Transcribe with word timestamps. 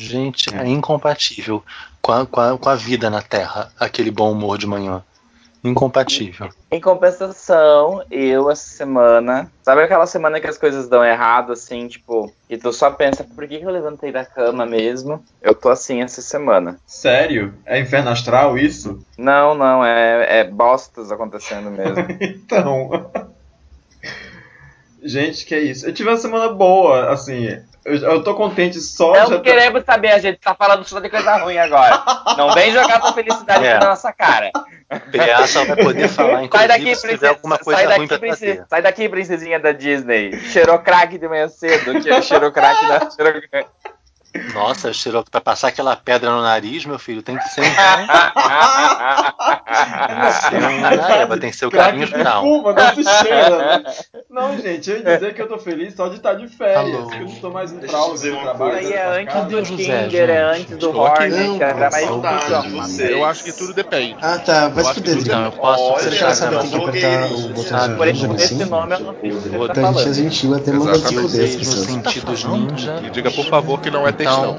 Gente, 0.00 0.54
é 0.54 0.66
incompatível 0.66 1.62
com 2.00 2.12
a, 2.12 2.26
com, 2.26 2.40
a, 2.40 2.58
com 2.58 2.68
a 2.70 2.74
vida 2.74 3.10
na 3.10 3.20
Terra, 3.20 3.70
aquele 3.78 4.10
bom 4.10 4.32
humor 4.32 4.56
de 4.56 4.66
manhã. 4.66 5.04
Incompatível. 5.62 6.48
Em 6.70 6.80
compensação, 6.80 8.02
eu 8.10 8.50
essa 8.50 8.66
semana. 8.66 9.52
Sabe 9.62 9.82
aquela 9.82 10.06
semana 10.06 10.40
que 10.40 10.46
as 10.46 10.56
coisas 10.56 10.88
dão 10.88 11.04
errado, 11.04 11.52
assim, 11.52 11.86
tipo, 11.86 12.32
e 12.48 12.56
tu 12.56 12.72
só 12.72 12.90
pensa, 12.90 13.24
por 13.24 13.46
que, 13.46 13.58
que 13.58 13.64
eu 13.66 13.70
levantei 13.70 14.10
da 14.10 14.24
cama 14.24 14.64
mesmo? 14.64 15.22
Eu 15.42 15.54
tô 15.54 15.68
assim 15.68 16.00
essa 16.00 16.22
semana. 16.22 16.80
Sério? 16.86 17.52
É 17.66 17.78
inferno 17.78 18.08
astral 18.08 18.56
isso? 18.56 19.04
Não, 19.18 19.54
não, 19.54 19.84
é, 19.84 20.40
é 20.40 20.44
bostas 20.44 21.12
acontecendo 21.12 21.70
mesmo. 21.70 22.06
então. 22.18 23.10
Gente, 25.02 25.44
que 25.44 25.54
é 25.54 25.60
isso. 25.60 25.86
Eu 25.86 25.92
tive 25.92 26.08
uma 26.08 26.16
semana 26.16 26.48
boa, 26.48 27.10
assim. 27.10 27.60
Eu, 27.84 27.96
eu 27.96 28.22
tô 28.22 28.34
contente 28.34 28.78
só 28.78 29.12
Não 29.12 29.26
já 29.28 29.40
queremos 29.40 29.82
tá... 29.84 29.94
saber, 29.94 30.12
a 30.12 30.18
gente 30.18 30.38
tá 30.38 30.54
falando 30.54 30.84
só 30.84 31.00
de 31.00 31.08
coisa 31.08 31.36
ruim 31.38 31.56
agora. 31.56 32.02
Não 32.36 32.52
vem 32.52 32.72
jogar 32.72 33.00
tua 33.00 33.12
felicidade 33.12 33.64
é. 33.64 33.78
na 33.78 33.88
nossa 33.88 34.12
cara. 34.12 34.50
PA 34.52 35.46
só 35.46 35.64
vai 35.64 35.76
poder 35.76 36.08
falar, 36.08 36.46
sai 36.52 36.68
daqui, 36.68 36.94
se 36.94 37.26
alguma 37.26 37.58
coisa 37.58 37.80
sai 37.80 37.96
ruim 37.96 38.06
daqui, 38.06 38.08
pra 38.08 38.18
princesa, 38.18 38.66
Sai 38.68 38.82
daqui, 38.82 39.08
princesinha 39.08 39.58
da 39.58 39.72
Disney. 39.72 40.38
Cheirou 40.50 40.78
crack 40.78 41.16
de 41.16 41.26
manhã 41.26 41.48
cedo. 41.48 42.00
Que 42.00 42.10
é 42.10 42.20
cheirou 42.20 42.52
crack 42.52 42.86
da... 42.86 43.10
Cheirou... 43.10 43.40
Nossa, 44.54 44.92
cheirou 44.92 45.24
pra 45.28 45.40
passar 45.40 45.68
aquela 45.68 45.96
pedra 45.96 46.30
no 46.30 46.42
nariz, 46.42 46.84
meu 46.84 46.98
filho, 46.98 47.20
tem 47.22 47.36
que 47.36 47.48
ser 47.48 47.62
um. 47.62 47.64
tem 51.40 51.50
que 51.50 51.56
ser 51.56 51.66
o 51.66 51.70
carinho 51.70 52.06
final. 52.06 52.44
Espuma, 52.44 52.72
não 52.72 52.94
se 52.94 53.02
cheira, 53.04 53.58
né? 53.58 53.82
Não, 54.30 54.56
gente, 54.56 54.88
eu 54.90 54.98
ia 54.98 55.02
dizer 55.16 55.34
que 55.34 55.42
eu 55.42 55.48
tô 55.48 55.58
feliz 55.58 55.94
só 55.94 56.06
de 56.08 56.16
estar 56.16 56.34
de 56.34 56.46
férias, 56.46 57.10
que 57.10 57.16
eu 57.16 57.26
não 57.26 57.34
tô 57.36 57.50
mais 57.50 57.72
no 57.72 57.80
browser 57.80 58.32
do 58.32 58.40
trabalho. 58.40 58.76
Aí 58.76 58.92
é 58.92 59.20
antes 59.20 59.44
do 59.46 59.62
Tinder, 59.62 60.30
é 60.30 60.42
antes 60.42 60.76
do 60.76 60.96
Hornet, 60.96 61.62
era 61.62 61.90
mais. 61.90 63.00
Eu 63.00 63.24
acho 63.24 63.42
que 63.42 63.52
tudo 63.52 63.74
depende. 63.74 64.16
Ah, 64.22 64.38
tá, 64.38 64.68
vai 64.68 64.84
se 64.84 64.94
fuder. 64.94 65.18
Então, 65.18 65.44
eu 65.44 65.52
posso 65.52 65.92
Você 65.94 66.10
já 66.12 66.34
sabe, 66.34 66.58
tem 66.60 66.70
que 66.70 66.76
apertar 66.76 67.32
o 67.32 67.48
botão 67.48 67.96
Por 67.96 68.08
esse 68.08 68.64
nome 68.64 68.94
eu 68.94 69.00
não 69.00 69.14
fiz 69.14 69.34
o 69.34 69.42
que 69.42 69.48
você 69.48 69.68
tá 69.68 69.92
falando. 69.92 70.14
gentil 70.14 70.54
até 70.54 70.72
manda 70.72 70.94
se 70.94 71.14
fuder 71.14 71.58
no 71.58 71.64
sentidos 71.64 72.44
ninja. 72.44 73.02
Diga, 73.12 73.30
por 73.30 73.46
favor, 73.46 73.80
que 73.80 73.90
não 73.90 74.06
é 74.06 74.12
Então, 74.22 74.56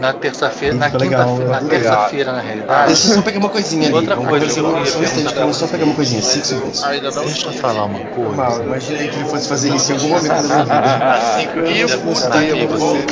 na 0.00 0.12
terça-feira, 0.12 0.74
na 0.74 0.90
quinta-feira, 0.90 1.50
na 1.50 1.60
terça-feira, 1.60 2.32
na 2.32 2.40
realidade. 2.40 2.86
Deixa 2.88 3.08
eu 3.08 3.14
só 3.14 3.22
pegar 3.22 3.38
uma 3.38 3.48
coisinha 3.48 3.88
ali. 3.88 3.94
Outra 3.94 4.14
Vamos 4.16 4.30
coisa 4.30 4.60
eu 4.60 4.64
queria 4.64 5.52
só 5.52 5.66
pegar 5.66 5.84
uma 5.84 5.94
coisinha. 5.94 6.22
Cinco 6.22 6.46
segundos. 6.46 6.84
Ainda 6.84 7.10
não. 7.10 7.24
Deixa 7.24 7.46
eu 7.46 7.52
falar 7.52 7.84
uma 7.84 8.00
coisa. 8.00 8.32
Mal, 8.34 8.62
imaginei 8.62 9.08
que 9.08 9.16
ele 9.16 9.24
fosse 9.24 9.48
fazer 9.48 9.74
isso 9.74 9.92
em 9.92 9.94
algum 9.96 10.08
momento 10.08 10.28
da 10.28 10.42
minha 10.42 10.64
vida. 10.64 11.70
E 11.70 11.84
o 11.84 12.04
Gostei, 12.04 12.66
você. 12.66 13.04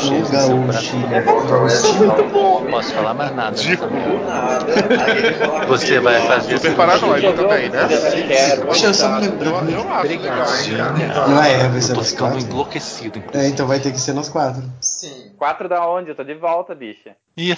Chile, 0.00 0.22
gaúcho, 0.30 0.96
Não 2.06 2.70
posso 2.70 2.94
falar 2.94 3.14
mais 3.14 3.34
nada. 3.34 3.56
Você 5.68 6.00
vai 6.00 6.20
fazer 6.20 6.58
Super 6.58 6.74
paranoico 6.74 7.32
também, 7.32 7.68
né? 7.68 7.88
Deixa 7.88 8.86
eu 8.86 8.94
só 8.94 9.08
me 9.08 9.20
lembrar. 9.20 9.68
Eu, 9.68 9.78
eu 9.78 9.84
cara. 10.20 11.28
Não 11.28 11.42
é, 11.42 11.68
vai 11.68 11.80
ser 11.80 11.94
Tô 11.94 12.02
ficando 12.02 12.38
enlouquecido. 12.38 13.22
É, 13.32 13.48
então 13.48 13.66
vai 13.66 13.78
ter 13.78 13.92
que 13.92 14.00
ser 14.00 14.12
nós 14.16 14.30
quatro. 14.30 14.62
Sim. 14.80 15.32
Quatro 15.36 15.68
da 15.68 15.86
onde? 15.86 16.08
Eu 16.08 16.14
tô 16.16 16.24
de 16.24 16.34
volta, 16.34 16.74
bicha. 16.74 17.14
Ih, 17.36 17.56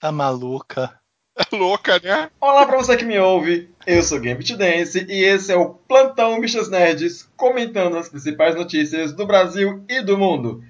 tá 0.00 0.12
maluca. 0.12 0.94
É 1.36 1.44
louca, 1.54 2.00
né? 2.02 2.30
Olá 2.40 2.64
pra 2.64 2.76
você 2.76 2.96
que 2.96 3.04
me 3.04 3.18
ouve, 3.18 3.68
eu 3.86 4.02
sou 4.02 4.20
Gambit 4.20 4.56
Dance 4.56 5.04
e 5.08 5.24
esse 5.24 5.52
é 5.52 5.56
o 5.56 5.70
Plantão 5.70 6.40
Bichas 6.40 6.70
Nerds 6.70 7.28
comentando 7.36 7.98
as 7.98 8.08
principais 8.08 8.54
notícias 8.54 9.12
do 9.12 9.26
Brasil 9.26 9.84
e 9.88 10.00
do 10.00 10.16
mundo. 10.16 10.62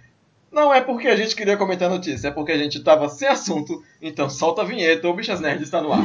Não 0.51 0.73
é 0.73 0.81
porque 0.81 1.07
a 1.07 1.17
gente 1.17 1.37
queria 1.37 1.57
comentar 1.57 1.91
notícia, 1.91 2.29
é 2.29 2.31
porque 2.31 2.53
a 2.53 2.59
gente 2.59 2.83
tava 2.83 3.09
sem 3.11 3.29
assunto, 3.29 3.85
então 4.01 4.31
solta 4.31 4.63
a 4.63 4.65
vinheta, 4.65 5.07
o 5.07 5.15
Bichas 5.15 5.41
Nerds 5.41 5.65
está 5.65 5.83
no 5.83 5.93
ar. 5.93 6.01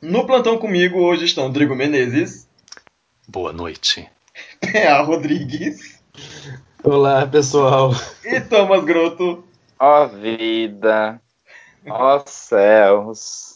No 0.00 0.26
plantão 0.26 0.58
comigo 0.58 0.98
hoje 1.00 1.24
estão 1.24 1.50
Drigo 1.50 1.74
Menezes, 1.74 2.48
Boa 3.28 3.52
noite. 3.52 4.08
P.A. 4.60 5.02
Rodrigues 5.02 6.00
Olá, 6.82 7.26
pessoal. 7.26 7.92
e 8.24 8.40
Thomas 8.40 8.82
Grotto. 8.84 9.44
Ó 9.78 10.06
vida. 10.06 11.20
Ó 11.86 12.22
céus. 12.26 13.49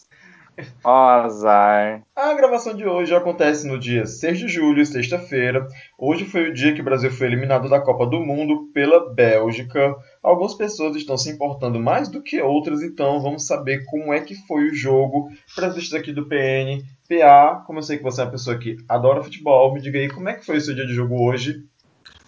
Ó 0.84 1.09
azar. 1.09 2.03
A 2.15 2.34
gravação 2.34 2.75
de 2.75 2.87
hoje 2.87 3.15
acontece 3.15 3.66
no 3.66 3.78
dia 3.78 4.06
6 4.06 4.38
de 4.38 4.48
julho, 4.48 4.84
sexta-feira. 4.84 5.66
Hoje 5.98 6.25
foi 6.25 6.50
o 6.50 6.54
dia 6.54 6.72
que 6.75 6.81
o 6.81 6.84
Brasil 6.84 7.10
foi 7.10 7.26
eliminado 7.26 7.69
da 7.69 7.81
Copa 7.81 8.06
do 8.06 8.20
Mundo 8.20 8.70
pela 8.72 9.12
Bélgica. 9.12 9.94
Algumas 10.22 10.54
pessoas 10.54 10.97
estão 10.97 11.19
se 11.19 11.31
importando 11.31 11.81
mais 11.81 12.09
do 12.09 12.22
que 12.22 12.41
outras, 12.41 12.82
então 12.82 13.20
vamos 13.20 13.47
saber 13.47 13.84
como 13.87 14.12
é 14.12 14.20
que 14.20 14.34
foi 14.47 14.69
o 14.69 14.75
jogo. 14.75 15.28
Para 15.54 15.69
as 15.69 15.75
listas 15.75 16.00
aqui 16.00 16.12
do 16.12 16.26
PN, 16.26 16.82
PA, 17.09 17.62
como 17.66 17.78
eu 17.81 17.82
sei 17.82 17.97
que 17.97 18.04
você 18.04 18.21
é 18.21 18.25
uma 18.25 18.31
pessoa 18.31 18.59
que 18.59 18.76
adora 18.88 19.22
futebol, 19.22 19.75
me 19.75 19.81
diga 19.81 19.98
aí 19.98 20.09
como 20.09 20.28
é 20.28 20.34
que 20.34 20.47
foi 20.47 20.59
o 20.59 20.60
seu 20.60 20.75
dia 20.75 20.86
de 20.86 20.94
jogo 20.94 21.16
hoje. 21.22 21.65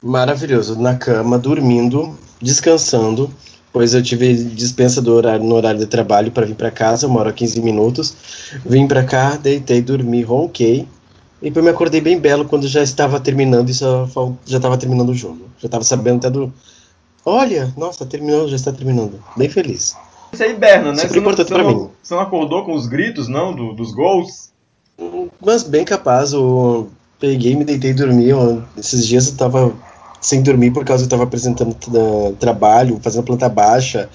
Maravilhoso. 0.02 0.80
Na 0.80 0.96
cama, 0.96 1.38
dormindo, 1.38 2.18
descansando, 2.40 3.30
pois 3.72 3.94
eu 3.94 4.02
tive 4.02 4.32
dispensa 4.34 5.00
do 5.02 5.12
horário, 5.14 5.44
no 5.44 5.54
horário 5.54 5.78
de 5.80 5.86
trabalho 5.86 6.30
para 6.30 6.46
vir 6.46 6.54
para 6.54 6.70
casa, 6.70 7.06
eu 7.06 7.10
moro 7.10 7.28
a 7.28 7.32
15 7.32 7.60
minutos. 7.60 8.14
Vim 8.64 8.86
para 8.86 9.04
cá, 9.04 9.36
deitei, 9.36 9.82
dormi, 9.82 10.22
ronquei. 10.22 10.88
E 11.42 11.46
depois 11.50 11.64
me 11.64 11.70
acordei 11.70 12.00
bem 12.00 12.18
belo 12.18 12.46
quando 12.46 12.66
já 12.66 12.82
estava 12.82 13.20
terminando 13.20 13.68
e 13.68 13.74
só 13.74 14.06
fal- 14.06 14.36
já 14.46 14.56
estava 14.56 14.78
terminando 14.78 15.10
o 15.10 15.14
jogo. 15.14 15.48
Já 15.58 15.66
estava 15.66 15.84
sabendo 15.84 16.16
até 16.18 16.30
do. 16.30 16.52
Olha, 17.24 17.72
nossa, 17.76 18.06
terminou, 18.06 18.48
já 18.48 18.56
está 18.56 18.72
terminando. 18.72 19.22
Bem 19.36 19.48
feliz. 19.48 19.94
Você 20.32 20.44
é 20.44 20.50
hiberna, 20.52 20.92
né? 20.92 21.04
Não, 21.08 21.16
importante 21.16 21.50
não, 21.52 21.66
mim. 21.68 21.88
você 22.02 22.14
não 22.14 22.20
acordou 22.22 22.64
com 22.64 22.72
os 22.74 22.86
gritos, 22.86 23.28
não, 23.28 23.54
do- 23.54 23.74
dos 23.74 23.92
gols? 23.92 24.50
Mas 25.44 25.62
bem 25.62 25.84
capaz, 25.84 26.32
eu 26.32 26.88
peguei, 27.20 27.54
me 27.54 27.64
deitei 27.64 27.90
e 27.90 27.94
dormi. 27.94 28.28
eu- 28.28 28.62
esses 28.78 29.06
dias 29.06 29.28
eu 29.28 29.36
tava 29.36 29.72
sem 30.20 30.42
dormir 30.42 30.72
por 30.72 30.84
causa 30.84 31.02
que 31.02 31.06
eu 31.06 31.10
tava 31.10 31.24
apresentando 31.24 31.74
tra- 31.74 32.32
trabalho, 32.38 32.98
fazendo 33.02 33.24
planta 33.24 33.48
baixa. 33.48 34.08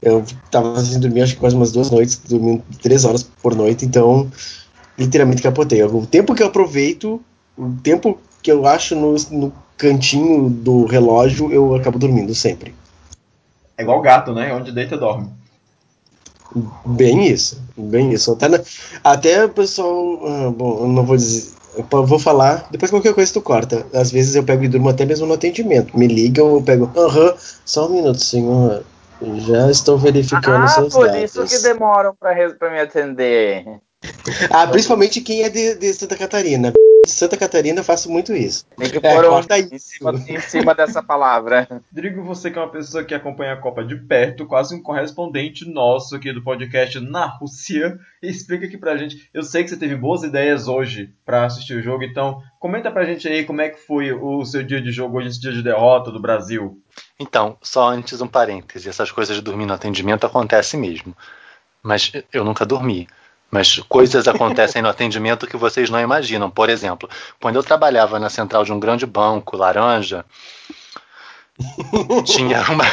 Eu 0.00 0.24
tava 0.50 0.80
sem 0.84 1.00
dormir, 1.00 1.22
acho 1.22 1.34
que 1.34 1.40
quase 1.40 1.56
umas 1.56 1.72
duas 1.72 1.90
noites, 1.90 2.20
dormindo 2.28 2.62
três 2.82 3.04
horas 3.04 3.22
por 3.22 3.54
noite, 3.54 3.84
então 3.84 4.30
literalmente 4.98 5.42
capotei. 5.42 5.82
O 5.82 6.06
tempo 6.06 6.34
que 6.34 6.42
eu 6.42 6.46
aproveito, 6.46 7.20
o 7.56 7.70
tempo 7.82 8.18
que 8.42 8.50
eu 8.52 8.66
acho 8.66 8.94
no, 8.94 9.14
no 9.30 9.52
cantinho 9.76 10.48
do 10.48 10.84
relógio, 10.86 11.52
eu 11.52 11.74
acabo 11.74 11.98
dormindo 11.98 12.34
sempre. 12.34 12.74
É 13.76 13.82
igual 13.82 14.00
gato, 14.00 14.32
né? 14.32 14.52
Onde 14.54 14.72
deita, 14.72 14.96
dorme. 14.96 15.28
Bem 16.84 17.26
isso, 17.28 17.60
bem 17.76 18.12
isso. 18.12 18.32
Até, 18.32 18.48
na- 18.48 18.60
até 19.04 19.44
o 19.44 19.48
pessoal. 19.50 20.20
ah, 20.26 20.50
bom, 20.50 20.80
eu 20.80 20.88
não 20.88 21.04
vou 21.04 21.16
dizer. 21.16 21.52
Eu 21.78 22.04
vou 22.04 22.18
falar, 22.18 22.66
depois 22.70 22.90
qualquer 22.90 23.14
coisa 23.14 23.32
tu 23.32 23.40
corta. 23.40 23.86
Às 23.94 24.10
vezes 24.10 24.34
eu 24.34 24.42
pego 24.42 24.64
e 24.64 24.68
durmo 24.68 24.88
até 24.88 25.04
mesmo 25.04 25.26
no 25.26 25.34
atendimento. 25.34 25.96
Me 25.96 26.08
ligam, 26.08 26.54
eu 26.56 26.62
pego. 26.62 26.90
Aham, 26.96 27.34
só 27.64 27.86
um 27.86 27.92
minuto, 27.94 28.18
senhor. 28.18 28.82
Já 29.46 29.70
estou 29.70 29.98
verificando 29.98 30.64
Ah, 30.64 30.68
seus 30.68 30.92
por 30.92 31.06
dados. 31.06 31.22
isso 31.22 31.46
que 31.46 31.62
demoram 31.62 32.14
pra 32.14 32.70
me 32.70 32.80
atender. 32.80 33.64
Ah, 34.50 34.66
principalmente 34.66 35.20
quem 35.20 35.42
é 35.42 35.48
de, 35.48 35.74
de 35.74 35.92
Santa 35.92 36.16
Catarina. 36.16 36.72
De 37.04 37.10
Santa 37.12 37.36
Catarina 37.38 37.80
eu 37.80 37.84
faço 37.84 38.10
muito 38.10 38.34
isso. 38.34 38.66
Tem 38.76 38.90
que 38.90 38.98
É, 38.98 39.14
pôr 39.14 39.24
um 39.24 39.28
corta 39.30 39.58
em 39.58 39.68
isso. 39.72 39.88
cima, 39.90 40.12
em 40.28 40.40
cima 40.40 40.74
dessa 40.74 41.02
palavra. 41.02 41.66
Rodrigo, 41.90 42.22
você 42.22 42.50
que 42.50 42.58
é 42.58 42.62
uma 42.62 42.70
pessoa 42.70 43.02
que 43.02 43.14
acompanha 43.14 43.54
a 43.54 43.56
Copa 43.56 43.82
de 43.82 43.96
perto, 43.96 44.46
quase 44.46 44.74
um 44.74 44.82
correspondente 44.82 45.64
nosso 45.68 46.14
aqui 46.14 46.32
do 46.32 46.42
podcast 46.44 47.00
na 47.00 47.24
Rússia, 47.26 47.98
explica 48.22 48.66
aqui 48.66 48.76
pra 48.76 48.96
gente. 48.98 49.28
Eu 49.32 49.42
sei 49.42 49.64
que 49.64 49.70
você 49.70 49.76
teve 49.76 49.96
boas 49.96 50.22
ideias 50.22 50.68
hoje 50.68 51.10
pra 51.24 51.46
assistir 51.46 51.74
o 51.74 51.82
jogo, 51.82 52.04
então 52.04 52.42
comenta 52.60 52.90
pra 52.90 53.06
gente 53.06 53.26
aí 53.26 53.44
como 53.44 53.62
é 53.62 53.70
que 53.70 53.80
foi 53.80 54.12
o 54.12 54.44
seu 54.44 54.62
dia 54.62 54.80
de 54.80 54.92
jogo 54.92 55.16
hoje, 55.18 55.28
esse 55.28 55.40
dia 55.40 55.52
de 55.52 55.62
derrota 55.62 56.10
do 56.12 56.20
Brasil. 56.20 56.78
Então, 57.18 57.56
só 57.62 57.88
antes 57.88 58.20
um 58.20 58.28
parêntese. 58.28 58.88
Essas 58.88 59.10
coisas 59.10 59.34
de 59.34 59.42
dormir 59.42 59.64
no 59.66 59.72
atendimento 59.74 60.26
acontecem 60.26 60.78
mesmo. 60.78 61.16
Mas 61.82 62.12
eu 62.32 62.44
nunca 62.44 62.66
dormi. 62.66 63.08
Mas 63.50 63.78
coisas 63.88 64.28
acontecem 64.28 64.82
no 64.82 64.88
atendimento 64.88 65.46
que 65.46 65.56
vocês 65.56 65.88
não 65.88 66.00
imaginam. 66.00 66.50
Por 66.50 66.68
exemplo, 66.68 67.08
quando 67.40 67.56
eu 67.56 67.62
trabalhava 67.62 68.18
na 68.18 68.28
central 68.28 68.64
de 68.64 68.72
um 68.72 68.80
grande 68.80 69.06
banco 69.06 69.56
laranja, 69.56 70.24
tinha 72.24 72.62
uma, 72.70 72.84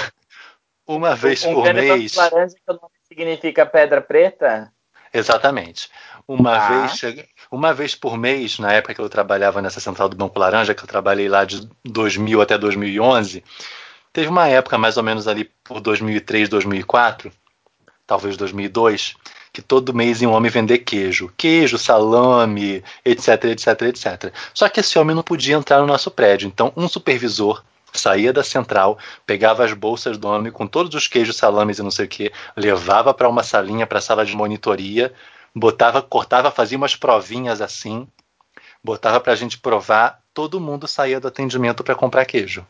uma 0.88 1.16
vez 1.16 1.44
um 1.44 1.54
por 1.54 1.74
mês. 1.74 2.16
laranja 2.16 2.56
que 2.56 2.72
o 2.72 2.74
nome 2.74 2.94
significa 3.08 3.66
pedra 3.66 4.02
preta? 4.02 4.72
Exatamente. 5.14 5.90
Uma, 6.28 6.58
Tá. 6.58 6.88
vez, 6.88 7.26
uma 7.52 7.74
vez 7.74 7.96
por 7.96 8.18
mês, 8.18 8.58
na 8.58 8.74
época 8.74 8.96
que 8.96 9.02
eu 9.02 9.10
trabalhava 9.10 9.62
nessa 9.62 9.80
central 9.80 10.10
do 10.10 10.18
Banco 10.18 10.40
Laranja, 10.40 10.74
que 10.74 10.84
eu 10.84 10.88
trabalhei 10.88 11.30
lá 11.30 11.46
de 11.46 11.70
2000 11.86 12.42
até 12.42 12.58
2011, 12.58 13.44
teve 14.12 14.28
uma 14.28 14.48
época 14.48 14.78
mais 14.78 14.98
ou 14.98 15.04
menos 15.04 15.28
ali 15.28 15.46
por 15.64 15.80
2003, 15.80 16.50
2004, 16.50 17.32
talvez 18.08 18.36
2002, 18.36 19.16
que 19.56 19.62
todo 19.62 19.94
mês 19.94 20.22
um 20.22 20.32
homem 20.32 20.52
vender 20.52 20.80
queijo. 20.80 21.32
Queijo, 21.38 21.78
salame, 21.78 22.84
etc, 23.06 23.46
etc, 23.46 23.82
etc. 23.84 24.34
Só 24.54 24.68
que 24.68 24.82
esse 24.82 25.00
homem 25.00 25.16
não 25.16 25.24
podia 25.24 25.56
entrar 25.56 25.80
no 25.80 25.88
nosso 25.88 26.12
prédio. 26.12 26.46
Então, 26.46 26.74
um 26.76 26.90
supervisor 26.90 27.64
saía 27.94 28.34
da 28.34 28.44
central, 28.44 29.00
pegava 29.26 29.64
as 29.64 29.72
bolsas 29.72 30.18
do 30.18 30.28
homem 30.28 30.52
com 30.52 30.68
todos 30.68 30.94
os 30.94 31.08
queijos, 31.08 31.38
salames 31.38 31.80
e 31.80 31.84
não 31.84 31.90
sei 31.90 32.04
o 32.04 32.10
que, 32.10 32.34
levava 32.58 33.14
para 33.14 33.30
uma 33.30 33.44
salinha, 33.44 33.88
para 33.88 34.00
a 34.00 34.02
sala 34.02 34.26
de 34.26 34.36
monitoria, 34.36 35.14
botava, 35.56 36.02
cortava, 36.02 36.52
fazia 36.52 36.78
umas 36.78 36.98
provinhas 36.98 37.62
assim, 37.62 38.06
botava 38.84 39.22
para 39.22 39.32
a 39.32 39.38
gente 39.38 39.58
provar, 39.58 40.20
todo 40.34 40.60
mundo 40.60 40.86
saía 40.86 41.22
do 41.22 41.30
atendimento 41.30 41.82
para 41.82 41.96
comprar 41.96 42.26
queijo. 42.26 42.68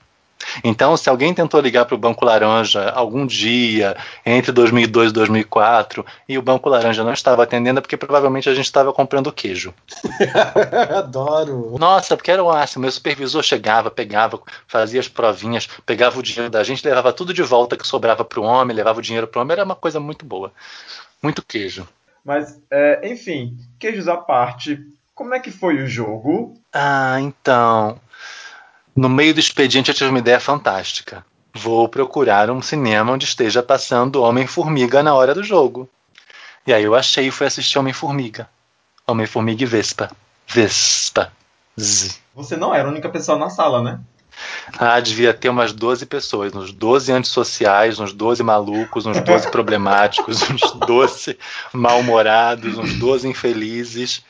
Então, 0.64 0.96
se 0.96 1.10
alguém 1.10 1.34
tentou 1.34 1.60
ligar 1.60 1.86
para 1.86 1.96
o 1.96 1.98
Banco 1.98 2.24
Laranja 2.26 2.90
algum 2.92 3.26
dia, 3.26 3.96
entre 4.26 4.52
2002 4.52 5.10
e 5.10 5.14
2004, 5.14 6.06
e 6.28 6.38
o 6.38 6.42
Banco 6.42 6.70
Laranja 6.70 7.04
não 7.04 7.14
estava 7.14 7.44
atendendo, 7.44 7.80
é 7.80 7.82
porque 7.82 7.98
provavelmente 7.98 8.50
a 8.50 8.54
gente 8.54 8.66
estava 8.66 8.94
comprando 8.94 9.32
queijo. 9.32 9.74
Adoro. 10.96 11.76
Nossa, 11.78 12.16
porque 12.16 12.32
era 12.32 12.44
o 12.44 12.48
máximo. 12.48 12.84
Meu 12.84 12.92
supervisor 12.92 13.44
chegava, 13.44 13.90
pegava, 13.90 14.40
fazia 14.68 15.00
as 15.00 15.08
provinhas, 15.08 15.68
pegava 15.86 16.20
o 16.20 16.24
dinheiro 16.24 16.50
da 16.50 16.64
gente, 16.64 16.86
levava 16.86 17.14
tudo 17.14 17.34
de 17.34 17.42
volta 17.42 17.78
que 17.78 17.88
sobrava 17.88 18.24
para 18.24 18.40
o 18.40 18.44
homem, 18.44 18.76
levava 18.76 19.00
o 19.00 19.02
dinheiro 19.02 19.28
para 19.28 19.40
o 19.40 19.42
homem. 19.42 19.54
Era 19.54 19.64
uma 19.64 19.76
coisa 19.76 20.00
muito 20.00 20.26
boa. 20.26 20.52
Muito 21.22 21.44
queijo. 21.44 21.88
Mas, 22.24 22.60
é, 22.72 23.08
enfim, 23.08 23.58
queijos 23.80 24.08
à 24.08 24.18
parte, 24.18 24.80
como 25.14 25.34
é 25.34 25.40
que 25.40 25.52
foi 25.52 25.82
o 25.82 25.88
jogo? 25.88 26.60
Ah, 26.74 27.18
então. 27.22 28.00
No 28.96 29.10
meio 29.10 29.34
do 29.34 29.40
expediente 29.40 29.90
eu 29.92 29.96
tive 29.96 30.10
uma 30.10 30.20
ideia 30.20 30.40
fantástica. 30.40 31.26
Vou 31.54 31.90
procurar 31.90 32.50
um 32.50 32.62
cinema 32.62 33.12
onde 33.12 33.26
esteja 33.26 33.62
passando 33.62 34.22
Homem-Formiga 34.22 35.04
na 35.04 35.14
hora 35.14 35.34
do 35.34 35.44
jogo. 35.44 35.90
E 36.66 36.74
aí 36.74 36.84
eu 36.84 36.96
achei 36.96 37.28
e 37.28 37.32
fui 37.32 37.46
assistir 37.46 37.78
Homem-Formiga. 37.78 38.50
Homem-Formiga 39.06 39.64
e 39.64 39.66
Vespa. 39.66 40.10
Vespa. 40.48 41.32
Z. 41.80 42.16
Você 42.34 42.56
não 42.56 42.74
era 42.74 42.88
a 42.88 42.92
única 42.92 43.10
pessoa 43.10 43.38
na 43.38 43.50
sala, 43.50 43.82
né? 43.84 44.00
Ah, 44.78 45.00
devia 45.00 45.34
ter 45.34 45.50
umas 45.50 45.72
12 45.74 46.06
pessoas, 46.06 46.54
uns 46.56 46.72
12 46.72 47.12
antissociais, 47.12 48.00
uns 48.00 48.12
12 48.14 48.44
malucos, 48.44 49.06
uns 49.06 49.20
12 49.22 49.50
problemáticos, 49.52 50.42
uns 50.50 50.62
12 50.88 51.38
mal-humorados, 51.74 52.78
uns 52.78 52.94
12 52.96 53.28
infelizes. 53.28 54.24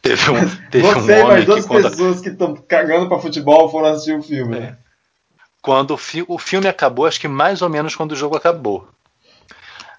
Teve 0.00 0.30
um, 0.30 0.48
teve 0.70 0.86
Você 0.86 1.22
um 1.22 1.24
homem 1.26 1.44
que 1.44 1.62
quando, 1.66 1.90
pessoas 1.90 2.20
que 2.20 2.28
estão 2.28 2.54
cagando 2.54 3.08
pra 3.08 3.18
futebol 3.18 3.68
foram 3.70 3.88
assistir 3.88 4.16
o 4.16 4.22
filme, 4.22 4.56
É. 4.56 4.60
né? 4.60 4.78
quando 5.60 5.90
o, 5.90 5.96
fi- 5.98 6.24
o 6.28 6.38
filme 6.38 6.68
acabou, 6.68 7.04
acho 7.04 7.20
que 7.20 7.28
mais 7.28 7.60
ou 7.62 7.68
menos 7.68 7.94
quando 7.96 8.12
o 8.12 8.16
jogo 8.16 8.36
acabou. 8.36 8.88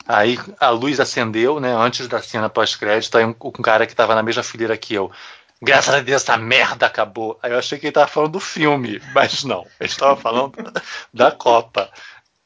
Aí 0.08 0.40
a 0.60 0.70
luz 0.70 1.00
acendeu, 1.00 1.60
né? 1.60 1.72
Antes 1.76 2.08
da 2.08 2.20
cena 2.22 2.50
pós-crédito, 2.50 3.16
aí 3.16 3.26
um, 3.26 3.36
um 3.44 3.52
cara 3.52 3.86
que 3.86 3.96
tava 3.96 4.16
na 4.16 4.24
mesma 4.24 4.42
fileira 4.42 4.76
que 4.76 4.94
eu. 4.96 5.12
Graças 5.62 5.94
a 5.94 6.00
Deus, 6.00 6.22
essa 6.22 6.38
merda 6.38 6.86
acabou. 6.86 7.38
Aí 7.44 7.52
eu 7.52 7.60
achei 7.60 7.78
que 7.78 7.88
ele 7.88 7.94
tava 7.94 8.08
falando 8.08 8.34
do 8.34 8.40
filme, 8.40 9.02
mas 9.14 9.44
não. 9.44 9.66
Ele 9.80 9.90
estava 9.90 10.16
falando 10.16 10.54
da 11.14 11.32
Copa. 11.32 11.90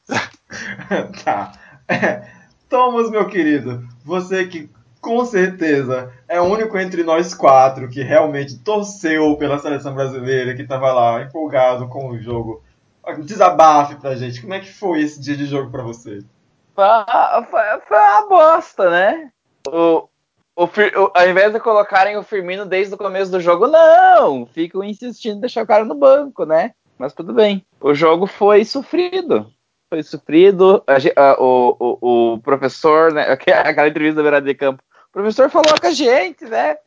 tá. 1.24 1.52
É. 1.88 2.28
Thomas, 2.68 3.10
meu 3.10 3.28
querido, 3.28 3.86
você 4.04 4.46
que 4.46 4.68
com 5.00 5.24
certeza 5.24 6.10
é 6.26 6.40
o 6.40 6.44
único 6.44 6.78
entre 6.78 7.04
nós 7.04 7.34
quatro 7.34 7.88
que 7.88 8.02
realmente 8.02 8.58
torceu 8.58 9.36
pela 9.36 9.58
seleção 9.58 9.94
brasileira, 9.94 10.56
que 10.56 10.62
estava 10.62 10.92
lá 10.92 11.22
empolgado 11.22 11.86
com 11.88 12.08
o 12.08 12.18
jogo. 12.18 12.64
Desabafe 13.22 13.96
pra 13.96 14.16
gente, 14.16 14.40
como 14.40 14.54
é 14.54 14.60
que 14.60 14.72
foi 14.72 15.02
esse 15.02 15.20
dia 15.20 15.36
de 15.36 15.44
jogo 15.44 15.70
pra 15.70 15.82
você? 15.82 16.24
Foi, 16.74 16.84
foi, 17.50 17.80
foi 17.86 17.98
uma 17.98 18.28
bosta, 18.28 18.90
né? 18.90 19.30
O, 19.68 20.08
o, 20.56 20.64
o- 20.64 21.10
ao 21.14 21.28
invés 21.28 21.52
de 21.52 21.60
colocarem 21.60 22.16
o 22.16 22.22
Firmino 22.22 22.64
desde 22.66 22.94
o 22.94 22.98
começo 22.98 23.30
do 23.30 23.40
jogo, 23.40 23.66
não! 23.66 24.46
Ficam 24.46 24.82
insistindo 24.84 25.36
em 25.38 25.40
deixar 25.40 25.62
o 25.64 25.66
cara 25.66 25.84
no 25.84 25.94
banco, 25.94 26.44
né? 26.44 26.72
Mas 26.98 27.12
tudo 27.12 27.32
bem. 27.32 27.64
O 27.80 27.92
jogo 27.94 28.26
foi 28.26 28.64
sofrido. 28.64 29.50
Foi 29.90 30.02
sofrido. 30.02 30.82
A 30.86 30.94
a- 31.20 31.36
o, 31.40 31.76
o, 32.00 32.32
o 32.34 32.38
professor, 32.40 33.12
né? 33.12 33.22
Aquela 33.32 33.88
entrevista 33.88 34.16
da 34.16 34.22
beirada 34.22 34.46
de 34.46 34.54
campo. 34.54 34.82
O 35.08 35.12
professor 35.12 35.48
falou 35.50 35.78
com 35.80 35.86
a 35.86 35.90
gente, 35.92 36.44
né? 36.44 36.76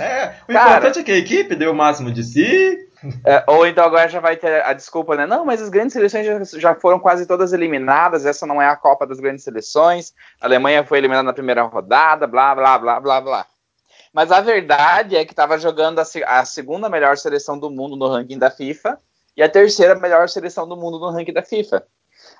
É, 0.00 0.34
o 0.48 0.52
Cara. 0.52 0.70
importante 0.70 0.98
é 1.00 1.02
que 1.02 1.12
a 1.12 1.16
equipe 1.18 1.54
deu 1.54 1.70
o 1.72 1.74
máximo 1.74 2.10
de 2.10 2.22
si. 2.24 2.85
É, 3.24 3.44
ou 3.46 3.66
então 3.66 3.84
agora 3.84 4.08
já 4.08 4.20
vai 4.20 4.36
ter 4.36 4.64
a 4.64 4.72
desculpa, 4.72 5.16
né? 5.16 5.26
Não, 5.26 5.44
mas 5.44 5.60
as 5.60 5.68
grandes 5.68 5.92
seleções 5.92 6.26
já, 6.26 6.58
já 6.58 6.74
foram 6.74 6.98
quase 6.98 7.26
todas 7.26 7.52
eliminadas. 7.52 8.24
Essa 8.24 8.46
não 8.46 8.60
é 8.60 8.68
a 8.68 8.76
Copa 8.76 9.06
das 9.06 9.20
grandes 9.20 9.44
seleções. 9.44 10.14
A 10.40 10.46
Alemanha 10.46 10.84
foi 10.84 10.98
eliminada 10.98 11.24
na 11.24 11.32
primeira 11.32 11.62
rodada, 11.62 12.26
blá, 12.26 12.54
blá, 12.54 12.78
blá, 12.78 13.00
blá, 13.00 13.20
blá. 13.20 13.46
Mas 14.12 14.32
a 14.32 14.40
verdade 14.40 15.14
é 15.14 15.24
que 15.24 15.32
estava 15.32 15.58
jogando 15.58 15.98
a, 15.98 16.04
a 16.26 16.44
segunda 16.44 16.88
melhor 16.88 17.16
seleção 17.18 17.58
do 17.58 17.70
mundo 17.70 17.96
no 17.96 18.08
ranking 18.08 18.38
da 18.38 18.50
FIFA 18.50 18.98
e 19.36 19.42
a 19.42 19.48
terceira 19.48 19.94
melhor 19.94 20.28
seleção 20.28 20.66
do 20.66 20.76
mundo 20.76 20.98
no 20.98 21.10
ranking 21.10 21.32
da 21.32 21.42
FIFA. 21.42 21.86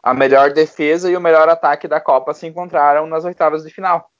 A 0.03 0.15
melhor 0.15 0.53
defesa 0.53 1.11
e 1.11 1.17
o 1.17 1.21
melhor 1.21 1.49
ataque 1.49 1.87
da 1.87 2.01
Copa 2.01 2.33
se 2.33 2.47
encontraram 2.47 3.07
nas 3.07 3.25
oitavas 3.25 3.63
de 3.63 3.71
final. 3.71 4.11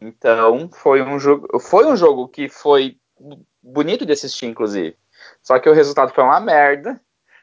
Então 0.00 0.68
foi 0.72 1.02
um 1.02 1.18
jogo, 1.18 1.60
foi 1.60 1.86
um 1.86 1.96
jogo 1.96 2.26
que 2.26 2.48
foi 2.48 2.96
bonito 3.62 4.04
de 4.04 4.12
assistir, 4.12 4.46
inclusive. 4.46 4.96
Só 5.42 5.58
que 5.58 5.68
o 5.68 5.74
resultado 5.74 6.12
foi 6.14 6.24
uma 6.24 6.40
merda. 6.40 7.00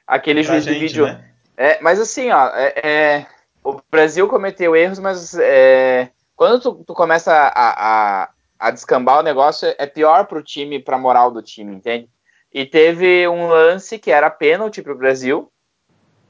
Aquele 0.07 0.43
Pra 0.43 0.53
juiz 0.53 0.65
de 0.65 0.73
gente, 0.73 0.81
vídeo. 0.81 1.05
né? 1.05 1.25
É, 1.55 1.81
mas 1.81 1.99
assim, 1.99 2.31
ó, 2.31 2.47
é, 2.55 2.73
é, 2.83 3.25
o 3.63 3.79
Brasil 3.91 4.27
cometeu 4.27 4.75
erros, 4.75 4.97
mas 4.97 5.37
é, 5.37 6.09
quando 6.35 6.61
tu, 6.61 6.83
tu 6.85 6.93
começa 6.93 7.33
a, 7.33 8.23
a, 8.23 8.29
a 8.57 8.71
descambar 8.71 9.19
o 9.19 9.23
negócio, 9.23 9.73
é 9.77 9.85
pior 9.85 10.25
pro 10.25 10.41
time, 10.41 10.79
pra 10.81 10.97
moral 10.97 11.29
do 11.29 11.43
time, 11.43 11.75
entende? 11.75 12.09
E 12.51 12.65
teve 12.65 13.27
um 13.27 13.47
lance 13.47 13.99
que 13.99 14.09
era 14.09 14.29
pênalti 14.29 14.81
pro 14.81 14.97
Brasil, 14.97 15.51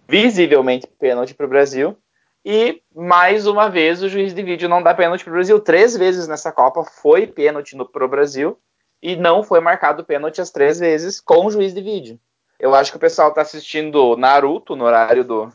visivelmente 0.08 0.88
pênalti 1.00 1.34
pro 1.34 1.48
Brasil, 1.48 1.96
e 2.44 2.82
mais 2.96 3.46
uma 3.46 3.70
vez 3.70 4.02
o 4.02 4.10
juiz 4.10 4.34
de 4.34 4.42
vídeo 4.42 4.68
não 4.68 4.82
dá 4.82 4.94
pênalti 4.94 5.24
pro 5.24 5.34
Brasil. 5.34 5.60
Três 5.60 5.96
vezes 5.96 6.28
nessa 6.28 6.52
Copa 6.52 6.84
foi 6.84 7.28
pênalti 7.28 7.76
no, 7.76 7.88
pro 7.88 8.08
Brasil 8.08 8.58
e 9.02 9.16
não 9.16 9.44
foi 9.44 9.60
marcado 9.60 10.04
pênalti 10.04 10.42
as 10.42 10.52
três 10.52 10.80
vezes 10.80 11.20
com 11.20 11.46
o 11.46 11.52
juiz 11.52 11.74
de 11.74 11.82
vídeo. 11.82 12.20
Eu 12.60 12.76
acho 12.76 12.92
que 12.92 12.98
o 12.98 13.00
pessoal 13.00 13.34
tá 13.34 13.42
assistindo 13.42 14.18
Naruto 14.18 14.76
no 14.76 14.84
horário 14.86 15.24
do, 15.24 15.52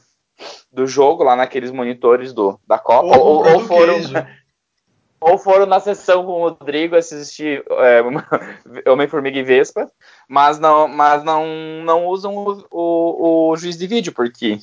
do 0.72 0.86
jogo, 0.86 1.22
lá 1.22 1.36
naqueles 1.36 1.70
monitores 1.70 2.32
do, 2.32 2.58
da 2.66 2.78
Copa, 2.78 3.18
ou, 3.18 3.36
ou 3.38 3.44
comprando 3.44 3.66
foram, 3.66 3.98
ou 5.20 5.38
foram 5.38 5.66
na 5.66 5.80
sessão 5.80 6.24
com 6.24 6.32
o 6.32 6.48
Rodrigo 6.48 6.96
assistir 6.96 7.62
é, 7.70 8.02
Homem-Formiga 8.90 9.38
e 9.38 9.42
Vespa, 9.42 9.90
mas 10.28 10.58
não, 10.58 10.88
mas 10.88 11.22
não, 11.22 11.46
não 11.84 12.06
usam 12.06 12.34
o, 12.36 12.64
o, 12.70 13.50
o 13.50 13.56
juiz 13.56 13.76
de 13.76 13.86
vídeo, 13.86 14.12
porque 14.12 14.58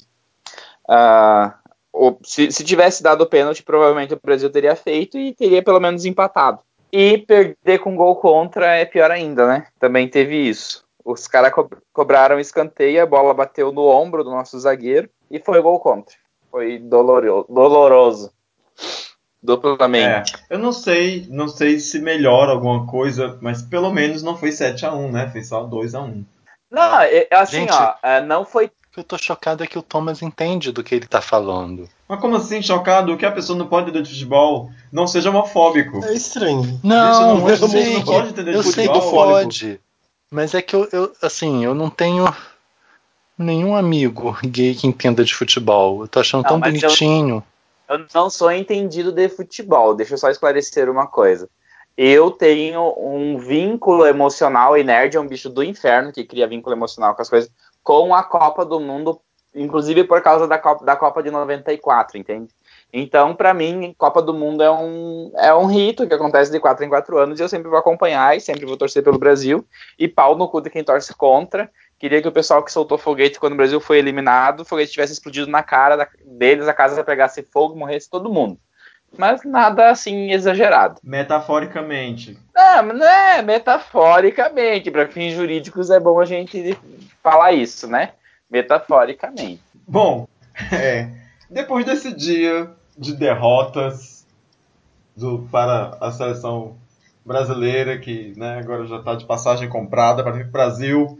ah, 0.89 1.56
o- 1.94 2.17
se, 2.24 2.51
se 2.51 2.63
tivesse 2.63 3.03
dado 3.03 3.22
o 3.22 3.27
pênalti, 3.27 3.63
provavelmente 3.63 4.13
o 4.13 4.20
Brasil 4.22 4.50
teria 4.50 4.75
feito 4.75 5.17
e 5.17 5.34
teria 5.34 5.62
pelo 5.62 5.79
menos 5.79 6.06
empatado. 6.06 6.60
E 6.91 7.17
perder 7.19 7.79
com 7.79 7.95
gol 7.95 8.15
contra 8.17 8.75
é 8.75 8.86
pior 8.86 9.12
ainda, 9.12 9.48
né? 9.48 9.67
Também 9.79 10.07
teve 10.07 10.36
isso. 10.36 10.83
Os 11.03 11.27
caras 11.27 11.53
co 11.53 11.69
cobraram 11.93 12.39
escanteio, 12.39 13.01
a 13.01 13.05
bola 13.05 13.33
bateu 13.33 13.71
no 13.71 13.86
ombro 13.88 14.24
do 14.24 14.29
nosso 14.29 14.60
zagueiro 14.60 15.10
e 15.29 15.39
foi 15.39 15.62
gol 15.62 15.79
contra. 15.79 16.15
Foi 16.51 16.77
doloro 16.77 17.45
doloroso. 17.50 18.31
Duplamente. 19.41 20.36
É, 20.36 20.53
eu 20.53 20.60
não 20.60 20.71
sei, 20.71 21.25
não 21.29 21.48
sei 21.48 21.79
se 21.79 22.00
melhora 22.00 22.51
alguma 22.51 22.86
coisa, 22.86 23.39
mas 23.41 23.62
pelo 23.62 23.91
menos 23.91 24.21
não 24.21 24.38
foi 24.38 24.51
7 24.51 24.86
a 24.86 24.93
1 24.93 25.12
né? 25.12 25.29
Foi 25.31 25.43
só 25.43 25.63
2 25.63 25.95
a 25.95 26.01
1 26.01 26.25
Não, 26.69 27.00
é, 27.01 27.27
é 27.31 27.36
assim, 27.36 27.62
Gente. 27.62 27.74
ó, 27.74 27.95
é, 28.03 28.21
não 28.21 28.45
foi. 28.45 28.65
O 28.65 28.93
que 28.93 29.00
eu 29.00 29.03
tô 29.03 29.17
chocado 29.17 29.63
é 29.63 29.67
que 29.67 29.79
o 29.79 29.81
Thomas 29.81 30.21
entende 30.21 30.71
do 30.71 30.83
que 30.83 30.93
ele 30.93 31.07
tá 31.07 31.21
falando. 31.21 31.89
Mas 32.12 32.20
como 32.20 32.36
assim, 32.36 32.62
chocado? 32.62 33.15
Que 33.15 33.25
a 33.25 33.32
pessoa 33.32 33.58
não 33.58 33.68
pode 33.68 33.89
entender 33.89 34.03
de 34.03 34.10
futebol 34.12 34.70
não 34.91 35.08
seja 35.08 35.30
homofóbico. 35.30 36.03
É 36.03 36.13
estranho. 36.13 36.77
Não, 36.84 37.38
não- 37.38 37.50
eu 37.50 37.58
mundo 37.58 37.70
sei 37.70 37.94
não 37.94 38.00
que, 38.01 38.06
pode 38.06 38.30
entender 38.32 38.51
de 38.51 38.58
eu 38.58 38.63
sei 38.63 38.86
que 38.86 38.94
futebol, 38.94 39.12
pode. 39.12 39.80
Mas 40.30 40.53
é 40.53 40.62
que 40.62 40.75
eu, 40.75 40.89
eu, 40.91 41.13
assim, 41.22 41.63
eu 41.63 41.74
não 41.74 41.89
tenho 41.89 42.25
nenhum 43.38 43.74
amigo 43.77 44.38
gay 44.44 44.75
que 44.75 44.88
entenda 44.88 45.24
de 45.24 45.34
futebol. 45.34 46.01
Eu 46.01 46.08
tô 46.10 46.20
achando 46.20 46.44
Não, 46.44 46.50
tão 46.50 46.60
mas 46.60 46.74
eu- 46.75 46.82
bonitinho. 46.82 47.41
Eu 47.88 48.06
não 48.13 48.30
sou 48.30 48.51
entendido 48.51 49.13
de 49.13 49.30
futebol. 49.30 49.94
Deixa 49.96 50.13
eu 50.13 50.18
só 50.18 50.30
esclarecer 50.30 50.89
uma 50.89 51.08
coisa. 51.08 51.50
Eu 51.98 52.30
tenho 52.30 52.94
um 52.98 53.38
vínculo 53.38 54.06
emocional, 54.06 54.77
e 54.77 54.84
nerd 54.84 55.15
é 55.15 55.20
um 55.22 55.27
bicho 55.27 55.50
do 55.50 55.63
inferno 55.63 56.12
que 56.12 56.25
cria 56.25 56.46
vínculo 56.46 56.75
emocional 56.75 57.15
com 57.15 57.22
as 57.22 57.30
coisas, 57.30 57.50
com 57.82 58.13
a 58.13 58.22
Copa 58.22 58.65
do 58.65 58.82
Mundo, 58.82 59.18
inclusive 59.55 60.03
por 60.05 60.22
causa 60.22 60.48
da 60.48 60.58
Copa, 60.58 60.86
da 60.86 60.96
Copa 60.96 61.22
de 61.24 61.29
94, 61.31 62.17
entende? 62.17 62.50
Então, 62.93 63.34
pra 63.34 63.53
mim, 63.53 63.96
Copa 63.98 64.22
do 64.22 64.34
Mundo 64.34 64.62
é 64.62 64.70
um, 64.70 65.31
é 65.38 65.53
um 65.55 65.65
rito 65.65 66.05
que 66.08 66.13
acontece 66.13 66.51
de 66.51 66.60
quatro 66.60 66.84
em 66.84 66.89
quatro 66.89 67.17
anos 67.17 67.39
e 67.39 67.43
eu 67.43 67.48
sempre 67.50 67.70
vou 67.70 67.79
acompanhar 67.79 68.36
e 68.36 68.41
sempre 68.41 68.65
vou 68.65 68.75
torcer 68.75 69.01
pelo 69.03 69.17
Brasil. 69.17 69.65
E 69.98 70.08
pau 70.10 70.36
no 70.36 70.48
cu 70.50 70.60
de 70.62 70.70
quem 70.70 70.84
torce 70.84 71.13
contra. 71.15 71.70
Queria 71.98 72.22
que 72.22 72.27
o 72.27 72.31
pessoal 72.34 72.63
que 72.63 72.72
soltou 72.72 72.98
foguete 72.98 73.39
quando 73.39 73.53
o 73.53 73.58
Brasil 73.58 73.79
foi 73.79 73.98
eliminado, 74.00 74.62
o 74.62 74.65
foguete 74.65 74.91
tivesse 74.91 75.13
explodido 75.13 75.50
na 75.50 75.63
cara 75.63 75.96
da- 75.96 76.08
deles, 76.25 76.67
a 76.67 76.74
casa 76.74 77.01
pegasse 77.03 77.43
fogo, 77.43 77.75
morresse 77.77 78.10
todo 78.10 78.29
mundo. 78.34 78.58
mas 79.17 79.43
nada 79.43 79.89
assim 79.89 80.31
exagerado. 80.31 81.00
Metaforicamente. 81.03 82.38
Não, 82.55 82.84
mas 82.84 82.98
não 82.98 83.05
é 83.08 83.41
metaforicamente. 83.41 84.89
Para 84.91 85.08
fins 85.08 85.34
jurídicos 85.34 85.89
é 85.89 86.00
bom 86.00 86.20
a 86.20 86.25
gente 86.25 86.77
falar 87.22 87.51
isso, 87.51 87.88
né? 87.88 88.13
Metaforicamente. 88.51 89.62
Bom, 89.88 90.27
é, 90.72 91.10
depois 91.50 91.86
desse 91.86 92.13
dia 92.13 92.70
de 92.98 93.15
derrotas 93.15 94.25
do- 95.15 95.48
para 95.51 95.98
a 96.01 96.12
seleção 96.12 96.75
brasileira, 97.25 97.98
que 97.98 98.34
né, 98.38 98.60
agora 98.60 98.86
já 98.86 98.98
está 98.98 99.15
de 99.15 99.25
passagem 99.25 99.70
comprada 99.70 100.22
para 100.24 100.31
vir 100.34 100.41
para 100.43 100.50
o 100.50 100.51
Brasil, 100.51 101.20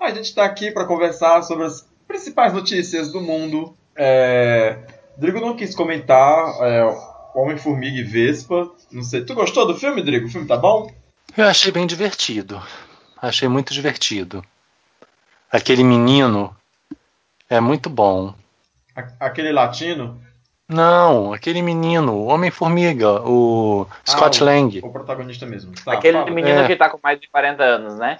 a 0.00 0.08
gente 0.10 0.24
está 0.26 0.44
aqui 0.44 0.70
para 0.70 0.84
conversar 0.86 1.42
sobre 1.42 1.64
as 1.66 1.86
principais 2.08 2.52
notícias 2.52 3.10
do 3.12 3.20
mundo. 3.20 3.74
É, 3.96 4.78
Drigo 5.16 5.40
não 5.40 5.56
quis 5.56 5.74
comentar 5.74 6.56
é, 6.60 6.82
Homem-Formiga 7.34 7.96
e 7.98 8.02
Vespa. 8.02 8.70
Não 8.90 9.02
sei. 9.02 9.24
Tu 9.24 9.34
gostou 9.34 9.66
do 9.66 9.74
filme, 9.76 10.02
Drigo? 10.02 10.26
O 10.26 10.30
filme 10.30 10.46
tá 10.46 10.56
bom? 10.56 10.90
Eu 11.36 11.46
achei 11.46 11.70
bem 11.72 11.86
divertido. 11.86 12.60
Achei 13.20 13.48
muito 13.48 13.72
divertido. 13.72 14.44
Aquele 15.50 15.84
menino 15.84 16.54
é 17.48 17.60
muito 17.60 17.88
bom. 17.90 18.34
A- 18.96 19.08
aquele 19.26 19.52
latino, 19.52 20.20
Não, 20.66 21.34
aquele 21.34 21.60
menino, 21.60 22.14
o 22.14 22.24
Homem-Formiga, 22.26 23.20
o 23.22 23.86
Scott 24.08 24.40
Ah, 24.40 24.44
o- 24.44 24.46
Lang. 24.46 24.80
o 24.82 24.90
protagonista 24.90 25.44
mesmo. 25.44 25.72
Tá, 25.84 25.92
Aquele 25.92 26.16
fala. 26.18 26.30
menino 26.30 26.60
É. 26.60 26.66
que 26.66 26.74
tá 26.74 26.88
com 26.88 26.98
mais 27.02 27.20
de 27.20 27.28
40 27.28 27.62
anos, 27.62 27.96
né? 27.98 28.18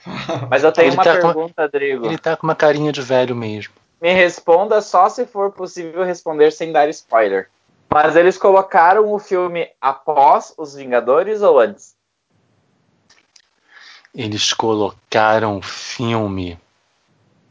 Mas 0.51 0.63
eu 0.63 0.71
tenho 0.71 0.89
Ele 0.89 0.95
uma 0.97 1.05
tá 1.05 1.17
com- 1.21 1.33
pergunta, 1.33 1.69
Drigo. 1.69 2.05
Ele 2.07 2.19
tá 2.19 2.37
com 2.37 2.47
uma 2.47 2.55
carinha 2.55 2.93
de 2.93 3.01
velho 3.01 3.35
mesmo. 3.35 3.73
Me 3.99 4.13
responda 4.13 4.83
só 4.83 5.09
se 5.09 5.25
for 5.25 5.53
possível 5.53 6.05
responder 6.05 6.51
sem 6.53 6.71
dar 6.71 6.87
spoiler. 6.91 7.49
Mas 7.91 8.15
eles 8.15 8.37
colocaram 8.37 9.11
o 9.11 9.19
filme 9.19 9.67
após 9.81 10.53
Os 10.59 10.75
Vingadores 10.75 11.41
ou 11.41 11.59
antes? 11.59 11.95
Eles 14.15 14.53
colocaram 14.53 15.57
o 15.57 15.63
filme. 15.63 16.59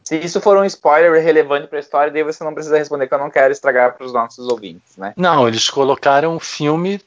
Se 0.04 0.16
isso 0.18 0.38
for 0.40 0.56
um 0.58 0.64
spoiler 0.66 1.22
relevante 1.24 1.66
pra 1.66 1.78
história, 1.80 2.12
daí 2.12 2.22
você 2.22 2.44
não 2.44 2.52
precisa 2.52 2.76
responder, 2.76 3.08
que 3.08 3.14
eu 3.14 3.18
não 3.18 3.30
quero 3.30 3.50
estragar 3.52 3.96
pros 3.96 4.12
nossos 4.12 4.46
ouvintes, 4.46 4.96
né? 4.98 5.14
Não, 5.16 5.48
eles 5.48 5.70
colocaram 5.70 6.36
o 6.36 6.40
filme 6.40 7.00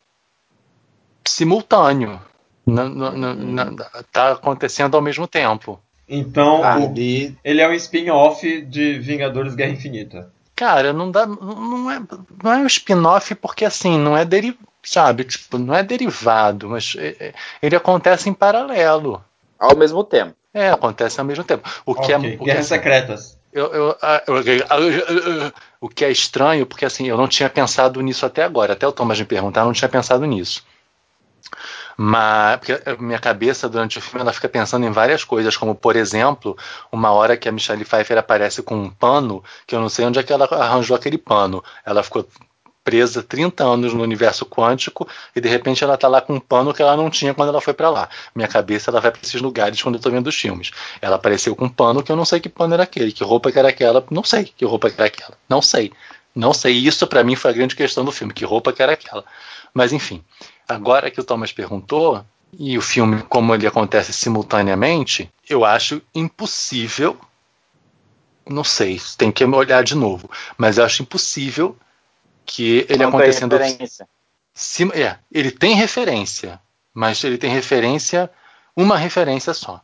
simultâneo. 1.25 2.20
Na- 2.66 2.89
na- 2.89 3.12
na- 3.36 3.86
tá 4.12 4.32
acontecendo 4.34 4.96
ao 4.96 5.01
mesmo 5.01 5.25
tempo. 5.27 5.80
Então, 6.10 6.63
Ah, 6.63 6.77
o- 6.80 6.84
Ele, 6.84 7.38
ele 7.44 7.62
é 7.62 7.68
um 7.68 7.74
spin-off 7.74 8.62
de 8.62 9.00
Vingadores 9.00 9.56
Guerra 9.56 9.72
Infinita. 9.72 10.32
Cara, 10.56 10.92
não 10.92 11.12
dá. 11.12 11.25
Não 11.25 11.92
é, 11.92 12.01
não 12.44 12.51
é 12.51 12.58
um 12.58 12.66
spin-off 12.66 13.36
porque 13.36 13.63
assim, 13.63 13.98
não 13.98 14.18
é 14.18 14.25
deri, 14.25 14.58
sabe, 14.84 15.24
tipo, 15.24 15.58
não 15.58 15.74
é 15.74 15.84
derivado, 15.84 16.70
mas 16.70 16.96
é- 16.98 17.16
é- 17.20 17.34
ele 17.62 17.75
acontece 17.75 18.30
em 18.30 18.34
paralelo. 18.34 19.24
Ao 19.60 19.75
mesmo 19.75 20.04
tempo. 20.04 20.36
É, 20.58 20.70
acontece 20.72 21.20
ao 21.20 21.26
mesmo 21.26 21.44
tempo. 21.44 21.70
O 21.86 21.94
que 21.94 22.12
é, 22.12 22.18
Ok, 22.18 22.36
o 22.36 22.38
que, 22.40 22.46
Guerras 22.46 22.60
assim, 22.60 22.70
Secretas. 22.70 23.38
eu- 23.54 23.72
eu- 23.74 23.98
ah, 24.02 24.24
eu- 24.28 24.38
eu- 24.42 25.54
o 25.82 25.88
que 25.90 26.04
é 26.06 26.12
estranho, 26.12 26.66
porque 26.66 26.86
assim, 26.86 27.08
eu 27.08 27.18
não 27.18 27.28
tinha 27.28 27.50
pensado 27.50 28.02
nisso 28.02 28.26
até 28.26 28.44
agora. 28.44 28.74
Até 28.74 28.88
o 28.88 28.92
Thomas 28.92 29.20
me 29.20 29.26
perguntar, 29.26 29.62
eu 29.62 29.66
não 29.66 29.74
tinha 29.74 29.90
pensado 29.90 30.26
nisso. 30.26 30.66
Mas 31.96 32.58
porque 32.60 32.74
minha 33.00 33.20
cabeça 33.20 33.68
durante 33.68 33.98
o 33.98 34.02
filme 34.02 34.22
ela 34.22 34.34
fica 34.34 34.48
pensando 34.50 34.86
em 34.86 34.92
várias 34.92 35.24
coisas, 35.24 35.58
como 35.58 35.74
por 35.76 35.96
exemplo, 35.96 36.56
uma 36.92 37.12
hora 37.12 37.36
que 37.38 37.50
a 37.50 37.52
Michelle 37.52 37.84
Pfeiffer 37.86 38.18
aparece 38.18 38.62
com 38.62 38.76
um 38.76 38.90
pano, 38.90 39.44
que 39.66 39.76
eu 39.76 39.80
não 39.80 39.90
sei 39.90 40.06
onde 40.06 40.20
é 40.20 40.24
que 40.24 40.32
ela 40.34 40.46
arranjou 40.46 40.96
aquele 40.96 41.18
pano. 41.18 41.64
Ela 41.86 42.04
ficou 42.04 42.28
presa 42.88 43.22
30 43.22 43.65
anos 43.65 43.94
no 43.94 44.01
universo 44.01 44.46
quântico 44.46 45.06
e 45.36 45.41
de 45.41 45.50
repente 45.50 45.84
ela 45.84 45.98
tá 45.98 46.08
lá 46.08 46.22
com 46.22 46.36
um 46.36 46.39
pano 46.39 46.74
que 46.74 46.82
ela 46.82 46.96
não 46.96 47.10
tinha 47.10 47.34
quando 47.34 47.50
ela 47.50 47.60
foi 47.60 47.74
para 47.74 47.89
lá. 47.89 48.08
Minha 48.34 48.48
cabeça 48.48 48.89
ela 48.89 49.01
vai 49.01 49.12
para 49.12 49.20
esses 49.22 49.41
lugares 49.41 49.82
quando 49.82 49.96
eu 49.96 50.01
tô 50.01 50.10
vendo 50.10 50.27
os 50.27 50.36
filmes. 50.38 50.72
Ela 51.01 51.17
apareceu 51.17 51.53
com 51.53 51.65
um 51.65 51.70
pano 51.70 52.01
que 52.01 52.10
eu 52.10 52.15
não 52.15 52.24
sei 52.24 52.39
que 52.39 52.48
pano 52.48 52.75
era 52.75 52.84
aquele, 52.84 53.12
que 53.12 53.25
roupa 53.25 53.51
que 53.51 53.60
era 53.60 53.67
aquela, 53.67 54.06
não 54.10 54.24
sei 54.24 54.46
que 54.46 54.63
roupa 54.63 54.89
que 54.89 54.96
era 54.96 55.08
aquela, 55.08 55.38
não 55.50 55.62
sei. 55.62 55.91
Não 56.34 56.53
sei, 56.53 56.77
isso 56.77 57.06
para 57.08 57.25
mim 57.25 57.36
foi 57.36 57.51
a 57.51 57.53
grande 57.53 57.75
questão 57.75 58.06
do 58.06 58.12
filme, 58.12 58.32
que 58.32 58.46
roupa 58.46 58.72
que 58.72 58.82
era 58.82 58.94
aquela. 58.94 59.25
Mas 59.74 59.91
enfim, 59.91 60.24
agora 60.65 61.12
que 61.12 61.20
o 61.20 61.25
Thomas 61.25 61.51
perguntou, 61.51 62.24
e 62.58 62.77
o 62.77 62.82
filme, 62.82 63.22
como 63.24 63.53
ele 63.53 63.67
acontece 63.67 64.13
simultaneamente, 64.13 65.29
eu 65.50 65.65
acho 65.65 66.01
impossível. 66.15 67.17
Não 68.50 68.63
sei, 68.63 69.01
tem 69.17 69.29
que 69.29 69.44
olhar 69.44 69.84
de 69.84 69.94
novo. 69.94 70.32
Mas 70.58 70.77
eu 70.77 70.86
acho 70.86 71.01
impossível 71.01 71.75
que 72.48 72.86
ele 72.89 73.04
Não 73.04 73.12
tem 73.12 73.20
acontecendo. 73.20 73.58
referência. 73.58 74.08
Sim, 74.54 74.89
é, 74.94 75.18
ele 75.32 75.51
tem 75.51 75.75
referência, 75.75 76.60
mas 76.94 77.24
ele 77.24 77.38
tem 77.38 77.51
referência, 77.51 78.30
uma 78.75 78.98
referência 78.98 79.54
só. 79.54 79.82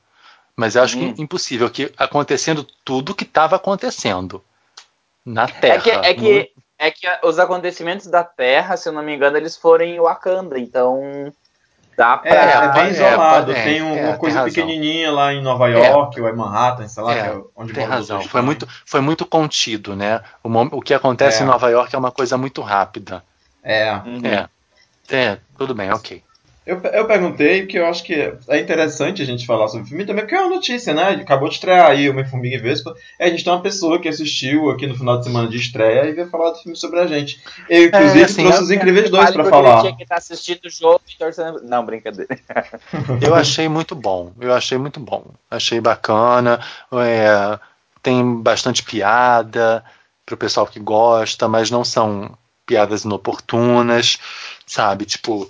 Mas 0.55 0.75
eu 0.75 0.83
acho 0.83 0.97
Hum. 0.97 1.13
que 1.13 1.21
impossível 1.21 1.69
que 1.69 1.91
acontecendo 1.97 2.65
tudo 2.83 3.13
que 3.13 3.23
estava 3.23 3.55
acontecendo 3.57 4.43
na 5.25 5.43
É 5.43 5.47
Terra. 5.47 5.81
que, 5.81 5.91
é, 5.91 6.13
que, 6.13 6.51
é 6.79 6.91
que 6.91 7.07
os 7.23 7.37
acontecimentos 7.37 8.07
da 8.07 8.23
Terra, 8.23 8.77
se 8.77 8.87
eu 8.89 8.93
não 8.93 9.03
me 9.03 9.13
engano, 9.15 9.37
eles 9.37 9.55
foram 9.57 9.85
em 9.85 9.99
Wakanda, 9.99 10.57
então 10.57 11.31
dá 11.97 12.21
É, 12.23 12.29
pra. 12.29 12.63
é, 12.65 12.71
bem 12.73 12.83
é, 12.83 12.89
isolado. 12.91 13.51
é, 13.51 13.63
tem 13.63 13.79
é, 13.79 13.83
uma 13.83 14.09
tem 14.11 14.17
coisa 14.17 14.39
razão. 14.39 14.53
pequenininha 14.53 15.11
lá 15.11 15.33
em 15.33 15.41
Nova 15.41 15.67
York, 15.67 16.19
ou 16.19 16.29
em 16.29 16.35
Manhattan, 16.35 16.87
sei 16.87 17.03
lá, 17.03 17.13
É, 17.13 17.21
que 17.21 17.27
é 17.29 17.41
onde 17.55 17.73
Tem 17.73 17.85
razão, 17.85 18.17
dois 18.19 18.29
foi 18.29 18.41
muito, 18.41 18.67
foi 18.85 19.01
muito 19.01 19.25
contido, 19.25 19.95
né? 19.95 20.21
O, 20.43 20.49
o 20.49 20.81
que 20.81 20.93
acontece 20.93 21.41
É. 21.41 21.43
em 21.43 21.47
Nova 21.47 21.69
York 21.69 21.95
é 21.95 21.97
uma 21.99 22.11
coisa 22.11 22.37
muito 22.37 22.61
rápida. 22.61 23.23
É. 23.63 23.93
Uhum. 23.93 24.21
É, 24.25 24.47
é, 25.09 25.37
tudo 25.57 25.73
bem, 25.73 25.91
ok. 25.91 26.23
Eu, 26.65 26.79
eu 26.79 27.05
perguntei 27.05 27.63
porque 27.63 27.77
eu 27.77 27.85
acho 27.87 28.01
que 28.05 28.13
é 28.47 28.59
interessante 28.59 29.21
a 29.21 29.25
gente 29.25 29.45
falar 29.45 29.67
sobre 29.67 29.83
o 29.85 29.87
filme, 29.89 30.05
também 30.05 30.23
porque 30.23 30.33
é 30.35 30.39
uma 30.39 30.55
notícia, 30.55 30.93
né? 30.93 31.09
Acabou 31.09 31.49
de 31.49 31.55
estrear 31.55 31.87
aí 31.91 32.09
Homem-Formiga 32.09 32.55
e 32.55 32.59
Vespa. 32.59 32.95
E 33.19 33.23
a 33.23 33.29
gente 33.29 33.43
tem 33.43 33.51
uma 33.51 33.61
pessoa 33.61 33.99
que 33.99 34.07
assistiu 34.07 34.69
aqui 34.69 34.87
no 34.87 34.95
final 34.95 35.17
de 35.17 35.25
semana 35.25 35.49
de 35.49 35.57
estreia 35.57 36.05
e 36.07 36.13
veio 36.13 36.29
falar 36.29 36.51
do 36.51 36.59
filme 36.59 36.77
sobre 36.77 37.01
a 37.01 37.07
gente. 37.07 37.41
Eu, 37.69 37.83
inclusive, 37.87 38.21
É, 38.21 38.23
assim, 38.23 38.43
trouxe 38.43 38.57
eu- 38.59 38.63
os 38.63 38.71
Incríveis 38.71 39.09
dois 39.09 39.23
Vale 39.25 39.33
pra 39.35 39.43
porque 39.43 39.57
Ele 39.57 39.67
falar. 39.67 39.81
tinha 39.81 39.95
que 39.97 40.03
estar 40.03 40.15
assistindo 40.15 40.65
o 40.65 40.69
jogo 40.69 41.01
e 41.13 41.17
torcendo. 41.17 41.61
Não, 41.63 41.85
brincadeira. 41.85 42.37
Eu 43.21 43.35
achei 43.35 43.67
muito 43.67 43.93
bom, 43.93 44.31
eu 44.39 44.53
achei 44.53 44.77
muito 44.77 44.99
bom. 45.01 45.25
Achei 45.51 45.81
bacana, 45.81 46.59
é, 46.93 47.59
tem 48.01 48.41
bastante 48.41 48.83
piada 48.83 49.83
pro 50.25 50.37
pessoal 50.37 50.65
que 50.65 50.79
gosta, 50.79 51.47
mas 51.49 51.69
não 51.69 51.83
são 51.83 52.37
piadas 52.65 53.03
inoportunas, 53.03 54.17
sabe? 54.65 55.05
Tipo, 55.05 55.49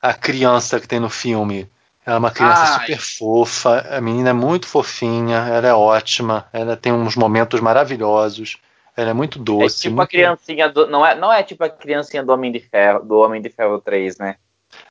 a 0.00 0.12
criança 0.14 0.78
que 0.80 0.86
tem 0.88 1.00
no 1.00 1.10
filme, 1.10 1.68
ela 2.04 2.16
é 2.16 2.18
uma 2.18 2.30
criança 2.30 2.62
Ai. 2.62 2.80
super 2.80 2.98
fofa, 3.00 3.80
a 3.96 4.00
menina 4.00 4.30
é 4.30 4.32
muito 4.32 4.66
fofinha, 4.66 5.38
ela 5.38 5.66
é 5.68 5.74
ótima, 5.74 6.46
ela 6.52 6.76
tem 6.76 6.92
uns 6.92 7.16
momentos 7.16 7.60
maravilhosos, 7.60 8.58
ela 8.96 9.10
é 9.10 9.12
muito 9.12 9.38
É 9.38 9.42
doce. 9.42 9.80
tipo 9.82 9.94
a 9.94 9.96
muito- 9.98 10.10
criancinha 10.10 10.68
do. 10.68 10.86
Não 10.86 11.04
é, 11.04 11.14
não 11.14 11.32
é 11.32 11.42
tipo 11.42 11.64
a 11.64 11.68
criancinha 11.68 12.22
do 12.22 12.32
Homem 12.32 12.50
de 12.52 12.60
Ferro, 12.60 13.00
do 13.04 13.18
Homem 13.18 13.42
de 13.42 13.50
Ferro 13.50 13.80
3, 13.80 14.16
né? 14.18 14.36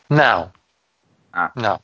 Não. 0.10 0.52
Ah. 1.32 1.52
Não. 1.56 1.80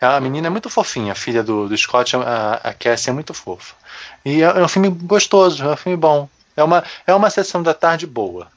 A 0.00 0.20
menina 0.20 0.46
é 0.46 0.50
muito 0.50 0.70
fofinha, 0.70 1.12
a 1.12 1.14
filha 1.16 1.42
do, 1.42 1.68
do 1.68 1.76
Scott, 1.76 2.16
a, 2.16 2.54
a 2.64 2.72
Cassie 2.72 3.10
é 3.10 3.12
muito 3.12 3.34
fofa. 3.34 3.74
E 4.24 4.42
é, 4.42 4.46
é 4.46 4.62
um 4.62 4.68
filme 4.68 4.88
gostoso, 4.88 5.64
é 5.64 5.72
um 5.72 5.76
filme 5.76 5.96
bom. 5.98 6.28
É 6.56 6.64
uma, 6.64 6.82
é 7.06 7.14
uma 7.14 7.28
sessão 7.28 7.62
da 7.62 7.74
tarde 7.74 8.06
boa. 8.06 8.48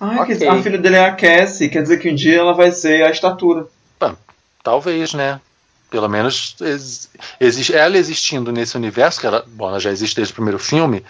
Ah, 0.00 0.22
Ok. 0.22 0.36
que 0.36 0.44
a 0.46 0.62
filha 0.62 0.78
dele 0.78 0.96
é 0.96 1.04
a 1.04 1.12
Cassie, 1.14 1.68
quer 1.68 1.82
dizer 1.82 1.98
que 1.98 2.10
um 2.10 2.14
dia 2.14 2.38
ela 2.38 2.52
vai 2.52 2.70
ser 2.72 3.04
a 3.04 3.10
estatura. 3.10 3.66
Talvez, 4.62 5.12
né? 5.12 5.40
Pelo 5.90 6.08
menos 6.08 6.56
ex, 6.60 7.10
exi- 7.38 7.74
ela 7.74 7.98
existindo 7.98 8.50
nesse 8.50 8.76
universo, 8.78 9.20
que 9.20 9.26
ela, 9.26 9.44
bom, 9.46 9.68
ela 9.68 9.78
já 9.78 9.90
existe 9.90 10.16
desde 10.16 10.32
o 10.32 10.34
primeiro 10.34 10.58
filme, 10.58 11.04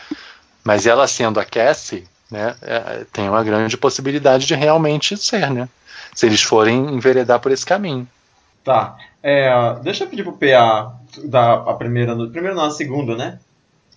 mas 0.65 0.87
ela 0.89 1.07
sendo 1.07 1.39
a 1.39 1.45
Cassie, 1.45 2.05
né, 2.31 2.57
é, 2.63 3.05
tem 3.13 3.29
uma 3.29 3.45
grande 3.45 3.77
possibilidade 3.77 4.45
de 4.45 4.55
realmente 4.57 5.17
ser, 5.17 5.51
né? 5.51 5.69
Se 6.13 6.27
eles 6.27 6.43
forem 6.43 6.93
enveredar 6.95 7.39
por 7.39 7.53
esse 7.53 7.65
caminho. 7.65 8.09
Tá. 8.65 8.97
É, 9.23 9.51
deixa 9.83 10.03
eu 10.05 10.09
pedir 10.09 10.25
pro 10.25 10.33
PA 10.33 10.93
dar 11.25 11.55
a 11.69 11.75
primeira. 11.75 12.15
Primeiro 12.29 12.57
não, 12.57 12.65
a 12.65 12.71
segunda, 12.73 13.17
né? 13.17 13.39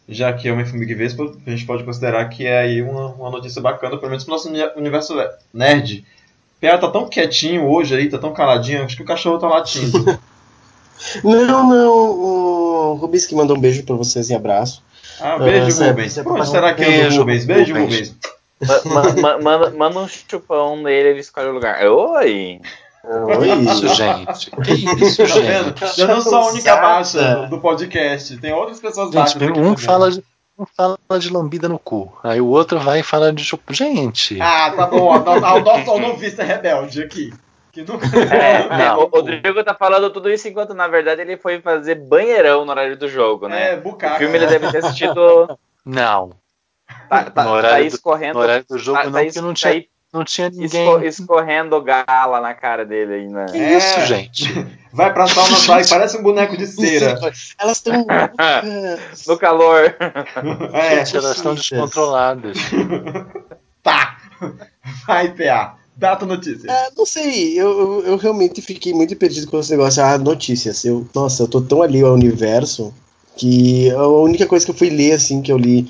Já 0.09 0.31
que 0.33 0.47
é 0.47 0.53
Homem-Formiga 0.53 0.91
e 0.91 0.95
Vespa, 0.95 1.31
a 1.45 1.49
gente 1.49 1.65
pode 1.65 1.83
considerar 1.83 2.23
que 2.29 2.45
é 2.45 2.59
aí 2.59 2.81
uma, 2.81 3.07
uma 3.07 3.29
notícia 3.29 3.61
bacana, 3.61 3.97
pelo 3.97 4.09
menos 4.09 4.23
pro 4.23 4.33
nosso 4.33 4.47
uni- 4.49 4.71
universo 4.77 5.13
nerd. 5.53 6.05
PA 6.61 6.77
tá 6.77 6.89
tão 6.89 7.07
quietinho 7.09 7.67
hoje 7.69 7.95
aí, 7.95 8.09
tá 8.09 8.17
tão 8.17 8.33
caladinho, 8.33 8.83
acho 8.83 8.95
que 8.95 9.03
o 9.03 9.05
cachorro 9.05 9.37
tá 9.37 9.47
latindo. 9.47 10.17
Não, 11.23 11.69
não. 11.69 11.93
O 11.93 12.93
Rubens 12.95 13.27
que 13.27 13.35
mandou 13.35 13.55
um 13.55 13.59
beijo 13.59 13.83
pra 13.83 13.93
vocês 13.95 14.31
e 14.31 14.33
abraço. 14.35 14.81
Ah, 15.21 15.37
beijo, 15.37 15.83
é- 15.83 15.89
Rubens. 15.89 16.17
é 16.17 16.23
pra- 16.23 16.43
será 16.45 16.73
que 16.73 16.81
o 16.81 16.85
Beijo, 16.85 17.19
Rubens? 17.19 17.45
Beijo, 17.45 17.73
Rubens. 17.75 18.15
Rubens. 18.59 18.83
Ma- 18.85 19.03
ma- 19.03 19.13
ma- 19.21 19.37
manda, 19.37 19.69
manda 19.69 19.99
um 19.99 20.07
chupão 20.07 20.75
nele, 20.81 21.09
ele 21.09 21.19
escolhe 21.19 21.49
o 21.49 21.53
lugar. 21.53 21.85
Oi! 21.87 22.59
Isso, 23.61 23.87
gente. 23.95 24.51
Que 24.51 24.73
isso, 25.05 25.27
Tá 25.27 25.33
vendo? 25.39 25.77
gente. 25.77 26.01
Eu 26.01 26.07
não 26.07 26.21
sou 26.21 26.35
a 26.37 26.47
única 26.51 26.75
baixa 26.75 27.35
do, 27.35 27.49
do 27.51 27.59
podcast. 27.59 28.37
Tem 28.37 28.53
outras 28.53 28.79
pessoas 28.79 29.07
Gente, 29.07 29.15
baixas. 29.15 29.41
aqui 29.41 29.59
um 29.59 29.77
fala, 29.77 30.11
de- 30.11 30.23
um 30.59 30.65
fala 30.65 30.97
de 31.19 31.29
lambida 31.31 31.69
no 31.69 31.79
cu. 31.79 32.11
Aí 32.23 32.41
o 32.41 32.47
outro 32.47 32.79
vai 32.79 32.99
e 32.99 33.03
fala 33.03 33.31
de 33.31 33.43
chup. 33.43 33.73
Gente. 33.73 34.39
Ah, 34.41 34.71
tá 34.75 34.87
bom. 34.87 35.15
O 35.15 35.59
nosso 35.61 35.91
o 35.91 35.99
novice 35.99 36.41
é 36.41 36.43
rebelde 36.43 37.01
aqui. 37.03 37.33
Que 37.71 37.81
nunca... 37.83 38.07
É, 38.33 38.67
Não. 38.77 39.01
o 39.03 39.05
Rodrigo 39.05 39.63
tá 39.63 39.73
falando 39.75 40.09
tudo 40.09 40.29
isso 40.31 40.47
enquanto, 40.47 40.73
na 40.73 40.87
verdade, 40.87 41.21
ele 41.21 41.37
foi 41.37 41.61
fazer 41.61 41.95
banheirão 41.95 42.65
no 42.65 42.71
horário 42.71 42.97
do 42.97 43.07
jogo, 43.07 43.47
né? 43.47 43.73
É, 43.73 43.75
o 43.77 43.81
bucaca. 43.81 44.17
filme 44.17 44.35
ele 44.35 44.47
deve 44.47 44.71
ter 44.71 44.79
assistido. 44.83 45.57
Não. 45.85 46.31
Tá, 47.09 47.23
tá, 47.25 47.43
No 47.43 47.51
horário 47.51 47.77
tá 47.85 47.89
do- 47.89 47.95
escorrendo. 47.95 48.33
No 48.33 48.39
horário 48.39 48.65
do 48.67 48.77
jogo 48.79 48.97
tá- 48.97 49.03
não, 49.05 49.11
tá 49.13 49.23
porque 49.23 49.41
não 49.41 49.53
tinha, 49.53 49.81
tá 49.81 49.87
não 50.13 50.23
tinha 50.23 50.47
esco- 50.47 50.59
ninguém. 50.61 51.05
escorrendo 51.07 51.81
gala 51.81 52.39
na 52.41 52.53
cara 52.53 52.85
dele 52.85 53.13
aí, 53.13 53.27
né? 53.27 53.45
Que 53.51 53.57
É. 53.57 53.77
isso, 53.77 54.05
gente? 54.05 54.43
Vai 54.93 55.13
pra 55.13 55.27
sauna, 55.27 55.57
vai, 55.59 55.85
parece 55.85 56.17
um 56.17 56.23
boneco 56.23 56.57
de 56.57 56.65
cera. 56.65 57.19
Elas 57.59 57.77
estão. 57.77 57.93
No 59.27 59.37
calor. 59.37 59.95
É, 60.73 61.05
gente, 61.05 61.17
elas 61.17 61.35
estão 61.37 61.53
descontroladas. 61.53 62.57
tá. 63.83 64.17
Vai, 65.05 65.29
PA. 65.33 65.75
Data 65.95 66.25
notícia. 66.27 66.71
Ah, 66.71 66.89
não 66.95 67.05
sei, 67.07 67.59
eu, 67.59 67.79
eu, 67.79 68.03
eu 68.05 68.17
realmente 68.17 68.61
fiquei 68.61 68.93
muito 68.93 69.15
perdido 69.15 69.47
com 69.47 69.59
esse 69.59 69.71
negócio. 69.71 70.03
Ah, 70.03 70.17
notícias. 70.17 70.85
Eu, 70.85 71.07
nossa, 71.13 71.43
eu 71.43 71.47
tô 71.47 71.59
tão 71.59 71.81
ali 71.81 72.01
ao 72.01 72.13
universo 72.13 72.93
que 73.35 73.89
a 73.91 74.07
única 74.07 74.45
coisa 74.45 74.63
que 74.65 74.71
eu 74.71 74.75
fui 74.75 74.89
ler, 74.91 75.13
assim, 75.13 75.41
que 75.41 75.51
eu 75.51 75.57
li 75.57 75.87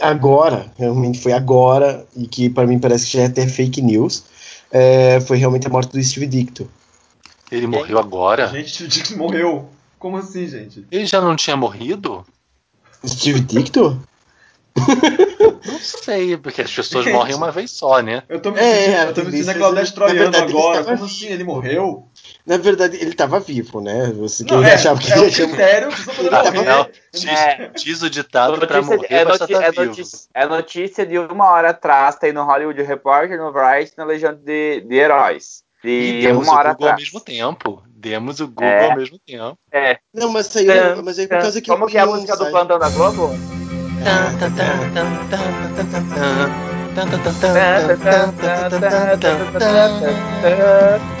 agora, 0.00 0.72
realmente 0.78 1.20
foi 1.20 1.32
agora, 1.32 2.06
e 2.16 2.26
que 2.26 2.48
pra 2.50 2.66
mim 2.66 2.78
parece 2.78 3.06
que 3.06 3.12
já 3.16 3.22
é 3.22 3.26
até 3.26 3.46
fake 3.46 3.80
news, 3.82 4.24
é, 4.70 5.20
foi 5.20 5.36
realmente 5.36 5.66
a 5.66 5.70
morte 5.70 5.92
do 5.92 6.02
Steve 6.02 6.26
Dicto. 6.26 6.70
Ele 7.50 7.66
morreu 7.66 7.98
agora? 7.98 8.46
Gente, 8.48 8.84
o 8.84 8.88
Dix 8.88 9.10
morreu. 9.12 9.68
Como 9.98 10.16
assim, 10.16 10.46
gente? 10.46 10.86
Ele 10.90 11.04
já 11.04 11.20
não 11.20 11.36
tinha 11.36 11.56
morrido? 11.56 12.24
Steve 13.06 13.40
Dicto? 13.40 14.00
Não 14.76 15.78
sei, 15.80 16.36
porque 16.36 16.62
as 16.62 16.72
pessoas 16.72 17.04
Gente. 17.04 17.14
morrem 17.14 17.34
uma 17.34 17.50
vez 17.50 17.70
só, 17.72 18.00
né? 18.00 18.22
Eu 18.28 18.40
tô 18.40 18.50
me 18.52 18.58
É, 18.60 18.84
sentindo, 18.84 18.96
a 18.96 19.04
eu 19.04 19.14
tô 19.14 19.20
me 19.24 19.30
sentindo 19.30 19.30
tendência 19.30 19.52
a 19.52 19.54
Claudete 19.56 19.90
é- 19.90 19.94
Troiano 19.94 20.36
agora. 20.36 20.84
Como 20.84 21.04
assim? 21.04 21.26
Ele 21.26 21.44
morreu? 21.44 22.08
Na 22.50 22.56
verdade, 22.56 22.96
ele 23.00 23.14
tava 23.14 23.38
vivo, 23.38 23.80
né? 23.80 24.12
Você 24.16 24.42
Não, 24.44 24.64
é, 24.64 24.74
achava 24.74 24.98
que 24.98 25.12
é 25.12 25.16
ele 25.18 25.26
um 25.26 25.30
critério 25.30 25.88
não. 26.64 26.88
Diz, 27.14 27.24
É. 27.24 27.70
diz 27.76 28.02
o 28.02 28.10
ditado 28.10 28.58
de- 28.66 28.80
morrer, 28.82 29.06
é, 29.08 29.24
noti- 29.24 29.38
tá 29.52 29.62
é 29.64 29.70
vivo. 29.70 29.84
notícia, 29.84 30.28
é 30.34 30.46
notícia 30.46 31.06
de 31.06 31.16
uma 31.16 31.46
hora 31.48 31.70
atrás, 31.70 32.16
tem 32.16 32.32
no 32.32 32.42
Hollywood 32.44 32.82
Reporter, 32.82 33.38
no 33.38 33.52
Variety, 33.52 33.92
na 33.96 34.04
Legião 34.04 34.34
de, 34.34 34.80
de 34.80 34.94
Heróis. 34.96 35.62
E 35.84 36.12
De 36.14 36.22
demos 36.26 36.46
uma 36.48 36.54
o 36.54 36.58
hora 36.58 36.70
Google 36.72 36.88
ao 36.88 36.92
atrás. 36.94 37.08
mesmo 37.08 37.20
tempo. 37.20 37.82
Demos 37.86 38.40
o 38.40 38.48
Google 38.48 38.64
É. 38.66 38.90
ao 38.90 38.96
mesmo 38.96 39.18
tempo. 39.24 39.56
É. 39.72 39.98
Não, 40.12 40.28
mas 40.30 40.46
saiu. 40.46 41.02
Mas 41.04 41.18
aí 41.20 41.28
por 41.28 41.38
causa 41.40 41.60
que 41.60 41.70
Como 41.70 41.86
que 41.86 41.96
é 41.96 42.00
a 42.00 42.06
música 42.06 42.36
do 42.36 42.50
plantão 42.50 42.78
da 42.80 42.88
Globo? 42.90 43.30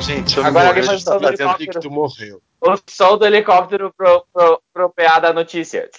Gente, 0.00 0.36
eu 0.36 0.44
Agora 0.44 0.68
alguém 0.68 0.82
faz 0.82 0.98
gente 0.98 1.04
tá 1.06 1.12
som 1.12 1.18
do 1.18 1.28
helicóptero. 1.28 1.80
Tu 1.80 1.90
morreu. 1.90 2.42
O 2.60 2.76
som 2.88 3.16
do 3.18 3.26
helicóptero 3.26 3.92
pro, 3.96 4.24
pro, 4.32 4.62
pro 4.72 4.90
PA 4.90 5.18
da 5.18 5.32
notícia. 5.32 5.88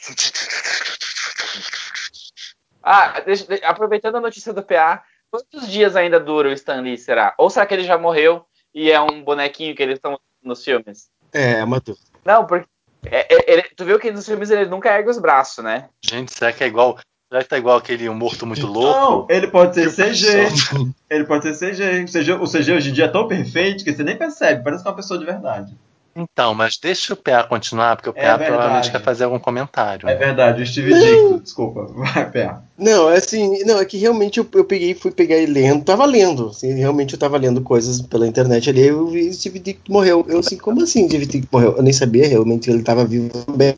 Ah, 2.83 3.19
deixa- 3.19 3.45
de- 3.45 3.63
aproveitando 3.63 4.15
a 4.15 4.19
notícia 4.19 4.51
do 4.51 4.63
PA, 4.63 5.03
quantos 5.29 5.67
dias 5.67 5.95
ainda 5.95 6.19
dura 6.19 6.49
o 6.49 6.51
Stan 6.51 6.81
Lee, 6.81 6.97
será? 6.97 7.31
Ou 7.37 7.47
será 7.47 7.63
que 7.63 7.75
ele 7.75 7.83
já 7.83 7.95
morreu 7.95 8.43
e 8.73 8.89
é 8.91 8.99
um 8.99 9.23
bonequinho 9.23 9.75
que 9.75 9.83
eles 9.83 9.97
estão 9.97 10.19
nos 10.41 10.63
filmes? 10.63 11.07
É, 11.31 11.59
é 11.59 11.63
uma 11.63 11.79
dúvida. 11.79 12.03
Não, 12.25 12.47
porque 12.47 12.67
é- 13.05 13.31
é- 13.35 13.53
ele- 13.53 13.69
tu 13.77 13.85
viu 13.85 13.99
que 13.99 14.09
nos 14.09 14.25
filmes 14.25 14.49
ele 14.49 14.65
nunca 14.65 14.89
ergue 14.91 15.11
os 15.11 15.19
braços, 15.19 15.63
né? 15.63 15.89
Gente, 16.03 16.33
será 16.33 16.51
que 16.51 16.63
é 16.63 16.67
igual. 16.67 16.97
Será 17.31 17.43
que 17.43 17.49
tá 17.49 17.57
igual 17.57 17.77
aquele 17.77 18.09
um 18.09 18.13
morto 18.13 18.45
muito 18.45 18.67
louco? 18.67 18.99
Não, 18.99 19.27
ele 19.29 19.47
pode 19.47 19.73
ser 19.73 19.89
CG. 19.89 20.27
Ele 21.09 21.23
pode 21.23 21.43
ser 21.43 21.71
CG. 21.73 22.03
O 22.03 22.05
CG. 22.05 22.31
O 22.33 22.45
CG 22.45 22.73
hoje 22.73 22.89
em 22.89 22.93
dia 22.93 23.05
é 23.05 23.07
tão 23.07 23.25
perfeito 23.25 23.85
que 23.85 23.93
você 23.93 24.03
nem 24.03 24.17
percebe. 24.17 24.61
Parece 24.61 24.83
que 24.83 24.89
é 24.89 24.91
uma 24.91 24.97
pessoa 24.97 25.17
de 25.17 25.25
verdade. 25.25 25.73
Então, 26.13 26.53
mas 26.53 26.77
deixa 26.77 27.13
o 27.13 27.15
PA 27.15 27.43
continuar, 27.43 27.95
porque 27.95 28.09
o 28.09 28.13
É 28.13 28.21
PA 28.21 28.27
verdade. 28.35 28.45
provavelmente 28.51 28.91
quer 28.91 29.01
fazer 29.01 29.23
algum 29.23 29.39
comentário. 29.39 30.09
É 30.09 30.13
né? 30.13 30.19
verdade, 30.19 30.61
o 30.61 30.67
Steve 30.67 30.93
Dicto. 30.93 31.39
Desculpa. 31.41 31.85
Vai, 31.95 32.29
PA. 32.29 32.63
Não, 32.77 33.09
é 33.09 33.15
assim, 33.15 33.63
não, 33.63 33.79
é 33.79 33.85
que 33.85 33.97
realmente 33.97 34.37
eu, 34.37 34.47
eu 34.53 34.65
peguei, 34.65 34.93
fui 34.93 35.11
pegar 35.11 35.37
e 35.37 35.45
lendo, 35.45 35.85
tava 35.85 36.05
lendo, 36.05 36.49
assim, 36.49 36.73
realmente 36.73 37.13
eu 37.13 37.19
tava 37.19 37.37
lendo 37.37 37.61
coisas 37.61 38.01
pela 38.01 38.27
internet 38.27 38.69
ali, 38.69 38.87
eu 38.87 39.07
vi 39.07 39.29
o 39.29 39.33
Steve 39.33 39.59
Dick 39.59 39.89
morreu. 39.89 40.25
Eu 40.27 40.39
assim, 40.39 40.57
como 40.57 40.83
assim 40.83 41.07
Steve 41.07 41.25
Dick 41.25 41.47
morreu? 41.49 41.77
Eu 41.77 41.83
nem 41.83 41.93
sabia 41.93 42.27
realmente 42.27 42.69
ele 42.69 42.83
tava 42.83 43.05
vivo 43.05 43.29
também. 43.45 43.73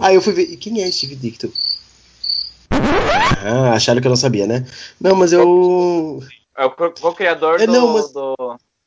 Aí 0.00 0.14
eu 0.14 0.22
fui 0.22 0.32
ver, 0.32 0.44
e 0.44 0.56
quem 0.56 0.82
é 0.82 0.90
Steve 0.90 1.14
Dick? 1.14 1.52
Ah, 3.28 3.72
acharam 3.72 4.00
que 4.00 4.06
eu 4.06 4.10
não 4.10 4.16
sabia, 4.16 4.46
né? 4.46 4.64
Não, 5.00 5.14
mas 5.16 5.32
eu. 5.32 6.22
É 6.56 6.64
o 6.64 6.70
co- 6.70 6.90
co-criador 6.92 7.60
É, 7.60 7.66
do, 7.66 7.88
mas- 7.88 8.12
do 8.12 8.34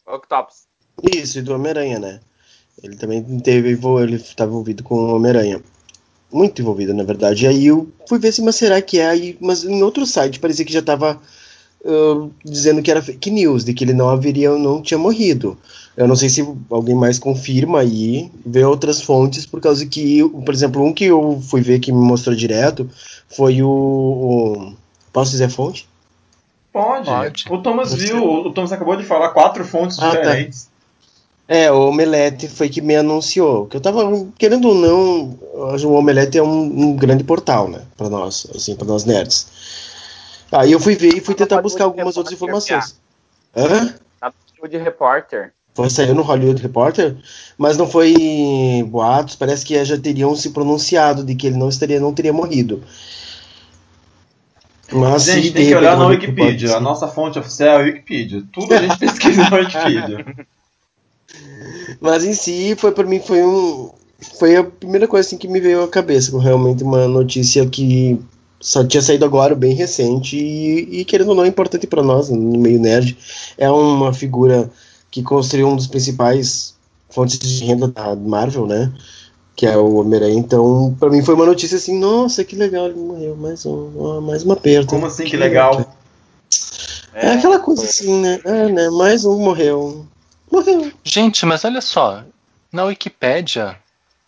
Octopus. 0.08 0.68
Isso, 1.14 1.40
e 1.40 1.42
do 1.42 1.54
Homem-Aranha, 1.54 2.00
né? 2.00 2.20
Ele 2.82 2.96
também 2.96 3.24
teve, 3.42 3.70
ele 4.02 4.16
estava 4.16 4.50
envolvido 4.52 4.84
com 4.84 4.96
o 4.96 5.16
Homem-Aranha. 5.16 5.62
Muito 6.32 6.62
envolvido, 6.62 6.94
na 6.94 7.04
verdade. 7.04 7.46
E 7.46 7.48
aí 7.48 7.66
eu 7.68 7.90
fui 8.08 8.20
ver 8.20 8.32
se, 8.32 8.42
mas 8.42 8.56
será 8.56 8.82
que 8.82 9.00
é? 9.00 9.08
Aí, 9.08 9.38
mas 9.42 9.64
em 9.64 9.82
outro 9.84 10.06
site 10.06 10.40
parecia 10.40 10.66
que 10.66 10.74
já 10.74 10.80
estava 10.80 11.20
dizendo 12.44 12.82
que 12.82 12.92
era 12.92 13.02
fake 13.02 13.32
news, 13.32 13.64
de 13.64 13.74
que 13.74 13.84
ele 13.84 13.94
não 13.94 14.10
haveria, 14.10 14.52
não 14.58 14.82
tinha 14.82 14.98
morrido. 14.98 15.58
Eu 15.96 16.08
não 16.08 16.16
sei 16.16 16.30
se 16.30 16.46
alguém 16.70 16.96
mais 16.96 17.20
confirma 17.20 17.80
aí, 17.80 18.30
vê 18.46 18.64
outras 18.64 19.02
fontes, 19.02 19.46
por 19.46 19.60
causa 19.62 19.86
que, 19.86 20.22
por 20.46 20.54
exemplo, 20.54 20.84
um 20.84 20.94
que 20.94 21.06
eu 21.06 21.42
fui 21.42 21.62
ver 21.62 21.80
que 21.80 21.92
me 21.92 22.00
mostrou 22.00 22.36
direto 22.36 22.90
foi 23.30 23.62
o. 23.62 23.70
o- 23.70 24.74
posso 25.14 25.32
dizer 25.32 25.46
a 25.46 25.50
fonte? 25.50 25.88
Pode. 26.72 27.06
Pode. 27.06 27.46
O 27.50 27.58
Thomas 27.62 27.90
Você- 27.92 28.06
viu, 28.08 28.24
o 28.24 28.54
Thomas 28.54 28.72
acabou 28.72 28.96
de 28.96 29.04
falar 29.04 29.30
quatro 29.30 29.66
fontes 29.66 29.98
Ah, 30.00 30.12
tá. 30.12 30.18
diferentes. 30.18 30.70
É, 31.48 31.72
o 31.72 31.90
Omelete 31.90 32.48
foi 32.48 32.70
que 32.70 32.80
me 32.80 32.96
anunciou. 32.96 33.66
Que 33.66 33.76
eu 33.78 33.82
tava 33.82 34.04
querendo 34.38 34.68
ou 34.70 34.76
não, 34.76 35.40
o 35.52 35.94
Omelete 35.94 36.38
é 36.38 36.44
um, 36.44 36.62
um 36.90 36.96
grande 36.96 37.24
portal, 37.24 37.68
né, 37.68 37.82
para 37.98 38.08
nós, 38.08 38.46
assim, 38.56 38.76
para 38.76 38.86
nós 38.86 39.04
nerds. 39.04 39.48
Aí 40.52 40.72
eu 40.72 40.80
fui 40.80 40.96
ver 40.96 41.16
e 41.16 41.20
fui 41.22 41.34
tentar 41.34 41.60
buscar 41.62 41.86
algumas 41.86 42.18
outras 42.18 42.34
informações. 42.36 42.96
Hã? 43.56 43.96
Tá 44.20 44.32
de 44.68 44.78
repórter. 44.78 45.54
Foi 45.74 45.90
saiu 45.90 46.14
no 46.14 46.22
Hollywood 46.24 46.62
Reporter, 46.62 47.16
mas 47.58 47.78
não 47.78 47.88
foi 47.88 48.14
boatos, 48.88 49.36
parece 49.36 49.66
que 49.66 49.84
já 49.86 49.98
teriam 49.98 50.36
se 50.36 50.50
pronunciado 50.50 51.24
de 51.24 51.34
que 51.36 51.48
ele 51.48 51.58
não 51.58 51.70
estaria, 51.70 52.00
não 52.00 52.14
teria 52.14 52.34
morrido. 52.34 52.84
Mas 54.92 55.24
Gente, 55.24 55.42
de 55.42 55.52
tem 55.52 55.68
que 55.68 55.76
olhar 55.76 55.98
na 55.98 56.08
Wikipedia. 56.08 56.76
A 56.76 56.80
nossa 56.80 57.08
fonte 57.08 57.38
oficial 57.38 57.70
é 57.70 57.76
a 57.76 57.86
Wikipedia. 57.86 58.44
Tudo 58.52 58.74
a 58.74 58.78
gente 58.78 58.98
pesquisa 59.00 59.50
na 59.50 59.58
Wikipedia. 59.58 60.26
Mas 62.02 62.24
em 62.24 62.34
si, 62.34 62.76
foi 62.78 62.92
para 62.92 63.06
mim 63.06 63.20
foi 63.20 63.44
um 63.44 63.92
foi 64.38 64.56
a 64.56 64.64
primeira 64.64 65.08
coisa 65.08 65.26
assim 65.26 65.38
que 65.38 65.48
me 65.48 65.60
veio 65.60 65.84
à 65.84 65.88
cabeça, 65.88 66.38
realmente 66.40 66.84
uma 66.84 67.08
notícia 67.08 67.66
que 67.66 68.20
só 68.60 68.84
tinha 68.84 69.02
saído 69.02 69.24
agora, 69.24 69.56
bem 69.56 69.74
recente 69.74 70.36
e, 70.36 71.00
e 71.00 71.06
querendo 71.06 71.30
ou 71.30 71.36
não 71.36 71.46
é 71.46 71.48
importante 71.48 71.88
para 71.88 72.04
nós 72.04 72.30
no 72.30 72.60
meio 72.60 72.80
nerd. 72.80 73.18
É 73.58 73.70
uma 73.72 74.14
figura 74.14 74.70
que 75.10 75.24
construiu 75.24 75.68
um 75.70 75.76
dos 75.76 75.88
principais 75.88 76.76
fontes 77.10 77.40
de 77.40 77.66
renda 77.66 77.88
da 77.88 78.16
Marvel, 78.16 78.68
né? 78.68 78.92
Que 79.60 79.66
é 79.66 79.76
o 79.76 79.96
Homem-Aranha. 79.96 80.40
Então, 80.40 80.96
para 80.98 81.10
mim 81.10 81.22
foi 81.22 81.36
uma 81.36 81.46
notícia 81.46 81.76
assim, 81.76 82.00
nossa, 82.00 82.46
que 82.46 82.56
legal, 82.56 82.86
ele 82.86 82.98
morreu, 82.98 83.36
mais 83.36 83.66
um, 83.66 84.22
mais 84.22 84.42
uma 84.44 84.56
perda. 84.56 84.88
Como 84.88 85.06
assim, 85.06 85.26
que 85.26 85.36
legal? 85.36 85.86
É 87.14 87.34
aquela 87.34 87.60
coisa 87.60 87.84
assim, 87.84 88.22
né? 88.22 88.40
É, 88.46 88.70
né? 88.70 88.90
Mais 88.90 89.26
um 89.26 89.38
morreu. 89.38 90.06
Morreu. 90.50 90.90
Gente, 91.04 91.46
mas 91.46 91.66
olha 91.66 91.82
só. 91.82 92.24
Na 92.72 92.86
Wikipédia, 92.86 93.78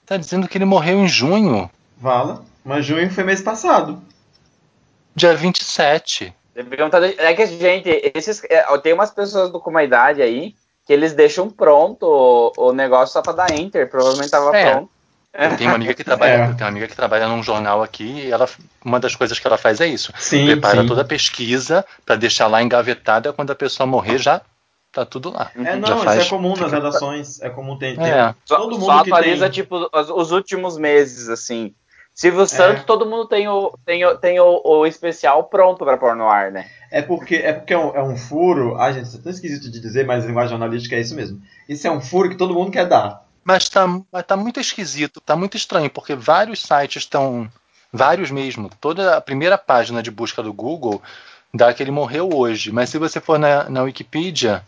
tá 0.06 0.18
dizendo 0.18 0.50
que 0.50 0.58
ele 0.58 0.66
morreu 0.66 1.00
em 1.00 1.08
junho, 1.08 1.70
Vala. 1.98 2.44
Mas 2.66 2.86
junho 2.86 3.10
foi 3.10 3.24
mês 3.24 3.40
passado. 3.40 4.02
dia 5.16 5.34
27. 5.34 6.34
Deviam 6.54 6.90
tá 6.90 7.00
de- 7.00 7.16
É 7.18 7.34
que, 7.34 7.46
gente, 7.48 7.88
esses, 8.14 8.44
é, 8.50 8.66
tem 8.80 8.92
umas 8.92 9.12
pessoas 9.12 9.50
do- 9.50 9.62
com 9.62 9.70
uma 9.70 9.82
idade 9.84 10.22
aí 10.22 10.54
que 10.86 10.92
eles 10.92 11.14
deixam 11.14 11.50
pronto 11.50 12.04
o, 12.06 12.52
o 12.70 12.74
negócio 12.74 13.14
só 13.14 13.22
pra 13.22 13.32
dar 13.32 13.58
enter. 13.58 13.90
Provavelmente 13.90 14.30
tava 14.30 14.54
É. 14.58 14.72
pronto. 14.74 14.90
Eu 15.34 15.56
tenho 15.58 15.70
uma 15.70 15.76
amiga 15.78 15.94
que 15.94 16.04
trabalha, 16.04 16.32
É. 16.32 16.42
eu 16.44 16.48
tenho 16.56 16.60
uma 16.62 16.68
amiga 16.68 16.88
que 16.88 16.96
trabalha 16.96 17.28
num 17.28 17.42
jornal 17.42 17.82
aqui 17.82 18.04
e 18.04 18.32
ela, 18.32 18.50
uma 18.84 19.00
das 19.00 19.16
coisas 19.16 19.40
que 19.40 19.48
ela 19.48 19.58
faz 19.58 19.80
é 19.80 19.88
isso. 19.88 20.12
Sim, 20.20 20.46
Prepara 20.46 20.82
sim. 20.82 20.88
toda 20.88 21.02
a 21.02 21.06
pesquisa 21.06 21.86
pra 22.06 22.16
deixar 22.16 22.48
lá 22.48 22.62
engavetada 22.62 23.32
quando 23.32 23.52
a 23.52 23.56
pessoa 23.56 23.88
morrer 23.88 24.18
já 24.18 24.42
tá 24.92 25.06
tudo 25.06 25.32
lá. 25.32 25.50
É, 25.56 25.64
Já 25.64 25.76
não, 25.78 25.96
isso 25.96 26.04
faz- 26.04 26.26
é 26.26 26.30
comum 26.30 26.54
nas 26.58 26.72
redações. 26.72 27.42
É 27.42 27.50
comum 27.50 27.78
ter. 27.78 27.96
ter- 27.96 28.04
É. 28.04 28.36
Só, 28.46 28.58
Todo 28.58 28.74
mundo 28.74 28.86
só 28.86 29.04
que 29.04 29.10
atualiza, 29.10 29.46
tem- 29.46 29.52
tipo, 29.54 29.90
os, 29.94 30.10
os 30.10 30.32
últimos 30.32 30.78
meses, 30.78 31.30
assim. 31.30 31.74
Silvio 32.14 32.46
Santos, 32.46 32.84
todo 32.84 33.06
mundo 33.06 33.26
tem 33.26 33.48
o, 33.48 33.72
tem 33.86 34.04
o, 34.06 34.18
tem 34.18 34.38
o, 34.38 34.62
o 34.66 34.86
especial 34.86 35.46
pronto 35.46 35.86
pra 35.86 35.96
pôr 35.96 36.14
no 36.14 36.28
ar, 36.28 36.52
né? 36.52 36.68
É 36.92 37.02
porque 37.02 37.36
é, 37.38 37.54
porque 37.54 37.74
é, 37.74 37.78
um, 37.78 37.96
é 37.96 38.04
um 38.04 38.18
furo. 38.18 38.76
Ai, 38.78 38.92
gente, 38.94 39.06
isso 39.06 39.16
é 39.18 39.22
tão 39.22 39.32
esquisito 39.32 39.72
de 39.72 39.80
dizer, 39.80 40.06
mas 40.06 40.26
linguagem 40.26 40.50
jornalística 40.50 40.94
é 40.98 41.00
isso 41.00 41.16
mesmo. 41.16 41.42
Isso 41.70 41.88
é 41.88 41.90
um 41.92 42.02
furo 42.02 42.30
que 42.30 42.36
todo 42.36 42.54
mundo 42.54 42.70
quer 42.70 42.86
dar. 42.86 43.24
Mas 43.44 43.68
tá, 43.70 43.88
mas 44.12 44.26
tá 44.26 44.38
muito 44.38 44.60
esquisito, 44.60 45.20
tá 45.20 45.36
muito 45.36 45.58
estranho, 45.58 45.90
porque 45.90 46.16
vários 46.16 46.62
sites 46.62 47.04
estão 47.04 47.50
Vários 47.94 48.32
mesmo. 48.32 48.70
Toda 48.80 49.18
a 49.18 49.22
primeira 49.22 49.58
página 49.58 50.02
de 50.02 50.10
busca 50.10 50.42
do 50.42 50.54
Google 50.54 51.02
dá 51.54 51.74
que 51.74 51.84
ele 51.84 51.92
morreu 51.92 52.30
hoje. 52.34 52.72
Mas 52.72 52.90
se 52.90 52.98
você 52.98 53.20
for 53.20 53.38
na, 53.38 53.70
na 53.70 53.84
Wikipedia. 53.84 54.64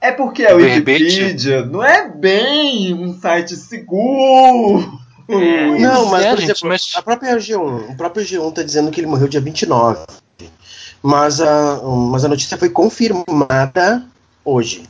É 0.00 0.10
porque 0.10 0.44
a 0.44 0.54
Wikipedia 0.54 1.64
não 1.64 1.84
é 1.84 2.08
bem 2.08 2.92
um 2.92 3.18
site 3.18 3.54
seguro. 3.54 4.98
Não, 5.28 6.06
mas, 6.06 6.24
é, 6.24 6.30
por 6.30 6.40
gente, 6.40 6.50
exemplo, 6.50 6.68
mas- 6.68 6.92
a 6.96 7.02
própria 7.02 7.36
G1, 7.36 7.92
o 7.92 7.96
próprio 7.96 8.24
G1 8.24 8.52
tá 8.52 8.62
dizendo 8.64 8.90
que 8.90 8.98
ele 8.98 9.06
morreu 9.06 9.28
dia 9.28 9.40
29. 9.40 10.04
Mas 11.00 11.40
a, 11.40 11.80
mas 12.10 12.24
a 12.24 12.28
notícia 12.28 12.58
foi 12.58 12.68
confirmada 12.68 14.04
hoje. 14.44 14.82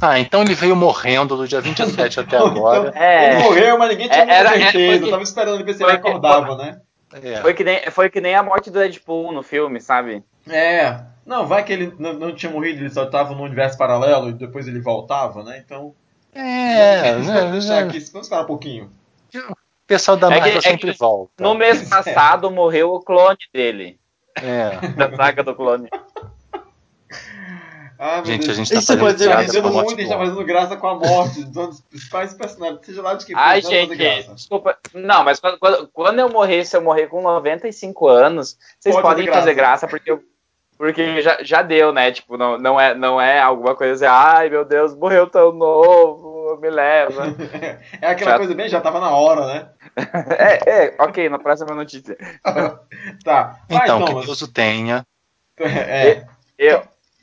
Ah, 0.00 0.18
então 0.18 0.42
ele 0.42 0.54
veio 0.54 0.74
morrendo 0.74 1.36
do 1.36 1.46
dia 1.46 1.60
27 1.60 2.20
até 2.20 2.36
Então, 2.36 2.46
agora. 2.48 2.92
É. 2.96 3.34
Ele 3.34 3.42
morreu, 3.44 3.78
mas 3.78 3.88
ninguém 3.90 4.08
tinha 4.08 4.24
É, 4.24 4.30
era- 4.34 4.56
é, 4.56 4.58
certeza. 4.70 4.86
foi 4.92 4.98
que- 5.04 5.10
Tava 5.10 5.22
esperando 5.22 5.54
ele 5.56 5.64
ver 5.64 5.74
se 5.74 5.82
ele 5.84 5.92
que- 5.92 6.08
acordava, 6.08 6.56
né? 6.56 6.80
É. 7.22 7.36
Foi 7.42 7.52
que, 7.54 7.62
nem, 7.62 7.90
foi 7.90 8.08
que 8.08 8.20
nem 8.20 8.34
a 8.34 8.42
morte 8.42 8.70
do 8.70 8.78
Deadpool 8.78 9.32
no 9.32 9.42
filme, 9.42 9.80
sabe? 9.80 10.24
É. 10.48 10.98
Não, 11.26 11.46
vai 11.46 11.62
que 11.62 11.72
ele 11.72 11.94
não, 11.98 12.14
não 12.14 12.34
tinha 12.34 12.50
morrido, 12.50 12.80
ele 12.80 12.90
só 12.90 13.04
tava 13.06 13.34
no 13.34 13.42
universo 13.42 13.76
paralelo 13.76 14.30
e 14.30 14.32
depois 14.32 14.66
ele 14.66 14.80
voltava, 14.80 15.42
né? 15.44 15.62
Então. 15.64 15.94
É, 16.34 17.12
vamos 17.12 17.26
né, 17.28 17.50
deixar 17.52 17.74
né, 17.82 17.88
aqui, 17.88 18.00
vamos 18.10 18.26
esperar 18.26 18.42
um 18.42 18.46
pouquinho. 18.46 18.90
o 19.34 19.54
pessoal 19.86 20.16
da 20.16 20.28
É 20.28 20.30
que- 20.30 20.40
Marvel 20.40 20.58
é 20.58 20.62
que 20.62 20.68
sempre 20.70 20.92
volta. 20.92 21.30
No 21.44 21.54
mês 21.54 21.86
passado 21.88 22.50
morreu 22.50 22.92
o 22.94 23.00
clone 23.00 23.36
dele. 23.52 23.98
É. 24.40 24.70
Da 24.96 25.14
saga 25.14 25.44
do 25.44 25.54
clone. 25.54 25.88
Ah, 28.04 28.16
meu 28.16 28.24
Gente, 28.24 28.42
a 28.42 28.46
Deus. 28.46 28.56
gente 28.56 28.72
tá 28.72 28.78
Isso 28.80 28.86
fazendo 28.88 29.30
a 29.30 29.36
muito, 29.62 29.74
morte 29.74 29.94
a 29.94 29.96
gente 30.02 30.08
tá 30.08 30.18
fazendo 30.18 30.44
graça 30.44 30.76
com 30.76 30.88
a 30.88 30.94
morte 30.96 31.34
de 31.44 31.52
dos 31.52 31.80
principais 31.82 32.34
personagens, 32.34 32.80
seja 32.84 33.00
lá 33.00 33.14
de 33.14 33.24
que 33.24 33.32
Ai, 33.32 33.62
gente, 33.62 33.94
graça. 33.94 34.34
desculpa. 34.34 34.76
Não, 34.92 35.22
mas 35.22 35.38
quando, 35.38 35.88
quando, 35.92 36.18
eu 36.18 36.28
morrer, 36.28 36.64
se 36.64 36.76
eu 36.76 36.82
morrer 36.82 37.06
com 37.06 37.22
95 37.22 38.08
anos, 38.08 38.58
vocês 38.80 38.92
Pode 38.92 39.06
podem 39.06 39.26
fazer 39.26 39.38
fazer 39.38 39.54
graça, 39.54 39.86
porque 39.86 40.10
eu- 40.10 40.20
porque 40.76 41.22
já, 41.22 41.38
já 41.44 41.62
deu, 41.62 41.92
né? 41.92 42.10
Tipo, 42.10 42.36
não, 42.36 42.58
não, 42.58 42.80
é, 42.80 42.92
não 42.92 43.20
é 43.20 43.38
alguma 43.40 43.76
coisa 43.76 43.94
assim, 43.94 44.04
ai 44.12 44.48
meu 44.48 44.64
Deus, 44.64 44.96
morreu 44.96 45.28
tão 45.30 45.52
novo, 45.52 46.58
me 46.60 46.70
leva. 46.70 47.22
É 48.02 48.08
aquela 48.08 48.32
Já- 48.32 48.36
coisa 48.38 48.52
bem, 48.52 48.68
já 48.68 48.80
tava 48.80 48.98
na 48.98 49.10
hora, 49.12 49.46
né? 49.46 49.68
é, 50.40 50.86
é, 50.86 50.94
ok, 50.98 51.28
na 51.28 51.38
próxima 51.38 51.72
notícia. 51.72 52.16
Tá. 53.24 53.60
Vai, 53.68 53.84
Então, 53.84 54.00
que 54.00 54.06
Thomas. 54.10 54.26
Deus 54.26 54.42
o 54.42 54.52
tenha. 54.52 55.06
É, 55.60 56.24
Eu, 56.58 56.82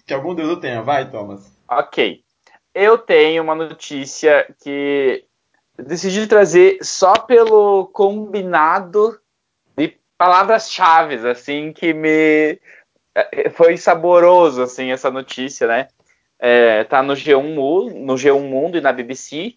que 0.10 0.14
algum 0.14 0.34
Deus 0.36 0.50
o 0.50 0.58
tenha. 0.60 0.82
Vai, 0.82 1.10
Thomas. 1.10 1.56
ok. 1.70 2.24
Eu 2.74 2.98
tenho 2.98 3.42
uma 3.44 3.56
notícia 3.56 4.46
que 4.64 5.24
decidi 5.78 6.28
trazer 6.28 6.78
só 6.82 7.14
pelo 7.14 7.88
combinado 7.88 9.20
de 9.78 9.98
palavras-chave, 10.18 11.16
assim, 11.28 11.72
que 11.74 11.94
me 11.94 12.60
eh, 13.16 13.50
foi 13.52 13.78
saboroso, 13.78 14.62
assim, 14.62 14.92
essa 14.92 15.10
notícia, 15.12 15.68
né? 15.68 15.88
É, 16.40 16.84
tá 16.86 17.02
no 17.04 17.14
G1, 17.14 17.54
Mu- 17.54 17.90
no 17.90 18.14
G1 18.16 18.40
Mundo 18.42 18.78
e 18.78 18.82
na 18.82 18.92
BBC, 18.94 19.56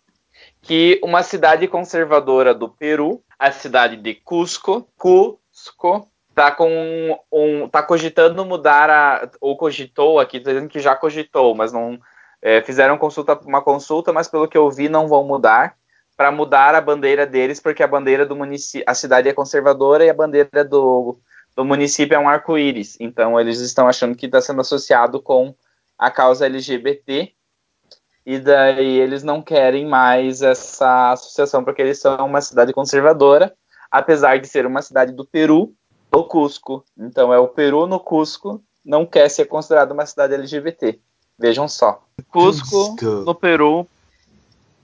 que 0.60 1.00
uma 1.02 1.22
cidade 1.22 1.68
conservadora 1.68 2.54
do 2.54 2.68
Peru, 2.68 3.22
a 3.38 3.52
cidade 3.52 3.96
de 3.96 4.14
Cusco, 4.14 4.88
Cusco, 4.98 6.08
tá 6.34 6.50
com 6.50 7.18
um, 7.30 7.68
tá 7.68 7.82
cogitando 7.82 8.44
mudar 8.44 8.90
a, 8.90 9.30
ou 9.40 9.56
cogitou 9.56 10.18
aqui, 10.18 10.40
tô 10.40 10.50
dizendo 10.50 10.68
que 10.68 10.80
já 10.80 10.96
cogitou, 10.96 11.54
mas 11.54 11.72
não 11.72 11.98
é, 12.40 12.62
fizeram 12.62 12.98
consulta, 12.98 13.38
uma 13.44 13.62
consulta, 13.62 14.12
mas 14.12 14.28
pelo 14.28 14.48
que 14.48 14.56
eu 14.56 14.70
vi 14.70 14.88
não 14.88 15.06
vão 15.06 15.24
mudar 15.24 15.76
para 16.16 16.30
mudar 16.30 16.74
a 16.74 16.80
bandeira 16.80 17.26
deles, 17.26 17.60
porque 17.60 17.82
a 17.82 17.88
bandeira 17.88 18.26
do 18.26 18.36
município, 18.36 18.84
a 18.86 18.94
cidade 18.94 19.28
é 19.28 19.32
conservadora 19.32 20.04
e 20.04 20.10
a 20.10 20.14
bandeira 20.14 20.64
do, 20.64 21.18
do 21.56 21.64
município 21.64 22.14
é 22.14 22.18
um 22.18 22.28
arco-íris. 22.28 22.96
Então 23.00 23.40
eles 23.40 23.60
estão 23.60 23.88
achando 23.88 24.16
que 24.16 24.26
está 24.26 24.40
sendo 24.40 24.60
associado 24.60 25.20
com 25.20 25.54
a 25.98 26.10
causa 26.10 26.46
LGBT 26.46 27.32
e 28.24 28.38
daí 28.38 28.98
eles 29.00 29.22
não 29.22 29.42
querem 29.42 29.86
mais 29.86 30.42
essa 30.42 31.12
associação 31.12 31.64
porque 31.64 31.82
eles 31.82 31.98
são 31.98 32.26
uma 32.26 32.40
cidade 32.40 32.72
conservadora, 32.72 33.54
apesar 33.90 34.38
de 34.38 34.46
ser 34.46 34.64
uma 34.64 34.82
cidade 34.82 35.12
do 35.12 35.26
Peru, 35.26 35.74
o 36.14 36.24
Cusco. 36.24 36.84
Então 36.98 37.32
é 37.32 37.38
o 37.38 37.48
Peru 37.48 37.86
no 37.86 37.98
Cusco, 37.98 38.62
não 38.84 39.06
quer 39.06 39.28
ser 39.28 39.46
considerado 39.46 39.92
uma 39.92 40.06
cidade 40.06 40.34
LGBT. 40.34 40.98
Vejam 41.38 41.66
só. 41.66 42.02
Cusco, 42.30 42.68
Cusco. 42.96 43.06
no 43.24 43.34
Peru. 43.34 43.86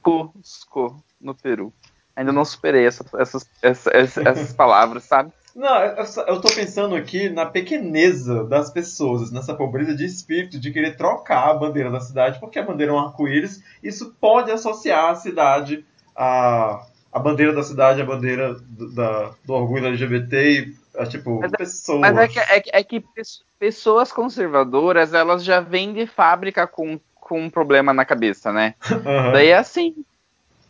Cusco 0.03 1.03
no 1.21 1.35
Peru. 1.35 1.73
Ainda 2.17 2.33
não 2.33 2.45
superei 2.45 2.87
essa- 2.87 3.05
essas, 3.19 3.47
essa- 3.62 3.91
essas, 3.95 4.27
essas 4.27 4.53
palavras, 4.55 5.05
sabe? 5.05 5.33
Não, 5.55 5.77
eu, 5.83 6.05
eu 6.29 6.41
tô 6.41 6.49
pensando 6.55 6.95
aqui 6.95 7.29
na 7.29 7.45
pequeneza 7.47 8.45
das 8.45 8.71
pessoas, 8.71 9.31
nessa 9.33 9.55
pobreza 9.55 9.95
de 9.95 10.05
espírito 10.05 10.59
de 10.59 10.71
querer 10.73 10.97
trocar 10.97 11.51
a 11.51 11.55
bandeira 11.55 11.91
da 11.91 12.01
cidade, 12.01 12.38
porque 12.38 12.59
a 12.59 12.62
bandeira 12.62 12.93
é 12.93 12.95
um 12.95 12.99
arco-íris, 12.99 13.62
isso 13.83 14.14
pode 14.21 14.51
associar 14.53 15.11
a 15.11 15.14
cidade, 15.17 15.85
a, 16.14 16.87
a 17.12 17.18
bandeira 17.18 17.53
da 17.53 17.62
cidade, 17.62 18.01
a 18.03 18.05
bandeira 18.05 18.55
do, 18.55 18.94
da- 18.94 19.31
do 19.44 19.53
orgulho 19.55 19.87
LGBT, 19.87 20.37
e, 20.51 20.75
a, 20.97 21.07
tipo, 21.07 21.40
Mas 21.40 21.53
é- 21.53 21.57
pessoas. 21.57 22.01
Mas 22.01 22.16
é 22.18 22.29
que, 22.29 22.38
é, 22.38 22.61
que- 22.61 22.71
é 22.73 22.83
que 22.85 23.01
pes- 23.01 23.42
pessoas 23.59 24.12
conservadoras, 24.12 25.14
elas 25.14 25.42
já 25.44 25.61
vêm 25.61 25.92
de 25.92 26.07
fábrica 26.07 26.66
com, 26.66 26.99
com 27.14 27.40
um 27.42 27.51
problema 27.51 27.92
na 27.92 28.05
cabeça, 28.05 28.53
né? 28.53 28.75
Aham. 29.07 29.33
Daí 29.33 29.49
é 29.49 29.57
assim. 29.59 29.94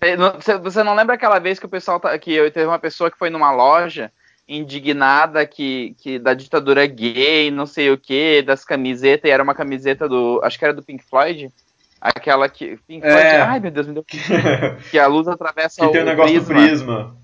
É, 0.01 0.17
você 0.63 0.85
não 0.85 0.95
lembra 0.95 1.17
aquela 1.17 1.41
vez 1.41 1.59
que 1.59 1.67
o 1.67 1.69
pessoal 1.69 1.99
tá, 1.99 2.17
que 2.19 2.33
eu- 2.33 2.51
teve 2.53 2.67
uma 2.67 2.79
pessoa 2.79 3.11
que 3.11 3.19
foi 3.19 3.31
numa 3.31 3.51
loja 3.53 4.13
indignada 4.49 5.45
que, 5.47 5.95
que 5.99 6.19
da 6.19 6.33
ditadura 6.35 6.87
gay, 6.87 7.51
não 7.51 7.67
sei 7.67 7.91
o 7.91 7.99
que, 7.99 8.41
das 8.43 8.65
camisetas, 8.65 9.29
e 9.29 9.33
era 9.33 9.43
uma 9.43 9.55
camiseta 9.55 10.09
do. 10.09 10.41
Acho 10.43 10.59
que 10.59 10.65
era 10.65 10.73
do 10.73 10.83
Pink 10.83 11.05
Floyd. 11.05 11.51
Aquela 12.01 12.49
que. 12.49 12.79
Pink 12.87 13.05
É. 13.07 13.11
Floyd. 13.11 13.37
Ai, 13.51 13.61
meu 13.61 13.71
Deus, 13.71 13.87
me 13.87 13.95
deu. 13.95 14.05
Que 14.91 14.99
a 14.99 15.07
luz 15.07 15.27
atravessa 15.29 15.81
que 15.85 15.93
tem 15.93 16.03
o 16.03 16.05
negócio 16.05 16.41
do 16.41 16.47
prisma. 16.47 17.17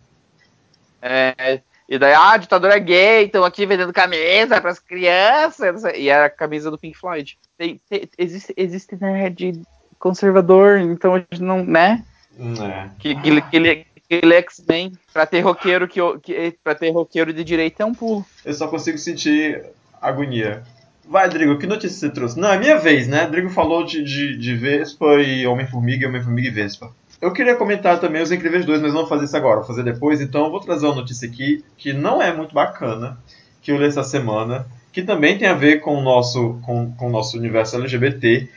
É, 1.00 1.60
e 1.88 1.98
daí, 1.98 2.14
ah, 2.14 2.32
a 2.32 2.36
ditadura 2.38 2.74
é 2.74 2.80
gay, 2.80 3.24
estão 3.26 3.44
aqui 3.44 3.66
vendendo 3.66 3.92
camisa 3.92 4.60
para 4.60 4.70
as 4.70 4.78
crianças. 4.78 5.84
E 5.94 6.08
era 6.08 6.26
a 6.26 6.30
camisa 6.30 6.70
do 6.70 6.78
Pink 6.78 6.96
Floyd. 6.96 7.38
Tem, 7.58 7.80
tem- 7.88 8.08
existe, 8.16 8.54
existe 8.56 8.96
nerd 9.00 9.62
conservador, 9.98 10.78
então 10.80 11.14
a 11.14 11.18
gente 11.18 11.42
não, 11.42 11.62
né? 11.64 12.04
Hum, 12.38 12.54
É. 12.62 12.90
Que, 12.98 13.14
que, 13.16 13.40
que, 13.42 13.56
ele- 13.56 13.86
que 14.08 14.14
ele 14.22 14.34
é 14.34 14.38
X-Men. 14.38 14.92
Pra 15.12 15.26
ter 15.26 15.40
roqueiro 15.40 15.86
que, 15.86 16.00
que 16.22 16.58
ter 16.78 16.90
roqueiro 16.90 17.32
de 17.32 17.44
direita 17.44 17.82
é 17.82 17.86
um 17.86 17.94
pulo. 17.94 18.24
Eu 18.44 18.54
só 18.54 18.66
consigo 18.66 18.98
sentir 18.98 19.64
agonia. 20.00 20.62
Vai, 21.08 21.28
Drigo, 21.28 21.58
que 21.58 21.66
notícia 21.66 21.98
você 21.98 22.08
trouxe? 22.08 22.38
Não, 22.38 22.50
é 22.50 22.58
minha 22.58 22.78
vez, 22.78 23.06
né? 23.06 23.26
Drigo 23.26 23.50
falou 23.50 23.84
de, 23.84 24.02
de, 24.02 24.36
de 24.38 24.54
Vespa 24.56 25.20
e 25.20 25.46
Homem-Formiga, 25.46 26.08
Homem-Formiga 26.08 26.48
e 26.48 26.50
Vespa. 26.50 26.90
Eu 27.20 27.32
queria 27.32 27.54
comentar 27.56 28.00
também 28.00 28.22
os 28.22 28.32
Incríveis 28.32 28.64
2, 28.64 28.80
mas 28.80 28.92
não 28.92 29.00
vou 29.00 29.08
fazer 29.08 29.26
isso 29.26 29.36
agora, 29.36 29.56
vou 29.56 29.66
fazer 29.66 29.82
depois. 29.82 30.20
Então 30.20 30.44
eu 30.44 30.50
vou 30.50 30.60
trazer 30.60 30.86
uma 30.86 30.96
notícia 30.96 31.28
aqui 31.28 31.62
que 31.76 31.92
não 31.92 32.22
é 32.22 32.32
muito 32.34 32.54
bacana, 32.54 33.18
que 33.60 33.70
eu 33.70 33.76
li 33.76 33.86
essa 33.86 34.02
semana, 34.02 34.66
que 34.92 35.02
também 35.02 35.36
tem 35.36 35.48
a 35.48 35.54
ver 35.54 35.80
com 35.80 35.94
o 35.94 36.02
nosso, 36.02 36.58
com, 36.62 36.92
com 36.92 37.08
o 37.08 37.10
nosso 37.10 37.36
universo 37.36 37.76
LGBT, 37.76 38.48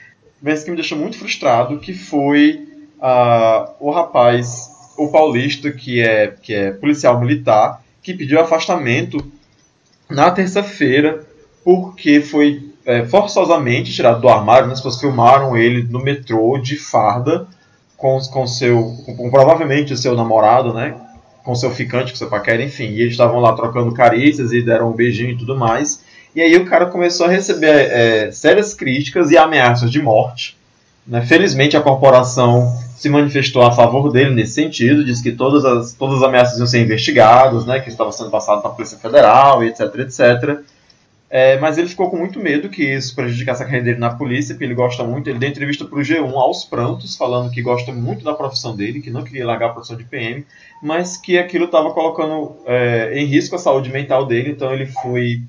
mas 0.41 0.63
que 0.63 0.69
me 0.69 0.77
deixou 0.77 0.97
muito 0.97 1.17
frustrado, 1.17 1.79
que 1.79 1.93
foi 1.93 2.67
ah, 3.01 3.69
o 3.79 3.91
rapaz, 3.91 4.69
o 4.97 5.09
paulista, 5.09 5.71
que 5.71 6.01
é, 6.01 6.27
que 6.27 6.53
é 6.53 6.71
policial 6.71 7.19
militar, 7.19 7.83
que 8.01 8.13
pediu 8.13 8.39
afastamento 8.39 9.17
na 10.09 10.31
terça-feira 10.31 11.26
porque 11.67 12.21
foi 12.21 12.71
é, 12.85 13.05
forçosamente 13.05 13.91
tirado 13.91 14.21
do 14.21 14.29
armário, 14.29 14.67
né? 14.67 14.71
as 14.71 14.79
pessoas 14.79 15.01
filmaram 15.01 15.57
ele 15.57 15.83
no 15.83 15.99
metrô 15.99 16.57
de 16.57 16.77
farda 16.77 17.45
com, 17.97 18.17
com 18.31 18.47
seu, 18.47 18.95
com, 19.05 19.29
provavelmente 19.29 19.91
o 19.91 19.97
seu 19.97 20.15
namorado, 20.15 20.73
né? 20.73 20.95
Com 21.43 21.53
seu 21.55 21.69
ficante, 21.69 22.13
com 22.13 22.17
seu 22.17 22.29
paquera, 22.29 22.63
enfim. 22.63 22.91
E 22.91 23.01
eles 23.01 23.11
estavam 23.11 23.41
lá 23.41 23.51
trocando 23.51 23.93
carícias 23.93 24.53
e 24.53 24.61
deram 24.61 24.91
um 24.91 24.95
beijinho 24.95 25.31
e 25.31 25.37
tudo 25.37 25.57
mais. 25.57 26.05
E 26.33 26.41
aí 26.41 26.55
o 26.55 26.63
cara 26.63 26.85
começou 26.85 27.25
a 27.25 27.29
receber 27.29 27.67
é, 27.67 28.31
sérias 28.31 28.73
críticas 28.73 29.29
e 29.29 29.37
ameaças 29.37 29.91
de 29.91 30.01
morte. 30.01 30.55
Né? 31.05 31.21
Felizmente 31.25 31.75
a 31.75 31.81
corporação 31.81 32.73
se 32.95 33.09
manifestou 33.09 33.61
a 33.61 33.73
favor 33.73 34.09
dele 34.09 34.33
nesse 34.33 34.53
sentido, 34.53 35.03
disse 35.03 35.21
que 35.21 35.33
todas 35.33 35.65
as, 35.65 35.91
todas 35.91 36.19
as 36.19 36.23
ameaças 36.23 36.59
iam 36.59 36.65
ser 36.65 36.79
investigadas, 36.79 37.65
né? 37.65 37.81
Que 37.81 37.89
estava 37.89 38.13
sendo 38.13 38.29
passado 38.29 38.61
para 38.61 38.71
a 38.71 38.73
Polícia 38.73 38.97
Federal, 38.97 39.61
etc, 39.65 39.81
etc. 39.95 40.61
É, 41.29 41.57
mas 41.59 41.77
ele 41.77 41.89
ficou 41.89 42.09
com 42.09 42.15
muito 42.15 42.39
medo 42.39 42.69
que 42.69 42.83
isso 42.83 43.13
prejudicasse 43.13 43.61
a 43.61 43.65
carreira 43.65 43.83
dele 43.85 43.99
na 43.99 44.15
polícia, 44.15 44.55
porque 44.55 44.63
ele 44.63 44.73
gosta 44.73 45.03
muito. 45.03 45.29
Ele 45.29 45.39
deu 45.39 45.49
entrevista 45.49 45.83
para 45.83 45.99
o 45.99 46.01
G1 46.01 46.33
aos 46.33 46.63
prantos, 46.63 47.17
falando 47.17 47.51
que 47.51 47.61
gosta 47.61 47.91
muito 47.91 48.23
da 48.23 48.33
profissão 48.33 48.75
dele, 48.75 49.01
que 49.01 49.09
não 49.09 49.23
queria 49.23 49.45
largar 49.45 49.67
a 49.67 49.73
profissão 49.73 49.97
de 49.97 50.05
PM, 50.05 50.45
mas 50.81 51.17
que 51.17 51.37
aquilo 51.37 51.65
estava 51.65 51.91
colocando 51.91 52.55
é, 52.65 53.19
em 53.19 53.25
risco 53.25 53.55
a 53.55 53.59
saúde 53.59 53.91
mental 53.91 54.25
dele, 54.25 54.51
então 54.51 54.73
ele 54.73 54.85
foi 54.85 55.41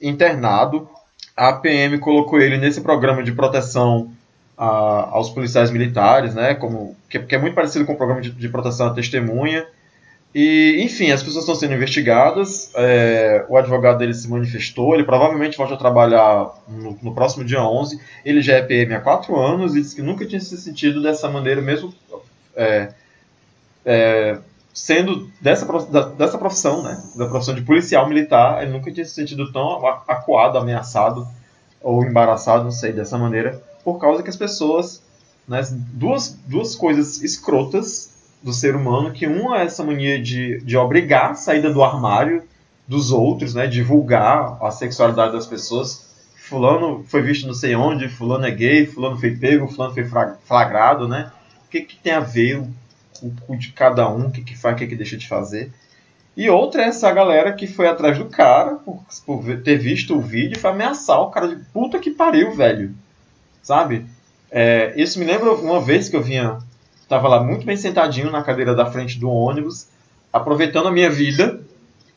internado. 0.00 0.88
A 1.36 1.52
PM 1.52 1.98
colocou 1.98 2.40
ele 2.40 2.56
nesse 2.56 2.80
programa 2.80 3.22
de 3.22 3.32
proteção 3.32 4.12
a, 4.56 5.08
aos 5.10 5.30
policiais 5.30 5.70
militares, 5.70 6.32
né, 6.32 6.54
como, 6.54 6.96
que, 7.08 7.18
que, 7.18 7.34
é 7.34 7.38
muito 7.38 7.54
parecido 7.54 7.84
com 7.84 7.92
o 7.92 7.96
programa 7.96 8.20
de, 8.20 8.30
de 8.30 8.48
proteção 8.48 8.86
à 8.86 8.90
testemunha. 8.90 9.66
E, 10.34 10.82
enfim, 10.82 11.10
as 11.10 11.22
pessoas 11.22 11.44
estão 11.44 11.54
sendo 11.54 11.74
investigadas. 11.74 12.70
É, 12.74 13.46
o 13.48 13.56
advogado 13.56 13.98
dele 13.98 14.12
se 14.12 14.28
manifestou. 14.28 14.94
Ele 14.94 15.04
provavelmente 15.04 15.56
volta 15.56 15.74
a 15.74 15.78
trabalhar 15.78 16.54
no, 16.68 16.98
no, 17.02 17.14
próximo 17.14 17.44
dia 17.44 17.62
11. 17.62 17.98
Ele 18.24 18.42
já 18.42 18.56
é 18.56 18.62
PM 18.62 18.94
há 18.94 19.00
quatro 19.00 19.38
anos 19.38 19.74
e 19.74 19.80
disse 19.80 19.96
que 19.96 20.02
nunca 20.02 20.26
tinha 20.26 20.40
se 20.40 20.56
sentido 20.58 21.02
dessa 21.02 21.30
maneira, 21.30 21.62
mesmo 21.62 21.94
é, 22.54 22.92
é, 23.86 24.38
sendo 24.72 25.30
dessa, 25.40 25.66
dessa 26.16 26.36
profissão, 26.36 26.82
né, 26.82 27.02
da 27.16 27.26
profissão 27.26 27.54
de 27.54 27.62
policial 27.62 28.06
militar. 28.06 28.62
Ele 28.62 28.72
nunca 28.72 28.92
tinha 28.92 29.06
se 29.06 29.14
sentido 29.14 29.50
tão 29.50 29.86
acuado, 30.06 30.58
ameaçado 30.58 31.26
ou 31.80 32.04
embaraçado, 32.04 32.64
não 32.64 32.72
sei, 32.72 32.92
dessa 32.92 33.16
maneira, 33.16 33.62
por 33.82 33.98
causa 33.98 34.22
que 34.22 34.30
as 34.30 34.36
pessoas. 34.36 35.02
Né, 35.48 35.62
duas, 35.70 36.36
duas 36.46 36.76
coisas 36.76 37.22
escrotas 37.22 38.17
do 38.42 38.52
ser 38.52 38.76
humano, 38.76 39.12
que 39.12 39.26
uma 39.26 39.58
é 39.58 39.64
essa 39.64 39.82
mania 39.84 40.20
de, 40.20 40.60
de 40.60 40.76
obrigar 40.76 41.32
a 41.32 41.34
saída 41.34 41.72
do 41.72 41.82
armário 41.82 42.42
dos 42.86 43.10
outros, 43.10 43.54
né, 43.54 43.66
divulgar 43.66 44.56
a 44.62 44.70
sexualidade 44.70 45.32
das 45.32 45.46
pessoas. 45.46 46.08
Fulano 46.36 47.04
foi 47.06 47.20
visto 47.20 47.46
não 47.46 47.54
sei 47.54 47.74
onde, 47.74 48.08
fulano 48.08 48.46
é 48.46 48.50
gay, 48.50 48.86
fulano 48.86 49.18
foi 49.18 49.36
pego, 49.36 49.68
fulano 49.68 49.92
foi 49.92 50.04
flagrado, 50.44 51.06
né? 51.06 51.30
O 51.66 51.70
que, 51.70 51.82
que 51.82 51.96
tem 51.96 52.12
a 52.12 52.20
ver 52.20 52.58
o, 52.58 53.32
o 53.46 53.56
de 53.56 53.72
cada 53.72 54.08
um, 54.08 54.28
o 54.28 54.30
que, 54.30 54.42
que 54.42 54.56
faz, 54.56 54.74
o 54.74 54.78
que, 54.78 54.86
que 54.86 54.96
deixa 54.96 55.16
de 55.16 55.28
fazer. 55.28 55.70
E 56.34 56.48
outra 56.48 56.82
é 56.82 56.86
essa 56.86 57.12
galera 57.12 57.52
que 57.52 57.66
foi 57.66 57.88
atrás 57.88 58.16
do 58.16 58.26
cara 58.26 58.76
por, 58.76 59.02
por 59.26 59.44
ter 59.60 59.76
visto 59.76 60.16
o 60.16 60.22
vídeo 60.22 60.56
e 60.56 60.58
foi 60.58 60.70
ameaçar 60.70 61.20
o 61.20 61.30
cara 61.30 61.48
de 61.48 61.56
puta 61.72 61.98
que 61.98 62.12
pariu, 62.12 62.54
velho. 62.54 62.94
Sabe? 63.62 64.06
É, 64.50 64.94
isso 64.96 65.18
me 65.18 65.26
lembra 65.26 65.52
uma 65.52 65.80
vez 65.80 66.08
que 66.08 66.16
eu 66.16 66.22
vinha 66.22 66.58
Estava 67.08 67.26
lá 67.26 67.42
muito 67.42 67.64
bem 67.64 67.74
sentadinho 67.74 68.30
na 68.30 68.42
cadeira 68.42 68.74
da 68.74 68.84
frente 68.84 69.18
do 69.18 69.30
ônibus, 69.30 69.88
aproveitando 70.30 70.88
a 70.88 70.92
minha 70.92 71.08
vida, 71.08 71.58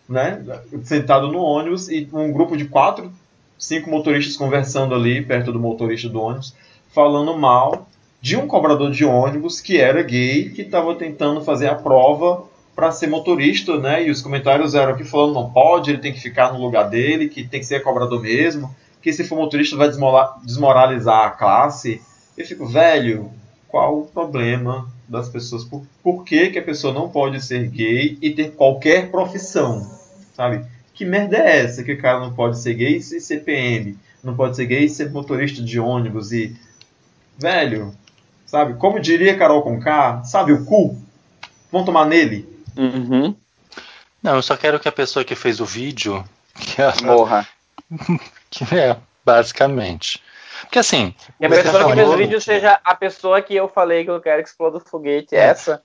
né? 0.07 0.43
Sentado 0.83 1.31
no 1.31 1.39
ônibus 1.39 1.87
e 1.87 2.05
um 2.11 2.29
grupo 2.29 2.57
de 2.57 2.65
quatro, 2.65 3.09
cinco 3.57 3.89
motoristas 3.89 4.35
conversando 4.35 4.93
ali 4.93 5.21
perto 5.21 5.53
do 5.53 5.61
motorista 5.61 6.09
do 6.09 6.19
ônibus, 6.19 6.53
falando 6.93 7.37
mal 7.37 7.87
de 8.19 8.35
um 8.35 8.45
cobrador 8.45 8.91
de 8.91 9.05
ônibus 9.05 9.61
que 9.61 9.79
era 9.79 10.03
gay, 10.03 10.49
que 10.49 10.63
estava 10.63 10.93
tentando 10.93 11.39
fazer 11.39 11.69
a 11.69 11.75
prova 11.75 12.43
para 12.75 12.91
ser 12.91 13.07
motorista, 13.07 13.79
né? 13.79 14.05
E 14.05 14.11
os 14.11 14.21
comentários 14.21 14.75
eram 14.75 14.97
que 14.97 15.05
falando 15.05 15.35
não 15.35 15.49
pode, 15.49 15.91
ele 15.91 15.99
tem 15.99 16.11
que 16.11 16.19
ficar 16.19 16.51
no 16.51 16.59
lugar 16.59 16.89
dele, 16.89 17.29
que 17.29 17.47
tem 17.47 17.61
que 17.61 17.65
ser 17.65 17.81
cobrador 17.81 18.21
mesmo, 18.21 18.75
que 19.01 19.13
se 19.13 19.23
for 19.23 19.37
motorista 19.37 19.77
vai 19.77 19.89
desmoralizar 20.43 21.27
a 21.27 21.29
classe. 21.29 22.01
Eu 22.37 22.45
fico, 22.45 22.65
velho, 22.65 23.31
qual 23.71 24.01
o 24.01 24.05
problema 24.05 24.85
das 25.07 25.29
pessoas, 25.29 25.63
por, 25.63 25.81
por 26.03 26.25
que, 26.25 26.49
que 26.49 26.59
a 26.59 26.63
pessoa 26.63 26.93
não 26.93 27.09
pode 27.09 27.41
ser 27.41 27.69
gay 27.69 28.17
e 28.21 28.29
ter 28.31 28.51
qualquer 28.51 29.09
profissão, 29.09 29.89
sabe? 30.35 30.65
Que 30.93 31.05
merda 31.05 31.37
é 31.37 31.61
essa 31.61 31.81
que 31.81 31.93
o 31.93 32.01
cara 32.01 32.19
não 32.19 32.33
pode 32.33 32.59
ser 32.59 32.73
gay 32.73 32.97
e 32.97 33.01
ser 33.01 33.43
PM, 33.43 33.97
não 34.21 34.35
pode 34.35 34.57
ser 34.57 34.65
gay 34.65 34.83
e 34.83 34.89
ser 34.89 35.09
motorista 35.09 35.63
de 35.63 35.79
ônibus 35.79 36.33
e... 36.33 36.55
Velho, 37.39 37.95
sabe? 38.45 38.73
Como 38.75 38.99
diria 38.99 39.37
Carol 39.37 39.63
Conká, 39.63 40.21
sabe 40.25 40.51
o 40.51 40.65
cu? 40.65 41.01
Vão 41.71 41.85
tomar 41.85 42.05
nele? 42.05 42.47
Uhum. 42.77 43.33
Não, 44.21 44.35
eu 44.35 44.41
só 44.41 44.55
quero 44.57 44.79
que 44.79 44.87
a 44.89 44.91
pessoa 44.91 45.25
que 45.25 45.33
fez 45.33 45.61
o 45.61 45.65
vídeo... 45.65 46.23
Que 46.53 46.81
ela... 46.81 46.93
Morra. 47.01 47.47
que 48.51 48.63
é, 48.75 48.97
basicamente. 49.25 50.21
Porque 50.71 50.79
assim. 50.79 51.13
E 51.37 51.45
a 51.45 51.49
pessoa 51.49 51.85
que 51.85 51.95
fez 51.95 52.07
o 52.07 52.15
vídeo 52.15 52.39
seja 52.39 52.79
a 52.81 52.95
pessoa 52.95 53.41
que 53.41 53.53
eu 53.53 53.67
falei 53.67 54.05
que 54.05 54.09
eu 54.09 54.21
quero 54.21 54.41
que 54.41 54.47
exploda 54.47 54.77
o 54.77 54.79
foguete, 54.79 55.35
é. 55.35 55.39
essa. 55.39 55.83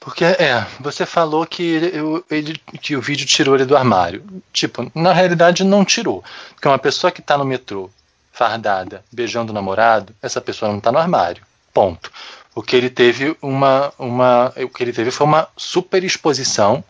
Porque 0.00 0.24
é, 0.24 0.66
você 0.80 1.04
falou 1.04 1.46
que, 1.46 1.90
eu, 1.92 2.24
ele, 2.30 2.58
que 2.80 2.96
o 2.96 3.02
vídeo 3.02 3.26
tirou 3.26 3.54
ele 3.54 3.66
do 3.66 3.76
armário. 3.76 4.24
Tipo, 4.50 4.90
na 4.94 5.12
realidade 5.12 5.62
não 5.62 5.84
tirou. 5.84 6.24
Porque 6.54 6.66
uma 6.66 6.78
pessoa 6.78 7.10
que 7.10 7.20
está 7.20 7.36
no 7.36 7.44
metrô, 7.44 7.90
fardada, 8.32 9.04
beijando 9.12 9.52
o 9.52 9.54
namorado, 9.54 10.14
essa 10.22 10.40
pessoa 10.40 10.70
não 10.70 10.78
está 10.78 10.90
no 10.90 10.98
armário. 10.98 11.42
Ponto. 11.74 12.10
O 12.54 12.62
que 12.62 12.76
ele 12.76 12.88
teve 12.88 13.36
uma, 13.42 13.92
uma. 13.98 14.54
O 14.56 14.70
que 14.70 14.82
ele 14.82 14.92
teve 14.94 15.10
foi 15.10 15.26
uma 15.26 15.48
super 15.54 16.02
exposição 16.02 16.82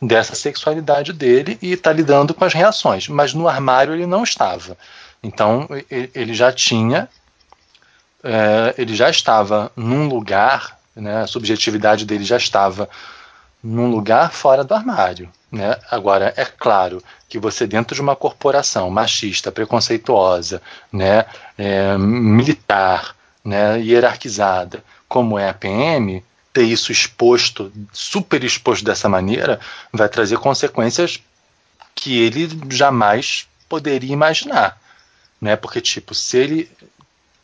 dessa 0.00 0.34
sexualidade 0.34 1.12
dele 1.12 1.56
e 1.62 1.74
está 1.74 1.92
lidando 1.92 2.34
com 2.34 2.44
as 2.44 2.52
reações. 2.52 3.06
Mas 3.06 3.32
no 3.34 3.46
armário 3.46 3.94
ele 3.94 4.06
não 4.06 4.24
estava. 4.24 4.76
Então 5.22 5.68
ele 5.90 6.34
já 6.34 6.52
tinha, 6.52 7.08
é, 8.24 8.74
ele 8.76 8.94
já 8.94 9.08
estava 9.08 9.70
num 9.76 10.08
lugar, 10.08 10.78
né, 10.96 11.22
a 11.22 11.26
subjetividade 11.26 12.04
dele 12.04 12.24
já 12.24 12.36
estava 12.36 12.88
num 13.62 13.88
lugar 13.88 14.32
fora 14.32 14.64
do 14.64 14.74
armário. 14.74 15.30
Né? 15.50 15.76
Agora, 15.90 16.34
é 16.36 16.44
claro 16.44 17.02
que 17.28 17.38
você, 17.38 17.66
dentro 17.66 17.94
de 17.94 18.00
uma 18.00 18.16
corporação 18.16 18.90
machista, 18.90 19.52
preconceituosa, 19.52 20.60
né, 20.92 21.24
é, 21.56 21.96
militar, 21.96 23.14
né, 23.44 23.78
hierarquizada, 23.80 24.82
como 25.08 25.38
é 25.38 25.48
a 25.48 25.54
PM, 25.54 26.24
ter 26.52 26.64
isso 26.64 26.90
exposto, 26.90 27.72
super 27.92 28.42
exposto 28.42 28.84
dessa 28.84 29.08
maneira, 29.08 29.60
vai 29.92 30.08
trazer 30.08 30.38
consequências 30.38 31.22
que 31.94 32.18
ele 32.20 32.48
jamais 32.70 33.46
poderia 33.68 34.12
imaginar 34.12 34.81
né? 35.42 35.56
Porque, 35.56 35.80
tipo, 35.80 36.14
se 36.14 36.38
ele 36.38 36.70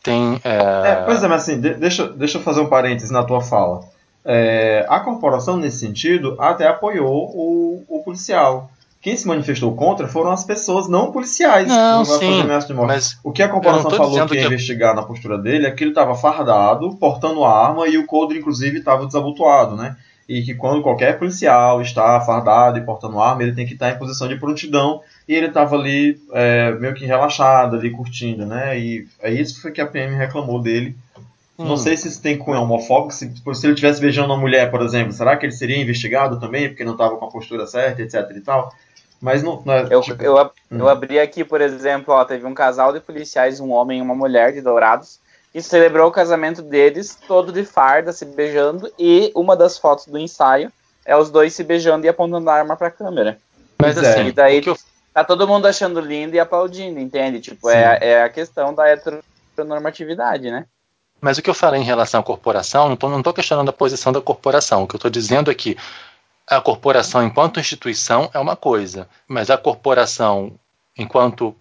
tem. 0.03 0.41
É... 0.45 0.93
É, 0.93 1.03
pois 1.05 1.23
é, 1.23 1.29
mas 1.29 1.43
assim, 1.43 1.61
deixa, 1.61 2.07
deixa 2.07 2.39
eu 2.39 2.43
fazer 2.43 2.61
um 2.61 2.69
parênteses 2.69 3.11
na 3.11 3.25
tua 3.25 3.41
fala. 3.41 3.83
É, 4.25 4.87
a 4.89 5.01
corporação, 5.01 5.57
nesse 5.57 5.79
sentido, 5.79 6.37
até 6.39 6.69
apoiou 6.69 7.31
o, 7.35 7.85
o 7.89 8.03
policial. 8.05 8.71
Quem 9.01 9.17
se 9.17 9.27
manifestou 9.27 9.75
contra 9.75 10.07
foram 10.09 10.31
as 10.31 10.45
pessoas 10.45 10.89
não 10.89 11.13
policiais. 11.13 11.69
Não, 11.69 11.99
não 11.99 12.05
sim, 12.05 12.43
mas 12.75 13.19
o 13.23 13.33
que 13.33 13.43
a 13.43 13.49
corporação 13.49 13.91
falou 13.91 14.27
que 14.27 14.35
ia 14.35 14.41
que 14.43 14.47
investigar 14.47 14.95
na 14.95 15.03
postura 15.03 15.39
dele 15.39 15.67
é 15.67 15.71
que 15.71 15.85
ele 15.85 15.93
estava 15.93 16.15
fardado, 16.15 16.97
portando 16.97 17.45
arma 17.45 17.87
e 17.89 17.97
o 17.97 18.07
coldre, 18.07 18.39
inclusive, 18.39 18.79
estava 18.79 19.07
desabotoado, 19.07 19.77
né? 19.77 19.97
E 20.29 20.43
que 20.43 20.55
quando 20.55 20.83
qualquer 20.83 21.19
policial 21.19 21.81
está 21.81 22.21
fardado 22.21 22.79
e 22.79 22.83
portando 22.83 23.19
arma, 23.19 23.43
ele 23.43 23.55
tem 23.55 23.67
que 23.67 23.73
estar 23.73 23.91
em 23.91 23.99
posição 23.99 24.29
de 24.29 24.37
prontidão 24.37 25.01
e 25.27 25.35
ele 25.35 25.47
estava 25.47 25.75
ali 25.75 26.21
é, 26.33 26.73
meio 26.73 26.93
que 26.93 27.07
relaxado, 27.07 27.77
ali 27.77 27.91
curtindo, 27.91 28.45
né? 28.45 28.79
E 28.79 29.09
é 29.21 29.33
isso 29.33 29.63
foi 29.63 29.73
que 29.73 29.81
a 29.81 29.87
PM 29.87 30.15
reclamou 30.15 30.61
dele. 30.61 30.95
Hum. 31.59 31.65
Não 31.65 31.77
sei 31.79 31.97
se 31.97 32.09
isso 32.09 32.21
tem 32.21 32.37
cunho 32.37 32.61
homofóbico, 32.61 33.13
se, 33.13 33.33
se 33.35 33.67
ele 33.67 33.73
estivesse 33.73 34.01
beijando 34.01 34.29
uma 34.29 34.41
mulher, 34.41 34.71
por 34.71 34.83
exemplo, 34.83 35.13
será 35.13 35.35
que 35.37 35.47
ele 35.47 35.53
seria 35.53 35.81
investigado 35.81 36.39
também, 36.39 36.69
porque 36.69 36.85
não 36.85 36.93
estava 36.93 37.17
com 37.17 37.25
a 37.25 37.31
postura 37.31 37.67
certa, 37.67 38.03
etc 38.03 38.15
e 38.37 38.41
tal? 38.41 38.73
Mas 39.21 39.43
não, 39.43 39.63
não 39.65 39.73
é, 39.73 39.87
eu, 39.91 40.01
tipo, 40.03 40.23
eu, 40.23 40.37
hum. 40.37 40.79
eu 40.79 40.89
abri 40.89 41.19
aqui, 41.19 41.43
por 41.43 41.61
exemplo, 41.61 42.13
ó, 42.13 42.25
teve 42.25 42.47
um 42.47 42.55
casal 42.55 42.93
de 42.93 43.01
policiais, 43.01 43.61
um 43.61 43.73
homem 43.73 43.99
e 43.99 44.03
uma 44.03 44.15
mulher 44.15 44.53
de 44.53 44.61
Dourados, 44.61 45.19
que 45.53 45.63
celebrou 45.63 46.09
o 46.09 46.13
casamento 46.13 46.63
deles 46.63 47.17
todo 47.27 47.53
de 47.53 47.65
farda, 47.65 48.13
se 48.13 48.25
beijando, 48.25 48.93
e 48.99 49.33
uma 49.35 49.57
das 49.57 49.79
fotos 49.79 50.07
do 50.07 50.19
ensaio 50.19 50.73
é 51.05 51.17
os 51.17 51.31
dois 51.31 51.55
se 51.55 51.65
beijando 51.65 52.07
e 52.07 52.09
apontando 52.09 52.49
a 52.51 52.55
arma 52.55 52.77
para 52.77 52.89
a 52.89 52.91
câmera. 52.91 53.39
Mas 53.81 53.97
assim, 53.97 54.27
e 54.27 54.33
daí, 54.33 54.63
eu 54.65 54.77
tá 55.15 55.25
todo 55.25 55.49
mundo 55.49 55.67
achando 55.67 56.01
lindo 56.01 56.37
e 56.37 56.41
aplaudindo, 56.41 57.01
entende? 57.01 57.41
Tipo, 57.41 57.71
é, 57.71 57.99
é 58.01 58.23
a 58.23 58.29
questão 58.29 58.75
da 58.75 58.87
heteronormatividade, 58.89 60.51
né? 60.51 60.67
Mas 61.21 61.39
o 61.39 61.43
que 61.43 61.51
eu 61.51 61.55
falei 61.55 61.81
em 61.81 61.85
relação 61.85 62.21
à 62.21 62.23
corporação, 62.23 62.87
não 62.87 62.95
estou 62.95 63.11
não 63.11 63.23
tô 63.23 63.33
questionando 63.33 63.69
a 63.69 63.73
posição 63.73 64.13
da 64.13 64.21
corporação. 64.21 64.83
O 64.83 64.87
que 64.87 64.95
eu 64.95 64.99
estou 64.99 65.11
dizendo 65.11 65.51
é 65.51 65.55
que 65.55 65.77
a 66.47 66.61
corporação, 66.61 67.23
enquanto 67.23 67.59
instituição, 67.61 68.31
é 68.33 68.39
uma 68.39 68.55
coisa, 68.55 69.09
mas 69.27 69.51
a 69.51 69.59
corporação, 69.59 70.53
enquanto 70.97 71.55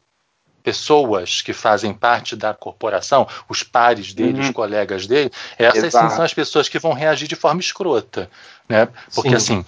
pessoas 0.67 1.41
que 1.41 1.53
fazem 1.53 1.93
parte 1.93 2.35
da 2.35 2.53
corporação, 2.53 3.25
os 3.47 3.63
pares 3.63 4.13
dele, 4.13 4.41
uhum. 4.41 4.47
os 4.47 4.51
colegas 4.51 5.07
dele, 5.07 5.31
essas 5.57 5.93
sim 5.93 6.09
são 6.09 6.25
as 6.25 6.33
pessoas 6.33 6.67
que 6.67 6.77
vão 6.77 6.91
reagir 6.91 7.25
de 7.25 7.37
forma 7.37 7.61
escrota. 7.61 8.29
Né? 8.67 8.89
Porque, 9.15 9.29
sim. 9.29 9.35
assim, 9.59 9.65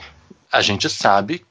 a 0.51 0.61
gente 0.61 0.89
sabe 0.89 1.45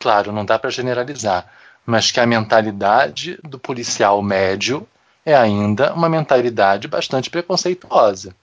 claro, 0.00 0.32
não 0.32 0.44
dá 0.44 0.58
para 0.58 0.70
generalizar, 0.70 1.46
mas 1.86 2.10
que 2.10 2.18
a 2.18 2.26
mentalidade 2.26 3.38
do 3.44 3.60
policial 3.60 4.20
médio 4.20 4.84
é 5.24 5.36
ainda 5.36 5.94
uma 5.94 6.08
mentalidade 6.08 6.88
bastante 6.88 7.30
preconceituosa. 7.30 8.34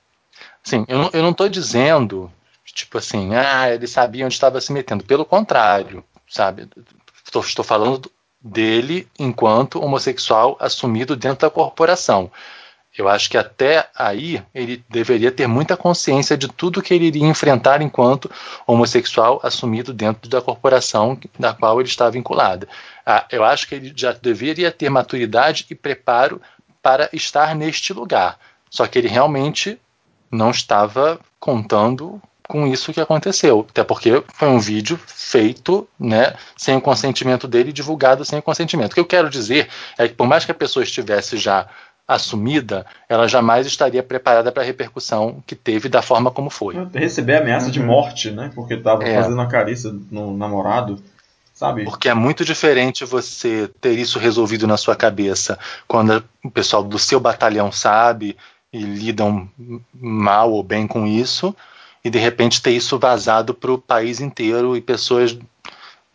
Sim, 0.64 0.86
eu, 0.88 1.10
eu 1.12 1.22
não 1.22 1.32
estou 1.32 1.50
dizendo, 1.50 2.32
tipo 2.64 3.00
assim, 3.00 3.36
ah, 3.36 3.70
ele 3.70 3.86
sabia 3.86 4.24
onde 4.24 4.34
estava 4.34 4.62
se 4.62 4.72
metendo. 4.72 5.04
Pelo 5.04 5.26
contrário, 5.26 6.06
sabe? 6.26 6.70
Estou, 7.26 7.42
estou 7.42 7.66
falando 7.66 8.10
dele 8.46 9.08
enquanto 9.18 9.84
homossexual 9.84 10.56
assumido 10.60 11.16
dentro 11.16 11.48
da 11.48 11.50
corporação. 11.50 12.32
Eu 12.96 13.10
acho 13.10 13.30
que 13.30 13.38
até 13.38 13.90
aí 13.94 14.42
ele 14.54 14.82
deveria 14.88 15.32
ter 15.32 15.48
muita 15.48 15.76
consciência 15.76 16.38
de 16.38 16.48
tudo 16.48 16.82
que 16.82 16.94
ele 16.94 17.08
iria 17.08 17.26
enfrentar 17.26 17.82
enquanto 17.82 18.32
homossexual 18.66 19.40
assumido 19.44 19.92
dentro 19.92 20.30
da 20.30 20.42
corporação 20.42 21.20
da 21.38 21.54
qual 21.54 21.82
ele 21.82 21.90
está 21.90 22.10
vinculado. 22.10 22.68
Ah, 23.06 23.26
eu 23.32 23.44
acho 23.44 23.68
que 23.68 23.76
ele 23.76 23.92
já 23.94 24.14
deveria 24.14 24.72
ter 24.72 24.90
maturidade 24.90 25.66
e 25.70 25.76
preparo 25.76 26.40
para 26.82 27.10
estar 27.12 27.54
neste 27.56 27.92
lugar. 27.92 28.40
Só 28.70 28.86
que 28.88 28.98
ele 28.98 29.10
realmente 29.10 29.78
não 30.32 30.52
estava 30.52 31.20
contando 31.40 32.22
com 32.48 32.68
isso 32.68 32.94
que 32.94 33.02
aconteceu. 33.02 33.66
Até 33.70 33.84
porque 33.84 34.24
foi 34.34 34.48
um 34.48 34.60
vídeo 34.60 35.00
feito 35.06 35.88
né, 36.00 36.34
sem 36.56 36.76
o 36.76 36.82
consentimento 36.82 37.48
dele, 37.48 37.74
divulgado 37.74 38.24
sem 38.26 38.40
o 38.40 38.42
consentimento. 38.42 38.92
O 38.92 38.96
que 38.96 39.00
eu 39.02 39.06
quero 39.06 39.30
dizer 39.30 39.68
é 39.98 40.08
que, 40.08 40.14
por 40.14 40.28
mais 40.28 40.46
que 40.46 40.52
a 40.52 40.56
pessoa 40.56 40.84
estivesse 40.84 41.38
já 41.38 41.68
assumida, 42.08 42.86
ela 43.10 43.28
jamais 43.28 43.66
estaria 43.66 44.04
preparada 44.04 44.52
para 44.52 44.62
a 44.62 44.66
repercussão 44.66 45.44
que 45.46 45.56
teve 45.56 45.90
da 45.90 46.02
forma 46.04 46.30
como 46.30 46.50
foi. 46.52 46.76
Receber 46.94 47.38
ameaça 47.38 47.72
de 47.72 47.80
morte, 47.80 48.30
né? 48.30 48.52
Porque 48.54 48.76
estava 48.76 49.04
É. 49.04 49.16
fazendo 49.16 49.42
a 49.42 49.48
carícia 49.48 49.92
no 50.12 50.38
namorado, 50.38 51.02
sabe? 51.52 51.84
Porque 51.84 52.08
é 52.08 52.14
muito 52.14 52.46
diferente 52.46 53.04
você 53.06 53.68
ter 53.82 53.94
isso 53.98 54.20
resolvido 54.20 54.68
na 54.68 54.78
sua 54.78 54.96
cabeça 54.96 55.58
quando 55.88 56.24
o 56.44 56.52
pessoal 56.52 56.84
do 56.84 57.00
seu 57.00 57.20
batalhão 57.20 57.72
sabe 57.72 58.38
e 58.72 58.78
lidam 58.84 59.50
mal 59.92 60.52
ou 60.52 60.62
bem 60.62 60.86
com 60.86 61.08
isso, 61.08 61.56
e 62.06 62.10
de 62.12 62.20
repente 62.20 62.62
ter 62.62 62.70
isso 62.70 63.00
vazado 63.00 63.52
para 63.52 63.72
o 63.72 63.80
país 63.80 64.22
inteiro 64.22 64.78
e 64.78 64.82
pessoas 64.82 65.36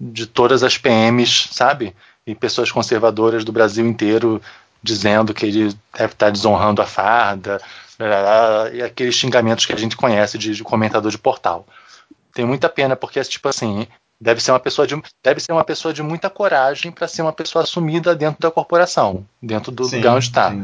de 0.01 0.25
todas 0.25 0.63
as 0.63 0.79
PMs, 0.79 1.49
sabe? 1.51 1.97
E 2.25 2.33
pessoas 2.33 2.71
conservadoras 2.71 3.45
do 3.45 3.51
Brasil 3.51 3.85
inteiro 3.85 4.41
dizendo 4.81 5.35
que 5.35 5.45
ele 5.45 5.77
deve 5.93 6.13
estar 6.13 6.31
desonrando 6.31 6.81
a 6.81 6.87
farda, 6.87 7.61
e 8.73 8.81
aqueles 8.81 9.17
xingamentos 9.17 9.67
que 9.67 9.73
a 9.73 9.77
gente 9.77 9.97
conhece 9.97 10.39
de, 10.39 10.55
de 10.55 10.63
comentador 10.63 11.11
de 11.11 11.19
portal. 11.19 11.67
Tem 12.33 12.47
muita 12.47 12.69
pena, 12.69 12.95
porque, 12.95 13.21
tipo 13.25 13.49
assim, 13.49 13.87
deve 14.19 14.41
ser 14.41 14.53
uma 14.53 14.61
pessoa 14.61 14.87
de, 14.87 14.95
deve 15.23 15.41
ser 15.41 15.53
uma 15.53 15.65
pessoa 15.65 15.93
de 15.93 16.05
muita 16.05 16.31
coragem 16.31 16.93
para 16.93 17.09
ser 17.09 17.23
uma 17.23 17.33
pessoa 17.33 17.65
assumida 17.65 18.15
dentro 18.15 18.41
da 18.41 18.51
corporação, 18.51 19.27
dentro 19.43 19.73
do 19.73 19.85
Sim, 19.85 19.97
lugar 19.97 20.15
onde 20.15 20.25
está. 20.25 20.55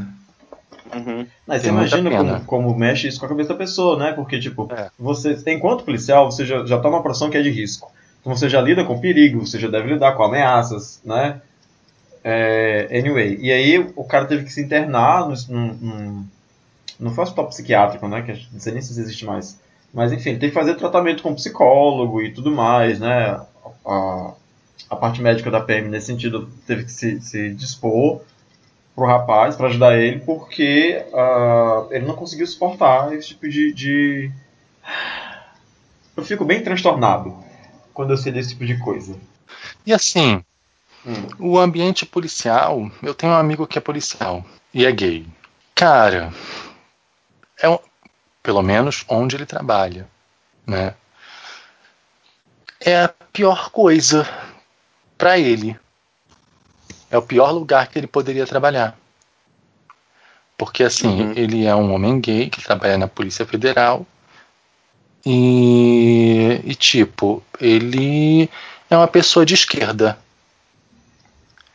Uhum. 0.95 1.27
Mas 1.47 1.63
você 1.63 1.69
Tem 1.69 1.77
muita 1.77 1.99
imagina 1.99 2.41
como, 2.47 2.69
como 2.69 2.79
mexe 2.79 3.09
isso 3.09 3.19
com 3.19 3.27
a 3.27 3.29
cabeça 3.29 3.51
da 3.51 3.55
pessoa, 3.55 3.99
né? 3.99 4.13
Porque, 4.13 4.39
tipo, 4.39 4.69
É. 4.73 4.91
você, 4.99 5.37
enquanto 5.49 5.85
policial, 5.85 6.31
você 6.31 6.45
já, 6.45 6.65
já 6.65 6.79
tá 6.79 6.89
numa 6.91 7.03
profissão 7.03 7.31
que 7.31 7.37
é 7.37 7.43
de 7.43 7.51
risco. 7.51 7.91
Então 8.21 8.35
você 8.35 8.49
já 8.49 8.61
lida 8.61 8.85
com 8.85 8.99
perigo, 8.99 9.47
você 9.47 9.59
já 9.59 9.69
deve 9.69 9.93
lidar 9.93 10.13
com 10.13 10.25
ameaças, 10.25 11.01
né? 11.05 11.41
É, 12.25 12.89
anyway, 12.91 13.39
e 13.41 13.53
aí 13.53 13.79
o 13.95 14.03
cara 14.03 14.25
teve 14.25 14.45
que 14.45 14.53
se 14.53 14.61
internar 14.61 15.29
num, 15.49 16.27
não 16.99 17.15
foi 17.15 17.23
hospital 17.23 17.47
psiquiátrico, 17.49 18.09
né? 18.09 18.23
Que 18.23 18.33
não 18.53 18.59
sei 18.59 18.73
nem 18.73 18.83
se 18.83 18.91
isso 18.91 19.01
existe 19.01 19.25
mais. 19.25 19.59
Mas 19.95 20.13
enfim, 20.13 20.31
ele 20.31 20.39
teve 20.39 20.53
que 20.53 20.59
fazer 20.59 20.75
tratamento 20.75 21.23
com 21.23 21.35
psicólogo 21.35 22.21
e 22.21 22.33
tudo 22.33 22.51
mais, 22.51 22.99
né? 22.99 23.41
A, 23.87 24.33
a 24.91 24.97
parte 24.97 25.23
médica 25.23 25.51
da 25.51 25.61
PM 25.61 25.89
nesse 25.89 26.07
sentido 26.07 26.49
teve 26.67 26.85
que 26.85 26.93
se, 26.93 27.21
se 27.21 27.51
dispor 27.55 28.21
pro 28.97 29.07
rapaz 29.07 29.57
para 29.57 29.69
ajudar 29.69 29.99
ele 29.99 30.21
porque 30.21 31.05
ah, 31.15 31.87
ele 31.93 32.07
não 32.07 32.17
conseguiu 32.17 32.47
suportar 32.49 33.13
esse 33.15 33.29
tipo 33.29 33.49
de, 33.49 33.73
de- 33.75 34.33
Eu 36.17 36.25
fico 36.25 36.45
bem 36.45 36.63
transtornado 36.65 37.37
quando 37.95 38.13
eu 38.13 38.17
sei 38.17 38.33
desse 38.33 38.51
tipo 38.51 38.67
de 38.67 38.79
coisa. 38.79 39.17
E 39.87 39.93
assim, 39.93 40.43
Hum. 41.07 41.29
o 41.39 41.59
ambiente 41.59 42.05
policial, 42.07 42.91
eu 43.03 43.15
tenho 43.15 43.33
um 43.33 43.37
amigo 43.37 43.67
que 43.67 43.79
é 43.79 43.81
policial 43.81 44.45
e 44.75 44.85
é 44.85 44.93
gay. 44.93 45.27
Cara, 45.75 46.33
é 47.59 47.69
um, 47.69 47.79
pelo 48.43 48.63
menos 48.63 49.05
onde 49.09 49.37
ele 49.37 49.47
trabalha, 49.47 50.09
né? 50.67 50.95
É 52.81 53.05
a 53.05 53.09
pior 53.33 53.71
coisa 53.71 54.27
para 55.19 55.39
ele. 55.39 55.79
É 57.11 57.17
o 57.19 57.23
pior 57.23 57.51
lugar 57.53 57.89
que 57.89 57.99
ele 57.99 58.07
poderia 58.07 58.47
trabalhar. 58.47 58.97
Porque 60.59 60.83
assim, 60.83 61.23
Uhum. 61.23 61.33
ele 61.37 61.67
é 61.67 61.75
um 61.75 61.93
homem 61.93 62.21
gay 62.21 62.49
que 62.49 62.63
trabalha 62.63 62.97
na 62.97 63.07
Polícia 63.07 63.45
Federal 63.45 64.07
e, 65.25 66.61
e 66.65 66.75
tipo, 66.75 67.43
ele 67.61 68.49
é 68.89 68.97
uma 68.97 69.09
pessoa 69.09 69.45
de 69.45 69.55
esquerda. 69.55 70.19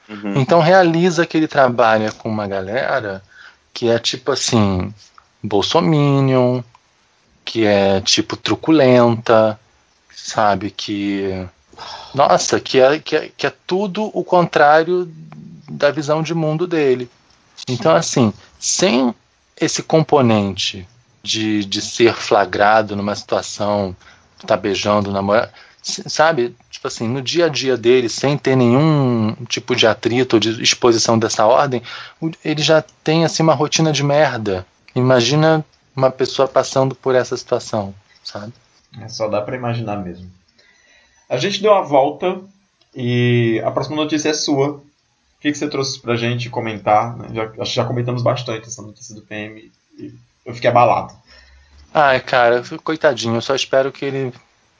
Uhum. 0.09 0.41
Então 0.41 0.59
realiza 0.59 1.25
que 1.25 1.37
ele 1.37 1.47
trabalha 1.47 2.11
com 2.11 2.29
uma 2.29 2.47
galera 2.47 3.23
que 3.73 3.89
é 3.89 3.97
tipo 3.99 4.31
assim, 4.31 4.93
bolsominion, 5.43 6.61
que 7.45 7.65
é 7.65 8.01
tipo 8.01 8.35
truculenta, 8.35 9.59
sabe? 10.13 10.69
Que. 10.71 11.47
Nossa, 12.13 12.59
que 12.59 12.79
é, 12.79 12.99
que, 12.99 13.15
é, 13.15 13.31
que 13.35 13.47
é 13.47 13.53
tudo 13.65 14.11
o 14.13 14.23
contrário 14.23 15.11
da 15.69 15.91
visão 15.91 16.21
de 16.21 16.33
mundo 16.33 16.67
dele. 16.67 17.09
Então, 17.67 17.95
assim, 17.95 18.33
sem 18.59 19.13
esse 19.59 19.83
componente 19.83 20.87
de, 21.23 21.63
de 21.65 21.81
ser 21.81 22.13
flagrado 22.13 22.95
numa 22.95 23.15
situação, 23.15 23.95
tá 24.45 24.57
beijando, 24.57 25.11
namorado, 25.11 25.51
sabe? 25.81 26.55
Tipo 26.69 26.87
assim, 26.87 27.07
no 27.07 27.21
dia 27.21 27.45
a 27.45 27.49
dia 27.49 27.77
dele, 27.77 28.09
sem 28.09 28.37
ter 28.37 28.55
nenhum 28.55 29.35
tipo 29.47 29.75
de 29.75 29.85
atrito 29.87 30.35
ou 30.35 30.39
de 30.39 30.61
exposição 30.61 31.17
dessa 31.17 31.45
ordem, 31.45 31.81
ele 32.43 32.61
já 32.61 32.83
tem 33.03 33.23
assim 33.23 33.43
uma 33.43 33.53
rotina 33.53 33.91
de 33.91 34.03
merda. 34.03 34.65
Imagina 34.95 35.63
uma 35.95 36.09
pessoa 36.09 36.47
passando 36.47 36.95
por 36.95 37.15
essa 37.15 37.37
situação, 37.37 37.93
sabe? 38.23 38.53
É, 38.99 39.07
só 39.07 39.27
dá 39.27 39.41
pra 39.41 39.55
imaginar 39.55 39.97
mesmo. 39.97 40.29
A 41.31 41.37
gente 41.37 41.61
deu 41.61 41.73
a 41.73 41.81
volta 41.81 42.41
e 42.93 43.61
a 43.63 43.71
próxima 43.71 43.95
notícia 43.95 44.27
é 44.27 44.33
sua. 44.33 44.71
O 44.71 44.81
que, 45.39 45.49
que 45.49 45.57
você 45.57 45.69
trouxe 45.69 45.97
pra 45.97 46.17
gente 46.17 46.49
comentar? 46.49 47.17
né? 47.17 47.29
Já, 47.33 47.43
acho 47.43 47.71
que 47.71 47.75
já 47.77 47.85
comentamos 47.85 48.21
bastante 48.21 48.67
essa 48.67 48.81
notícia 48.81 49.15
do 49.15 49.21
PM 49.21 49.71
e 49.97 50.13
eu 50.45 50.53
fiquei 50.53 50.69
abalado. 50.69 51.13
Ai, 51.93 52.19
cara, 52.19 52.61
coitadinho, 52.83 53.35
eu 53.35 53.41
só 53.41 53.55
espero 53.55 53.93
que 53.93 54.03
ele 54.03 54.33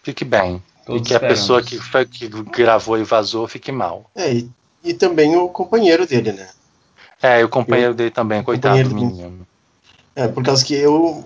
fique 0.04 0.26
bem. 0.26 0.62
Todos 0.86 1.02
e 1.02 1.06
que 1.06 1.14
a 1.14 1.16
esperamos. 1.16 1.40
pessoa 1.40 1.64
que, 1.64 1.78
foi, 1.80 2.06
que 2.06 2.28
gravou 2.28 3.00
e 3.00 3.04
vazou 3.06 3.48
fique 3.48 3.72
mal. 3.72 4.12
É, 4.14 4.34
e, 4.34 4.50
e 4.84 4.94
também 4.94 5.34
o 5.38 5.48
companheiro 5.48 6.06
dele, 6.06 6.34
né? 6.34 6.50
É, 7.22 7.40
e 7.40 7.44
o 7.46 7.50
companheiro 7.50 7.94
dele 7.94 8.12
também, 8.12 8.44
coitado 8.44 8.90
do 8.90 8.94
menino. 8.96 9.48
É, 10.14 10.28
por 10.28 10.44
causa 10.44 10.66
que 10.66 10.76
eu. 10.76 11.24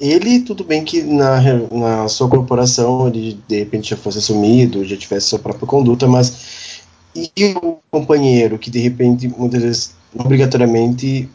Ele, 0.00 0.40
tudo 0.40 0.62
bem 0.62 0.84
que 0.84 1.02
na, 1.02 1.40
na 1.70 2.08
sua 2.08 2.28
corporação 2.28 3.08
ele 3.08 3.38
de 3.48 3.58
repente 3.58 3.90
já 3.90 3.96
fosse 3.96 4.18
assumido, 4.18 4.84
já 4.84 4.96
tivesse 4.96 5.28
sua 5.28 5.38
própria 5.38 5.66
conduta, 5.66 6.06
mas. 6.06 6.78
E 7.16 7.54
o 7.62 7.78
companheiro 7.90 8.58
que 8.58 8.70
de 8.70 8.78
repente, 8.78 9.26
muitas 9.26 9.62
vezes, 9.62 9.94
obrigatoriamente, 10.14 11.28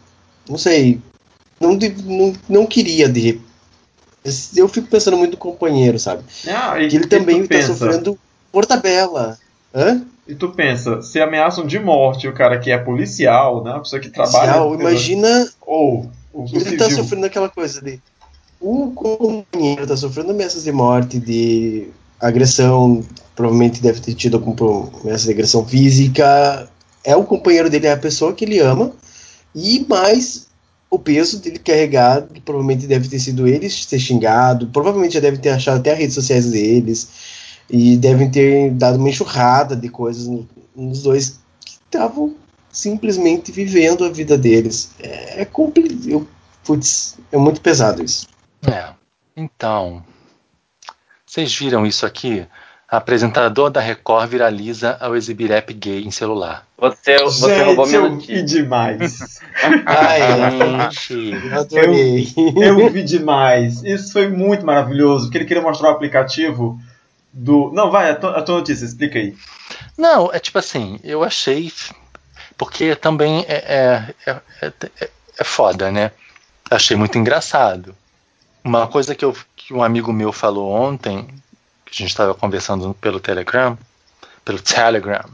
não 0.50 0.58
sei, 0.58 1.02
não, 1.60 1.78
não, 2.06 2.34
não 2.48 2.66
queria 2.66 3.10
de 3.10 3.20
repente. 3.20 3.54
Eu 4.56 4.70
fico 4.70 4.88
pensando 4.88 5.18
muito 5.18 5.32
no 5.32 5.38
companheiro, 5.38 6.00
sabe? 6.00 6.24
Ah, 6.48 6.80
e, 6.80 6.88
Que 6.88 6.96
ele 6.96 7.08
também 7.08 7.42
está 7.42 7.62
sofrendo 7.64 8.18
por 8.52 8.66
tabela. 8.66 9.38
Hã? 9.76 10.02
E 10.26 10.34
tu 10.34 10.50
pensa, 10.52 11.02
se 11.02 11.20
ameaçam 11.20 11.68
de 11.68 11.78
morte 11.78 12.28
o 12.30 12.34
cara 12.34 12.58
que 12.58 12.72
é 12.72 12.78
policial, 12.78 13.62
né? 13.62 13.72
A 13.74 13.80
pessoa 13.80 14.00
que 14.00 14.10
trabalha. 14.10 14.54
Social, 14.54 14.76
imagina 14.76 15.50
Ou 15.60 16.10
o, 16.32 16.44
o 16.44 16.46
Ele 16.54 16.78
tá 16.78 16.86
civil. 16.86 17.04
sofrendo 17.04 17.26
aquela 17.26 17.50
coisa 17.50 17.82
de. 17.82 18.00
O 18.66 18.92
companheiro 18.92 19.86
tá 19.86 19.98
sofrendo 19.98 20.32
ameaças 20.32 20.64
de 20.64 20.72
morte, 20.72 21.20
de 21.20 21.90
agressão, 22.18 23.04
provavelmente 23.36 23.82
deve 23.82 24.00
ter 24.00 24.14
tido 24.14 24.42
ameaça 25.04 25.26
de 25.26 25.32
agressão 25.32 25.66
física. 25.66 26.70
É 27.04 27.14
o 27.14 27.26
companheiro 27.26 27.70
dele, 27.70 27.88
é 27.88 27.92
a 27.92 27.98
pessoa 27.98 28.32
que 28.32 28.46
ele 28.46 28.60
ama, 28.60 28.94
e 29.54 29.86
mais 29.90 30.48
o 30.90 30.98
peso 30.98 31.40
dele 31.40 31.60
carregado, 31.60 32.34
que 32.34 32.40
provavelmente 32.40 32.88
deve 32.88 33.10
ter 33.10 33.20
sido 33.20 33.46
eles 33.46 33.86
ter 33.86 34.00
xingado, 34.00 34.68
provavelmente 34.68 35.16
já 35.16 35.20
deve 35.20 35.40
ter 35.40 35.50
achado 35.50 35.80
até 35.80 35.92
as 35.92 36.00
redes 36.00 36.16
sociais 36.16 36.50
deles, 36.50 37.10
e 37.70 37.98
devem 37.98 38.32
ter 38.32 38.72
dado 38.72 38.98
uma 38.98 39.10
enxurrada 39.10 39.76
de 39.76 39.90
coisas 39.90 40.26
no- 40.26 40.48
nos 40.74 41.04
dois 41.04 41.38
que 41.66 41.74
estavam 41.74 42.34
simplesmente 42.72 43.52
vivendo 43.52 44.06
a 44.06 44.10
vida 44.10 44.38
deles. 44.38 44.92
É, 45.02 45.42
é 45.42 45.46
complicado. 45.46 46.26
Putz, 46.64 47.18
é 47.30 47.38
muito 47.38 47.60
pesado 47.60 48.02
isso. 48.02 48.26
É. 48.68 48.94
Então, 49.36 50.04
vocês 51.26 51.54
viram 51.56 51.86
isso 51.86 52.06
aqui? 52.06 52.46
Apresentador 52.88 53.72
da 53.72 53.82
Record 53.82 54.30
viraliza 54.30 54.98
ao 55.00 55.16
exibir 55.16 55.52
app 55.52 55.74
gay 55.74 56.04
em 56.04 56.12
celular. 56.12 56.68
Você, 56.78 57.18
você 57.18 57.64
roubou 57.64 57.88
Gente, 57.88 57.98
minha 57.98 58.12
eu 58.12 58.20
vi 58.20 58.44
demais. 58.44 59.40
Ai, 59.86 60.92
Gente, 60.92 61.34
eu 62.56 62.78
eu 62.78 62.90
vi 62.92 63.02
demais. 63.02 63.84
Isso 63.84 64.14
foi 64.14 64.28
muito 64.28 64.64
maravilhoso, 64.64 65.26
porque 65.26 65.40
ele 65.40 65.46
queria 65.46 65.64
mostrar 65.64 65.90
o 65.90 65.92
aplicativo 65.92 66.80
do. 67.34 67.72
Não, 67.74 67.90
vai, 67.90 68.12
a 68.12 68.16
tua, 68.16 68.38
a 68.38 68.42
tua 68.44 68.58
notícia, 68.58 68.86
explica 68.86 69.18
aí. 69.18 69.36
Não, 69.98 70.32
é 70.32 70.38
tipo 70.38 70.60
assim, 70.60 71.00
eu 71.04 71.24
achei. 71.24 71.74
Porque 72.56 72.96
também 72.96 73.44
é, 73.48 74.14
é, 74.28 74.32
é, 74.62 74.74
é, 75.02 75.10
é 75.40 75.44
foda, 75.44 75.92
né? 75.92 76.12
Achei 76.70 76.96
muito 76.96 77.18
engraçado. 77.18 77.96
Uma 78.64 78.88
coisa 78.88 79.14
que, 79.14 79.26
eu, 79.26 79.36
que 79.56 79.74
um 79.74 79.84
amigo 79.84 80.14
meu 80.14 80.32
falou 80.32 80.72
ontem, 80.72 81.28
que 81.86 81.92
a 81.92 81.96
gente 81.96 82.10
estava 82.10 82.34
conversando 82.34 82.94
pelo 82.96 83.20
Telegram, 83.20 83.78
pelo 84.46 84.60
Telegram, 84.60 85.26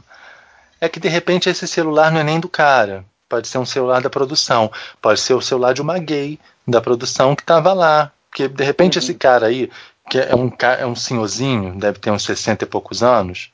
é 0.80 0.88
que 0.88 0.98
de 0.98 1.08
repente 1.08 1.48
esse 1.48 1.66
celular 1.68 2.10
não 2.10 2.20
é 2.20 2.24
nem 2.24 2.40
do 2.40 2.48
cara. 2.48 3.04
Pode 3.28 3.46
ser 3.46 3.58
um 3.58 3.66
celular 3.66 4.00
da 4.00 4.10
produção. 4.10 4.72
Pode 5.00 5.20
ser 5.20 5.34
o 5.34 5.40
celular 5.40 5.72
de 5.72 5.80
uma 5.80 5.98
gay 5.98 6.38
da 6.66 6.80
produção 6.80 7.36
que 7.36 7.42
estava 7.42 7.72
lá, 7.72 8.10
Porque 8.28 8.48
de 8.48 8.64
repente 8.64 8.98
esse 8.98 9.14
cara 9.14 9.46
aí, 9.46 9.70
que 10.08 10.18
é 10.18 10.34
um, 10.34 10.50
é 10.78 10.86
um 10.86 10.96
senhorzinho, 10.96 11.78
deve 11.78 11.98
ter 11.98 12.10
uns 12.10 12.24
60 12.24 12.64
e 12.64 12.66
poucos 12.66 13.02
anos, 13.02 13.50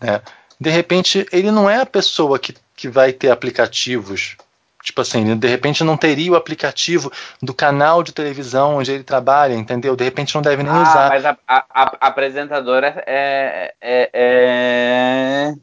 né? 0.00 0.22
De 0.58 0.70
repente 0.70 1.26
ele 1.30 1.50
não 1.50 1.68
é 1.68 1.82
a 1.82 1.86
pessoa 1.86 2.38
que, 2.38 2.54
que 2.74 2.88
vai 2.88 3.12
ter 3.12 3.30
aplicativos. 3.30 4.36
Tipo 4.86 5.00
assim, 5.00 5.36
de 5.36 5.48
repente 5.48 5.82
não 5.82 5.96
teria 5.96 6.30
o 6.30 6.36
aplicativo 6.36 7.10
do 7.42 7.52
canal 7.52 8.04
de 8.04 8.12
televisão 8.12 8.76
onde 8.76 8.92
ele 8.92 9.02
trabalha, 9.02 9.52
entendeu? 9.52 9.96
De 9.96 10.04
repente 10.04 10.32
não 10.32 10.40
deve 10.42 10.62
nem 10.62 10.72
Ah, 10.72 10.80
usar. 10.80 11.08
mas 11.08 11.24
a, 11.24 11.36
a, 11.48 11.66
a 11.74 12.06
apresentadora 12.06 13.02
é, 13.04 13.74
é, 13.80 14.10
é- 14.14 15.54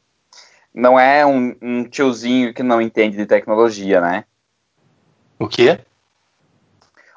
não 0.76 1.00
é 1.00 1.26
um, 1.26 1.56
um 1.62 1.84
tiozinho 1.86 2.54
que 2.54 2.62
não 2.62 2.82
entende 2.82 3.16
de 3.16 3.26
tecnologia, 3.26 4.02
né? 4.02 4.26
O 5.40 5.48
quê? 5.48 5.80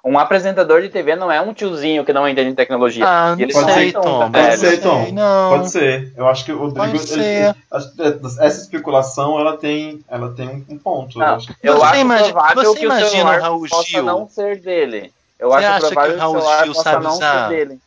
Um 0.08 0.16
apresentador 0.20 0.80
de 0.82 0.88
TV 0.88 1.16
não 1.16 1.32
é 1.32 1.40
um 1.40 1.52
tiozinho 1.52 2.04
que 2.04 2.12
não 2.12 2.28
entende 2.28 2.50
de 2.50 2.56
tecnologia. 2.56 3.04
Ah, 3.04 3.34
E 3.36 3.42
eles 3.42 3.56
não 3.56 3.62
pode 3.62 3.74
sei, 3.74 3.86
ser, 3.86 3.92
são 3.92 4.02
Tom. 4.02 4.30
Pode 4.30 4.56
ser, 4.56 4.80
Tom. 4.80 5.02
Sei, 5.02 5.12
não. 5.12 5.50
Pode 5.50 5.70
ser. 5.70 6.12
Eu 6.16 6.28
acho 6.28 6.44
que 6.44 6.52
o 6.52 6.58
Rodrigo. 6.58 6.86
Pode 6.86 6.98
ser. 7.00 7.54
que 7.54 8.40
essa 8.40 8.60
especulação 8.62 9.40
ela 9.40 9.56
tem, 9.56 10.04
ela 10.08 10.30
tem 10.32 10.64
um, 10.68 10.78
ponto. 10.78 11.20
eu 11.20 11.26
Não, 11.26 11.34
acho. 11.34 11.52
eu 11.60 11.76
Você 11.78 11.84
acho 11.86 11.96
imagina- 12.00 12.32
provável 12.32 12.62
você 12.74 12.78
que 12.80 12.86
o 12.86 12.90
celular 13.08 13.38
o 13.38 13.42
Raul 13.42 13.68
possa 13.68 13.88
Gil? 13.88 14.02
não 14.04 14.28
ser 14.28 14.60
dele. 14.60 15.12
Eu 15.40 15.48
Você 15.50 15.56
acho 15.64 15.66
acha 15.66 15.88
que 15.88 15.94
provável 15.94 16.16
o 16.16 16.18
Raul 16.20 16.34
que 16.34 16.38
o 16.38 16.42
celular 16.44 16.64
Gil 16.64 16.72
possa 16.74 16.82
sabe 16.90 17.04
não 17.04 17.10
usar? 17.12 17.48
ser 17.48 17.56
dele. 17.66 17.80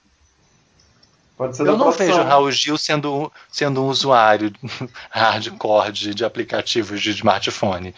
Pode 1.37 1.55
ser 1.55 1.61
Eu 1.61 1.65
não 1.67 1.77
produção. 1.85 2.05
vejo 2.05 2.19
o 2.19 2.23
Raul 2.25 2.51
Gil 2.51 2.77
sendo, 2.77 3.31
sendo 3.49 3.81
um 3.81 3.87
usuário 3.87 4.51
hardcore 5.09 5.89
de, 5.93 6.13
de 6.13 6.25
aplicativos 6.25 6.99
de 7.01 7.11
smartphone. 7.11 7.95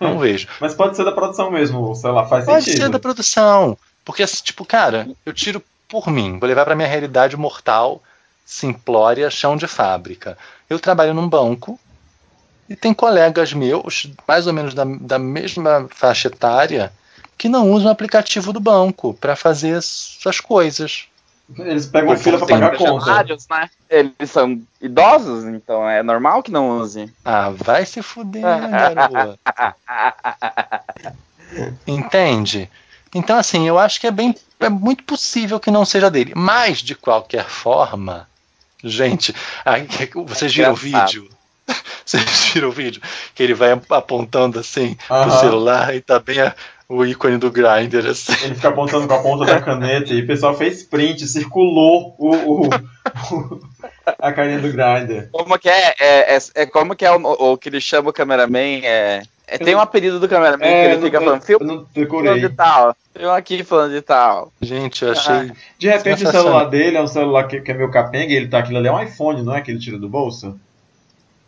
Não 0.00 0.18
vejo. 0.18 0.48
Mas 0.60 0.74
pode 0.74 0.96
ser 0.96 1.04
da 1.04 1.12
produção 1.12 1.50
mesmo, 1.50 1.94
sei 1.94 2.10
lá, 2.10 2.26
faz 2.26 2.44
Pode 2.44 2.64
sentido. 2.64 2.82
ser 2.82 2.88
da 2.90 2.98
produção. 2.98 3.76
Porque, 4.04 4.22
assim, 4.22 4.42
tipo, 4.42 4.64
cara, 4.64 5.08
eu 5.24 5.32
tiro 5.32 5.62
por 5.88 6.08
mim, 6.08 6.38
vou 6.38 6.48
levar 6.48 6.64
pra 6.64 6.74
minha 6.74 6.88
realidade 6.88 7.36
mortal, 7.36 8.02
simplória, 8.44 9.30
chão 9.30 9.56
de 9.56 9.66
fábrica. 9.66 10.36
Eu 10.68 10.78
trabalho 10.78 11.14
num 11.14 11.28
banco 11.28 11.78
e 12.68 12.74
tem 12.74 12.92
colegas 12.92 13.52
meus, 13.52 14.10
mais 14.26 14.46
ou 14.46 14.52
menos 14.52 14.74
da, 14.74 14.84
da 14.84 15.18
mesma 15.18 15.86
faixa 15.90 16.28
etária, 16.28 16.92
que 17.36 17.48
não 17.48 17.70
usam 17.70 17.88
o 17.88 17.92
aplicativo 17.92 18.52
do 18.52 18.60
banco 18.60 19.14
para 19.14 19.36
fazer 19.36 19.80
suas 19.82 20.40
coisas. 20.40 21.06
Eles 21.58 21.86
pegam 21.86 22.14
Pô, 22.14 22.16
fila 22.16 22.38
pra 22.38 22.46
pagar 22.46 22.74
a 22.74 22.76
conta. 22.76 23.04
Rádios, 23.04 23.46
né? 23.50 23.68
Eles 23.90 24.30
são 24.30 24.60
idosos, 24.80 25.44
então 25.44 25.88
é 25.88 26.02
normal 26.02 26.42
que 26.42 26.50
não 26.50 26.78
use. 26.80 27.12
Ah, 27.24 27.50
vai 27.50 27.84
se 27.84 28.00
fuder, 28.02 28.42
garoto. 28.70 29.38
Entende? 31.86 32.70
Então, 33.14 33.36
assim, 33.38 33.68
eu 33.68 33.78
acho 33.78 34.00
que 34.00 34.06
é 34.06 34.10
bem. 34.10 34.34
É 34.58 34.68
muito 34.68 35.04
possível 35.04 35.60
que 35.60 35.70
não 35.70 35.84
seja 35.84 36.10
dele. 36.10 36.32
Mas, 36.34 36.78
de 36.78 36.94
qualquer 36.94 37.44
forma, 37.44 38.26
gente, 38.82 39.34
aí, 39.64 39.86
vocês 40.26 40.52
viram 40.54 40.72
o 40.72 40.76
vídeo? 40.76 41.28
Vocês 42.04 42.50
viram 42.52 42.68
o 42.68 42.72
vídeo? 42.72 43.00
Que 43.34 43.42
ele 43.42 43.54
vai 43.54 43.70
apontando 43.72 44.60
assim 44.60 44.94
pro 45.06 45.14
Aham. 45.16 45.38
celular 45.40 45.94
e 45.94 46.02
tá 46.02 46.18
bem 46.18 46.38
a- 46.38 46.54
o 46.96 47.04
ícone 47.06 47.36
do 47.38 47.50
grinder, 47.50 48.06
assim. 48.06 48.32
Ele 48.44 48.54
fica 48.54 48.68
apontando 48.68 49.06
com 49.08 49.14
a 49.14 49.22
ponta 49.22 49.44
da 49.44 49.60
caneta 49.60 50.12
e 50.12 50.22
o 50.22 50.26
pessoal 50.26 50.56
fez 50.56 50.82
print, 50.82 51.26
circulou 51.26 52.14
o, 52.18 52.34
o- 52.34 52.68
o- 52.68 53.60
a 54.18 54.32
carinha 54.32 54.58
do 54.58 54.68
grinder. 54.72 55.28
Como 55.32 55.58
que 55.58 55.68
é? 55.68 55.94
É, 56.00 56.36
é, 56.36 56.38
é 56.54 56.66
como 56.66 56.94
que 56.94 57.04
é 57.04 57.10
o, 57.12 57.16
o 57.52 57.56
que 57.58 57.68
ele 57.68 57.80
chama 57.80 58.10
o 58.10 58.12
cameraman? 58.12 58.80
É, 58.84 59.22
é- 59.46 59.58
tem 59.58 59.74
um 59.74 59.80
apelido 59.80 60.18
do 60.20 60.28
cameraman 60.28 60.58
que 60.58 60.64
ele 60.64 61.02
fica 61.02 61.16
eu, 61.18 61.22
falando, 61.22 61.40
eu 61.40 61.46
filma 61.46 61.64
não 61.66 61.86
decorei. 61.94 62.40
de 62.40 62.48
tal. 62.50 62.96
Tem 63.12 63.26
um 63.26 63.30
aqui 63.30 63.62
falando 63.62 63.92
de 63.92 64.00
tal. 64.02 64.52
Gente, 64.60 65.04
eu 65.04 65.12
achei. 65.12 65.52
De 65.78 65.88
repente 65.88 66.24
o 66.24 66.30
celular 66.30 66.64
dele 66.64 66.96
é 66.96 67.02
um 67.02 67.06
celular 67.06 67.44
que, 67.46 67.60
que 67.60 67.70
é 67.70 67.74
meu 67.74 67.90
capenga 67.90 68.32
e 68.32 68.36
ele 68.36 68.48
tá 68.48 68.58
aquilo 68.58 68.78
ali, 68.78 68.88
é 68.88 68.92
um 68.92 69.02
iPhone, 69.02 69.42
não 69.42 69.54
é 69.54 69.60
que 69.60 69.70
ele 69.70 69.78
tira 69.78 69.98
do 69.98 70.08
bolso? 70.08 70.58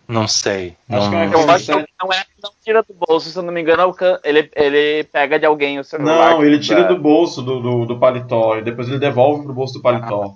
Não 0.08 0.28
sei. 0.28 0.76
Acho 0.88 1.10
não, 1.10 1.10
que 1.10 1.16
é 1.16 1.38
um 1.38 1.42
Eu 1.42 1.50
acho 1.50 1.66
que 1.66 1.72
7. 1.72 1.88
não 2.02 2.12
é 2.12 2.22
não 2.42 2.50
tira 2.64 2.82
do 2.82 2.94
bolso, 2.94 3.28
se 3.30 3.36
eu 3.36 3.42
não 3.42 3.52
me 3.52 3.60
engano, 3.60 3.82
alcan- 3.82 4.20
ele, 4.22 4.48
ele 4.54 5.04
pega 5.04 5.38
de 5.38 5.44
alguém 5.46 5.78
o 5.80 5.84
celular. 5.84 6.30
Não, 6.30 6.44
ele 6.44 6.58
tira 6.60 6.82
da- 6.82 6.88
do 6.90 6.98
bolso 6.98 7.42
do, 7.42 7.60
do, 7.60 7.86
do 7.86 7.98
paletó 7.98 8.56
e 8.56 8.62
depois 8.62 8.88
ele 8.88 8.98
devolve 9.00 9.42
pro 9.44 9.52
bolso 9.52 9.74
do 9.74 9.82
paletó. 9.82 10.34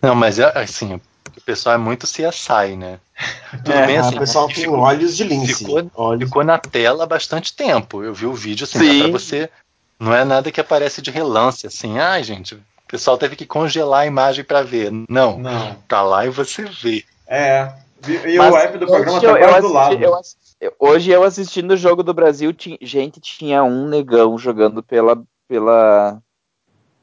não, 0.00 0.14
mas 0.14 0.38
é 0.38 0.50
assim, 0.58 0.94
o 0.94 1.40
pessoal 1.44 1.74
é 1.74 1.78
muito 1.78 2.06
CSI, 2.06 2.76
né? 2.78 2.98
Tudo 3.64 3.72
É, 3.72 3.86
bem 3.86 3.98
Ah, 3.98 4.00
assim. 4.00 4.16
o 4.16 4.18
pessoal 4.20 4.46
tem 4.46 4.56
ficou- 4.56 4.78
olhos 4.78 5.14
de 5.16 5.24
lince. 5.24 5.54
ficou- 5.64 5.90
Olhos- 5.94 6.24
ficou 6.28 6.42
na 6.44 6.56
tela 6.58 7.04
há 7.04 7.06
bastante 7.06 7.54
tempo. 7.54 8.02
Eu 8.02 8.14
vi 8.14 8.24
o 8.26 8.32
vídeo 8.32 8.64
assim, 8.64 8.78
Sim. 8.78 9.02
pra 9.02 9.10
você. 9.12 9.50
Não 9.98 10.14
é 10.14 10.24
nada 10.24 10.50
que 10.50 10.60
aparece 10.62 11.02
de 11.02 11.10
relance, 11.10 11.66
assim, 11.66 11.98
ai, 11.98 12.22
gente, 12.22 12.54
o 12.54 12.60
pessoal 12.88 13.18
teve 13.18 13.36
que 13.36 13.44
congelar 13.44 14.00
a 14.00 14.06
imagem 14.06 14.42
pra 14.42 14.62
ver. 14.62 14.90
Não, 15.10 15.36
Não. 15.38 15.74
tá 15.86 16.00
lá 16.00 16.24
e 16.24 16.30
você 16.30 16.62
vê. 16.64 17.04
É. 17.26 17.70
E 18.08 18.38
Mas 18.38 18.54
o 18.54 18.56
app 18.56 18.78
do 18.78 18.86
programa 18.86 19.18
hoje 19.18 19.26
tá 19.26 19.38
quase 19.38 19.50
do 19.50 19.56
assisti- 19.56 19.72
lado. 19.74 20.02
eu 20.04 20.14
assisti- 20.14 20.56
eu- 20.60 20.74
hoje 20.78 21.10
eu 21.10 21.22
assistindo 21.22 21.70
o 21.72 21.76
jogo 21.76 22.02
do 22.02 22.14
Brasil, 22.14 22.52
ti- 22.52 22.78
gente, 22.80 23.20
tinha 23.20 23.62
um 23.62 23.86
negão 23.88 24.36
jogando 24.38 24.82
pela, 24.82 25.22
pela 25.48 26.20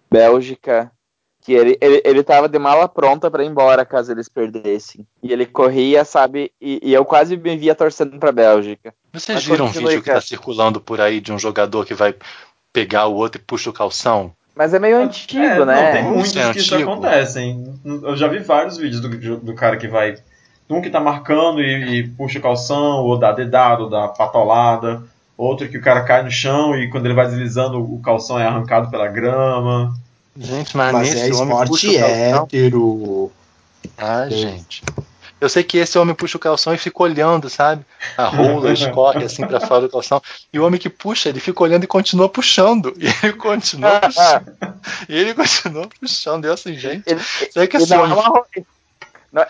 Bélgica. 0.10 0.91
Que 1.41 1.54
ele, 1.54 1.78
ele, 1.80 2.02
ele 2.04 2.24
tava 2.24 2.50
de 2.50 2.60
mala 2.60 2.89
pronta 2.89 3.32
pra 3.32 3.41
ir 3.41 3.48
embora 3.48 3.86
caso 3.86 4.12
eles 4.12 4.28
perdessem. 4.28 5.08
E 5.24 5.32
ele 5.32 5.45
corria, 5.45 6.04
sabe? 6.04 6.52
E, 6.60 6.80
e 6.84 6.93
eu 6.93 7.06
quase 7.06 7.38
me 7.38 7.56
via 7.56 7.74
torcendo 7.74 8.20
pra 8.20 8.34
Bélgica. 8.34 8.93
Vocês 9.14 9.36
Mas 9.38 9.45
viram 9.45 9.66
um 9.66 9.70
vídeo 9.70 10.02
que 10.02 10.08
cara. 10.08 10.20
tá 10.20 10.26
circulando 10.28 10.82
por 10.82 11.00
aí 11.00 11.22
de 11.22 11.32
um 11.32 11.39
jogador 11.39 11.86
que 11.86 11.93
vai 11.93 12.14
pegar 12.74 13.06
o 13.08 13.16
outro 13.16 13.39
e 13.39 13.43
puxa 13.45 13.70
o 13.70 13.74
calção? 13.74 14.34
Mas 14.54 14.74
é 14.74 14.80
meio 14.80 14.98
antigo, 14.98 15.41
É, 15.41 15.64
né? 15.64 15.84
Não, 15.86 15.91
tem 15.93 16.04
muitos 16.04 16.36
é 16.36 16.52
que 16.52 16.60
isso 16.60 16.76
antigo. 16.76 16.91
acontecem. 16.91 17.80
Eu 17.86 18.18
já 18.18 18.28
vi 18.28 18.39
vários 18.39 18.76
vídeos 18.76 19.00
do, 19.02 19.38
do 19.38 19.56
cara 19.56 19.78
que 19.78 19.88
vai. 19.88 20.18
Um 20.70 20.82
que 20.82 20.89
tá 20.89 20.99
marcando 20.99 21.61
e, 21.61 21.99
e 21.99 22.07
puxa 22.09 22.39
o 22.39 22.41
calção, 22.41 22.97
ou 23.03 23.18
dá 23.18 23.32
dedado, 23.32 23.84
ou 23.86 23.89
dá 23.89 24.07
patolada. 24.09 25.03
Outro 25.38 25.70
que 25.70 25.78
o 25.78 25.82
cara 25.82 26.03
cai 26.03 26.24
no 26.24 26.32
chão 26.32 26.76
e 26.76 26.89
quando 26.89 27.05
ele 27.05 27.13
vai 27.13 27.28
deslizando, 27.28 27.80
o 27.80 27.99
calção 28.01 28.39
é 28.39 28.45
arrancado 28.47 28.89
pela 28.89 29.07
grama. 29.07 29.95
Gente, 30.36 30.76
mas, 30.76 30.91
Mas 30.93 31.13
nesse 31.13 31.32
é 31.32 31.36
homem 31.36 31.57
puxa 31.65 31.88
esporte 31.88 31.88
o 31.88 31.99
calção. 31.99 32.43
hétero. 32.43 33.32
Ah, 33.97 34.28
gente. 34.30 34.84
Eu 35.39 35.47
sei 35.49 35.63
que 35.63 35.78
esse 35.78 35.97
homem 35.99 36.15
puxa 36.15 36.36
o 36.38 36.39
calção 36.39 36.74
e 36.74 36.78
fica 36.80 37.03
olhando, 37.03 37.47
sabe? 37.49 37.86
A 38.18 38.26
rola 38.26 38.74
escorre 38.74 39.24
assim 39.24 39.45
pra 39.45 39.59
fora 39.59 39.82
do 39.82 39.89
calção. 39.89 40.20
E 40.51 40.59
o 40.59 40.65
homem 40.65 40.80
que 40.80 40.89
puxa, 40.89 41.30
ele 41.30 41.39
fica 41.39 41.61
olhando 41.63 41.84
e 41.84 41.88
continua 41.88 42.28
puxando. 42.28 42.91
E 42.97 43.05
ele 43.24 43.34
continua 43.34 43.99
puxando. 44.01 44.57
E 45.09 45.15
ele 45.15 45.34
continua 45.36 45.88
puxando. 45.99 46.45
Eu 46.45 46.53
assim, 46.53 46.74
gente. 46.76 47.03
Ele- 47.05 47.20
Será 47.51 47.68
que 47.68 47.78
E 47.78 47.82
esse 47.82 47.89
não 47.91 47.99
é, 47.99 48.03
homem. 48.05 48.18
uma, 48.18 48.43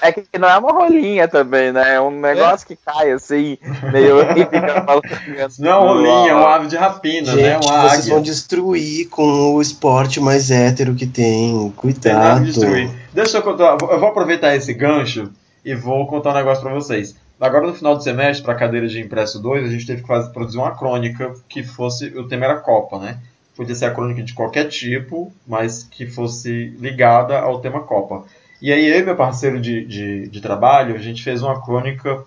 é 0.02 0.12
que 0.12 0.38
não 0.38 0.50
é 0.50 0.58
uma 0.58 0.72
rolinha 0.72 1.28
também, 1.28 1.72
né? 1.72 1.96
É 1.96 2.02
um 2.02 2.20
negócio 2.20 2.66
que 2.68 2.76
cai 2.76 3.12
assim, 3.12 3.58
meio. 3.92 4.22
e 4.38 5.62
não 5.62 5.72
é 5.72 5.76
uma 5.76 5.92
rolinha, 5.92 6.32
é 6.32 6.36
uma 6.36 6.56
ave 6.56 6.68
de 6.68 6.76
rapina, 6.76 7.36
né? 7.36 7.54
Gente, 7.54 7.68
Uma 7.68 7.90
vocês 7.90 8.08
vão 8.08 8.18
águia. 8.18 8.32
destruir 8.32 9.10
com 9.10 9.54
o 9.54 9.62
esporte 9.62 10.20
mais 10.20 10.52
hétero 10.52 10.96
que 10.96 11.06
tem. 11.06 11.38
Tem 11.38 11.72
Cuidado. 11.76 12.40
de 12.42 12.52
destruir. 12.52 12.90
Deixa 13.14 13.38
eu 13.38 13.42
contar, 13.42 13.78
eu 13.82 14.00
vou 14.00 14.10
aproveitar 14.10 14.56
esse 14.56 14.74
gancho 14.74 15.32
e 15.64 15.76
vou 15.76 16.06
contar 16.08 16.32
um 16.32 16.36
negócio 16.36 16.64
pra 16.64 16.74
vocês. 16.74 17.16
Agora 17.40 17.68
no 17.68 17.74
final 17.74 17.96
do 17.96 18.04
semestre, 18.04 18.44
para 18.44 18.54
a 18.54 18.58
cadeira 18.58 18.88
de 18.88 19.00
impresso 19.00 19.40
2, 19.40 19.68
a 19.68 19.70
gente 19.70 19.86
teve 19.86 20.02
que 20.02 20.08
fazer, 20.08 20.32
produzir 20.32 20.58
uma 20.58 20.76
crônica 20.76 21.34
que 21.48 21.64
fosse. 21.64 22.08
O 22.18 22.28
tema 22.28 22.46
era 22.46 22.56
Copa, 22.56 22.98
né? 22.98 23.20
Podia 23.56 23.76
ser 23.76 23.86
a 23.86 23.92
crônica 23.94 24.22
de 24.24 24.34
qualquer 24.34 24.66
tipo, 24.66 25.32
mas 25.48 25.84
que 25.84 26.06
fosse 26.06 26.76
ligada 26.80 27.40
ao 27.40 27.60
tema 27.60 27.82
Copa. 27.82 28.24
E 28.62 28.74
aí 28.74 28.88
eu 28.88 29.00
e 29.00 29.04
meu 29.04 29.16
parceiro 29.16 29.60
de, 29.60 29.86
de, 29.86 30.28
de 30.30 30.42
trabalho, 30.42 30.96
a 30.96 31.00
gente 31.00 31.24
fez 31.24 31.44
uma 31.44 31.64
crônica 31.64 32.24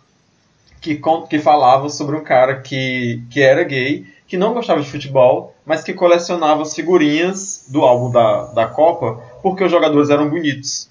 que, 0.80 1.00
que 1.28 1.38
falava 1.38 1.88
sobre 1.88 2.16
um 2.16 2.22
cara 2.22 2.60
que, 2.60 3.22
que 3.30 3.42
era 3.42 3.64
gay, 3.64 4.06
que 4.26 4.36
não 4.36 4.54
gostava 4.54 4.80
de 4.80 4.90
futebol, 4.90 5.54
mas 5.66 5.82
que 5.82 5.92
colecionava 5.92 6.62
as 6.62 6.74
figurinhas 6.74 7.66
do 7.68 7.82
álbum 7.82 8.10
da, 8.10 8.46
da 8.46 8.66
Copa 8.66 9.20
porque 9.42 9.64
os 9.64 9.70
jogadores 9.70 10.10
eram 10.10 10.28
bonitos. 10.28 10.88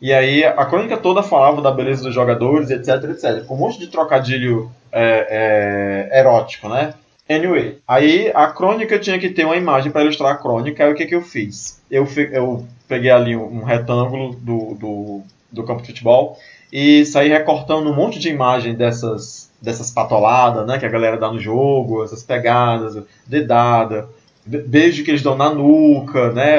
E 0.00 0.12
aí 0.12 0.44
a 0.44 0.66
crônica 0.66 0.96
toda 0.96 1.22
falava 1.22 1.62
da 1.62 1.70
beleza 1.70 2.02
dos 2.02 2.14
jogadores, 2.14 2.68
etc, 2.70 3.04
etc. 3.10 3.46
Com 3.46 3.54
um 3.54 3.58
monte 3.58 3.78
de 3.78 3.86
trocadilho 3.86 4.70
é, 4.92 6.10
é, 6.10 6.20
erótico, 6.20 6.68
né? 6.68 6.92
Anyway, 7.28 7.78
aí 7.88 8.30
a 8.34 8.48
crônica 8.48 8.98
tinha 8.98 9.18
que 9.18 9.30
ter 9.30 9.44
uma 9.46 9.56
imagem 9.56 9.90
para 9.90 10.02
ilustrar 10.02 10.32
a 10.32 10.36
crônica, 10.36 10.84
aí 10.84 10.92
o 10.92 10.94
que, 10.94 11.06
que 11.06 11.14
eu 11.14 11.22
fiz? 11.22 11.80
Eu, 11.90 12.06
eu 12.32 12.66
peguei 12.86 13.10
ali 13.10 13.34
um 13.34 13.62
retângulo 13.64 14.34
do, 14.36 14.74
do, 14.74 15.22
do 15.50 15.64
campo 15.64 15.80
de 15.80 15.88
futebol 15.88 16.38
e 16.70 17.04
saí 17.06 17.28
recortando 17.30 17.90
um 17.90 17.94
monte 17.94 18.18
de 18.18 18.28
imagem 18.28 18.74
dessas, 18.74 19.50
dessas 19.60 19.90
patoladas, 19.90 20.66
né, 20.66 20.78
que 20.78 20.84
a 20.84 20.88
galera 20.90 21.16
dá 21.16 21.32
no 21.32 21.40
jogo, 21.40 22.04
essas 22.04 22.22
pegadas, 22.22 23.02
dedada, 23.26 24.06
be- 24.44 24.58
beijo 24.62 25.02
que 25.02 25.10
eles 25.10 25.22
dão 25.22 25.34
na 25.34 25.48
nuca, 25.48 26.30
né, 26.32 26.58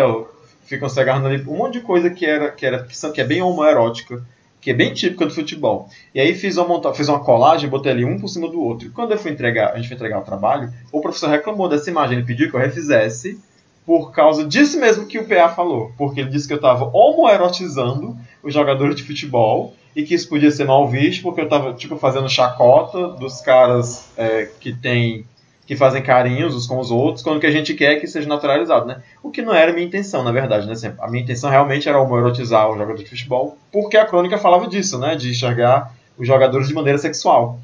ficam 0.66 0.90
se 0.90 1.00
agarrando 1.00 1.28
ali, 1.28 1.44
um 1.48 1.58
monte 1.58 1.74
de 1.74 1.82
coisa 1.82 2.10
que 2.10 2.26
era 2.26 2.50
que 2.52 2.66
era 2.66 2.84
que 3.14 3.22
é 3.22 3.24
bem 3.24 3.42
homoerótica, 3.42 4.20
que 4.66 4.72
é 4.72 4.74
bem 4.74 4.92
típica 4.92 5.28
do 5.28 5.32
futebol. 5.32 5.88
E 6.12 6.20
aí 6.20 6.34
fiz 6.34 6.58
uma 6.58 6.68
monta 6.68 6.92
fiz 6.92 7.08
uma 7.08 7.20
colagem, 7.20 7.70
botei 7.70 7.92
ali 7.92 8.04
um 8.04 8.20
por 8.20 8.28
cima 8.28 8.50
do 8.50 8.60
outro. 8.60 8.88
E 8.88 8.90
quando 8.90 9.12
eu 9.12 9.18
fui 9.20 9.30
entregar, 9.30 9.72
a 9.72 9.76
gente 9.76 9.88
foi 9.88 9.96
entregar 9.96 10.18
o 10.18 10.24
trabalho, 10.24 10.74
o 10.92 11.02
professor 11.02 11.30
reclamou 11.30 11.70
dessa 11.70 11.88
imagem, 11.88 12.18
ele 12.18 12.26
pediu 12.26 12.50
que 12.50 12.56
eu 12.56 12.60
refizesse 12.60 13.40
por 13.86 14.12
causa 14.12 14.44
disso 14.44 14.80
mesmo 14.80 15.06
que 15.06 15.20
o 15.20 15.28
PA 15.28 15.50
falou. 15.50 15.92
Porque 15.96 16.20
ele 16.20 16.32
disse 16.32 16.48
que 16.48 16.54
eu 16.54 16.58
estava 16.58 16.86
homoerotizando 16.86 18.18
os 18.42 18.52
jogadores 18.52 18.96
de 18.96 19.04
futebol 19.04 19.76
e 19.96 20.02
que 20.02 20.16
isso 20.16 20.28
podia 20.28 20.50
ser 20.50 20.66
mal 20.66 20.90
visto 20.90 21.22
porque 21.22 21.42
eu 21.42 21.46
estava 21.46 21.72
tipo, 21.74 21.96
fazendo 21.98 22.28
chacota 22.28 23.10
dos 23.10 23.42
caras 23.42 24.10
é, 24.18 24.50
que 24.60 24.74
tem 24.74 25.28
que 25.66 25.76
fazem 25.76 26.02
carinhos 26.02 26.56
uns 26.56 26.68
com 26.68 26.80
os 26.80 26.92
outros, 26.92 27.24
quando 27.24 27.40
que 27.40 27.48
a 27.48 27.52
gente 27.52 27.74
quer 27.74 27.96
que 27.96 28.08
seja 28.08 28.28
naturalizado, 28.28 28.86
né? 28.86 29.02
O 29.24 29.32
que 29.32 29.42
não 29.42 29.54
era 29.54 29.72
a 29.72 29.74
minha 29.74 29.88
intenção, 29.88 30.24
na 30.24 30.32
verdade, 30.32 30.68
né? 30.68 30.96
A 31.00 31.10
minha 31.10 31.24
intenção 31.24 31.50
realmente 31.50 31.90
era 31.90 32.00
homoerotizar 32.00 32.70
o 32.70 32.74
jogador 32.74 32.98
de 32.98 33.10
futebol, 33.10 33.58
porque 33.72 33.98
a 33.98 34.06
crônica 34.06 34.38
falava 34.38 34.68
disso, 34.68 35.00
né? 35.00 35.16
De 35.16 35.30
enxergar 35.30 35.94
os 36.18 36.28
jogadores 36.28 36.68
de 36.68 36.74
maneira 36.74 36.98
sexual. 36.98 37.60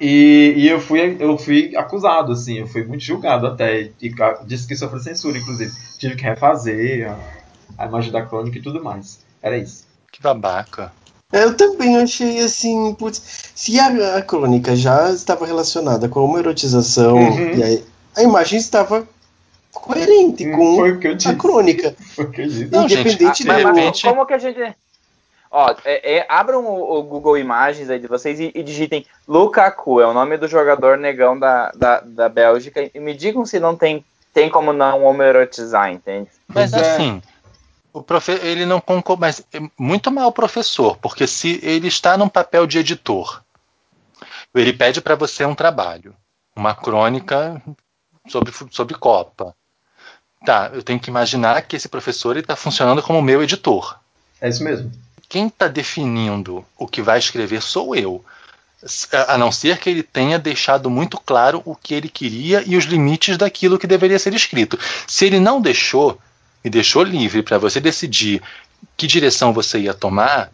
E, 0.00 0.54
e, 0.56 0.68
eu, 0.68 0.80
fui, 0.80 1.16
eu 1.18 1.38
fui 1.38 1.76
acusado, 1.76 2.32
assim, 2.32 2.58
eu 2.58 2.66
fui 2.66 2.84
muito 2.84 3.02
julgado 3.02 3.46
até, 3.46 3.82
e, 3.82 3.92
e 4.02 4.14
disse 4.44 4.66
que 4.66 4.76
sofreu 4.76 5.00
censura, 5.00 5.38
inclusive. 5.38 5.72
Tive 5.98 6.16
que 6.16 6.24
refazer 6.24 7.10
a, 7.10 7.18
a 7.78 7.86
imagem 7.86 8.12
da 8.12 8.22
crônica 8.22 8.58
e 8.58 8.62
tudo 8.62 8.82
mais. 8.82 9.24
Era 9.42 9.56
isso. 9.56 9.86
Que 10.10 10.22
babaca. 10.22 10.92
Eu 11.42 11.56
também 11.56 11.96
achei 11.96 12.38
assim, 12.40 12.94
putz, 12.94 13.50
se 13.54 13.78
a, 13.80 14.16
a 14.16 14.22
crônica 14.22 14.74
já 14.76 15.10
estava 15.10 15.46
relacionada 15.46 16.08
com 16.08 16.20
a 16.20 16.22
homoerotização 16.22 17.16
Uhum. 17.16 17.54
e 17.54 17.62
a, 18.16 18.20
a 18.20 18.22
imagem 18.22 18.58
estava 18.58 19.06
coerente 19.72 20.48
com 20.50 20.76
foi 20.76 20.92
o 20.92 21.00
que 21.00 21.08
eu 21.08 21.14
disse. 21.14 21.28
a 21.28 21.34
crônica. 21.34 21.94
Foi 22.14 22.24
o 22.26 22.30
que 22.30 22.42
eu 22.42 22.46
disse. 22.46 22.66
Não, 22.70 22.84
Independente 22.84 23.44
mas 23.46 23.64
repente- 23.64 24.02
como 24.08 24.24
que 24.24 24.32
a 24.34 24.38
gente. 24.38 24.60
Ó, 25.50 25.74
é, 25.84 26.16
é, 26.18 26.26
abram 26.28 26.64
o, 26.64 26.98
o 26.98 27.02
Google 27.02 27.36
Imagens 27.38 27.88
aí 27.90 27.98
de 27.98 28.06
vocês 28.08 28.40
e, 28.40 28.50
e 28.54 28.62
digitem 28.62 29.04
Lukaku, 29.28 30.00
é 30.00 30.06
o 30.06 30.12
nome 30.14 30.36
do 30.36 30.48
jogador 30.48 30.96
negão 30.98 31.38
da, 31.38 31.70
da, 31.76 32.00
da 32.00 32.28
Bélgica, 32.28 32.88
e 32.92 32.98
me 33.00 33.14
digam 33.14 33.44
se 33.46 33.60
não 33.60 33.76
tem, 33.76 34.04
tem 34.32 34.48
como 34.50 34.72
não 34.72 35.04
homoerotizar, 35.04 35.92
entende? 35.92 36.28
Mas 36.48 36.72
é. 36.72 36.80
assim, 36.80 37.22
o 37.94 38.02
profe 38.02 38.32
ele 38.32 38.66
não 38.66 38.80
concorda, 38.80 39.20
mas 39.20 39.42
é 39.52 39.60
muito 39.78 40.10
mal 40.10 40.28
o 40.28 40.32
professor, 40.32 40.98
porque 40.98 41.28
se 41.28 41.60
ele 41.62 41.86
está 41.86 42.18
num 42.18 42.28
papel 42.28 42.66
de 42.66 42.78
editor, 42.78 43.40
ele 44.52 44.72
pede 44.72 45.00
para 45.00 45.14
você 45.14 45.44
um 45.44 45.54
trabalho, 45.54 46.14
uma 46.56 46.74
crônica 46.74 47.62
sobre, 48.28 48.52
sobre 48.72 48.96
Copa. 48.96 49.54
Tá, 50.44 50.70
eu 50.74 50.82
tenho 50.82 50.98
que 50.98 51.08
imaginar 51.08 51.62
que 51.62 51.76
esse 51.76 51.88
professor 51.88 52.36
está 52.36 52.56
funcionando 52.56 53.02
como 53.02 53.22
meu 53.22 53.42
editor. 53.42 53.96
É 54.40 54.48
isso 54.48 54.64
mesmo. 54.64 54.90
Quem 55.28 55.46
está 55.46 55.68
definindo 55.68 56.66
o 56.76 56.88
que 56.88 57.00
vai 57.00 57.18
escrever 57.18 57.62
sou 57.62 57.94
eu. 57.94 58.24
A 59.28 59.38
não 59.38 59.50
ser 59.50 59.78
que 59.78 59.88
ele 59.88 60.02
tenha 60.02 60.38
deixado 60.38 60.90
muito 60.90 61.18
claro 61.18 61.62
o 61.64 61.74
que 61.74 61.94
ele 61.94 62.08
queria 62.08 62.62
e 62.66 62.76
os 62.76 62.84
limites 62.84 63.38
daquilo 63.38 63.78
que 63.78 63.86
deveria 63.86 64.18
ser 64.18 64.34
escrito. 64.34 64.78
Se 65.06 65.24
ele 65.24 65.40
não 65.40 65.60
deixou, 65.60 66.20
e 66.64 66.70
deixou 66.70 67.02
livre 67.02 67.42
para 67.42 67.58
você 67.58 67.78
decidir 67.78 68.42
que 68.96 69.06
direção 69.06 69.52
você 69.52 69.80
ia 69.80 69.94
tomar, 69.94 70.50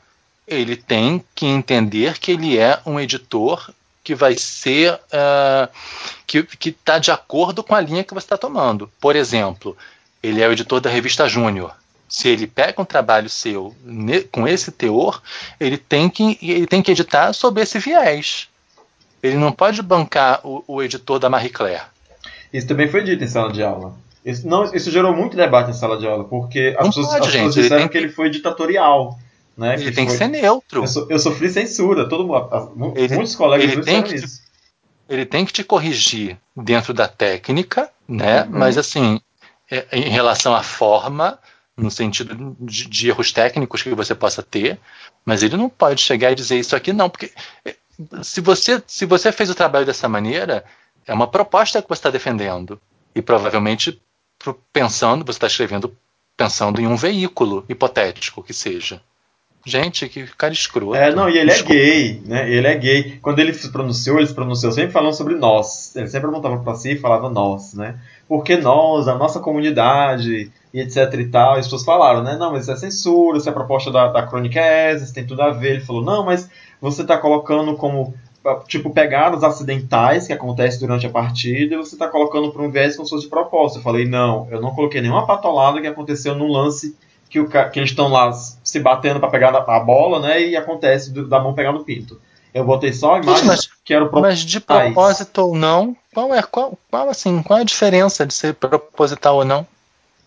ele 0.47 0.77
tem 0.77 1.25
que 1.35 1.47
entender 1.47 2.19
que 2.19 2.33
ele 2.33 2.59
é 2.59 2.81
um 2.85 2.99
editor 2.99 3.71
que 4.03 4.15
vai 4.15 4.35
ser 4.37 4.99
ah, 5.13 5.69
que 6.27 6.45
está 6.65 6.99
de 6.99 7.11
acordo 7.11 7.63
com 7.63 7.75
a 7.75 7.81
linha 7.81 8.03
que 8.03 8.15
você 8.15 8.25
está 8.25 8.37
tomando. 8.37 8.91
Por 9.01 9.15
exemplo, 9.15 9.77
ele 10.23 10.43
é 10.43 10.49
o 10.49 10.53
editor 10.53 10.81
da 10.81 10.91
revista 10.91 11.29
Júnior. 11.29 11.75
Se 12.09 12.29
ele 12.29 12.47
pega 12.47 12.83
um 12.83 12.85
trabalho 12.85 13.29
seu 13.29 13.75
ne- 13.85 14.23
com 14.23 14.49
esse 14.49 14.73
teor, 14.73 15.23
ele 15.61 15.79
tem 15.79 16.09
que, 16.09 16.37
ele 16.43 16.67
tem 16.67 16.83
que 16.83 16.91
editar 16.91 17.33
sob 17.33 17.61
esse 17.61 17.79
viés. 17.79 18.49
Ele 19.23 19.37
não 19.37 19.53
pode 19.53 19.81
bancar 19.83 20.41
o, 20.43 20.65
o 20.67 20.83
editor 20.83 21.21
da 21.21 21.31
Marie 21.31 21.51
Claire. 21.51 21.85
Isso 22.53 22.67
também 22.67 22.89
foi 22.89 23.05
dito 23.05 23.23
em 23.23 23.29
sala 23.29 23.53
de 23.53 23.63
aula. 23.63 23.95
Isso, 24.25 24.47
não, 24.47 24.65
isso 24.75 24.91
gerou 24.91 25.15
muito 25.15 25.37
debate 25.37 25.71
em 25.71 25.75
sala 25.75 25.97
de 25.99 26.07
aula, 26.07 26.25
porque 26.25 26.75
as 26.79 26.87
pessoas, 26.89 27.07
pode, 27.09 27.21
as 27.21 27.33
pessoas 27.33 27.57
ele 27.57 27.63
disseram 27.63 27.83
tem 27.83 27.89
que 27.89 27.99
ele 27.99 28.09
foi 28.11 28.31
ditatorial. 28.31 29.19
Né, 29.57 29.75
Ele 29.75 29.93
tem 29.93 30.07
que 30.07 30.13
foi- 30.13 30.19
ser 30.19 30.29
neutro. 30.29 30.83
Eu, 30.85 30.87
so- 30.87 31.07
eu 31.11 31.19
sofri 31.19 31.51
censura, 31.51 32.09
todo 32.09 32.27
mundo, 32.27 32.95
Ele- 32.97 33.15
muitos 33.15 33.35
colegas 33.37 33.71
ele 33.71 33.83
tem 33.83 34.03
que- 34.03 34.15
isso. 34.15 34.41
ele 35.07 35.27
tem 35.27 35.45
que 35.45 35.53
te 35.53 35.63
corrigir 35.63 36.39
dentro 36.57 36.95
da 36.95 37.07
técnica, 37.07 37.91
né? 38.09 38.45
Uhum. 38.45 38.49
Mas 38.53 38.79
assim, 38.79 39.21
é- 39.71 39.87
em 39.93 40.09
relação 40.09 40.55
à 40.55 40.63
forma, 40.63 41.39
no 41.77 41.91
sentido 41.91 42.57
de, 42.59 42.89
de 42.89 43.09
erros 43.09 43.33
técnicos 43.33 43.83
que 43.83 43.95
você 43.95 44.15
possa 44.15 44.43
ter, 44.43 44.79
mas 45.27 45.43
ele 45.43 45.57
não 45.59 45.69
pode 45.69 46.01
chegar 46.01 46.31
e 46.33 46.35
dizer 46.35 46.59
isso 46.59 46.75
aqui 46.75 46.93
não, 46.93 47.11
porque 47.11 47.31
é, 47.65 47.75
se 48.23 48.41
você 48.41 48.83
se 48.87 49.05
você 49.05 49.31
fez 49.31 49.51
o 49.51 49.55
trabalho 49.55 49.85
dessa 49.85 50.09
maneira, 50.09 50.65
é 51.07 51.13
uma 51.13 51.27
proposta 51.27 51.83
que 51.83 51.89
você 51.89 51.99
está 51.99 52.09
defendendo 52.11 52.81
e 53.15 53.21
provavelmente 53.21 53.93
pro- 53.93 54.01
pensando, 54.73 55.25
você 55.25 55.33
está 55.33 55.47
escrevendo 55.47 55.95
pensando 56.37 56.81
em 56.81 56.87
um 56.87 56.97
veículo 56.97 57.65
hipotético 57.69 58.43
que 58.43 58.55
seja. 58.55 59.01
Gente, 59.65 60.09
que 60.09 60.27
cara 60.27 60.55
escroto. 60.55 60.95
É, 60.95 61.15
não, 61.15 61.29
e 61.29 61.37
ele 61.37 61.51
Desculpa. 61.51 61.75
é 61.75 61.77
gay, 61.77 62.23
né? 62.25 62.51
Ele 62.51 62.67
é 62.67 62.75
gay. 62.75 63.19
Quando 63.21 63.41
ele 63.41 63.53
se 63.53 63.71
pronunciou, 63.71 64.17
ele 64.17 64.27
se 64.27 64.35
pronunciou 64.35 64.73
sempre 64.73 64.91
falando 64.91 65.13
sobre 65.13 65.35
nós. 65.35 65.95
Ele 65.95 66.09
sempre 66.09 66.29
apontava 66.29 66.59
pra 66.61 66.75
si 66.75 66.93
e 66.93 66.99
falava 66.99 67.29
nós, 67.29 67.75
né? 67.75 67.99
Porque 68.27 68.57
nós, 68.57 69.07
a 69.07 69.17
nossa 69.17 69.39
comunidade, 69.39 70.51
e 70.73 70.81
etc 70.81 71.13
e 71.13 71.27
tal. 71.27 71.57
E 71.57 71.59
as 71.59 71.67
pessoas 71.67 71.85
falaram, 71.85 72.23
né? 72.23 72.37
Não, 72.39 72.53
mas 72.53 72.63
isso 72.63 72.73
é 72.73 72.77
censura, 72.77 73.37
isso 73.37 73.49
é 73.49 73.53
proposta 73.53 73.91
da, 73.91 74.09
da 74.09 74.27
crônica 74.27 74.59
é 74.59 74.93
essa, 74.93 75.05
isso 75.05 75.15
tem 75.15 75.27
tudo 75.27 75.43
a 75.43 75.51
ver. 75.51 75.73
Ele 75.73 75.81
falou, 75.85 76.03
não, 76.03 76.25
mas 76.25 76.49
você 76.81 77.05
tá 77.05 77.19
colocando 77.19 77.77
como, 77.77 78.15
tipo, 78.67 78.91
pegadas 78.91 79.43
acidentais 79.45 80.27
que 80.27 80.33
acontecem 80.33 80.81
durante 80.81 81.07
a 81.07 81.11
partida 81.11 81.75
e 81.75 81.79
você 81.79 81.97
tá 81.97 82.09
colocando 82.09 82.51
para 82.51 82.63
um 82.63 82.71
viés 82.71 82.97
como 82.97 83.07
se 83.07 83.11
fosse 83.11 83.25
de 83.25 83.31
propósito. 83.31 83.79
Eu 83.81 83.83
falei, 83.83 84.07
não, 84.07 84.49
eu 84.51 84.61
não 84.61 84.75
coloquei 84.75 85.01
nenhuma 85.01 85.27
patolada 85.27 85.81
que 85.81 85.87
aconteceu 85.87 86.35
num 86.35 86.51
lance 86.51 86.97
que, 87.29 87.39
o, 87.39 87.49
que 87.49 87.79
eles 87.79 87.91
estão 87.91 88.09
lá 88.09 88.33
se 88.33 88.81
batendo 88.81 89.21
para 89.21 89.29
pegar 89.31 89.55
a, 89.55 89.77
a 89.77 89.81
bola, 89.81 90.21
né? 90.21 90.43
E 90.43 90.57
acontece 90.57 91.11
do- 91.13 91.29
da 91.29 91.39
mão 91.39 91.55
pegar 91.55 91.73
no 91.73 91.85
pinto. 91.85 92.21
Eu 92.53 92.65
botei 92.65 92.93
só 92.93 93.15
a 93.15 93.19
imagem 93.21 93.45
mas- 93.47 93.69
que 93.85 93.95
era 93.95 94.05
o 94.05 94.09
pro- 94.09 94.21
Mas 94.21 94.41
de 94.41 94.59
propósito 94.59 95.39
ou 95.43 95.55
não, 95.55 95.95
qual 96.13 96.35
é 96.35 96.43
qual, 96.43 96.77
qual 96.91 97.09
assim, 97.09 97.41
qual 97.43 97.61
a 97.61 97.65
diferença 97.65 98.27
de 98.27 98.35
ser 98.35 98.55
proposital 98.55 99.37
ou 99.37 99.45
não? 99.45 99.65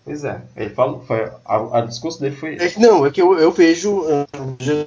Pois 0.05 0.23
é, 0.23 0.41
ele 0.55 0.69
falou, 0.69 1.01
foi, 1.07 1.29
a, 1.45 1.77
a 1.79 1.81
discurso 1.81 2.19
dele 2.21 2.35
foi 2.35 2.51
É 2.57 2.65
esse. 2.65 2.75
que 2.75 2.79
não, 2.81 3.05
é 3.05 3.11
que 3.11 3.21
eu, 3.21 3.37
eu 3.39 3.51
vejo. 3.51 4.05
ah, 4.07 4.25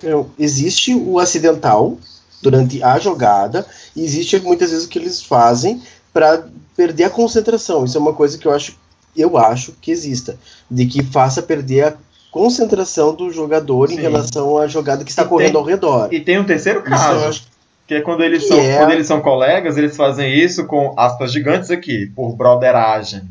eu- 0.02 0.30
Existe 0.38 0.94
o 0.94 1.18
acidental 1.18 1.98
durante 2.42 2.82
a 2.82 2.98
jogada, 2.98 3.66
e 3.94 4.04
existe 4.04 4.38
muitas 4.40 4.70
vezes 4.70 4.84
o 4.86 4.88
que 4.88 4.98
eles 4.98 5.22
fazem 5.22 5.82
para 6.12 6.44
perder 6.76 7.04
a 7.04 7.10
concentração. 7.10 7.84
Isso 7.84 7.96
é 7.96 8.00
uma 8.00 8.12
coisa 8.12 8.36
que 8.38 8.46
eu 8.46 8.52
acho, 8.52 8.76
eu 9.16 9.36
acho 9.38 9.72
que 9.80 9.90
exista. 9.90 10.38
De 10.70 10.86
que 10.86 11.02
faça 11.02 11.42
perder 11.42 11.84
a 11.84 11.94
concentração 12.30 13.14
do 13.14 13.30
jogador 13.30 13.90
em 13.90 13.96
Sim. 13.96 14.02
relação 14.02 14.58
à 14.58 14.66
jogada 14.66 15.02
que 15.04 15.10
está 15.10 15.22
E 15.22 15.26
correndo 15.26 15.52
tem- 15.52 15.60
ao 15.60 15.64
redor. 15.66 16.08
E 16.12 16.20
tem 16.20 16.38
um 16.38 16.44
terceiro 16.44 16.82
caso, 16.82 17.42
que 17.86 17.94
é 17.94 18.00
quando 18.02 18.22
eles, 18.22 18.42
que 18.42 18.48
são, 18.48 18.58
é- 18.58 18.76
quando 18.78 18.90
eles 18.92 19.06
são 19.06 19.20
colegas, 19.20 19.76
eles 19.76 19.96
fazem 19.96 20.34
isso 20.38 20.66
com 20.66 20.92
aspas 20.98 21.32
gigantes 21.32 21.70
aqui, 21.70 22.06
por 22.14 22.34
broderagem. 22.36 23.22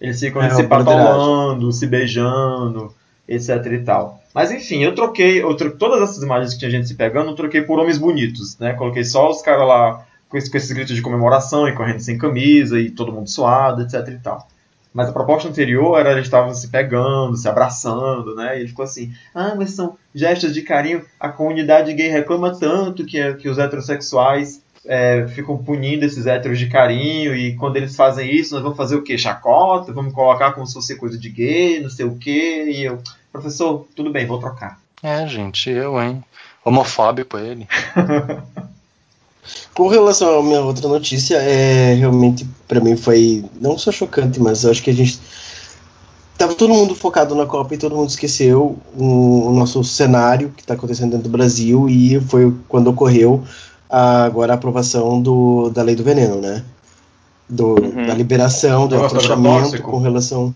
Eles 0.00 0.20
ficam 0.20 0.42
É, 0.42 0.50
se 0.50 0.62
patolando, 0.64 1.72
se 1.72 1.86
beijando, 1.86 2.94
etc 3.28 3.64
e 3.72 3.78
tal. 3.80 4.20
Mas 4.34 4.50
enfim, 4.50 4.82
eu 4.82 4.94
troquei, 4.94 5.42
eu 5.42 5.54
tro- 5.56 5.76
todas 5.76 6.02
essas 6.02 6.22
imagens 6.22 6.52
que 6.54 6.58
tinha 6.58 6.70
gente 6.70 6.88
se 6.88 6.94
pegando, 6.94 7.30
eu 7.30 7.34
troquei 7.36 7.62
por 7.62 7.78
homens 7.78 7.98
bonitos, 7.98 8.58
né? 8.58 8.72
Coloquei 8.74 9.04
só 9.04 9.30
os 9.30 9.40
caras 9.42 9.66
lá 9.66 10.04
com, 10.28 10.36
esse- 10.36 10.50
com 10.50 10.56
esses 10.56 10.72
gritos 10.72 10.94
de 10.96 11.02
comemoração 11.02 11.68
e 11.68 11.72
correndo 11.72 12.00
sem 12.00 12.18
camisa 12.18 12.78
e 12.80 12.90
todo 12.90 13.12
mundo 13.12 13.28
suado, 13.30 13.82
etc 13.82 14.08
e 14.08 14.18
tal. 14.18 14.48
Mas 14.92 15.08
a 15.08 15.12
proposta 15.12 15.48
anterior 15.48 15.98
era 15.98 16.12
eles 16.12 16.24
estavam 16.24 16.54
se 16.54 16.68
pegando, 16.68 17.36
se 17.36 17.48
abraçando, 17.48 18.34
né? 18.36 18.56
E 18.56 18.60
ele 18.60 18.68
ficou 18.68 18.84
assim: 18.84 19.12
ah, 19.34 19.54
mas 19.56 19.70
são 19.72 19.96
gestos 20.14 20.54
de 20.54 20.62
carinho. 20.62 21.04
A 21.18 21.28
comunidade 21.28 21.92
gay 21.92 22.08
reclama 22.08 22.56
tanto 22.58 23.04
que, 23.04 23.34
que 23.34 23.48
os 23.48 23.58
heterossexuais 23.58 24.62
é, 24.86 25.26
ficam 25.28 25.56
punindo 25.56 26.04
esses 26.04 26.26
héteros 26.26 26.58
de 26.58 26.68
carinho. 26.68 27.34
E 27.34 27.54
quando 27.56 27.76
eles 27.76 27.96
fazem 27.96 28.30
isso, 28.34 28.54
nós 28.54 28.62
vamos 28.62 28.76
fazer 28.76 28.96
o 28.96 29.02
quê? 29.02 29.16
Chacota? 29.16 29.92
Vamos 29.92 30.12
colocar 30.12 30.52
como 30.52 30.66
se 30.66 30.74
fosse 30.74 30.96
coisa 30.96 31.18
de 31.18 31.28
gay, 31.28 31.80
não 31.80 31.90
sei 31.90 32.04
o 32.04 32.16
quê. 32.16 32.66
E 32.68 32.84
eu, 32.84 32.98
professor, 33.32 33.86
tudo 33.94 34.10
bem, 34.10 34.26
vou 34.26 34.38
trocar. 34.38 34.78
É, 35.02 35.26
gente, 35.26 35.70
eu, 35.70 36.00
hein? 36.00 36.22
Homofóbico 36.64 37.36
ele. 37.38 37.66
Com 39.74 39.88
relação 39.88 40.38
à 40.38 40.42
minha 40.42 40.62
outra 40.62 40.88
notícia, 40.88 41.36
é 41.36 41.94
realmente 41.94 42.46
para 42.66 42.80
mim 42.80 42.96
foi 42.96 43.44
não 43.60 43.76
só 43.76 43.92
chocante, 43.92 44.40
mas 44.40 44.64
eu 44.64 44.70
acho 44.70 44.82
que 44.82 44.88
a 44.88 44.94
gente 44.94 45.20
tava 46.38 46.54
todo 46.54 46.72
mundo 46.72 46.94
focado 46.94 47.34
na 47.34 47.44
Copa 47.44 47.74
e 47.74 47.78
todo 47.78 47.94
mundo 47.94 48.08
esqueceu 48.08 48.78
o, 48.96 49.48
o 49.48 49.52
nosso 49.52 49.84
cenário 49.84 50.50
que 50.56 50.62
está 50.62 50.74
acontecendo 50.74 51.10
dentro 51.10 51.28
do 51.28 51.32
Brasil 51.32 51.88
e 51.88 52.18
foi 52.20 52.54
quando 52.68 52.88
ocorreu 52.88 53.44
a, 53.94 54.24
agora 54.24 54.52
a 54.52 54.56
aprovação 54.56 55.20
do, 55.20 55.70
da 55.70 55.82
lei 55.82 55.94
do 55.94 56.04
veneno, 56.04 56.40
né? 56.40 56.64
Do, 57.48 57.74
Uhum. 57.74 58.06
Da 58.06 58.14
liberação, 58.14 58.86
do 58.86 58.96
Negócio 58.96 59.18
afrouxamento 59.18 59.56
agrotóxico. 59.56 59.90
com 59.90 59.98
relação 59.98 60.54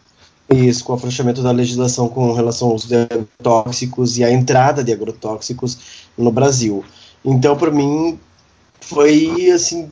isso, 0.50 0.82
com 0.82 0.92
o 0.92 0.96
afrouxamento 0.96 1.42
da 1.42 1.50
legislação 1.50 2.08
com 2.08 2.32
relação 2.32 2.70
aos 2.70 2.90
agrotóxicos 2.90 4.16
e 4.16 4.24
a 4.24 4.32
entrada 4.32 4.82
de 4.82 4.90
agrotóxicos 4.90 5.78
no 6.16 6.32
Brasil. 6.32 6.82
Então, 7.22 7.54
para 7.54 7.70
mim, 7.70 8.18
foi 8.80 9.50
assim. 9.50 9.90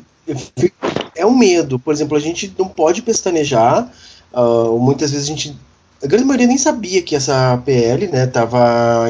É 1.14 1.26
um 1.26 1.36
medo. 1.36 1.78
Por 1.78 1.92
exemplo, 1.92 2.16
a 2.16 2.20
gente 2.20 2.53
não 2.59 2.68
pode 2.68 3.03
pestanejar 3.03 3.90
Uh, 4.36 4.78
muitas 4.78 5.11
vezes 5.11 5.26
a 5.26 5.28
gente. 5.28 5.57
A 6.03 6.07
grande 6.07 6.26
maioria 6.26 6.47
nem 6.47 6.59
sabia 6.59 7.01
que 7.01 7.16
essa 7.16 7.57
PL 7.64 8.07
né, 8.09 8.26
tava, 8.26 9.07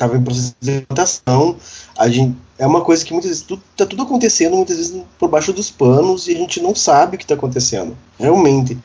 em, 0.00 0.06
tava 0.06 0.16
em 0.16 0.22
processo 0.22 0.54
de 0.60 0.80
votação. 0.88 1.56
A 1.98 2.08
gente, 2.08 2.36
é 2.58 2.66
uma 2.66 2.80
coisa 2.80 3.04
que 3.04 3.12
muitas 3.12 3.30
vezes 3.30 3.42
tudo, 3.42 3.62
tá 3.76 3.84
tudo 3.84 4.02
acontecendo, 4.02 4.56
muitas 4.56 4.76
vezes 4.76 5.02
por 5.18 5.28
baixo 5.28 5.52
dos 5.52 5.70
panos, 5.70 6.28
e 6.28 6.32
a 6.32 6.38
gente 6.38 6.60
não 6.60 6.74
sabe 6.74 7.16
o 7.16 7.18
que 7.18 7.24
está 7.24 7.34
acontecendo. 7.34 7.96
Realmente. 8.18 8.78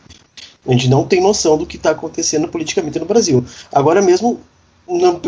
A 0.67 0.71
gente 0.71 0.89
não 0.89 1.03
tem 1.03 1.21
noção 1.21 1.57
do 1.57 1.65
que 1.65 1.77
está 1.77 1.91
acontecendo 1.91 2.47
politicamente 2.47 2.99
no 2.99 3.05
Brasil. 3.05 3.45
Agora 3.71 4.01
mesmo, 4.01 4.39
não, 4.89 5.21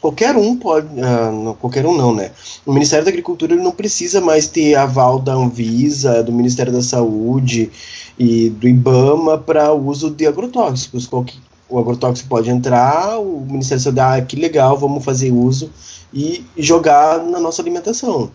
qualquer 0.00 0.34
um 0.34 0.56
pode, 0.56 0.86
uh, 0.86 1.44
não, 1.44 1.54
qualquer 1.54 1.84
um 1.84 1.94
não, 1.94 2.14
né? 2.14 2.32
O 2.64 2.72
Ministério 2.72 3.04
da 3.04 3.10
Agricultura 3.10 3.52
ele 3.52 3.62
não 3.62 3.72
precisa 3.72 4.18
mais 4.20 4.46
ter 4.46 4.74
aval 4.74 5.18
da 5.18 5.34
Anvisa, 5.34 6.22
do 6.22 6.32
Ministério 6.32 6.72
da 6.72 6.80
Saúde 6.80 7.70
e 8.18 8.48
do 8.48 8.66
IBAMA 8.66 9.36
para 9.36 9.72
uso 9.74 10.10
de 10.10 10.26
agrotóxicos. 10.26 11.06
Qualquer, 11.06 11.36
o 11.70 11.78
agrotóxico 11.78 12.28
pode 12.28 12.50
entrar, 12.50 13.18
o 13.18 13.40
Ministério 13.40 13.84
da 13.92 14.02
Saúde, 14.02 14.22
ah, 14.22 14.26
que 14.26 14.36
legal, 14.36 14.76
vamos 14.76 15.04
fazer 15.04 15.30
uso 15.30 15.70
e 16.12 16.44
jogar 16.58 17.18
na 17.20 17.38
nossa 17.38 17.62
alimentação. 17.62 18.30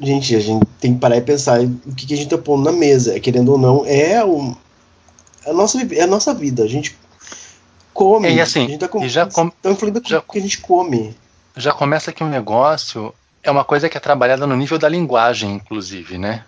Gente, 0.00 0.34
a 0.34 0.40
gente 0.40 0.64
tem 0.80 0.94
que 0.94 1.00
parar 1.00 1.18
e 1.18 1.20
pensar 1.20 1.60
o 1.60 1.94
que, 1.94 2.06
que 2.06 2.14
a 2.14 2.16
gente 2.16 2.32
está 2.32 2.38
pondo 2.38 2.64
na 2.64 2.72
mesa. 2.72 3.20
Querendo 3.20 3.52
ou 3.52 3.58
não, 3.58 3.84
é, 3.84 4.24
o, 4.24 4.56
é, 5.44 5.50
a 5.50 5.52
nossa, 5.52 5.78
é 5.94 6.00
a 6.00 6.06
nossa 6.06 6.32
vida. 6.32 6.64
A 6.64 6.66
gente 6.66 6.96
come. 7.92 8.28
É, 8.28 8.32
e 8.32 8.40
assim, 8.40 8.64
a 8.64 8.68
gente 8.68 8.80
tá 8.80 8.88
com, 8.88 9.06
já 9.06 9.26
com, 9.26 9.52
influindo 9.64 10.00
já, 10.06 10.22
que 10.22 10.38
a 10.38 10.40
gente 10.40 10.58
come. 10.58 11.14
Já 11.54 11.72
começa 11.72 12.12
que 12.12 12.24
o 12.24 12.26
um 12.26 12.30
negócio 12.30 13.12
é 13.42 13.50
uma 13.50 13.64
coisa 13.64 13.90
que 13.90 13.96
é 13.96 14.00
trabalhada 14.00 14.46
no 14.46 14.56
nível 14.56 14.78
da 14.78 14.88
linguagem, 14.88 15.52
inclusive, 15.52 16.16
né? 16.16 16.44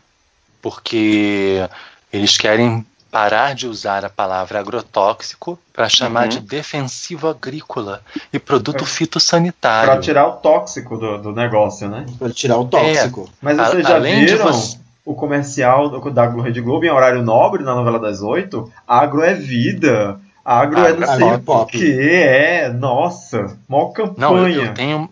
Porque 0.63 1.69
eles 2.11 2.39
querem 2.39 2.87
parar 3.13 3.55
de 3.55 3.69
usar 3.69 4.07
a 4.07 4.09
palavra 4.09 4.59
agrotóxico 4.59 5.59
para 5.71 5.87
chamar 5.87 6.23
uhum. 6.23 6.29
de 6.31 6.41
defensivo 6.41 7.29
agrícola 7.29 8.01
e 8.33 8.39
produto 8.39 8.87
fitossanitário. 8.87 9.91
Para 9.91 10.01
tirar 10.01 10.27
o 10.27 10.33
tóxico 10.33 10.97
do, 10.97 11.19
do 11.19 11.33
negócio, 11.33 11.91
né? 11.91 12.07
Para 12.19 12.31
tirar 12.31 12.57
o 12.57 12.65
tóxico. 12.65 13.29
É, 13.29 13.37
Mas 13.43 13.57
vocês 13.59 13.87
já 13.87 13.99
viram 13.99 14.47
você... 14.47 14.79
o 15.05 15.15
comercial 15.15 16.01
da 16.11 16.27
Rede 16.27 16.63
Globo 16.63 16.87
em 16.87 16.91
horário 16.91 17.23
nobre 17.23 17.63
na 17.63 17.75
novela 17.75 17.99
das 17.99 18.23
oito? 18.23 18.73
Agro 18.89 19.23
é 19.23 19.35
vida. 19.35 20.19
Agro 20.43 20.81
ah, 20.81 20.89
é 20.89 20.93
não 20.95 21.07
sei 21.07 21.55
o 21.55 21.67
que, 21.67 22.01
é, 22.01 22.71
nossa, 22.71 23.59
maior 23.69 23.93
campanha. 23.93 24.15
Não, 24.17 24.49
eu, 24.49 24.65
eu 24.65 24.75
tenho, 24.75 25.11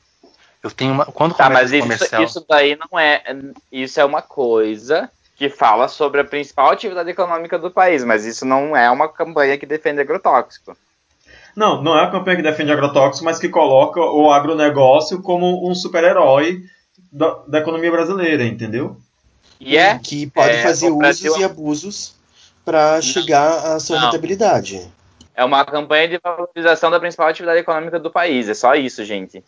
eu 0.63 0.71
tenho 0.71 0.95
uma. 0.95 1.05
Quando 1.05 1.35
tá, 1.35 1.51
mas 1.51 1.71
isso, 1.71 1.83
comercial... 1.83 2.25
isso 2.25 2.45
daí 2.49 2.77
não 2.77 2.99
é. 2.99 3.23
Isso 3.71 4.01
é 4.01 4.05
uma 4.05 4.23
coisa 4.23 5.09
que 5.41 5.49
fala 5.49 5.89
sobre 5.89 6.21
a 6.21 6.25
principal 6.25 6.71
atividade 6.71 7.09
econômica 7.09 7.59
do 7.59 7.71
país, 7.71 8.05
mas 8.05 8.27
isso 8.27 8.45
não 8.45 8.77
é 8.77 8.91
uma 8.91 9.09
campanha 9.09 9.57
que 9.57 9.65
defende 9.65 10.03
agrotóxico. 10.03 10.77
Não, 11.57 11.83
não 11.83 11.97
é 11.97 12.03
uma 12.03 12.11
campanha 12.11 12.37
que 12.37 12.43
defende 12.43 12.71
agrotóxico, 12.71 13.25
mas 13.25 13.39
que 13.39 13.49
coloca 13.49 13.99
o 14.03 14.31
agronegócio 14.31 15.23
como 15.23 15.67
um 15.67 15.75
super-herói 15.75 16.61
da, 17.11 17.39
da, 17.49 17.59
economia 17.59 17.91
brasileira, 17.91 18.45
entendeu? 18.45 18.99
E 19.59 19.79
é, 19.79 19.99
que 19.99 20.27
pode 20.27 20.57
é, 20.57 20.63
fazer 20.63 20.91
usos 20.91 21.39
e 21.39 21.43
abusos 21.43 22.15
para 22.63 23.01
chegar 23.01 23.65
à 23.65 23.81
sua 23.81 23.97
não. 23.97 24.05
rentabilidade. 24.05 24.93
É 25.35 25.43
uma 25.43 25.65
campanha 25.65 26.07
de 26.07 26.21
valorização 26.23 26.91
da 26.91 27.01
principal 27.01 27.29
atividade 27.29 27.61
econômica 27.61 27.99
do 27.99 28.11
país. 28.11 28.47
É 28.47 28.53
só 28.53 28.75
isso, 28.75 29.03
gente. 29.07 29.43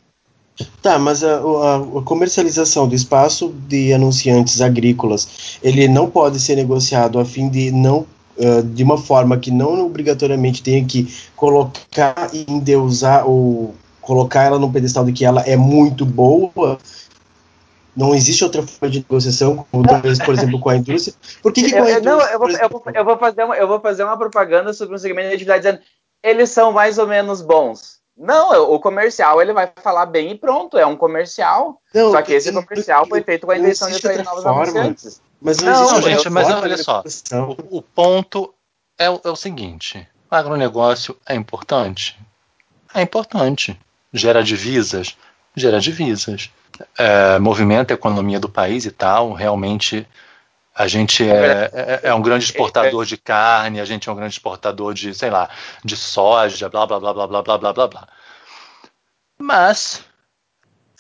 Tá, 0.83 0.99
mas 0.99 1.25
a, 1.25 1.37
a, 1.37 1.77
a, 1.77 2.03
comercialização 2.05 2.87
do 2.87 2.95
espaço 2.95 3.55
de 3.67 3.93
anunciantes 3.93 4.61
agrícolas, 4.61 5.59
ele 5.63 5.89
não 5.89 6.11
pode 6.11 6.39
ser 6.39 6.57
negociado 6.57 7.19
a 7.19 7.25
fim 7.25 7.49
de 7.49 7.71
não 7.71 8.07
uh, 8.37 8.63
de 8.63 8.83
uma 8.83 8.99
forma 8.99 9.39
que 9.39 9.51
não 9.51 9.87
obrigatoriamente 9.87 10.63
tenha 10.63 10.85
que 10.85 11.13
colocar 11.35 12.31
e 12.35 12.45
endeusar 12.47 13.27
ou 13.27 13.75
colocar 14.01 14.43
ela 14.43 14.59
no 14.59 14.71
pedestal 14.71 15.05
de 15.05 15.13
que 15.13 15.25
ela 15.25 15.41
é 15.43 15.57
muito 15.57 16.05
boa 16.05 16.79
não 17.95 18.15
existe 18.15 18.43
outra 18.43 18.63
forma 18.63 18.91
de 18.91 19.01
negociação, 19.01 19.67
como 19.71 19.87
talvez, 19.87 20.19
por 20.19 20.35
exemplo, 20.35 20.59
com 20.59 20.71
a 20.71 20.77
indústria. 20.77 21.15
Por 21.43 21.53
que, 21.53 21.63
que 21.63 21.73
com 21.73 21.85
a 21.85 21.91
indústria? 21.91 22.11
Não, 22.11 22.21
eu 22.23 22.39
vou, 22.39 22.51
eu, 22.51 22.69
vou, 22.69 22.83
eu, 22.95 23.05
vou 23.05 23.19
fazer 23.19 23.45
uma, 23.45 23.57
eu 23.57 23.69
vou 23.69 23.81
fazer 23.81 24.05
uma 24.05 24.17
propaganda 24.17 24.73
sobre 24.73 24.95
um 24.95 24.99
segmento 24.99 25.29
de 25.29 25.35
atividade 25.35 25.63
dizendo 25.63 25.81
eles 26.23 26.51
são 26.51 26.73
mais 26.73 26.99
ou 26.99 27.07
menos 27.07 27.43
bons. 27.43 28.02
Não, 28.23 28.73
o 28.73 28.79
comercial 28.79 29.43
ele 29.43 29.53
vai 29.53 29.71
falar 29.83 30.07
bem 30.07 30.31
e 30.31 30.35
pronto, 30.39 30.79
é 30.79 30.87
um 30.87 30.97
comercial. 30.97 31.81
Não, 31.93 32.13
só 32.13 32.23
que 32.23 32.33
esse 32.33 32.53
comercial 32.53 33.07
foi 33.07 33.23
feito 33.23 33.47
com 33.47 33.53
a 33.53 33.59
intenção 33.59 33.91
de 33.91 33.97
atrair 33.97 34.25
novos 34.25 34.47
anunciantes. 34.47 35.21
Mas 35.41 35.59
não, 35.59 35.91
não 35.91 36.03
gente, 36.03 36.31
mas 36.31 36.49
olha 36.49 36.79
só, 36.79 37.03
o, 37.33 37.79
o 37.79 37.83
ponto 37.83 38.55
é, 38.97 39.07
é 39.07 39.29
o 39.29 39.37
seguinte: 39.37 40.07
o 40.31 40.35
agronegócio 40.35 41.17
é 41.27 41.35
importante? 41.35 42.19
É 42.95 43.03
importante. 43.03 43.79
Gera 44.13 44.43
divisas? 44.43 45.17
Gera 45.57 45.81
divisas 45.81 46.51
é, 46.99 47.39
movimenta 47.39 47.93
a 47.93 47.97
economia 47.97 48.41
do 48.41 48.49
país 48.49 48.85
e 48.85 48.91
tal. 48.91 49.33
Realmente, 49.33 50.07
a 50.75 50.87
gente 50.87 51.29
é, 51.29 51.71
é, 51.73 52.01
é, 52.05 52.15
um 52.15 52.23
grande 52.23 52.45
exportador 52.45 53.05
de 53.05 53.17
carne, 53.17 53.81
a 53.81 53.85
gente 53.85 54.09
é 54.09 54.13
um 54.13 54.17
grande 54.17 54.35
exportador 54.35 54.95
de, 54.95 55.15
sei 55.15 55.31
lá, 55.31 55.51
de 55.85 55.97
soja, 55.97 56.69
blá 56.69 56.87
blá 56.87 56.99
blá 56.99 57.13
blá 57.13 57.27
blá 57.27 57.43
blá 57.43 57.59
blá 57.59 57.73
blá 57.73 57.89
blá. 57.89 58.09
Mas 59.39 60.05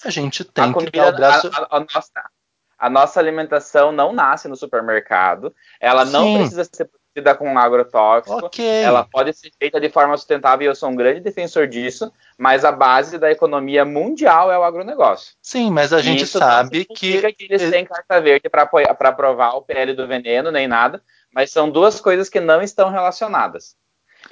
a 0.04 0.10
gente 0.10 0.44
tem 0.44 0.64
a 0.64 0.68
que 0.68 0.72
comida, 0.74 0.90
dar 0.90 1.08
o 1.08 1.16
braço. 1.16 1.50
A, 1.54 1.58
a, 1.58 1.76
a, 1.76 1.80
nossa, 1.80 2.30
a 2.78 2.90
nossa 2.90 3.20
alimentação 3.20 3.92
não 3.92 4.12
nasce 4.12 4.46
no 4.46 4.56
supermercado, 4.56 5.54
ela 5.80 6.04
não 6.04 6.24
Sim. 6.24 6.38
precisa 6.38 6.64
ser 6.64 6.90
produzida 7.12 7.34
com 7.34 7.58
agrotóxico. 7.58 8.46
Okay. 8.46 8.82
Ela 8.82 9.04
pode 9.04 9.32
ser 9.34 9.50
feita 9.58 9.80
de 9.80 9.88
forma 9.88 10.16
sustentável 10.16 10.64
e 10.64 10.68
eu 10.68 10.74
sou 10.74 10.88
um 10.88 10.96
grande 10.96 11.20
defensor 11.20 11.66
disso, 11.66 12.12
mas 12.38 12.64
a 12.64 12.72
base 12.72 13.18
da 13.18 13.30
economia 13.30 13.84
mundial 13.84 14.50
é 14.50 14.58
o 14.58 14.64
agronegócio. 14.64 15.34
Sim, 15.40 15.70
mas 15.70 15.92
a 15.92 16.00
gente 16.00 16.24
isso 16.24 16.38
sabe 16.38 16.84
que... 16.84 17.20
que 17.32 17.44
eles 17.44 17.70
têm 17.70 17.84
carta 17.84 18.20
verde 18.20 18.48
para 18.48 18.62
aprovar 19.08 19.56
o 19.56 19.62
PL 19.62 19.94
do 19.94 20.06
veneno, 20.06 20.50
nem 20.50 20.66
nada, 20.66 21.02
mas 21.32 21.50
são 21.50 21.70
duas 21.70 22.00
coisas 22.00 22.28
que 22.28 22.40
não 22.40 22.62
estão 22.62 22.90
relacionadas. 22.90 23.76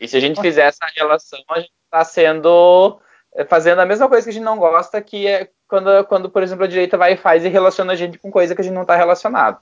E 0.01 0.09
se 0.09 0.16
a 0.16 0.20
gente 0.20 0.41
fizer 0.41 0.62
essa 0.62 0.87
relação, 0.97 1.41
a 1.51 1.61
gente 1.61 1.72
está 1.85 2.05
sendo 2.05 3.01
eh, 3.35 3.45
fazendo 3.45 3.81
a 3.81 3.87
mesma 3.87 4.09
coisa 4.09 4.24
que 4.24 4.31
a 4.31 4.33
gente 4.33 4.45
não 4.45 4.57
gosta, 4.57 5.03
que 5.03 5.26
é 5.26 5.49
quando, 5.66 6.05
quando, 6.05 6.31
por 6.31 6.43
exemplo, 6.43 6.64
a 6.64 6.68
direita 6.68 6.97
vai 6.97 7.14
e 7.14 7.16
faz 7.16 7.45
e 7.45 7.49
relaciona 7.49 7.93
a 7.93 7.97
gente 7.97 8.18
com 8.18 8.31
coisa 8.31 8.55
que 8.55 8.61
a 8.61 8.64
gente 8.64 8.74
não 8.74 8.83
está 8.83 8.97
relacionado. 8.97 9.59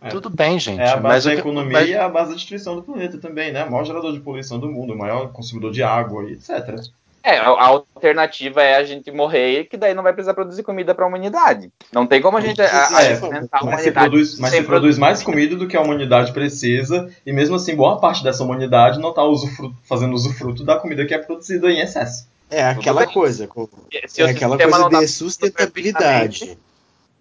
É. 0.00 0.08
Tudo 0.08 0.30
bem, 0.30 0.58
gente. 0.58 0.80
É 0.80 0.90
a 0.90 0.96
base 0.96 1.28
da 1.28 1.34
economia 1.34 1.78
mas... 1.78 1.88
e 1.88 1.94
a 1.94 2.08
base 2.08 2.30
da 2.30 2.36
destruição 2.36 2.74
do 2.74 2.82
planeta 2.82 3.18
também, 3.18 3.52
né? 3.52 3.64
O 3.64 3.70
maior 3.70 3.84
gerador 3.84 4.12
de 4.12 4.20
poluição 4.20 4.58
do 4.58 4.70
mundo, 4.70 4.94
o 4.94 4.98
maior 4.98 5.30
consumidor 5.32 5.72
de 5.72 5.82
água 5.82 6.24
e 6.24 6.32
etc. 6.32 6.80
É, 7.22 7.36
a 7.36 7.66
alternativa 7.66 8.62
é 8.62 8.76
a 8.76 8.84
gente 8.84 9.10
morrer, 9.10 9.64
que 9.64 9.76
daí 9.76 9.92
não 9.92 10.02
vai 10.02 10.12
precisar 10.14 10.32
produzir 10.32 10.62
comida 10.62 10.94
para 10.94 11.04
a 11.04 11.08
humanidade. 11.08 11.70
Não 11.92 12.06
tem 12.06 12.22
como 12.22 12.38
a 12.38 12.40
gente 12.40 12.62
é, 12.62 12.66
alimentar 12.66 13.58
a 13.58 13.62
humanidade. 13.62 13.82
Se 13.82 13.92
produz, 13.92 14.38
mas 14.38 14.50
se 14.52 14.62
produz 14.62 14.98
mais 14.98 15.22
comida 15.22 15.54
do 15.54 15.68
que 15.68 15.76
a 15.76 15.82
humanidade 15.82 16.32
precisa, 16.32 17.10
e 17.26 17.30
mesmo 17.30 17.56
assim, 17.56 17.76
boa 17.76 18.00
parte 18.00 18.24
dessa 18.24 18.42
humanidade 18.42 18.98
não 18.98 19.10
está 19.10 19.22
usufruto, 19.22 19.76
fazendo 19.84 20.14
usufruto 20.14 20.64
da 20.64 20.76
comida 20.76 21.04
que 21.04 21.12
é 21.12 21.18
produzida 21.18 21.70
em 21.70 21.80
excesso. 21.80 22.26
É 22.50 22.64
aquela 22.64 23.06
coisa, 23.06 23.44
é 23.44 24.24
aquela 24.24 24.56
coisa 24.56 24.88
de 24.88 25.08
sustentabilidade 25.08 26.56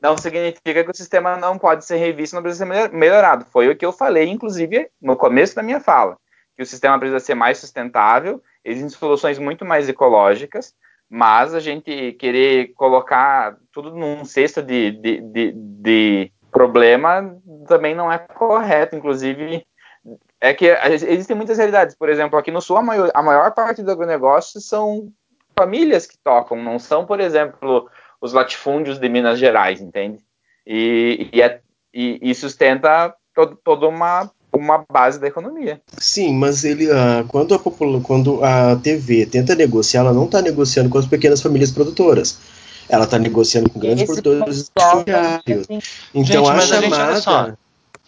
não 0.01 0.17
significa 0.17 0.83
que 0.83 0.91
o 0.91 0.95
sistema 0.95 1.35
não 1.35 1.57
pode 1.57 1.85
ser 1.85 1.97
revisto, 1.97 2.35
não 2.35 2.43
precisa 2.43 2.65
ser 2.65 2.91
melhorado. 2.91 3.45
Foi 3.51 3.69
o 3.69 3.75
que 3.75 3.85
eu 3.85 3.91
falei, 3.91 4.29
inclusive, 4.29 4.89
no 5.01 5.15
começo 5.15 5.55
da 5.55 5.63
minha 5.63 5.79
fala, 5.79 6.17
que 6.55 6.63
o 6.63 6.65
sistema 6.65 6.97
precisa 6.97 7.19
ser 7.19 7.35
mais 7.35 7.57
sustentável, 7.57 8.41
existem 8.63 8.89
soluções 8.89 9.37
muito 9.37 9.65
mais 9.65 9.89
ecológicas, 9.89 10.73
mas 11.09 11.53
a 11.53 11.59
gente 11.59 12.13
querer 12.13 12.73
colocar 12.75 13.57
tudo 13.71 13.95
num 13.95 14.23
cesto 14.23 14.61
de, 14.61 14.91
de, 14.91 15.21
de, 15.21 15.51
de 15.55 16.31
problema 16.51 17.35
também 17.67 17.95
não 17.95 18.11
é 18.11 18.19
correto. 18.19 18.95
Inclusive, 18.95 19.65
é 20.39 20.53
que 20.53 20.67
existem 21.07 21.35
muitas 21.35 21.57
realidades. 21.57 21.95
Por 21.95 22.09
exemplo, 22.09 22.37
aqui 22.37 22.51
no 22.51 22.61
Sul, 22.61 22.77
a 22.77 22.83
maior, 22.83 23.11
a 23.13 23.23
maior 23.23 23.51
parte 23.53 23.81
do 23.81 23.91
agronegócio 23.91 24.61
são 24.61 25.11
famílias 25.57 26.05
que 26.05 26.17
tocam, 26.23 26.61
não 26.61 26.79
são, 26.79 27.05
por 27.05 27.19
exemplo, 27.19 27.89
os 28.21 28.33
latifúndios 28.33 28.99
de 28.99 29.09
Minas 29.09 29.39
Gerais, 29.39 29.81
entende? 29.81 30.19
E, 30.65 31.29
e, 31.33 31.41
é, 31.41 31.59
e, 31.93 32.19
e 32.21 32.35
sustenta 32.35 33.13
todo, 33.33 33.57
toda 33.63 33.87
uma, 33.87 34.29
uma 34.53 34.85
base 34.91 35.19
da 35.19 35.27
economia. 35.27 35.81
Sim, 35.97 36.33
mas 36.35 36.63
ele, 36.63 36.87
uh, 36.87 37.25
quando, 37.27 37.53
a 37.53 37.59
popula 37.59 38.01
quando 38.01 38.43
a 38.43 38.75
TV 38.75 39.25
tenta 39.25 39.55
negociar, 39.55 40.01
ela 40.01 40.13
não 40.13 40.25
está 40.25 40.41
negociando 40.41 40.89
com 40.89 40.97
as 40.97 41.05
pequenas 41.05 41.41
famílias 41.41 41.71
produtoras. 41.71 42.39
Ela 42.87 43.05
está 43.05 43.19
negociando 43.19 43.69
com 43.69 43.79
grandes 43.79 44.03
Esse 44.03 44.21
produtores 44.21 44.69
industriais. 44.77 45.43
Então 46.13 46.23
Gente, 46.23 46.37
a 46.37 46.61
chamada. 46.61 47.21
Só, 47.21 47.53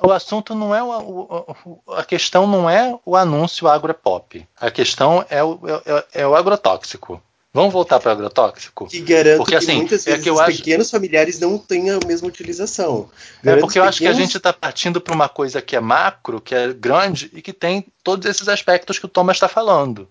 o 0.04 0.12
assunto 0.12 0.56
não 0.56 0.74
é 0.74 0.82
o, 0.82 0.90
o, 0.90 1.94
a 1.94 2.04
questão 2.04 2.48
não 2.48 2.68
é 2.68 2.98
o 3.06 3.16
anúncio 3.16 3.68
agropop. 3.68 4.48
A 4.60 4.72
questão 4.72 5.24
é 5.30 5.44
o, 5.44 5.60
é, 5.86 6.22
é 6.22 6.28
o 6.28 6.36
agrotóxico. 6.36 7.22
Vamos 7.54 7.74
voltar 7.74 8.00
para 8.00 8.10
o 8.10 8.12
agrotóxico? 8.14 8.88
Que 8.88 9.02
garanto 9.02 9.38
Porque, 9.40 9.52
que 9.52 9.58
assim, 9.58 9.76
muitas 9.76 10.08
é 10.08 10.12
vezes 10.12 10.24
que 10.24 10.30
eu 10.30 10.36
os 10.36 10.40
acho- 10.40 10.58
pequenos 10.58 10.90
familiares 10.90 11.38
não 11.40 11.58
têm 11.58 11.90
a 11.90 12.00
mesma 12.08 12.28
utilização. 12.30 13.10
É 13.40 13.44
Grandes 13.44 13.62
porque 13.62 13.78
eu 13.80 13.84
acho 13.84 13.98
que 13.98 14.06
a 14.06 14.10
pequenos- 14.10 14.28
gente 14.30 14.38
está 14.38 14.54
partindo 14.54 15.02
para 15.02 15.14
uma 15.14 15.28
coisa 15.28 15.62
que 15.62 15.76
é 15.76 15.80
macro, 15.82 16.40
que 16.40 16.56
é 16.56 16.72
grande 16.72 17.30
e 17.34 17.42
que 17.42 17.52
tem 17.52 17.86
todos 18.04 18.26
esses 18.26 18.48
aspectos 18.48 18.98
que 19.00 19.06
o 19.06 19.10
Thomas 19.10 19.36
está 19.36 19.50
falando. 19.50 20.08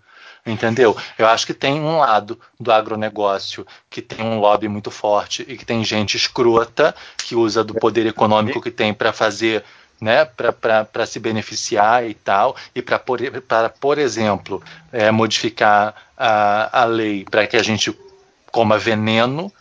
Entendeu? 0.47 0.97
Eu 1.19 1.27
acho 1.27 1.47
que 1.47 1.53
tem 1.53 1.79
um 1.81 1.99
lado 1.99 2.39
do 2.59 2.73
agronegócio 2.73 3.67
que 3.91 4.01
tem 4.01 4.25
um 4.25 4.39
lobby 4.41 4.69
muito 4.69 4.91
forte 4.91 5.45
e 5.47 5.55
que 5.57 5.67
tem 5.67 5.85
gente 5.85 6.17
escrota 6.17 6.95
que 7.19 7.35
usa 7.35 7.63
do 7.63 7.75
poder 7.75 8.07
econômico 8.07 8.59
que 8.61 8.71
tem 8.71 8.95
para 8.95 9.13
fazer, 9.13 9.63
né, 10.01 10.25
para 10.25 11.07
se 11.07 11.19
beneficiar 11.19 12.09
e 12.09 12.15
tal, 12.15 12.57
e 12.75 12.81
para, 12.81 12.99
por, 12.99 13.21
pra, 13.43 13.69
por 13.69 13.99
exemplo, 13.99 14.63
é, 14.93 15.11
modificar 15.11 15.95
a, 16.17 16.83
a 16.83 16.85
lei 16.85 17.25
para 17.31 17.47
que 17.47 17.57
a 17.57 17.63
gente 17.63 17.97
coma 18.51 18.79
veneno, 18.79 19.53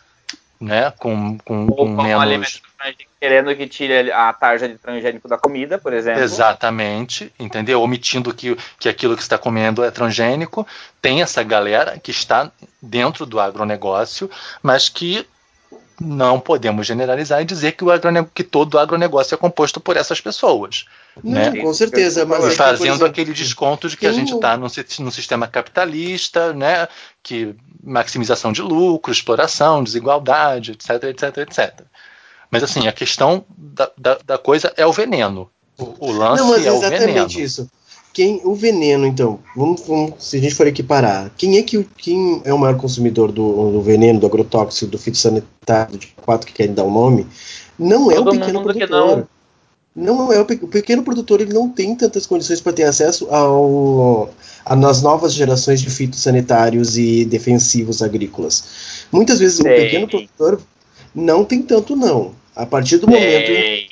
né, 0.60 0.92
com, 0.98 1.38
com, 1.38 1.66
Ou 1.66 1.76
com 1.76 2.02
menos. 2.02 2.22
alimento 2.22 2.60
transgênico, 2.76 3.10
querendo 3.20 3.56
que 3.56 3.66
tire 3.66 4.12
a 4.12 4.32
tarja 4.32 4.68
de 4.68 4.76
transgênico 4.76 5.28
da 5.28 5.38
comida, 5.38 5.78
por 5.78 5.92
exemplo. 5.92 6.22
Exatamente, 6.22 7.32
entendeu? 7.38 7.80
Omitindo 7.82 8.34
que, 8.34 8.56
que 8.78 8.88
aquilo 8.88 9.16
que 9.16 9.22
está 9.22 9.38
comendo 9.38 9.84
é 9.84 9.90
transgênico. 9.90 10.66
Tem 11.00 11.22
essa 11.22 11.42
galera 11.42 11.98
que 11.98 12.10
está 12.10 12.50
dentro 12.80 13.24
do 13.24 13.40
agronegócio, 13.40 14.30
mas 14.62 14.88
que 14.88 15.26
não 16.00 16.40
podemos 16.40 16.86
generalizar 16.86 17.42
e 17.42 17.44
dizer 17.44 17.72
que, 17.72 17.84
o 17.84 17.90
que 18.34 18.42
todo 18.42 18.74
o 18.74 18.78
agronegócio 18.78 19.34
é 19.34 19.38
composto 19.38 19.78
por 19.78 19.98
essas 19.98 20.20
pessoas. 20.20 20.86
Não, 21.22 21.32
né? 21.32 21.60
com 21.60 21.74
certeza, 21.74 22.24
mas 22.24 22.44
é 22.44 22.50
Fazendo 22.52 22.86
exemplo, 22.86 23.06
aquele 23.06 23.34
desconto 23.34 23.88
de 23.88 23.96
que 23.96 24.06
a 24.06 24.12
gente 24.12 24.32
está 24.32 24.56
num, 24.56 24.66
num 25.00 25.10
sistema 25.10 25.46
capitalista, 25.46 26.54
né? 26.54 26.88
Que 27.22 27.54
maximização 27.82 28.50
de 28.50 28.62
lucro, 28.62 29.12
exploração, 29.12 29.84
desigualdade, 29.84 30.72
etc, 30.72 31.04
etc, 31.04 31.36
etc. 31.38 31.80
Mas 32.50 32.62
assim, 32.62 32.88
a 32.88 32.92
questão 32.92 33.44
da, 33.56 33.90
da, 33.96 34.18
da 34.24 34.38
coisa 34.38 34.72
é 34.76 34.86
o 34.86 34.92
veneno. 34.92 35.50
O, 35.78 36.08
o 36.08 36.12
lance 36.12 36.42
Não, 36.42 36.50
mas 36.50 36.64
é 36.64 36.72
o 36.72 36.76
exatamente 36.76 37.06
veneno. 37.06 37.40
isso. 37.40 37.70
Quem, 38.12 38.40
o 38.44 38.54
veneno, 38.54 39.06
então, 39.06 39.38
vamos, 39.56 39.82
vamos- 39.86 40.14
se 40.18 40.36
a 40.36 40.40
gente 40.40 40.54
for 40.54 40.66
equiparar, 40.66 41.30
quem 41.38 41.58
é 41.58 41.62
que 41.62 41.78
o- 41.78 41.86
quem 41.96 42.42
é 42.44 42.52
o 42.52 42.58
maior 42.58 42.76
consumidor 42.76 43.30
do, 43.30 43.70
do 43.70 43.80
veneno, 43.82 44.18
do 44.18 44.26
agrotóxico, 44.26 44.90
do 44.90 44.98
fitossanitário, 44.98 45.96
de 45.96 46.08
quatro 46.24 46.46
que 46.46 46.52
querem 46.52 46.74
dar 46.74 46.82
o 46.84 46.90
nome? 46.90 47.26
Não 47.78 48.10
é 48.10 48.16
Todo 48.16 48.28
o 48.28 48.38
pequeno 48.38 48.62
produtor. 48.62 49.28
Não. 49.94 50.32
é 50.32 50.40
o, 50.40 50.44
pe- 50.44 50.58
o 50.62 50.68
pequeno 50.68 51.02
produtor, 51.02 51.40
ele 51.40 51.52
não 51.52 51.68
tem 51.68 51.94
tantas 51.94 52.26
condições 52.26 52.60
para 52.60 52.72
ter 52.72 52.84
acesso 52.84 53.26
ao 53.30 54.30
a, 54.64 54.74
nas 54.76 55.02
novas 55.02 55.32
gerações 55.32 55.80
de 55.80 55.88
fitossanitários 55.90 56.96
e 56.98 57.24
defensivos 57.24 58.02
agrícolas. 58.02 58.64
Muitas 59.10 59.38
vezes 59.38 59.58
o 59.60 59.64
Tem. 59.64 59.76
pequeno 59.84 60.08
produtor 60.08 60.60
não 61.14 61.44
tem 61.44 61.62
tanto 61.62 61.96
não. 61.96 62.32
A 62.54 62.66
partir 62.66 62.98
do 62.98 63.06
momento 63.08 63.46
Tem. 63.46 63.86
que 63.88 63.89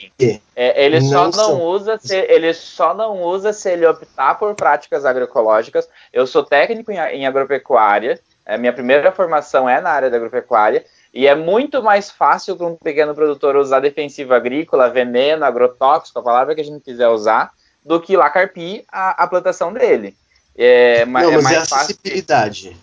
É, 0.56 0.84
ele 0.84 1.00
só 1.00 1.14
Não 1.14 1.24
não 1.24 1.32
são. 1.32 1.62
usa 1.62 1.98
se 2.00 2.16
ele 2.16 2.52
só 2.52 2.92
não 2.92 3.22
usa 3.22 3.52
se 3.52 3.70
ele 3.70 3.86
optar 3.86 4.34
por 4.34 4.54
práticas 4.54 5.04
agroecológicas. 5.04 5.88
Eu 6.12 6.26
sou 6.26 6.42
técnico 6.42 6.90
em, 6.90 6.96
em 6.98 7.26
agropecuária. 7.26 8.18
A 8.44 8.56
minha 8.58 8.72
primeira 8.72 9.12
formação 9.12 9.68
é 9.68 9.80
na 9.80 9.90
área 9.90 10.10
da 10.10 10.16
agropecuária 10.16 10.84
e 11.14 11.26
é 11.26 11.34
muito 11.34 11.82
mais 11.82 12.10
fácil 12.10 12.56
para 12.56 12.66
um 12.66 12.74
pequeno 12.74 13.14
produtor 13.14 13.56
usar 13.56 13.80
defensivo 13.80 14.34
agrícola, 14.34 14.90
veneno, 14.90 15.44
agrotóxico, 15.44 16.18
a 16.18 16.22
palavra 16.22 16.54
que 16.54 16.60
a 16.60 16.64
gente 16.64 16.82
quiser 16.82 17.08
usar, 17.08 17.52
do 17.84 18.00
que 18.00 18.16
lá 18.16 18.28
carpir 18.28 18.84
a, 18.90 19.22
a 19.22 19.26
plantação 19.26 19.72
dele. 19.72 20.16
É, 20.56 21.04
não, 21.04 21.04
é 21.04 21.06
mas 21.06 21.32
é 21.32 21.40
mais 21.42 21.68
fácil. 21.68 21.76
acessibilidade. 21.76 22.76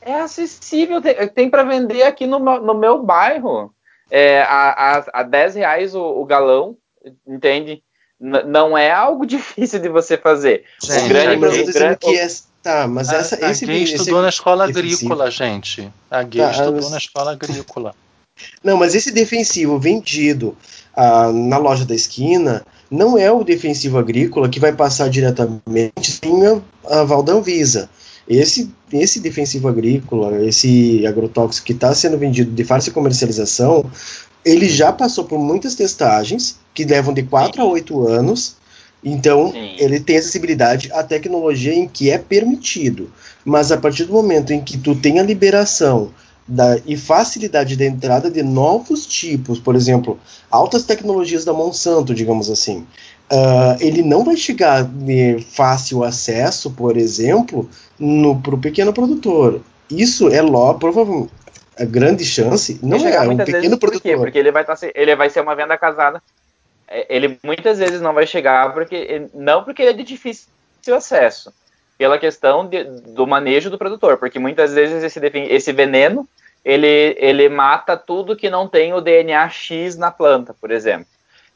É 0.00 0.20
acessível, 0.20 1.00
tem, 1.00 1.28
tem 1.28 1.50
para 1.50 1.62
vender 1.62 2.02
aqui 2.02 2.26
no, 2.26 2.38
no 2.38 2.74
meu 2.74 3.02
bairro. 3.02 3.72
É, 4.10 4.42
a, 4.42 4.98
a, 5.14 5.20
a 5.20 5.22
10 5.22 5.54
reais 5.56 5.94
o, 5.94 6.00
o 6.02 6.24
galão, 6.24 6.76
entende? 7.26 7.82
N- 8.20 8.42
não 8.44 8.76
é 8.76 8.90
algo 8.90 9.24
difícil 9.26 9.78
de 9.80 9.88
você 9.88 10.16
fazer. 10.16 10.64
Gente, 10.82 11.04
o 11.04 11.08
grande, 11.08 11.36
mas 11.36 11.52
eu 11.56 11.64
tô 11.64 11.70
dizendo 11.72 11.96
que 11.98 12.18
é, 12.18 12.28
tá, 12.62 12.86
mas 12.88 13.08
A, 13.10 13.16
essa, 13.16 13.46
a 13.46 13.50
esse, 13.50 13.64
gay 13.66 13.82
esse- 13.84 13.94
estudou 13.96 14.20
na 14.22 14.28
escola 14.28 14.66
defensivo. 14.66 15.12
agrícola, 15.12 15.30
gente. 15.30 15.90
A 16.10 16.22
gay 16.22 16.42
Tá, 16.42 16.50
estudou 16.50 16.74
mas- 16.74 16.90
na 16.90 16.98
escola 16.98 17.32
agrícola. 17.32 17.94
Não, 18.64 18.76
mas 18.78 18.94
esse 18.94 19.10
defensivo 19.10 19.78
vendido 19.78 20.56
ah, 20.96 21.30
na 21.30 21.58
loja 21.58 21.84
da 21.84 21.94
esquina 21.94 22.64
não 22.90 23.18
é 23.18 23.30
o 23.30 23.44
defensivo 23.44 23.98
agrícola 23.98 24.48
que 24.48 24.58
vai 24.58 24.72
passar 24.72 25.10
diretamente 25.10 26.10
sem 26.10 26.46
a, 26.46 26.58
a 26.88 27.00
aval 27.00 27.22
da 27.22 27.34
Anvisa. 27.34 27.90
Esse, 28.30 28.70
esse 28.92 29.18
defensivo 29.18 29.66
agrícola, 29.66 30.44
esse 30.46 31.04
agrotóxico 31.04 31.66
que 31.66 31.72
está 31.72 31.92
sendo 31.92 32.16
vendido 32.16 32.52
de 32.52 32.62
fácil 32.62 32.92
comercialização, 32.92 33.84
ele 34.44 34.68
já 34.68 34.92
passou 34.92 35.24
por 35.24 35.36
muitas 35.36 35.74
testagens 35.74 36.56
que 36.72 36.84
levam 36.84 37.12
de 37.12 37.24
4 37.24 37.60
a 37.60 37.64
8 37.64 38.06
anos. 38.06 38.54
Então, 39.02 39.50
Sim. 39.50 39.74
ele 39.78 39.98
tem 39.98 40.16
acessibilidade 40.16 40.92
à 40.92 41.02
tecnologia 41.02 41.74
em 41.74 41.88
que 41.88 42.08
é 42.08 42.18
permitido. 42.18 43.10
Mas 43.44 43.72
a 43.72 43.76
partir 43.76 44.04
do 44.04 44.12
momento 44.12 44.52
em 44.52 44.60
que 44.60 44.78
tu 44.78 44.94
tem 44.94 45.18
a 45.18 45.24
liberação 45.24 46.12
da, 46.46 46.78
e 46.86 46.96
facilidade 46.96 47.76
da 47.76 47.84
entrada 47.84 48.30
de 48.30 48.44
novos 48.44 49.06
tipos, 49.06 49.58
por 49.58 49.74
exemplo, 49.74 50.20
altas 50.48 50.84
tecnologias 50.84 51.44
da 51.44 51.52
Monsanto, 51.52 52.14
digamos 52.14 52.48
assim, 52.48 52.86
ah, 53.30 53.76
ele 53.80 54.02
não 54.02 54.24
vai 54.24 54.36
chegar 54.36 54.82
de 54.84 55.40
fácil 55.52 56.02
acesso, 56.02 56.70
por 56.70 56.96
exemplo, 56.96 57.68
para 58.42 58.54
o 58.54 58.58
pequeno 58.60 58.92
produtor. 58.92 59.60
Isso 59.90 60.28
é 60.28 60.42
logo, 60.42 60.78
provavelmente, 60.78 61.30
a 61.78 61.84
grande 61.84 62.24
chance, 62.24 62.78
não 62.82 62.98
é 63.06 63.20
um 63.20 63.36
pequeno 63.36 63.60
vezes, 63.60 63.78
por 63.78 63.90
quê? 63.90 63.98
produtor. 64.00 64.18
Porque 64.18 64.38
ele 64.38 64.52
vai, 64.52 64.64
tá, 64.64 64.76
ele 64.94 65.16
vai 65.16 65.30
ser 65.30 65.40
uma 65.40 65.54
venda 65.54 65.78
casada. 65.78 66.22
É, 66.86 67.06
Ele 67.08 67.38
muitas 67.42 67.78
vezes 67.78 68.00
não 68.00 68.12
vai 68.12 68.26
chegar, 68.26 68.74
porque 68.74 69.28
não 69.32 69.62
porque 69.64 69.82
ele 69.82 69.90
é 69.90 69.94
de 69.94 70.02
difícil 70.02 70.48
acesso, 70.94 71.52
pela 71.96 72.18
questão 72.18 72.66
de- 72.66 72.84
do 72.84 73.26
manejo 73.26 73.70
do 73.70 73.78
produtor, 73.78 74.16
porque 74.18 74.38
muitas 74.38 74.74
vezes 74.74 75.02
esse, 75.04 75.20
esse 75.48 75.72
veneno 75.72 76.28
ele, 76.64 77.16
ele 77.18 77.48
mata 77.48 77.96
tudo 77.96 78.36
que 78.36 78.50
não 78.50 78.68
tem 78.68 78.92
o 78.92 79.00
DNA 79.00 79.48
X 79.48 79.96
na 79.96 80.10
planta, 80.10 80.52
por 80.60 80.70
exemplo. 80.70 81.06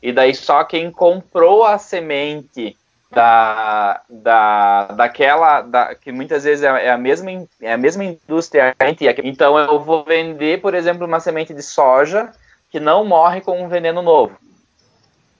E 0.04 0.12
daí 0.12 0.34
só 0.34 0.62
quem 0.64 0.90
comprou 0.90 1.64
a 1.64 1.78
semente 1.78 2.76
da, 3.10 4.02
da, 4.06 4.84
daquela 4.88 5.62
da, 5.62 5.94
que 5.94 6.12
muitas 6.12 6.44
vezes 6.44 6.62
é, 6.62 6.88
é 6.88 6.90
a 6.90 6.98
mesma 6.98 7.30
é 7.62 7.72
a 7.72 7.78
mesma 7.78 8.04
indústria 8.04 8.76
então 9.22 9.58
eu 9.58 9.80
vou 9.80 10.04
vender 10.04 10.60
por 10.60 10.74
exemplo 10.74 11.06
uma 11.06 11.20
semente 11.20 11.54
de 11.54 11.62
soja 11.62 12.30
que 12.70 12.78
não 12.78 13.02
morre 13.02 13.40
com 13.40 13.62
um 13.62 13.66
veneno 13.66 14.02
novo. 14.02 14.36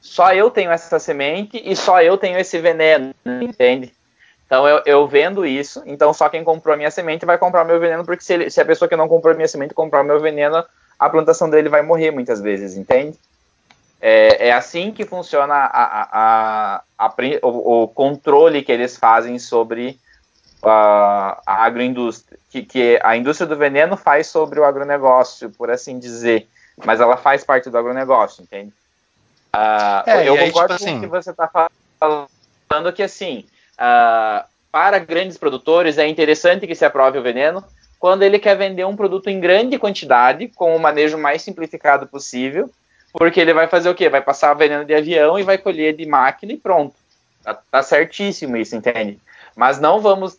Só 0.01 0.33
eu 0.33 0.51
tenho 0.51 0.71
essa 0.71 0.99
semente 0.99 1.61
e 1.63 1.77
só 1.77 2.01
eu 2.01 2.17
tenho 2.17 2.39
esse 2.39 2.59
veneno 2.59 3.15
entende? 3.27 3.93
Então 4.47 4.67
eu, 4.67 4.81
eu 4.87 5.07
vendo 5.07 5.45
isso 5.45 5.83
então 5.85 6.15
só 6.15 6.31
quem 6.31 6.43
comprou 6.43 6.73
a 6.73 6.77
minha 6.79 6.91
semente 6.91 7.27
vai 7.27 7.37
comprar 7.37 7.67
meu 7.67 7.79
veneno 7.79 8.03
porque 8.07 8.25
se, 8.25 8.33
ele- 8.33 8.49
se 8.49 8.63
a 8.63 8.65
pessoa 8.65 8.89
que 8.89 8.97
não 8.97 9.09
comprou 9.09 9.35
a 9.35 9.37
minha 9.37 9.49
semente 9.49 9.75
comprar 9.75 10.03
meu 10.03 10.21
veneno 10.21 10.65
a 10.99 11.11
plantação 11.11 11.51
dele 11.51 11.69
vai 11.69 11.83
morrer 11.83 12.11
muitas 12.13 12.41
vezes 12.41 12.79
entende 12.79 13.19
é, 14.01 14.49
é 14.49 14.53
assim 14.53 14.93
que 14.93 15.05
funciona 15.05 15.55
a, 15.55 16.79
a- 16.79 16.83
a- 16.99 17.15
o, 17.43 17.83
o 17.83 17.89
controle 17.89 18.63
que 18.63 18.73
eles 18.73 18.97
fazem 18.97 19.39
sobre 19.39 19.99
a, 20.63 21.41
a 21.47 21.65
agroindústria, 21.65 22.39
que, 22.51 22.63
que 22.63 22.99
a 23.03 23.17
indústria 23.17 23.47
do 23.47 23.57
veneno 23.57 23.97
faz 23.97 24.27
sobre 24.27 24.61
o 24.61 24.65
agronegócio, 24.65 25.51
por 25.51 25.71
assim 25.71 25.99
dizer, 25.99 26.49
mas 26.85 27.01
ela 27.01 27.17
faz 27.17 27.45
parte 27.45 27.71
do 27.71 27.79
agronegócio, 27.79 28.43
entende? 28.43 28.73
Ah, 29.53 30.03
É, 30.07 30.29
eu 30.29 30.35
aí, 30.35 30.51
concordo 30.51 30.75
tipo 30.77 30.85
com 30.85 30.91
o 30.91 30.95
assim- 30.95 31.01
que 31.01 31.07
você 31.07 31.31
está 31.31 31.69
falando 32.01 32.93
que 32.93 33.03
assim, 33.03 33.45
ah, 33.79 34.47
para 34.73 34.99
grandes 34.99 35.39
produtores 35.39 35.99
é 35.99 36.09
interessante 36.09 36.67
que 36.67 36.75
se 36.75 36.85
aprove 36.85 37.19
o 37.19 37.23
veneno 37.23 37.65
quando 37.99 38.23
ele 38.23 38.39
quer 38.39 38.57
vender 38.57 38.85
um 38.85 38.97
produto 38.97 39.29
em 39.29 39.39
grande 39.41 39.79
quantidade 39.79 40.49
com 40.49 40.75
o 40.75 40.81
manejo 40.81 41.17
mais 41.17 41.43
simplificado 41.43 42.07
possível 42.07 42.69
porque 43.17 43.41
ele 43.41 43.55
vai 43.55 43.69
fazer 43.69 43.89
o 43.89 43.95
quê? 43.95 44.09
Vai 44.09 44.21
passar 44.21 44.53
veneno 44.55 44.85
de 44.85 44.93
avião 44.93 45.39
e 45.39 45.45
vai 45.45 45.57
colher 45.57 45.97
de 45.97 46.05
máquina 46.05 46.53
e 46.53 46.57
pronto. 46.57 46.97
Tá, 47.45 47.55
tá 47.71 47.83
certíssimo 47.83 48.57
isso, 48.57 48.75
entende? 48.75 49.21
Mas 49.55 49.81
não 49.81 50.01
vamos 50.01 50.37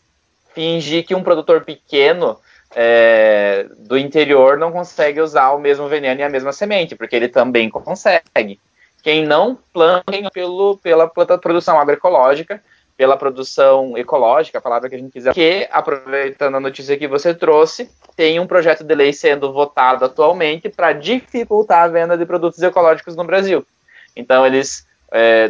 fingir 0.54 1.06
que 1.06 1.14
um 1.14 1.22
produtor 1.22 1.64
pequeno 1.64 2.38
é, 2.74 3.66
do 3.78 3.96
interior 3.96 4.58
não 4.58 4.70
consegue 4.70 5.20
usar 5.22 5.52
o 5.52 5.58
mesmo 5.58 5.88
veneno 5.88 6.20
e 6.20 6.24
a 6.24 6.28
mesma 6.28 6.52
semente, 6.52 6.94
porque 6.94 7.16
ele 7.16 7.28
também 7.28 7.70
consegue. 7.70 8.60
Quem 9.02 9.24
não 9.24 9.58
planta 9.72 10.30
pelo, 10.30 10.76
pela 10.78 11.08
produção 11.08 11.80
agroecológica, 11.80 12.62
pela 12.96 13.16
produção 13.16 13.96
ecológica, 13.96 14.58
a 14.58 14.60
palavra 14.60 14.88
que 14.88 14.94
a 14.94 14.98
gente 14.98 15.12
quiser, 15.12 15.34
que, 15.34 15.68
aproveitando 15.70 16.56
a 16.56 16.60
notícia 16.60 16.96
que 16.96 17.06
você 17.06 17.34
trouxe, 17.34 17.90
tem 18.16 18.40
um 18.40 18.46
projeto 18.46 18.82
de 18.82 18.94
lei 18.94 19.12
sendo 19.12 19.52
votado 19.52 20.04
atualmente 20.04 20.68
para 20.70 20.92
dificultar 20.92 21.84
a 21.84 21.88
venda 21.88 22.16
de 22.16 22.24
produtos 22.24 22.62
ecológicos 22.62 23.14
no 23.14 23.24
Brasil. 23.24 23.66
Então, 24.14 24.46
eles 24.46 24.86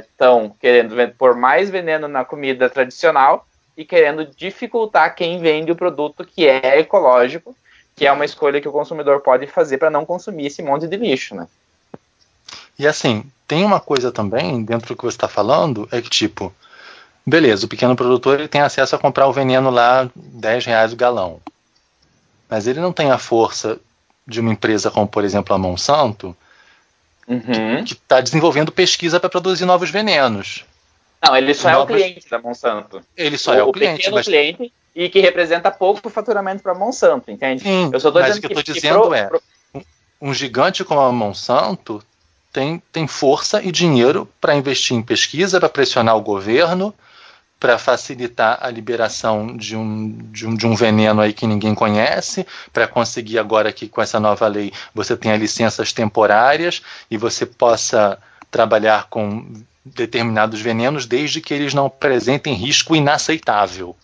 estão 0.02 0.54
querendo 0.60 0.94
ven- 0.94 1.10
pôr 1.16 1.34
mais 1.36 1.70
veneno 1.70 2.08
na 2.08 2.24
comida 2.24 2.68
tradicional 2.68 3.46
e 3.76 3.84
querendo 3.84 4.26
dificultar 4.26 5.14
quem 5.14 5.38
vende 5.38 5.70
o 5.70 5.76
produto 5.76 6.24
que 6.24 6.46
é 6.48 6.80
ecológico, 6.80 7.56
que 7.94 8.06
é 8.06 8.12
uma 8.12 8.24
escolha 8.24 8.60
que 8.60 8.68
o 8.68 8.72
consumidor 8.72 9.20
pode 9.20 9.46
fazer 9.46 9.78
para 9.78 9.90
não 9.90 10.04
consumir 10.04 10.46
esse 10.46 10.62
monte 10.62 10.86
de 10.86 10.96
lixo, 10.96 11.34
né? 11.34 11.46
E 12.78 12.86
assim, 12.86 13.24
tem 13.48 13.64
uma 13.64 13.80
coisa 13.80 14.12
também 14.12 14.62
dentro 14.62 14.88
do 14.88 14.96
que 14.96 15.04
você 15.04 15.16
está 15.16 15.28
falando, 15.28 15.88
é 15.90 16.02
que 16.02 16.10
tipo, 16.10 16.52
beleza, 17.26 17.66
o 17.66 17.68
pequeno 17.68 17.96
produtor 17.96 18.38
ele 18.38 18.48
tem 18.48 18.60
acesso 18.60 18.94
a 18.94 18.98
comprar 18.98 19.26
o 19.26 19.32
veneno 19.32 19.70
lá 19.70 20.08
10 20.14 20.64
reais 20.66 20.92
o 20.92 20.96
galão. 20.96 21.40
Mas 22.48 22.66
ele 22.66 22.80
não 22.80 22.92
tem 22.92 23.10
a 23.10 23.18
força 23.18 23.78
de 24.26 24.40
uma 24.40 24.52
empresa 24.52 24.90
como, 24.90 25.06
por 25.06 25.24
exemplo, 25.24 25.54
a 25.54 25.58
Monsanto, 25.58 26.36
Uhum. 27.28 27.82
que 27.84 27.94
está 27.94 28.20
desenvolvendo 28.20 28.70
pesquisa 28.70 29.18
para 29.18 29.28
produzir 29.28 29.64
novos 29.64 29.90
venenos. 29.90 30.64
Não, 31.26 31.36
ele 31.36 31.54
só 31.54 31.68
é 31.70 31.76
o 31.76 31.84
cliente 31.86 32.30
da 32.30 32.38
Monsanto. 32.38 33.00
Ele 33.16 33.36
só 33.36 33.52
é 33.52 33.64
o, 33.64 33.70
o 33.70 33.72
cliente, 33.72 33.96
pequeno 33.96 34.14
mas 34.14 34.26
cliente 34.26 34.72
e 34.94 35.08
que 35.08 35.18
representa 35.18 35.68
pouco 35.72 36.08
faturamento 36.08 36.62
para 36.62 36.72
Monsanto, 36.72 37.28
entende? 37.30 37.62
Sim, 37.64 37.90
Eu 37.92 37.98
só 37.98 38.12
tô 38.12 38.20
mas 38.20 38.36
o 38.36 38.40
que 38.40 38.46
eu 38.46 38.50
que 38.50 38.62
dizendo 38.62 39.00
pro- 39.02 39.14
é- 39.14 39.26
pro- 39.26 39.42
um 40.22 40.32
gigante 40.32 40.84
como 40.84 41.00
a 41.00 41.10
Monsanto 41.10 42.00
tem, 42.52 42.80
tem 42.92 43.08
força 43.08 43.60
e 43.60 43.72
dinheiro 43.72 44.28
para 44.40 44.54
investir 44.54 44.96
em 44.96 45.02
pesquisa, 45.02 45.58
para 45.58 45.68
pressionar 45.68 46.16
o 46.16 46.20
governo, 46.20 46.94
para 47.58 47.78
facilitar 47.78 48.58
a 48.60 48.70
liberação 48.70 49.56
de 49.56 49.74
um, 49.76 50.12
de, 50.30 50.46
um, 50.46 50.54
de 50.54 50.66
um 50.66 50.74
veneno 50.74 51.20
aí 51.22 51.32
que 51.32 51.46
ninguém 51.46 51.74
conhece, 51.74 52.46
para 52.72 52.86
conseguir 52.86 53.38
agora 53.38 53.72
que 53.72 53.88
com 53.88 54.02
essa 54.02 54.20
nova 54.20 54.46
lei 54.46 54.72
você 54.94 55.16
tenha 55.16 55.36
licenças 55.36 55.92
temporárias 55.92 56.82
e 57.10 57.16
você 57.16 57.46
possa 57.46 58.18
trabalhar 58.50 59.06
com 59.08 59.46
determinados 59.84 60.60
venenos 60.60 61.06
desde 61.06 61.40
que 61.40 61.54
eles 61.54 61.72
não 61.72 61.86
apresentem 61.86 62.54
risco 62.54 62.94
inaceitável. 62.94 63.96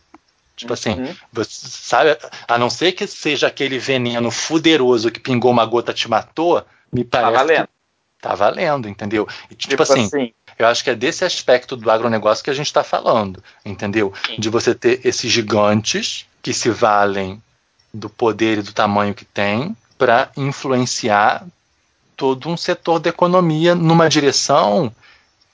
Tipo 0.56 0.74
assim, 0.74 0.92
Uhum. 1.00 1.14
você 1.32 1.50
sabe, 1.50 2.16
a 2.46 2.56
não 2.58 2.70
ser 2.70 2.92
que 2.92 3.06
seja 3.06 3.48
aquele 3.48 3.78
veneno 3.78 4.30
fuderoso 4.30 5.10
que 5.10 5.18
pingou 5.18 5.50
uma 5.50 5.66
gota 5.66 5.92
te 5.92 6.08
matou, 6.08 6.64
me 6.92 7.04
Tá 7.04 7.20
parece 7.22 7.44
valendo. 7.44 7.64
que 7.66 7.72
tá 8.20 8.34
valendo, 8.34 8.88
entendeu? 8.88 9.26
E, 9.50 9.54
tipo, 9.54 9.70
Tipo 9.70 9.82
assim, 9.82 10.04
assim, 10.04 10.32
eu 10.62 10.68
acho 10.68 10.84
que 10.84 10.90
é 10.90 10.94
desse 10.94 11.24
aspecto 11.24 11.76
do 11.76 11.90
agronegócio 11.90 12.44
que 12.44 12.50
a 12.50 12.54
gente 12.54 12.66
está 12.66 12.84
falando, 12.84 13.42
entendeu? 13.64 14.12
Sim. 14.26 14.36
De 14.38 14.48
você 14.48 14.74
ter 14.74 15.00
esses 15.04 15.30
gigantes 15.30 16.26
que 16.42 16.52
se 16.52 16.70
valem 16.70 17.42
do 17.92 18.08
poder 18.08 18.58
e 18.58 18.62
do 18.62 18.72
tamanho 18.72 19.14
que 19.14 19.24
tem 19.24 19.76
para 19.98 20.30
influenciar 20.36 21.46
todo 22.16 22.48
um 22.48 22.56
setor 22.56 22.98
da 22.98 23.10
economia 23.10 23.74
numa 23.74 24.08
direção 24.08 24.92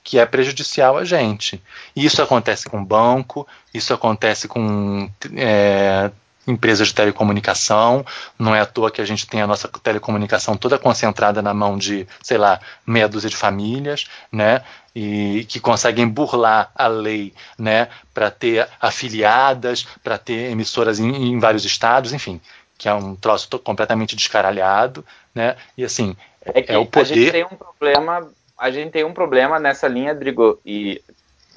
que 0.03 0.17
é 0.17 0.25
prejudicial 0.25 0.97
a 0.97 1.05
gente. 1.05 1.61
E 1.95 2.05
isso 2.05 2.21
acontece 2.21 2.69
com 2.69 2.83
banco, 2.83 3.47
isso 3.73 3.93
acontece 3.93 4.47
com 4.47 5.09
é, 5.35 6.09
empresas 6.47 6.87
de 6.87 6.95
telecomunicação. 6.95 8.05
Não 8.37 8.55
é 8.55 8.61
à 8.61 8.65
toa 8.65 8.89
que 8.89 9.01
a 9.01 9.05
gente 9.05 9.27
tem 9.27 9.41
a 9.41 9.47
nossa 9.47 9.67
telecomunicação 9.67 10.57
toda 10.57 10.79
concentrada 10.79 11.41
na 11.41 11.53
mão 11.53 11.77
de, 11.77 12.07
sei 12.23 12.37
lá, 12.37 12.59
meia 12.85 13.07
dúzia 13.07 13.29
de 13.29 13.35
famílias, 13.35 14.07
né? 14.31 14.63
E 14.95 15.45
que 15.47 15.59
conseguem 15.59 16.07
burlar 16.07 16.71
a 16.75 16.87
lei, 16.87 17.33
né? 17.57 17.89
Para 18.13 18.31
ter 18.31 18.67
afiliadas, 18.81 19.85
para 20.03 20.17
ter 20.17 20.51
emissoras 20.51 20.99
em, 20.99 21.31
em 21.31 21.39
vários 21.39 21.63
estados, 21.63 22.11
enfim, 22.11 22.41
que 22.77 22.89
é 22.89 22.93
um 22.93 23.15
troço 23.15 23.47
completamente 23.59 24.15
descaralhado, 24.15 25.05
né? 25.33 25.55
E 25.77 25.83
assim, 25.85 26.15
é 26.43 26.73
é 26.73 26.77
o 26.77 26.81
a 26.91 27.03
gente 27.03 27.19
poder- 27.19 27.31
tem 27.31 27.45
um 27.45 27.55
problema, 27.55 28.31
a 28.57 28.71
gente 28.71 28.91
tem 28.91 29.03
um 29.03 29.13
problema 29.13 29.59
nessa 29.59 29.87
linha, 29.87 30.15
Drigo, 30.15 30.59
e 30.65 31.01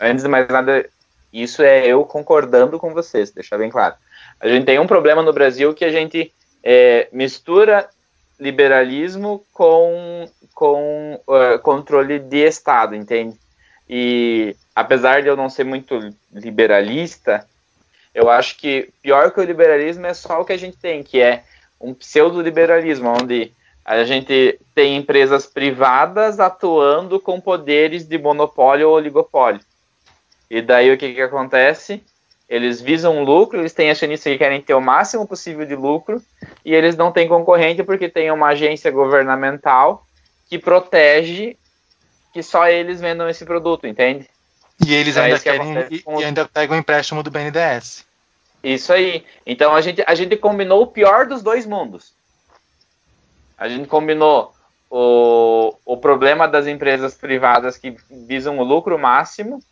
antes 0.00 0.22
de 0.22 0.28
mais 0.28 0.46
nada, 0.48 0.88
isso 1.32 1.62
é 1.62 1.86
eu 1.86 2.04
concordando 2.04 2.78
com 2.78 2.92
vocês, 2.92 3.30
deixar 3.30 3.56
bem 3.58 3.70
claro. 3.70 3.94
A 4.40 4.46
gente 4.48 4.66
tem 4.66 4.78
um 4.78 4.86
problema 4.86 5.22
no 5.22 5.32
Brasil 5.32 5.72
que 5.72 5.84
a 5.84 5.90
gente 5.90 6.32
é, 6.62 7.08
mistura 7.12 7.88
liberalismo 8.42 9.44
com, 9.52 10.28
com 10.52 11.20
uh, 11.26 11.58
controle 11.60 12.18
de 12.18 12.38
Estado, 12.38 12.96
entende? 12.96 13.36
E 13.88 14.56
apesar 14.74 15.22
de 15.22 15.28
eu 15.28 15.36
não 15.36 15.48
ser 15.48 15.64
muito 15.64 16.12
liberalista, 16.32 17.46
eu 18.12 18.28
acho 18.28 18.56
que 18.58 18.90
pior 19.00 19.30
que 19.30 19.40
o 19.40 19.44
liberalismo 19.44 20.06
é 20.06 20.14
só 20.14 20.40
o 20.40 20.44
que 20.44 20.52
a 20.52 20.58
gente 20.58 20.76
tem, 20.76 21.02
que 21.02 21.20
é 21.20 21.44
um 21.80 21.94
pseudo-liberalismo, 21.94 23.08
onde 23.08 23.52
a 23.84 24.04
gente 24.04 24.58
tem 24.74 24.96
empresas 24.96 25.46
privadas 25.46 26.40
atuando 26.40 27.20
com 27.20 27.40
poderes 27.40 28.04
de 28.04 28.18
monopólio 28.18 28.88
ou 28.88 28.96
oligopólio. 28.96 29.60
E 30.50 30.60
daí 30.60 30.92
o 30.92 30.98
que, 30.98 31.14
que 31.14 31.22
acontece? 31.22 32.02
Eles 32.52 32.82
visam 32.82 33.24
lucro, 33.24 33.60
eles 33.60 33.72
têm 33.72 33.90
acionistas 33.90 34.30
que 34.30 34.38
querem 34.38 34.60
ter 34.60 34.74
o 34.74 34.80
máximo 34.80 35.26
possível 35.26 35.64
de 35.64 35.74
lucro, 35.74 36.22
e 36.62 36.74
eles 36.74 36.94
não 36.94 37.10
têm 37.10 37.26
concorrente 37.26 37.82
porque 37.82 38.10
tem 38.10 38.30
uma 38.30 38.48
agência 38.48 38.90
governamental 38.90 40.06
que 40.50 40.58
protege 40.58 41.56
que 42.30 42.42
só 42.42 42.68
eles 42.68 43.00
vendam 43.00 43.26
esse 43.26 43.46
produto, 43.46 43.86
entende? 43.86 44.28
E 44.86 44.92
eles 44.92 45.16
É 45.16 45.22
ainda 45.22 45.38
que 45.38 45.44
querem 45.44 45.78
acontece 45.78 46.04
e, 46.06 46.20
e 46.20 46.24
ainda 46.24 46.46
pegam 46.46 46.76
o 46.76 46.78
empréstimo 46.78 47.22
do 47.22 47.30
BNDES. 47.30 48.04
Isso 48.62 48.92
aí. 48.92 49.24
Então 49.46 49.74
a 49.74 49.80
gente, 49.80 50.04
a 50.06 50.14
gente 50.14 50.36
combinou 50.36 50.82
o 50.82 50.86
pior 50.86 51.26
dos 51.26 51.42
dois 51.42 51.64
mundos. 51.64 52.12
A 53.56 53.66
gente 53.66 53.88
combinou 53.88 54.52
o, 54.90 55.74
o 55.86 55.96
problema 55.96 56.46
das 56.46 56.66
empresas 56.66 57.14
privadas 57.14 57.78
que 57.78 57.96
visam 58.10 58.58
o 58.58 58.62
lucro 58.62 58.98
máximo 58.98 59.62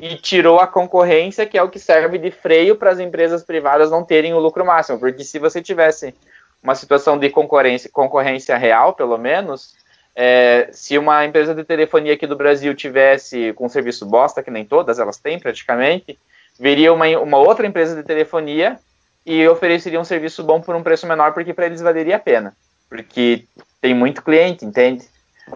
e 0.00 0.16
tirou 0.16 0.58
a 0.58 0.66
concorrência, 0.66 1.44
que 1.44 1.58
é 1.58 1.62
o 1.62 1.68
que 1.68 1.78
serve 1.78 2.16
de 2.16 2.30
freio 2.30 2.74
para 2.74 2.90
as 2.90 2.98
empresas 2.98 3.42
privadas 3.42 3.90
não 3.90 4.02
terem 4.02 4.32
o 4.32 4.38
lucro 4.38 4.64
máximo. 4.64 4.98
Porque 4.98 5.22
se 5.22 5.38
você 5.38 5.60
tivesse 5.60 6.14
uma 6.62 6.74
situação 6.74 7.18
de 7.18 7.28
concorrência, 7.28 7.90
concorrência 7.92 8.56
real, 8.56 8.94
pelo 8.94 9.18
menos, 9.18 9.74
é, 10.16 10.70
se 10.72 10.96
uma 10.96 11.24
empresa 11.26 11.54
de 11.54 11.64
telefonia 11.64 12.14
aqui 12.14 12.26
do 12.26 12.34
Brasil 12.34 12.74
tivesse 12.74 13.52
com 13.52 13.66
um 13.66 13.68
serviço 13.68 14.06
bosta, 14.06 14.42
que 14.42 14.50
nem 14.50 14.64
todas 14.64 14.98
elas 14.98 15.18
têm 15.18 15.38
praticamente, 15.38 16.18
viria 16.58 16.94
uma, 16.94 17.06
uma 17.18 17.36
outra 17.36 17.66
empresa 17.66 17.94
de 17.94 18.02
telefonia 18.02 18.78
e 19.26 19.46
ofereceria 19.48 20.00
um 20.00 20.04
serviço 20.04 20.42
bom 20.42 20.62
por 20.62 20.74
um 20.74 20.82
preço 20.82 21.06
menor, 21.06 21.34
porque 21.34 21.52
para 21.52 21.66
eles 21.66 21.82
valeria 21.82 22.16
a 22.16 22.20
pena. 22.20 22.56
Porque 22.88 23.44
tem 23.82 23.94
muito 23.94 24.22
cliente, 24.22 24.64
entende? 24.64 25.04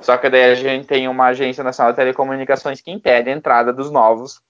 Só 0.03 0.17
que 0.17 0.29
daí 0.29 0.45
a 0.53 0.55
gente 0.55 0.87
tem 0.87 1.09
uma 1.09 1.27
agência 1.27 1.63
nacional 1.65 1.93
de 1.93 1.97
telecomunicações 1.97 2.81
que 2.81 2.91
impede 2.91 3.31
a 3.31 3.33
entrada 3.33 3.73
dos 3.73 3.91
novos, 3.91 4.41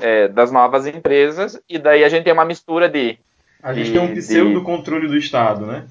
é, 0.00 0.28
das 0.28 0.50
novas 0.50 0.86
empresas, 0.86 1.60
e 1.68 1.78
daí 1.78 2.04
a 2.04 2.08
gente 2.08 2.24
tem 2.24 2.32
uma 2.32 2.44
mistura 2.44 2.88
de 2.88 3.18
A 3.62 3.72
gente 3.72 3.86
De- 3.86 3.92
tem 3.92 4.00
um 4.00 4.12
de- 4.14 4.20
pseudo 4.20 4.62
controle 4.62 5.08
do 5.08 5.16
Estado, 5.16 5.66
né? 5.66 5.84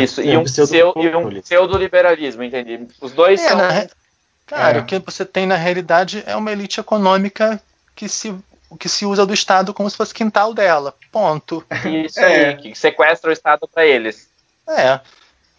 isso 0.00 0.20
e 0.20 0.36
um, 0.36 0.44
pseudo, 0.44 0.74
e 1.00 1.16
um 1.16 1.40
pseudo-liberalismo, 1.40 2.42
entende? 2.42 2.86
Os 3.00 3.12
dois 3.12 3.42
É, 3.42 3.48
são. 3.48 3.56
na 3.58 3.68
re- 3.70 3.88
Cara, 4.46 4.78
É. 4.78 4.80
o 4.82 4.84
que 4.84 4.98
você 4.98 5.24
tem 5.24 5.46
na 5.46 5.56
realidade 5.56 6.22
é 6.26 6.36
uma 6.36 6.52
elite 6.52 6.78
econômica 6.78 7.58
que 7.96 8.06
se, 8.08 8.34
que 8.78 8.88
se 8.90 9.06
usa 9.06 9.24
do 9.24 9.32
Estado 9.32 9.72
como 9.72 9.88
se 9.88 9.96
fosse 9.96 10.12
quintal 10.12 10.52
dela. 10.52 10.94
Ponto. 11.10 11.64
Isso 12.04 12.20
É. 12.20 12.48
aí, 12.50 12.56
que 12.58 12.74
sequestra 12.74 13.30
o 13.30 13.32
Estado 13.32 13.66
para 13.66 13.86
eles. 13.86 14.28
É. 14.68 15.00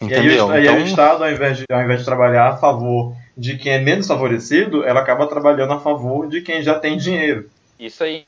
E 0.01 0.05
aí, 0.05 0.19
Entendeu? 0.19 0.47
o, 0.47 0.51
aí 0.51 0.67
o 0.67 0.71
Então, 0.71 0.85
Estado, 0.85 1.23
ao 1.23 1.31
invés, 1.31 1.57
de, 1.57 1.65
ao 1.71 1.81
invés 1.81 1.99
de 1.99 2.05
trabalhar 2.05 2.49
a 2.49 2.57
favor 2.57 3.13
de 3.37 3.57
quem 3.57 3.73
é 3.73 3.79
menos 3.81 4.07
favorecido, 4.07 4.83
ela 4.83 5.01
acaba 5.01 5.27
trabalhando 5.27 5.73
a 5.73 5.79
favor 5.79 6.27
de 6.27 6.41
quem 6.41 6.61
já 6.61 6.75
tem 6.79 6.97
dinheiro. 6.97 7.49
Isso 7.79 8.03
aí. 8.03 8.23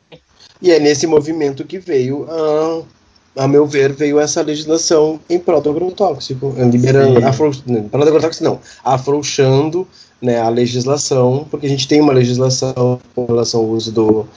E 0.62 0.72
é 0.72 0.80
nesse 0.80 1.06
movimento 1.08 1.64
que 1.64 1.78
veio, 1.80 2.28
a, 2.30 3.44
a 3.44 3.48
meu 3.48 3.66
ver, 3.66 3.94
veio 3.94 4.20
essa 4.20 4.42
legislação 4.42 5.20
em 5.30 5.40
prol 5.40 5.62
do 5.62 5.70
agrotóxico, 5.70 6.54
liberando, 6.72 7.20
Sim. 7.20 7.26
afro, 7.26 7.52
não, 7.66 7.88
prol 7.90 8.04
do 8.04 8.10
agrotóxico 8.10 8.44
não, 8.44 8.60
afrouxando 8.84 9.88
né, 10.22 10.40
a 10.42 10.50
legislação, 10.50 11.46
porque 11.50 11.68
a 11.68 11.70
gente 11.70 11.88
tem 11.88 12.02
uma 12.02 12.12
legislação 12.14 13.00
com 13.14 13.26
relação 13.26 13.62
ao 13.62 13.68
uso 13.68 13.92
do, 13.92 14.28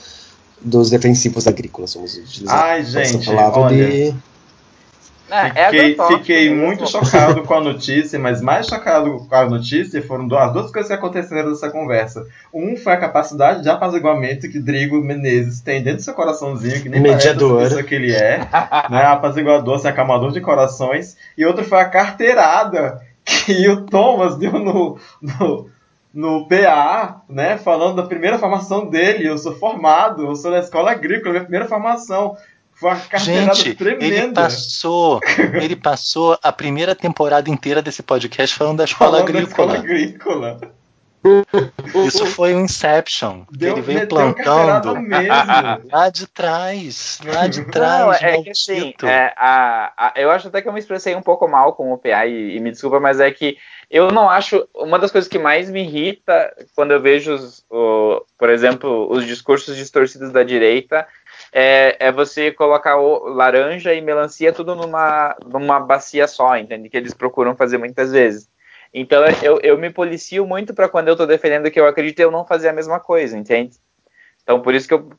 dos 0.60 0.90
defensivos 0.90 1.46
agrícolas, 1.46 1.94
vamos 1.94 2.16
utilizar 2.16 2.62
Ai, 2.64 2.80
essa 2.80 3.04
gente, 3.04 3.26
palavra 3.26 3.60
olha. 3.60 3.88
de... 3.88 4.14
É, 5.30 5.52
é 5.54 5.64
Fiquei, 5.66 5.80
agrotóxico 5.92 6.18
fiquei 6.18 6.50
mesmo. 6.50 6.66
muito 6.66 6.90
chocado 6.90 7.42
com 7.42 7.54
a 7.54 7.60
notícia, 7.62 8.18
mas 8.18 8.40
mais 8.40 8.66
chocado 8.66 9.26
com 9.28 9.34
a 9.34 9.48
notícia 9.48 10.02
foram 10.02 10.28
as 10.36 10.52
duas 10.52 10.70
coisas 10.70 10.88
que 10.88 10.94
aconteceram 10.94 11.50
nessa 11.50 11.70
conversa. 11.70 12.26
Um 12.52 12.76
foi 12.76 12.92
a 12.92 12.96
capacidade 12.96 13.62
de 13.62 13.68
apaziguamento 13.68 14.48
que 14.48 14.58
Drigo 14.58 15.00
Menezes 15.02 15.60
tem 15.60 15.82
dentro 15.82 15.98
do 15.98 16.02
seu 16.02 16.14
coraçãozinho, 16.14 16.82
que 16.82 16.88
nem 16.88 17.00
Mediador. 17.00 17.56
parece 17.56 17.74
a 17.74 17.76
pessoa 17.76 17.82
que 17.82 17.94
ele 17.94 18.12
é, 18.12 18.38
né? 18.90 19.02
apaziguador, 19.04 19.76
assim, 19.76 19.88
acalmador 19.88 20.32
de 20.32 20.40
corações. 20.40 21.16
E 21.36 21.44
outro 21.44 21.64
foi 21.64 21.78
a 21.78 21.88
carteirada 21.88 23.00
que 23.24 23.68
o 23.68 23.82
Thomas 23.82 24.36
deu 24.36 24.52
no, 24.52 24.98
no, 25.20 25.70
no 26.12 26.48
PA, 26.48 27.22
né? 27.28 27.56
Falando 27.56 27.96
da 27.96 28.02
primeira 28.08 28.38
formação 28.38 28.88
dele. 28.88 29.26
Eu 29.26 29.38
sou 29.38 29.54
formado, 29.54 30.26
eu 30.26 30.36
sou 30.36 30.50
da 30.50 30.58
escola 30.58 30.90
agrícola, 30.90 31.30
minha 31.32 31.44
primeira 31.44 31.68
formação. 31.68 32.36
Foi 32.80 32.90
uma 32.90 33.00
carteirada 33.00 33.54
gente, 33.54 33.66
ele 33.68 33.74
tremenda. 33.76 34.42
passou, 34.42 35.20
ele 35.62 35.76
passou 35.76 36.38
a 36.42 36.50
primeira 36.50 36.94
temporada 36.94 37.50
inteira 37.50 37.82
desse 37.82 38.02
podcast 38.02 38.56
falando 38.56 38.78
da 38.78 38.84
escola 38.84 39.18
Falando 39.18 39.32
da 39.32 39.38
agrícola. 39.38 39.76
escola 39.76 40.48
agrícola. 40.58 40.60
Isso 42.06 42.24
foi 42.26 42.54
o 42.54 42.60
Inception. 42.60 43.42
Deu, 43.50 43.74
ele 43.74 43.82
veio 43.82 44.04
um 44.04 44.06
plantando 44.06 44.94
lá 45.92 46.08
de 46.08 46.26
trás. 46.26 47.18
Lá 47.26 47.46
de 47.46 47.62
trás. 47.66 48.00
Não, 48.00 48.12
é 48.28 48.42
que 48.42 48.50
assim, 48.50 48.94
é, 49.02 49.32
a, 49.36 49.92
a- 49.96 50.12
eu 50.16 50.30
acho 50.30 50.48
até 50.48 50.62
que 50.62 50.68
eu 50.68 50.72
me 50.72 50.78
expressei 50.80 51.14
um 51.14 51.20
pouco 51.20 51.46
mal 51.46 51.74
com 51.74 51.92
o 51.92 51.98
PA 51.98 52.24
e, 52.26 52.56
e 52.56 52.60
me 52.60 52.70
desculpa, 52.70 52.98
mas 52.98 53.20
é 53.20 53.30
que 53.30 53.58
eu 53.90 54.10
não 54.10 54.30
acho. 54.30 54.66
Uma 54.74 54.98
das 54.98 55.10
coisas 55.10 55.28
que 55.28 55.38
mais 55.38 55.68
me 55.68 55.82
irrita 55.82 56.54
quando 56.74 56.92
eu 56.92 57.00
vejo, 57.02 57.34
os, 57.34 57.64
o- 57.70 58.24
por 58.38 58.48
exemplo, 58.48 59.06
os 59.12 59.26
discursos 59.26 59.76
distorcidos 59.76 60.32
da 60.32 60.42
direita 60.42 61.06
é, 61.52 61.96
é 61.98 62.12
você 62.12 62.52
colocar 62.52 62.96
o 62.96 63.28
laranja 63.28 63.92
e 63.92 64.00
melancia 64.00 64.52
tudo 64.52 64.74
numa, 64.74 65.36
numa 65.44 65.80
bacia 65.80 66.26
só, 66.28 66.56
entende? 66.56 66.88
Que 66.88 66.96
eles 66.96 67.14
procuram 67.14 67.56
fazer 67.56 67.78
muitas 67.78 68.12
vezes. 68.12 68.48
Então 68.92 69.22
eu, 69.42 69.60
eu 69.62 69.78
me 69.78 69.90
policio 69.90 70.46
muito 70.46 70.74
para 70.74 70.88
quando 70.88 71.08
eu 71.08 71.16
tô 71.16 71.26
defendendo 71.26 71.66
o 71.66 71.70
que 71.70 71.78
eu 71.78 71.86
acredito 71.86 72.20
eu 72.20 72.30
não 72.30 72.44
fazer 72.44 72.68
a 72.68 72.72
mesma 72.72 72.98
coisa, 73.00 73.36
entende? 73.36 73.76
Então 74.42 74.60
por 74.60 74.74
isso 74.74 74.88
que 74.88 74.94
eu 74.94 75.10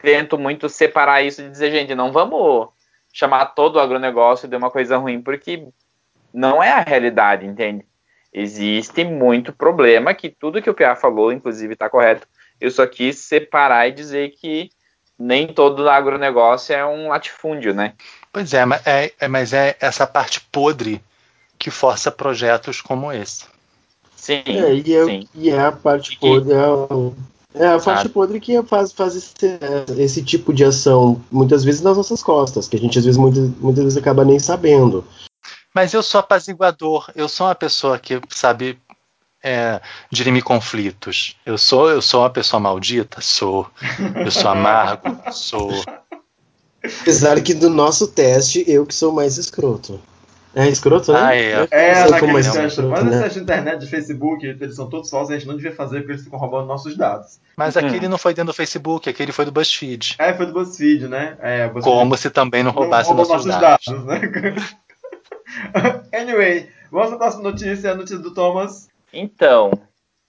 tento 0.00 0.36
muito 0.36 0.68
separar 0.68 1.22
isso 1.22 1.42
e 1.42 1.48
dizer, 1.48 1.70
gente, 1.70 1.94
não 1.94 2.12
vamos 2.12 2.68
chamar 3.12 3.46
todo 3.46 3.76
o 3.76 3.80
agronegócio 3.80 4.48
de 4.48 4.56
uma 4.56 4.70
coisa 4.70 4.96
ruim, 4.96 5.20
porque 5.20 5.68
não 6.32 6.62
é 6.62 6.72
a 6.72 6.80
realidade, 6.80 7.46
entende? 7.46 7.86
Existe 8.32 9.04
muito 9.04 9.52
problema 9.52 10.14
que 10.14 10.30
tudo 10.30 10.62
que 10.62 10.70
o 10.70 10.74
PA 10.74 10.96
falou, 10.96 11.30
inclusive, 11.30 11.74
está 11.74 11.90
correto. 11.90 12.26
Eu 12.58 12.70
só 12.70 12.86
quis 12.86 13.18
separar 13.18 13.86
e 13.88 13.92
dizer 13.92 14.30
que 14.30 14.70
nem 15.22 15.46
todo 15.46 15.88
agronegócio 15.88 16.74
é 16.74 16.84
um 16.84 17.08
latifúndio, 17.08 17.72
né? 17.72 17.94
Pois 18.32 18.52
é, 18.52 18.64
mas 18.64 18.86
é, 18.86 19.12
é- 19.20 19.28
mas 19.28 19.52
é 19.52 19.76
essa 19.80 20.06
parte 20.06 20.40
podre 20.50 21.00
que 21.58 21.70
força 21.70 22.10
projetos 22.10 22.80
como 22.80 23.12
esse. 23.12 23.44
Sim, 24.16 24.42
É, 24.46 24.74
e, 24.74 24.94
é, 24.96 25.04
sim. 25.04 25.28
e 25.34 25.50
é 25.50 25.60
a 25.60 25.72
parte 25.72 26.12
E 26.12 26.16
podre. 26.16 26.52
É, 26.52 27.64
é 27.64 27.66
a 27.68 27.78
parte 27.78 28.02
Sabe? 28.02 28.08
podre 28.08 28.40
que 28.40 28.60
faz, 28.64 28.92
faz 28.92 29.14
esse, 29.14 29.34
esse 29.98 30.24
tipo 30.24 30.52
de 30.52 30.64
ação, 30.64 31.22
muitas 31.30 31.62
vezes 31.64 31.82
nas 31.82 31.96
nossas 31.96 32.22
costas, 32.22 32.66
que 32.66 32.76
a 32.76 32.80
gente 32.80 32.98
às 32.98 33.04
vezes 33.04 33.18
muitas, 33.18 33.48
muitas 33.58 33.84
vezes 33.84 33.98
acaba 33.98 34.24
nem 34.24 34.38
sabendo. 34.38 35.04
Mas 35.74 35.94
eu 35.94 36.02
sou 36.02 36.18
apaziguador, 36.18 37.10
eu 37.14 37.28
sou 37.28 37.46
uma 37.46 37.54
pessoa 37.54 37.98
que 37.98 38.20
sabe 38.30 38.78
é, 39.42 39.80
dirimir 40.10 40.42
conflitos. 40.44 41.36
Eu 41.44 41.58
sou, 41.58 41.90
eu 41.90 42.00
sou 42.02 42.22
uma 42.22 42.30
pessoa 42.30 42.60
maldita? 42.60 43.20
Sou. 43.20 43.68
Eu 44.14 44.30
sou 44.30 44.50
amargo? 44.50 45.18
Sou. 45.32 45.70
Apesar 47.02 47.40
que 47.40 47.54
do 47.54 47.70
nosso 47.70 48.08
teste, 48.08 48.64
eu 48.66 48.84
que 48.84 48.94
sou 48.94 49.12
mais 49.12 49.38
escroto. 49.38 50.00
É 50.54 50.68
escroto, 50.68 51.12
né? 51.14 51.18
Ah, 51.22 51.34
é. 51.34 51.68
É, 51.70 52.10
naquele 52.10 52.34
teste. 52.34 52.58
escroto, 52.66 52.90
Mas 52.90 53.04
né? 53.04 53.22
teste 53.22 53.38
de 53.38 53.42
internet, 53.44 53.78
de 53.80 53.86
Facebook, 53.86 54.44
eles 54.44 54.76
são 54.76 54.86
todos 54.86 55.08
falsos, 55.08 55.30
a 55.30 55.38
gente 55.38 55.48
não 55.48 55.56
devia 55.56 55.74
fazer 55.74 56.00
porque 56.00 56.12
eles 56.12 56.24
ficam 56.24 56.38
roubando 56.38 56.66
nossos 56.66 56.94
dados. 56.94 57.40
Mas 57.56 57.74
Uhum. 57.74 57.86
aquele 57.86 58.06
não 58.06 58.18
foi 58.18 58.34
dentro 58.34 58.52
do 58.52 58.56
Facebook, 58.56 59.08
aquele 59.08 59.32
foi 59.32 59.46
do 59.46 59.52
BuzzFeed. 59.52 60.16
É, 60.18 60.34
foi 60.34 60.44
do 60.44 60.52
BuzzFeed, 60.52 61.08
né? 61.08 61.38
É, 61.40 61.68
BuzzFeed 61.68 61.84
Como 61.84 62.16
se 62.18 62.28
também 62.28 62.62
não 62.62 62.70
não 62.72 62.78
roubasse 62.80 63.08
roubou 63.08 63.26
nossos 63.26 63.46
dados. 63.56 63.86
né? 64.04 64.20
anyway, 66.12 66.68
vamos 66.90 67.08
para 67.08 67.16
a 67.16 67.18
próxima 67.18 67.42
notícia, 67.44 67.92
a 67.92 67.94
notícia 67.94 68.18
do 68.18 68.34
Thomas. 68.34 68.88
Então. 69.12 69.70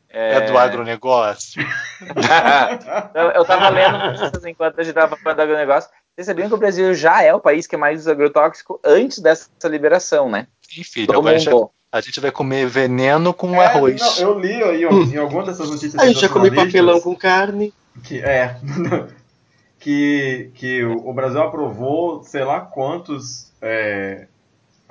É 0.09 0.41
do 0.41 0.57
agronegócio. 0.57 1.65
eu, 3.33 3.43
tava 3.45 3.69
lendo 3.69 3.97
notícias 3.97 4.45
enquanto 4.45 4.79
a 4.79 4.83
gente 4.83 4.93
tava 4.93 5.17
falando 5.17 5.37
do 5.37 5.41
agronegócio. 5.41 5.89
Vocês 6.15 6.27
sabiam 6.27 6.47
que 6.47 6.53
o 6.53 6.57
Brasil 6.59 6.93
já 6.93 7.23
é 7.23 7.33
o 7.33 7.39
país 7.39 7.65
que 7.65 7.75
mais 7.75 8.01
usa 8.01 8.11
agrotóxico 8.11 8.79
antes 8.83 9.17
dessa 9.17 9.49
liberação, 9.67 10.29
né? 10.29 10.45
Sim, 10.61 10.83
filho. 10.83 11.07
Todo 11.07 11.17
Agora 11.17 11.35
a 11.35 11.39
gente, 11.39 11.45
vai, 11.45 11.55
mundo. 11.55 11.71
a 11.91 12.01
gente 12.01 12.19
vai 12.19 12.31
comer 12.31 12.67
veneno 12.67 13.33
com 13.33 13.55
É, 13.55 13.65
arroz. 13.65 13.99
não, 13.99 14.17
eu 14.19 14.39
li 14.39 14.63
aí, 14.63 14.83
em 14.83 15.17
alguma 15.17 15.43
dessas 15.43 15.67
notícias 15.67 15.95
A 15.95 16.05
gente 16.05 16.19
já 16.21 16.29
come 16.29 16.49
sensacionalistas 16.49 16.81
papelão 16.81 17.01
com 17.01 17.15
carne. 17.15 17.73
que 18.03 18.19
é 18.19 18.55
que, 19.79 20.51
que 20.53 20.83
o 20.83 21.09
o 21.09 21.13
Brasil 21.13 21.41
aprovou 21.41 22.23
sei 22.23 22.43
lá 22.43 22.61
quantos 22.61 23.51
é, 23.59 24.27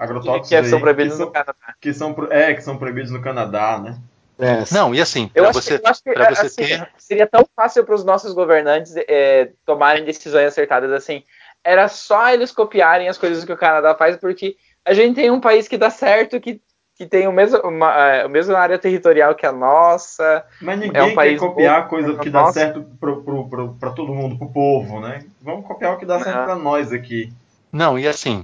agrotóxicos 0.02 0.48
Que 0.48 0.56
aí, 0.56 0.64
são 0.68 0.80
proibidos 0.80 1.12
que 1.14 1.18
no 1.18 1.24
são, 1.24 1.32
Canadá. 1.32 1.54
que 1.80 1.94
são 1.94 2.14
pro- 2.14 2.32
é, 2.32 2.54
que 2.54 2.60
são 2.62 2.76
proibidos 2.76 3.10
no 3.10 3.22
Canadá, 3.22 3.78
né? 3.78 3.98
É, 4.38 4.64
Não, 4.72 4.94
e 4.94 5.00
assim, 5.00 5.30
acho, 5.44 5.52
você, 5.60 5.78
que, 5.78 5.86
eu 5.86 5.90
acho 5.90 6.02
que 6.02 6.12
pra 6.12 6.24
você 6.30 6.46
assim, 6.46 6.54
ter. 6.56 6.88
seria 6.98 7.26
tão 7.26 7.46
fácil 7.54 7.84
para 7.84 7.94
os 7.94 8.04
nossos 8.04 8.32
governantes 8.32 8.94
é, 8.96 9.50
tomarem 9.64 10.04
decisões 10.04 10.46
acertadas 10.48 10.90
assim. 10.90 11.22
Era 11.62 11.86
só 11.88 12.30
eles 12.30 12.50
copiarem 12.50 13.08
as 13.08 13.16
coisas 13.18 13.44
que 13.44 13.52
o 13.52 13.56
Canadá 13.56 13.94
faz, 13.94 14.16
porque 14.16 14.56
a 14.84 14.92
gente 14.94 15.14
tem 15.14 15.30
um 15.30 15.40
país 15.40 15.68
que 15.68 15.78
dá 15.78 15.90
certo, 15.90 16.40
que, 16.40 16.60
que 16.96 17.06
tem 17.06 17.28
o 17.28 17.32
mesmo, 17.32 17.58
uma, 17.60 17.94
é, 17.94 18.22
a 18.22 18.28
mesma 18.28 18.58
área 18.58 18.78
territorial 18.78 19.34
que 19.34 19.46
a 19.46 19.52
nossa. 19.52 20.44
Mas 20.60 20.80
ninguém 20.80 21.00
É 21.00 21.04
um 21.04 21.14
quer 21.14 21.38
copiar 21.38 21.82
bom, 21.84 21.88
coisa 21.88 22.12
é 22.12 22.16
que 22.16 22.30
dá 22.30 22.46
certo 22.52 22.82
pro, 22.98 23.22
pro, 23.22 23.48
pro, 23.48 23.74
pra 23.74 23.90
todo 23.90 24.12
mundo, 24.12 24.36
pro 24.36 24.48
povo, 24.48 25.00
né? 25.00 25.24
Vamos 25.40 25.66
copiar 25.66 25.94
o 25.94 25.98
que 25.98 26.06
dá 26.06 26.18
certo 26.18 26.44
pra 26.44 26.56
nós 26.56 26.92
aqui. 26.92 27.32
Não, 27.72 27.96
e 27.98 28.08
assim, 28.08 28.42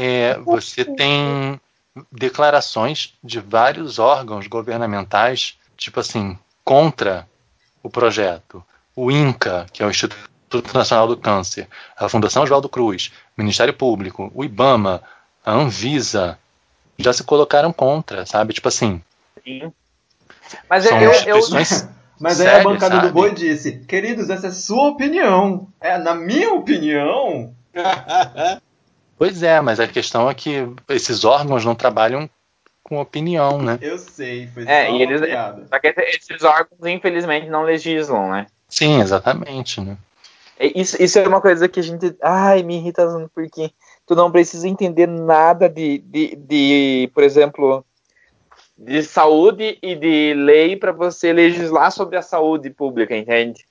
é, 0.00 0.38
você 0.38 0.84
tem 0.84 1.60
declarações 2.12 3.14
de 3.22 3.40
vários 3.40 3.98
órgãos 3.98 4.46
governamentais, 4.46 5.58
tipo 5.76 5.98
assim, 5.98 6.38
contra 6.64 7.28
o 7.82 7.90
projeto. 7.90 8.64
O 8.94 9.10
INCA, 9.10 9.66
que 9.72 9.82
é 9.82 9.86
o 9.86 9.90
Instituto 9.90 10.72
Nacional 10.72 11.08
do 11.08 11.16
Câncer, 11.16 11.66
a 11.96 12.08
Fundação 12.08 12.44
Oswaldo 12.44 12.68
Cruz, 12.68 13.10
o 13.36 13.40
Ministério 13.40 13.74
Público, 13.74 14.30
o 14.32 14.44
IBAMA, 14.44 15.02
a 15.44 15.52
Anvisa, 15.52 16.38
já 16.96 17.12
se 17.12 17.24
colocaram 17.24 17.72
contra, 17.72 18.24
sabe? 18.24 18.54
Tipo 18.54 18.68
assim, 18.68 19.02
Sim. 19.42 19.72
Mas 20.70 20.84
são 20.84 20.96
eu, 21.00 21.10
eu, 21.10 21.38
instituições 21.38 21.88
Mas 22.20 22.40
aí 22.40 22.48
a 22.48 22.50
Sério, 22.50 22.70
bancada 22.70 22.96
do 22.96 23.02
sabe? 23.02 23.12
boi 23.12 23.32
disse: 23.32 23.78
Queridos, 23.86 24.28
essa 24.28 24.48
é 24.48 24.50
sua 24.50 24.88
opinião. 24.88 25.68
É, 25.80 25.96
na 25.98 26.16
minha 26.16 26.52
opinião. 26.52 27.54
Pois 29.18 29.42
é, 29.42 29.60
mas 29.60 29.80
a 29.80 29.88
questão 29.88 30.30
é 30.30 30.34
que 30.34 30.66
esses 30.88 31.24
órgãos 31.24 31.64
não 31.64 31.74
trabalham 31.74 32.30
com 32.82 32.98
opinião, 33.00 33.60
né? 33.60 33.78
Eu 33.82 33.98
sei, 33.98 34.46
foi 34.48 34.64
É, 34.66 34.86
só 34.86 34.92
e 34.92 34.94
uma 34.94 35.02
eles- 35.02 35.20
piada. 35.20 35.66
Só 35.68 35.78
que 35.78 35.88
esses 35.88 36.42
órgãos, 36.44 36.86
infelizmente, 36.86 37.48
não 37.48 37.62
legislam, 37.62 38.30
né? 38.30 38.46
Sim, 38.68 39.00
exatamente, 39.00 39.80
né? 39.80 39.96
E 40.60 40.80
Isso, 40.80 41.00
isso 41.02 41.18
é 41.18 41.26
uma 41.28 41.40
coisa 41.40 41.68
que 41.68 41.80
a 41.80 41.82
gente. 41.82 42.16
Ai, 42.22 42.62
me 42.62 42.76
irrita 42.76 43.06
porque 43.34 43.70
tu 44.06 44.14
não 44.14 44.30
precisa 44.32 44.66
entender 44.66 45.06
nada 45.06 45.68
de, 45.68 45.98
de, 45.98 46.34
de 46.36 47.10
por 47.14 47.22
exemplo, 47.22 47.84
de 48.76 49.02
saúde 49.02 49.78
e 49.82 49.94
de 49.94 50.34
lei 50.34 50.76
para 50.76 50.92
você 50.92 51.32
legislar 51.32 51.92
sobre 51.92 52.16
a 52.16 52.22
saúde 52.22 52.70
pública, 52.70 53.16
entende? 53.16 53.64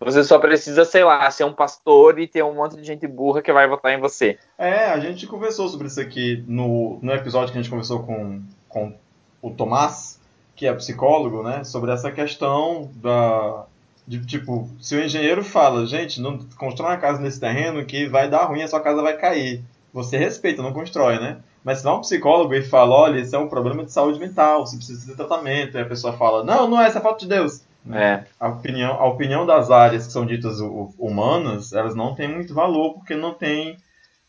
Você 0.00 0.24
só 0.24 0.38
precisa, 0.38 0.84
sei 0.84 1.04
lá, 1.04 1.30
ser 1.30 1.44
um 1.44 1.52
pastor 1.52 2.18
e 2.18 2.26
ter 2.26 2.42
um 2.42 2.54
monte 2.54 2.76
de 2.76 2.84
gente 2.84 3.06
burra 3.06 3.40
que 3.40 3.52
vai 3.52 3.66
votar 3.66 3.92
em 3.92 4.00
você. 4.00 4.38
É, 4.58 4.86
a 4.86 4.98
gente 4.98 5.26
conversou 5.26 5.68
sobre 5.68 5.86
isso 5.86 6.00
aqui 6.00 6.44
no, 6.46 6.98
no 7.00 7.12
episódio 7.12 7.52
que 7.52 7.58
a 7.58 7.62
gente 7.62 7.70
conversou 7.70 8.02
com, 8.02 8.42
com 8.68 8.92
o 9.40 9.50
Tomás, 9.50 10.20
que 10.56 10.66
é 10.66 10.72
psicólogo, 10.74 11.42
né? 11.42 11.64
Sobre 11.64 11.92
essa 11.92 12.10
questão 12.10 12.90
da. 12.96 13.66
De, 14.06 14.24
tipo, 14.26 14.68
se 14.80 14.94
o 14.94 15.02
engenheiro 15.02 15.42
fala, 15.42 15.86
gente, 15.86 16.20
não 16.20 16.38
constrói 16.58 16.90
uma 16.90 16.98
casa 16.98 17.22
nesse 17.22 17.40
terreno 17.40 17.84
que 17.86 18.06
vai 18.06 18.28
dar 18.28 18.44
ruim, 18.44 18.62
a 18.62 18.68
sua 18.68 18.80
casa 18.80 19.00
vai 19.00 19.16
cair. 19.16 19.62
Você 19.94 20.18
respeita, 20.18 20.62
não 20.62 20.74
constrói, 20.74 21.18
né? 21.18 21.38
Mas 21.64 21.78
se 21.78 21.84
vai 21.84 21.94
um 21.94 22.00
psicólogo 22.00 22.52
e 22.52 22.62
fala, 22.62 22.94
olha, 22.94 23.18
isso 23.18 23.34
é 23.34 23.38
um 23.38 23.48
problema 23.48 23.82
de 23.82 23.90
saúde 23.90 24.20
mental, 24.20 24.66
você 24.66 24.76
precisa 24.76 25.06
de 25.06 25.16
tratamento, 25.16 25.78
e 25.78 25.80
a 25.80 25.86
pessoa 25.86 26.12
fala, 26.12 26.44
não, 26.44 26.68
não 26.68 26.78
é, 26.78 26.86
essa 26.86 26.98
é 26.98 27.02
falta 27.02 27.20
de 27.20 27.28
Deus. 27.28 27.62
É. 27.92 28.24
A 28.40 28.48
opinião, 28.48 28.92
a 28.94 29.04
opinião 29.06 29.44
das 29.44 29.70
áreas 29.70 30.06
que 30.06 30.12
são 30.12 30.24
ditas 30.24 30.58
hu- 30.60 30.94
humanas, 30.98 31.72
elas 31.72 31.94
não 31.94 32.14
têm 32.14 32.28
muito 32.28 32.54
valor, 32.54 32.94
porque 32.94 33.14
não 33.14 33.34
tem, 33.34 33.76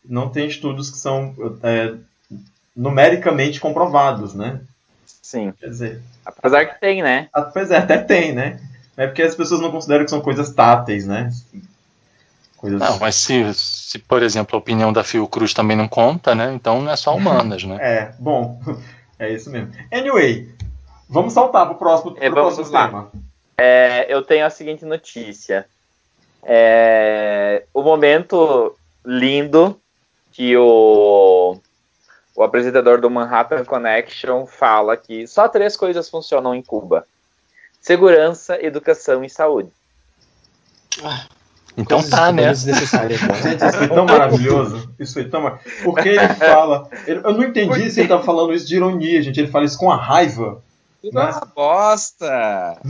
não 0.04 0.28
tem 0.28 0.46
estudos 0.46 0.90
que 0.90 0.98
são 0.98 1.34
é, 1.62 1.94
numericamente 2.74 3.58
comprovados, 3.60 4.34
né? 4.34 4.60
Sim. 5.22 5.52
Quer 5.58 5.68
dizer, 5.68 6.02
Apesar 6.24 6.66
que 6.66 6.80
tem, 6.80 7.02
né? 7.02 7.28
pois 7.52 7.70
é, 7.70 7.78
até 7.78 7.98
tem, 7.98 8.32
né? 8.32 8.60
É 8.96 9.06
porque 9.06 9.22
as 9.22 9.34
pessoas 9.34 9.60
não 9.60 9.70
consideram 9.70 10.04
que 10.04 10.10
são 10.10 10.20
coisas 10.20 10.50
táteis, 10.50 11.06
né? 11.06 11.30
Coisas... 12.56 12.80
Não, 12.80 12.98
mas 12.98 13.14
se, 13.16 13.52
se, 13.54 13.98
por 13.98 14.22
exemplo, 14.22 14.56
a 14.56 14.58
opinião 14.58 14.92
da 14.92 15.04
Fiocruz 15.04 15.52
também 15.52 15.76
não 15.76 15.88
conta, 15.88 16.34
né? 16.34 16.52
Então 16.54 16.80
não 16.82 16.90
é 16.90 16.96
só 16.96 17.14
humanas, 17.16 17.64
né? 17.64 17.76
É, 17.80 18.12
bom, 18.18 18.60
é 19.18 19.32
isso 19.32 19.50
mesmo. 19.50 19.72
Anyway, 19.92 20.48
vamos 21.08 21.32
saltar 21.32 21.66
pro 21.66 21.76
próximo, 21.76 22.16
É, 22.18 22.26
pro 22.30 22.34
próximo 22.42 22.70
lá. 22.70 22.86
tema. 22.86 23.10
É, 23.58 24.06
eu 24.08 24.22
tenho 24.22 24.44
a 24.44 24.50
seguinte 24.50 24.84
notícia. 24.84 25.66
É, 26.42 27.64
o 27.72 27.82
momento 27.82 28.76
lindo 29.04 29.80
que 30.32 30.56
o, 30.56 31.58
o 32.34 32.42
apresentador 32.42 33.00
do 33.00 33.10
Manhattan 33.10 33.64
Connection 33.64 34.46
fala 34.46 34.96
que 34.96 35.26
só 35.26 35.48
três 35.48 35.76
coisas 35.76 36.08
funcionam 36.08 36.54
em 36.54 36.62
Cuba: 36.62 37.06
segurança, 37.80 38.62
educação 38.62 39.24
e 39.24 39.30
saúde. 39.30 39.70
Então 41.76 41.98
Coisas 41.98 42.10
tá, 42.10 42.32
né? 42.32 42.48
desnecessárias, 42.48 43.20
né? 43.20 43.34
Gente, 43.42 43.64
isso 43.66 43.78
foi 43.78 43.88
tão 43.88 44.04
maravilhoso. 44.06 44.94
Isso 44.98 45.12
foi 45.12 45.24
tão 45.28 45.42
mar... 45.42 45.60
Porque 45.84 46.08
ele 46.08 46.28
fala. 46.34 46.88
ele- 47.06 47.20
eu 47.22 47.32
não 47.34 47.42
entendi 47.42 47.90
se 47.90 48.00
ele 48.00 48.08
tava 48.08 48.22
falando 48.22 48.54
isso 48.54 48.66
de 48.66 48.76
ironia, 48.76 49.22
gente. 49.22 49.40
Ele 49.40 49.50
fala 49.50 49.66
isso 49.66 49.76
com 49.76 49.90
a 49.90 49.96
raiva. 49.96 50.62
Tudo 51.00 51.14
Né? 51.14 51.24
é 51.26 51.30
uma 51.30 51.46
bosta. 51.54 52.80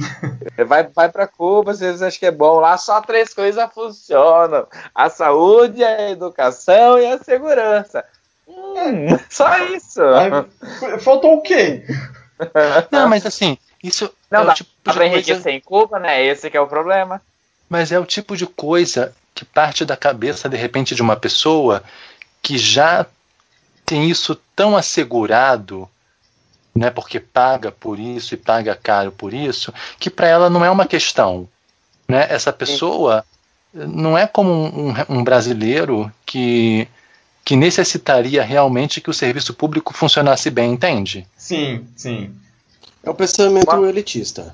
vai 0.66 0.84
vai 0.84 1.08
para 1.08 1.26
Cuba, 1.26 1.74
vocês 1.74 2.02
acham 2.02 2.18
que 2.18 2.26
é 2.26 2.30
bom. 2.30 2.60
Lá 2.60 2.76
só 2.78 3.00
três 3.00 3.32
coisas 3.34 3.72
funcionam: 3.72 4.66
a 4.94 5.08
saúde, 5.10 5.82
a 5.82 6.10
educação 6.10 6.98
e 6.98 7.06
a 7.06 7.18
segurança. 7.18 8.04
Hum, 8.48 9.18
só 9.28 9.58
isso. 9.66 10.02
Aí, 10.02 10.98
faltou 11.00 11.38
o 11.38 11.42
quê? 11.42 11.84
Não, 12.90 13.08
mas 13.08 13.24
assim, 13.24 13.58
isso 13.82 14.12
Não 14.30 14.42
é 14.42 14.44
dá 14.46 14.52
o 14.52 14.54
tipo 14.54 14.70
pra 14.84 14.92
de 14.92 15.10
coisa, 15.10 15.50
em 15.50 15.60
Cuba, 15.60 15.98
né? 15.98 16.24
Esse 16.24 16.50
que 16.50 16.56
é 16.56 16.60
o 16.60 16.66
problema. 16.66 17.20
mas 17.68 17.92
é 17.92 17.98
o 17.98 18.04
tipo 18.04 18.36
de 18.36 18.46
coisa 18.46 19.14
que 19.34 19.44
parte 19.44 19.84
da 19.84 19.96
cabeça 19.96 20.48
de 20.48 20.56
repente 20.56 20.94
de 20.94 21.02
uma 21.02 21.16
pessoa 21.16 21.82
que 22.42 22.56
já 22.56 23.06
tem 23.84 24.10
isso 24.10 24.34
tão 24.54 24.76
assegurado, 24.76 25.88
né, 26.76 26.90
porque 26.90 27.18
paga 27.18 27.70
por 27.72 27.98
isso 27.98 28.34
e 28.34 28.36
paga 28.36 28.74
caro 28.74 29.10
por 29.10 29.32
isso, 29.32 29.72
que 29.98 30.10
para 30.10 30.28
ela 30.28 30.50
não 30.50 30.64
é 30.64 30.70
uma 30.70 30.86
questão, 30.86 31.48
né? 32.08 32.26
Essa 32.28 32.52
pessoa 32.52 33.24
não 33.72 34.16
é 34.16 34.26
como 34.26 34.50
um, 34.52 34.94
um 35.08 35.24
brasileiro 35.24 36.10
que 36.24 36.86
que 37.44 37.54
necessitaria 37.54 38.42
realmente 38.42 39.00
que 39.00 39.08
o 39.08 39.14
serviço 39.14 39.54
público 39.54 39.94
funcionasse 39.94 40.50
bem, 40.50 40.72
entende? 40.72 41.24
Sim, 41.38 41.86
sim. 41.94 42.34
É 43.04 43.08
um 43.08 43.14
pensamento 43.14 43.86
elitista. 43.86 44.52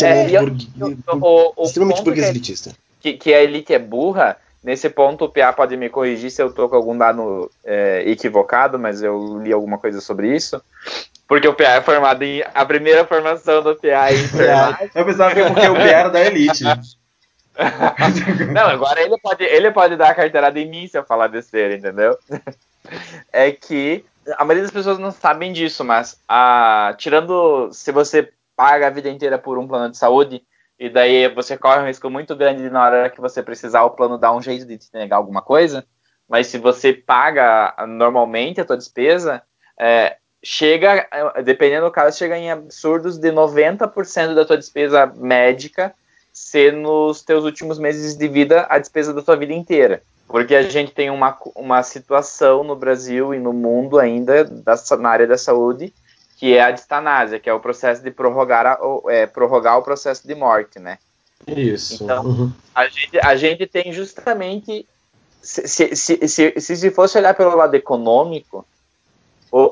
É, 0.00 0.30
eu- 0.30 0.56
eu- 0.80 0.98
o, 1.20 1.52
o 1.54 1.64
extremamente 1.66 2.02
burguês 2.02 2.24
que, 2.24 2.30
elitista. 2.30 2.72
que, 3.00 3.12
que 3.12 3.34
a 3.34 3.42
elite 3.42 3.74
é 3.74 3.78
burra, 3.78 4.38
nesse 4.64 4.88
ponto 4.88 5.26
o 5.26 5.28
PA 5.28 5.52
pode 5.52 5.76
me 5.76 5.90
corrigir 5.90 6.30
se 6.30 6.42
eu 6.42 6.50
tô 6.50 6.66
com 6.66 6.76
algum 6.76 6.96
dado 6.96 7.50
é, 7.62 8.04
equivocado, 8.06 8.78
mas 8.78 9.02
eu 9.02 9.42
li 9.42 9.52
alguma 9.52 9.76
coisa 9.76 10.00
sobre 10.00 10.34
isso. 10.34 10.62
Porque 11.30 11.46
o 11.46 11.54
PA 11.54 11.76
é 11.76 11.80
formado 11.80 12.24
em. 12.24 12.42
A 12.52 12.66
primeira 12.66 13.06
formação 13.06 13.62
do 13.62 13.76
PA 13.76 14.10
é 14.10 14.14
em 14.14 14.18
enfermagem. 14.26 14.90
Eu 14.92 15.06
pensava 15.06 15.32
que 15.32 15.38
é 15.38 15.46
porque 15.46 15.68
o 15.68 15.74
P 15.76 15.82
era 15.82 16.08
da 16.08 16.20
elite. 16.22 16.64
Não, 18.52 18.66
agora 18.66 19.00
ele 19.00 19.16
pode, 19.18 19.44
ele 19.44 19.70
pode 19.70 19.96
dar 19.96 20.10
a 20.10 20.14
carteirada 20.14 20.58
em 20.58 20.68
mim 20.68 20.88
se 20.88 20.98
eu 20.98 21.04
falar 21.04 21.28
besteira, 21.28 21.76
entendeu? 21.76 22.18
É 23.32 23.52
que 23.52 24.04
a 24.36 24.44
maioria 24.44 24.64
das 24.64 24.72
pessoas 24.72 24.98
não 24.98 25.12
sabem 25.12 25.52
disso, 25.52 25.84
mas 25.84 26.20
a, 26.28 26.94
tirando 26.98 27.70
se 27.72 27.92
você 27.92 28.32
paga 28.56 28.88
a 28.88 28.90
vida 28.90 29.08
inteira 29.08 29.38
por 29.38 29.56
um 29.56 29.68
plano 29.68 29.88
de 29.88 29.98
saúde, 29.98 30.42
e 30.78 30.88
daí 30.88 31.28
você 31.32 31.56
corre 31.56 31.82
um 31.82 31.86
risco 31.86 32.10
muito 32.10 32.34
grande 32.34 32.62
de 32.62 32.70
na 32.70 32.84
hora 32.84 33.10
que 33.10 33.20
você 33.20 33.40
precisar 33.40 33.84
o 33.84 33.90
plano 33.90 34.18
dar 34.18 34.32
um 34.32 34.42
jeito 34.42 34.64
de 34.64 34.78
te 34.78 34.88
negar 34.94 35.16
alguma 35.18 35.42
coisa, 35.42 35.86
mas 36.28 36.48
se 36.48 36.58
você 36.58 36.92
paga 36.92 37.72
normalmente 37.86 38.60
a 38.60 38.64
tua 38.64 38.76
despesa, 38.76 39.42
é, 39.78 40.16
chega, 40.42 41.06
é, 41.10 41.42
dependendo 41.42 41.86
do 41.86 41.92
caso, 41.92 42.16
chega 42.18 42.36
em 42.38 42.50
absurdos 42.50 43.18
de 43.18 43.30
90% 43.30 44.34
da 44.34 44.44
tua 44.44 44.56
despesa 44.56 45.06
médica 45.16 45.92
ser 46.32 46.72
nos 46.72 47.22
teus 47.22 47.44
últimos 47.44 47.78
meses 47.78 48.16
de 48.16 48.28
vida 48.28 48.66
a 48.68 48.78
despesa 48.78 49.12
da 49.12 49.22
tua 49.22 49.36
vida 49.36 49.52
inteira. 49.52 50.02
Porque 50.26 50.54
a 50.54 50.62
gente 50.62 50.92
tem 50.92 51.10
uma, 51.10 51.36
uma 51.56 51.82
situação 51.82 52.62
no 52.62 52.76
Brasil 52.76 53.34
e 53.34 53.38
no 53.40 53.52
mundo 53.52 53.98
ainda 53.98 54.44
da, 54.44 54.74
na 54.98 55.08
área 55.10 55.26
da 55.26 55.36
saúde 55.36 55.92
que 56.40 56.56
é 56.56 56.62
a 56.62 56.70
distanásia, 56.70 57.38
que 57.38 57.50
é 57.50 57.52
o 57.52 57.60
processo 57.60 58.02
de 58.02 58.10
prorrogar, 58.10 58.64
a, 58.66 58.78
o- 58.82 59.10
é, 59.10 59.26
prorrogar 59.26 59.76
o 59.76 59.82
processo 59.82 60.26
de 60.26 60.34
morte, 60.34 60.78
né? 60.78 60.96
Isso. 61.46 62.02
Então, 62.02 62.24
uhum. 62.24 62.52
A 62.74 62.88
gente, 62.88 63.18
a 63.18 63.36
gente 63.36 63.66
tem 63.66 63.92
justamente. 63.92 64.86
Se, 65.42 65.68
se, 65.68 65.94
se, 65.94 66.28
se, 66.28 66.54
se 66.58 66.76
se 66.76 66.90
fosse 66.90 67.18
olhar 67.18 67.34
pelo 67.34 67.54
lado 67.54 67.74
econômico, 67.74 68.64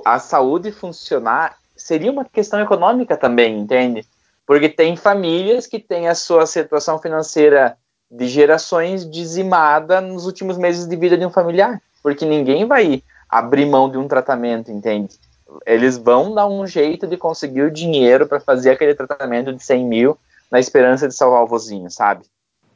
a 0.05 0.18
saúde 0.18 0.72
funcionar 0.72 1.57
seria 1.76 2.11
uma 2.11 2.24
questão 2.24 2.61
econômica 2.61 3.16
também, 3.16 3.59
entende? 3.59 4.05
Porque 4.47 4.68
tem 4.68 4.97
famílias 4.97 5.66
que 5.66 5.79
têm 5.79 6.09
a 6.09 6.14
sua 6.14 6.47
situação 6.47 6.99
financeira 6.99 7.76
de 8.11 8.26
gerações 8.26 9.09
dizimada 9.09 10.01
nos 10.01 10.26
últimos 10.26 10.57
meses 10.57 10.87
de 10.87 10.97
vida 10.97 11.16
de 11.16 11.24
um 11.24 11.31
familiar. 11.31 11.81
Porque 12.03 12.24
ninguém 12.24 12.64
vai 12.64 13.03
abrir 13.29 13.66
mão 13.66 13.91
de 13.91 13.99
um 13.99 14.09
tratamento, 14.09 14.70
entende? 14.70 15.18
Eles 15.66 15.97
vão 15.97 16.35
dar 16.35 16.47
um 16.47 16.66
jeito 16.66 17.07
de 17.07 17.16
conseguir 17.16 17.62
o 17.62 17.70
dinheiro 17.70 18.26
para 18.26 18.41
fazer 18.41 18.70
aquele 18.70 18.95
tratamento 18.95 19.53
de 19.53 19.62
100 19.62 19.85
mil 19.85 20.18
na 20.51 20.59
esperança 20.59 21.07
de 21.07 21.14
salvar 21.14 21.43
o 21.43 21.47
vozinho, 21.47 21.91
sabe? 21.91 22.24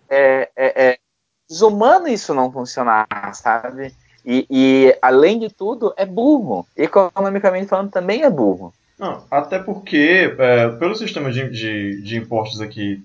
É, 0.09 0.51
é, 0.55 0.85
é 0.85 0.99
desumano 1.49 2.09
isso 2.09 2.35
não 2.35 2.53
funcionar, 2.53 3.07
sabe? 3.35 3.95
E, 4.25 4.47
e, 4.51 4.97
além 5.03 5.39
de 5.39 5.49
tudo, 5.51 5.93
é 5.97 6.07
burro. 6.07 6.67
Economicamente 6.77 7.67
falando, 7.67 7.91
também 7.91 8.23
é 8.23 8.31
burro. 8.31 8.73
Não, 8.99 9.25
até 9.31 9.59
porque, 9.59 10.33
é, 10.39 10.69
pelo 10.69 10.95
sistema 10.95 11.31
de, 11.33 11.49
de, 11.51 12.03
de 12.03 12.17
impostos 12.17 12.61
aqui. 12.61 13.01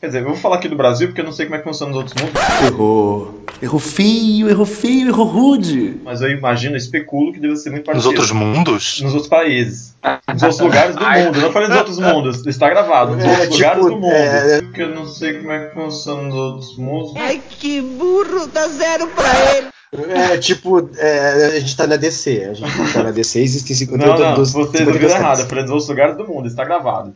Quer 0.00 0.08
dizer, 0.08 0.20
eu 0.22 0.26
vou 0.26 0.36
falar 0.36 0.56
aqui 0.56 0.68
do 0.68 0.76
Brasil 0.76 1.08
porque 1.08 1.20
eu 1.22 1.24
não 1.24 1.32
sei 1.32 1.46
como 1.46 1.54
é 1.56 1.58
que 1.58 1.64
funciona 1.64 1.90
nos 1.92 1.98
outros 2.02 2.22
mundos, 2.22 2.42
Errou. 2.66 3.40
Errou 3.62 3.80
feio, 3.80 4.50
errou 4.50 4.66
feio, 4.66 5.08
errou 5.08 5.24
rude. 5.24 5.98
mas 6.04 6.20
eu 6.20 6.30
imagino, 6.30 6.76
especulo 6.76 7.32
que 7.32 7.40
deve 7.40 7.56
ser 7.56 7.70
muito 7.70 7.80
Nos 7.90 8.04
parecido. 8.04 8.08
outros 8.10 8.30
mundos? 8.30 9.00
Nos 9.00 9.12
outros 9.14 9.28
países. 9.30 9.94
Nos 10.30 10.42
outros 10.42 10.60
lugares 10.60 10.94
do 10.96 11.00
mundo. 11.02 11.36
Eu 11.38 11.42
não 11.42 11.52
falei 11.52 11.68
nos 11.68 11.78
outros 11.78 11.98
mundos. 11.98 12.46
Está 12.46 12.68
gravado. 12.68 13.14
Nos 13.16 13.24
É, 13.24 13.28
outros 13.30 13.56
tipo, 13.56 13.56
lugares 13.56 13.84
do 13.86 13.92
mundo. 13.92 14.06
é- 14.12 14.60
Porque 14.62 14.82
eu 14.82 14.94
não 14.94 15.06
sei 15.06 15.38
como 15.38 15.52
é 15.52 15.66
que 15.68 15.74
funciona 15.74 16.22
nos 16.24 16.34
outros 16.34 16.76
mundos. 16.76 17.12
Ai, 17.16 17.40
que 17.48 17.80
burro, 17.80 18.46
dá 18.48 18.68
zero 18.68 19.06
pra 19.08 19.54
ele. 19.56 19.68
É, 19.92 20.36
tipo, 20.38 20.90
é, 20.98 21.46
a 21.56 21.60
gente 21.60 21.76
tá 21.76 21.86
na 21.86 21.96
DC. 21.96 22.44
A 22.44 22.54
gente 22.54 22.92
tá 22.92 23.02
na 23.02 23.10
DC, 23.10 23.40
existem 23.40 23.74
58 23.76 24.18
Não, 24.18 24.28
não, 24.30 24.34
dos- 24.34 24.52
vocês 24.52 24.66
52 24.78 25.02
ouviram 25.02 25.20
errado. 25.20 25.40
Eu 25.40 25.46
falei 25.46 25.62
nos 25.62 25.70
outros 25.70 25.88
lugares 25.88 26.16
do 26.16 26.26
mundo. 26.26 26.48
Está 26.48 26.64
gravado. 26.64 27.14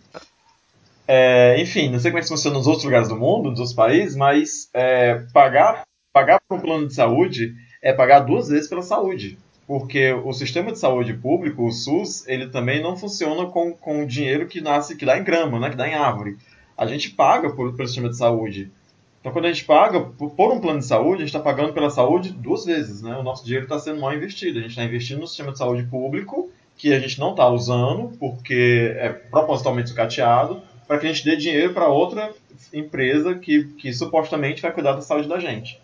É, 1.07 1.57
enfim, 1.61 1.91
não 1.91 1.99
sei 1.99 2.11
como 2.11 2.21
é 2.21 2.23
que 2.23 2.29
funciona 2.29 2.57
nos 2.57 2.67
outros 2.67 2.85
lugares 2.85 3.09
do 3.09 3.17
mundo, 3.17 3.51
nos 3.51 3.59
outros 3.59 3.75
países, 3.75 4.15
mas 4.15 4.69
é, 4.73 5.21
pagar, 5.33 5.83
pagar 6.13 6.39
por 6.49 6.57
um 6.57 6.61
plano 6.61 6.87
de 6.87 6.95
saúde 6.95 7.53
é 7.83 7.93
pagar 7.93 8.21
duas 8.21 8.49
vezes 8.49 8.69
pela 8.69 8.83
saúde. 8.83 9.37
Porque 9.67 10.13
o 10.13 10.33
sistema 10.33 10.73
de 10.73 10.79
saúde 10.79 11.13
público, 11.15 11.67
o 11.67 11.73
SUS, 11.73 12.27
ele 12.29 12.49
também 12.49 12.83
não 12.83 12.97
funciona 12.97 13.47
com, 13.47 13.73
com 13.73 14.03
o 14.03 14.07
dinheiro 14.07 14.47
que 14.47 14.61
nasce, 14.61 14.97
que 14.97 15.07
dá 15.07 15.17
em 15.19 15.25
grama, 15.25 15.59
né, 15.61 15.71
que 15.71 15.77
dá 15.77 15.89
em 15.89 15.95
árvore. 15.95 16.37
A 16.77 16.87
gente 16.87 17.11
paga 17.11 17.51
por, 17.51 17.75
pelo 17.75 17.87
sistema 17.89 18.09
de 18.09 18.17
saúde. 18.17 18.71
Então, 19.21 19.33
quando 19.33 19.45
a 19.45 19.53
gente 19.53 19.65
paga 19.65 20.01
por, 20.01 20.53
um 20.53 20.61
plano 20.61 20.79
de 20.79 20.87
saúde, 20.87 21.17
a 21.17 21.27
gente 21.27 21.29
está 21.29 21.41
pagando 21.41 21.75
pela 21.75 21.91
saúde 21.91 22.31
duas 22.31 22.65
vezes. 22.65 23.03
Né? 23.03 23.15
O 23.17 23.23
nosso 23.23 23.45
dinheiro 23.45 23.65
está 23.65 23.79
sendo 23.79 24.01
mal 24.01 24.15
investido. 24.15 24.59
A 24.59 24.63
gente 24.63 24.71
está 24.71 24.83
investindo 24.83 25.21
no 25.21 25.27
sistema 25.27 25.53
de 25.53 25.59
saúde 25.59 25.83
público, 25.85 26.51
que 26.77 26.95
a 26.95 26.99
gente 26.99 27.21
não 27.21 27.33
está 27.33 27.47
usando, 27.49 28.17
porque 28.19 28.95
é 28.97 29.11
propositalmente 29.11 29.91
sucateado, 29.91 30.63
para 30.89 30.99
que 30.99 31.07
a 31.07 31.13
gente 31.13 31.25
dê 31.25 31.37
dinheiro 31.37 31.75
para 31.75 31.89
outra 31.89 32.33
empresa 32.73 33.35
que, 33.35 33.65
que 33.79 33.93
supostamente 33.93 34.63
vai 34.63 34.73
cuidar 34.73 34.93
da 34.93 35.03
saúde 35.03 35.29
da 35.29 35.39
gente. 35.39 35.79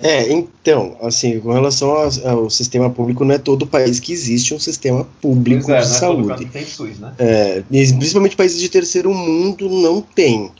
É, 0.00 0.32
então, 0.32 0.96
assim, 1.02 1.40
com 1.40 1.52
relação 1.52 1.90
ao, 1.90 2.08
ao 2.24 2.50
sistema 2.50 2.88
público, 2.88 3.24
não 3.24 3.34
é 3.34 3.38
todo 3.38 3.66
país 3.66 4.00
que 4.00 4.12
existe 4.12 4.54
um 4.54 4.58
sistema 4.58 5.04
público 5.20 5.70
é, 5.70 5.80
de 5.80 5.82
é 5.82 5.86
saúde. 5.86 6.46
tem 6.46 6.64
SUS, 6.64 6.98
né? 6.98 7.12
É, 7.18 7.62
principalmente 7.68 8.36
países 8.36 8.60
de 8.60 8.68
terceiro 8.68 9.12
mundo 9.12 9.68
não 9.68 10.00
tem. 10.00 10.50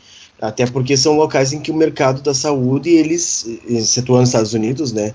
Até 0.40 0.66
porque 0.66 0.96
são 0.96 1.16
locais 1.16 1.52
em 1.52 1.60
que 1.60 1.70
o 1.70 1.74
mercado 1.74 2.22
da 2.22 2.32
saúde, 2.32 2.90
eles, 2.90 3.44
excetuando 3.68 4.22
os 4.22 4.28
Estados 4.28 4.54
Unidos, 4.54 4.92
né, 4.92 5.12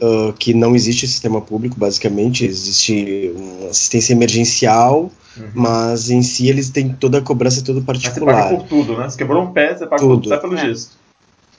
uh, 0.00 0.32
que 0.34 0.52
não 0.52 0.76
existe 0.76 1.06
sistema 1.08 1.40
público, 1.40 1.78
basicamente, 1.78 2.44
existe 2.44 3.32
uma 3.34 3.70
assistência 3.70 4.12
emergencial, 4.12 5.10
Uhum. 5.36 5.50
mas 5.54 6.08
em 6.10 6.22
si 6.22 6.48
eles 6.48 6.70
têm 6.70 6.90
toda 6.94 7.18
a 7.18 7.22
cobrança 7.22 7.62
toda 7.62 7.80
Mas 7.86 7.98
você 7.98 8.08
particular. 8.08 8.44
paga 8.44 8.56
por 8.56 8.62
tudo, 8.66 8.96
né? 8.98 9.08
Você 9.08 9.18
quebrou 9.18 9.42
um 9.42 9.52
pé, 9.52 9.76
você 9.76 9.86
paga 9.86 10.00
Tudo. 10.02 10.22
por, 10.22 10.28
só 10.28 10.36
pelo 10.38 10.54
É. 10.56 10.66
gesto. 10.66 10.96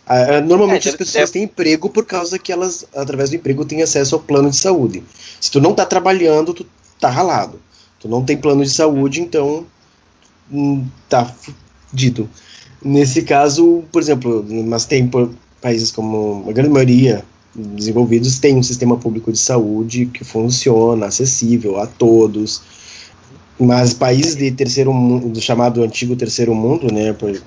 Ah, 0.06 0.39
normalmente 0.41 0.88
É, 0.88 0.91
as 0.91 0.98
pessoas 0.98 1.30
têm 1.31 1.44
emprego 1.44 1.89
por 1.89 2.06
causa 2.06 2.39
que 2.39 2.52
elas, 2.52 2.85
através 2.95 3.30
do 3.30 3.35
emprego, 3.35 3.65
têm 3.65 3.81
acesso 3.84 4.15
ao 4.15 4.22
plano 4.22 4.49
de 4.49 4.56
saúde. 4.56 5.03
Se 5.39 5.52
tu 5.52 5.60
não 5.60 5.73
tá 5.73 5.85
trabalhando, 5.85 6.53
tu 6.53 6.65
tá 6.99 7.10
ralado. 7.10 7.60
Tu 7.99 8.07
não 8.07 8.23
tem 8.23 8.38
plano 8.38 8.64
de 8.64 8.69
saúde, 8.69 9.22
então 9.22 9.65
hum, 10.52 10.85
tá 11.10 11.26
fudido. 11.91 12.30
Nesse 12.83 13.23
caso, 13.23 13.83
por 13.91 14.01
exemplo, 14.01 14.45
mas 14.65 14.85
tem 14.85 15.07
por- 15.07 15.29
países 15.61 15.91
como 15.91 16.45
a 16.47 16.51
grande 16.51 16.69
maioria 16.69 17.23
desenvolvidos 17.55 18.37
tem 18.37 18.55
um 18.55 18.61
sistema 18.61 18.97
público 18.97 19.31
de 19.31 19.39
saúde 19.39 20.05
que 20.05 20.23
funciona, 20.23 21.07
acessível 21.07 21.79
a 21.79 21.87
todos. 21.87 22.61
Mas 23.59 23.93
países 23.93 24.35
de 24.35 24.51
terceiro 24.51 24.93
mundo, 24.93 25.29
do 25.29 25.41
chamado 25.41 25.81
antigo 25.83 26.15
terceiro 26.15 26.53
mundo, 26.53 26.93
né, 26.93 27.13
por- 27.13 27.41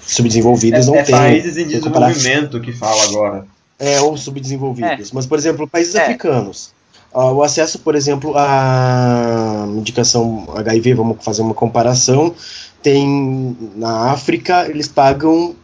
subdesenvolvidos 0.00 0.86
não 0.86 0.94
É, 0.94 0.98
é 1.00 1.02
tem. 1.04 1.14
países 1.14 1.56
em 1.56 1.66
desenvolvimento 1.66 2.60
que 2.60 2.72
fala 2.72 3.02
agora. 3.04 3.46
é, 3.78 3.98
ou 4.00 4.14
subdesenvolvidos. 4.16 5.10
Mas, 5.12 5.24
por 5.26 5.38
exemplo, 5.38 5.66
países 5.66 5.94
É. 5.94 6.02
africanos. 6.02 6.70
Ah, 7.14 7.32
o 7.32 7.42
acesso, 7.42 7.78
por 7.78 7.94
exemplo, 7.94 8.34
à 8.36 9.66
medicação 9.68 10.46
HIV, 10.54 10.94
vamos 10.94 11.24
fazer 11.24 11.40
uma 11.42 11.54
comparação, 11.54 12.34
tem 12.82 13.56
na 13.76 14.10
África, 14.10 14.68
eles 14.68 14.88
pagam 14.88 15.54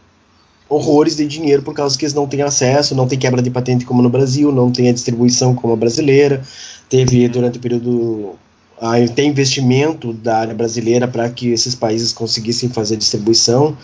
horrores 0.69 1.15
de 1.15 1.25
dinheiro 1.25 1.63
por 1.63 1.73
causa 1.73 1.97
que 1.97 2.03
eles 2.03 2.13
não 2.13 2.27
têm 2.27 2.41
acesso, 2.41 2.95
não 2.95 3.07
tem 3.07 3.17
quebra 3.17 3.41
de 3.41 3.49
patente 3.49 3.85
como 3.85 4.01
no 4.01 4.09
Brasil, 4.09 4.51
não 4.51 4.71
tem 4.71 4.89
a 4.89 4.93
distribuição 4.93 5.55
como 5.55 5.73
a 5.73 5.77
brasileira. 5.77 6.43
Teve 6.89 7.27
durante 7.27 7.57
o 7.57 7.61
período 7.61 8.35
a 8.79 8.93
ter 9.07 9.23
investimento 9.23 10.13
da 10.13 10.37
área 10.39 10.53
brasileira 10.53 11.07
para 11.07 11.29
que 11.29 11.49
esses 11.49 11.73
países 11.73 12.13
conseguissem 12.13 12.69
fazer 12.69 12.95
distribuição, 12.97 13.75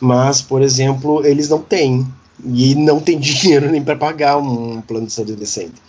mas, 0.00 0.42
por 0.42 0.62
exemplo, 0.62 1.24
eles 1.24 1.48
não 1.48 1.60
têm. 1.60 2.06
E 2.44 2.74
não 2.74 3.00
tem 3.00 3.18
dinheiro 3.20 3.70
nem 3.70 3.82
para 3.82 3.96
pagar 3.96 4.38
um 4.38 4.80
plano 4.80 5.06
de 5.06 5.12
saúde 5.12 5.36
decente. 5.36 5.80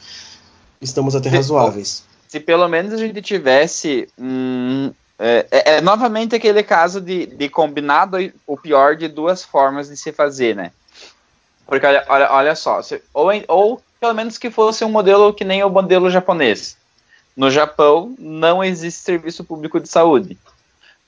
Estamos 0.82 1.16
até 1.16 1.30
razoáveis. 1.30 2.04
Se 2.28 2.40
pelo 2.40 2.68
menos 2.68 2.94
a 2.94 2.98
gente 2.98 3.22
tivesse 3.22 4.08
é, 5.24 5.46
é, 5.52 5.76
é, 5.76 5.82
novamente 5.82 6.36
aquele 6.36 6.64
caso 6.64 7.00
de, 7.00 7.28
de 7.28 7.48
combinar 7.48 8.06
do, 8.06 8.18
o 8.48 8.58
pior 8.58 8.96
de 8.96 9.08
duas 9.08 9.44
formas 9.44 9.88
de 9.88 9.96
se 9.96 10.12
fazer, 10.12 10.56
né? 10.56 10.72
Porque 11.68 11.86
olha, 11.86 12.04
olha, 12.10 12.32
olha 12.32 12.56
só, 12.56 12.82
se, 12.82 13.04
ou, 13.14 13.30
ou 13.48 13.80
pelo 14.00 14.16
menos 14.16 14.40
que 14.40 14.50
fosse 14.50 14.84
um 14.84 14.90
modelo 14.90 15.32
que 15.32 15.44
nem 15.44 15.64
o 15.64 15.70
modelo 15.70 16.10
japonês. 16.10 16.76
No 17.38 17.52
Japão 17.52 18.16
não 18.18 18.64
existe 18.64 19.00
serviço 19.00 19.44
público 19.44 19.80
de 19.80 19.88
saúde, 19.88 20.40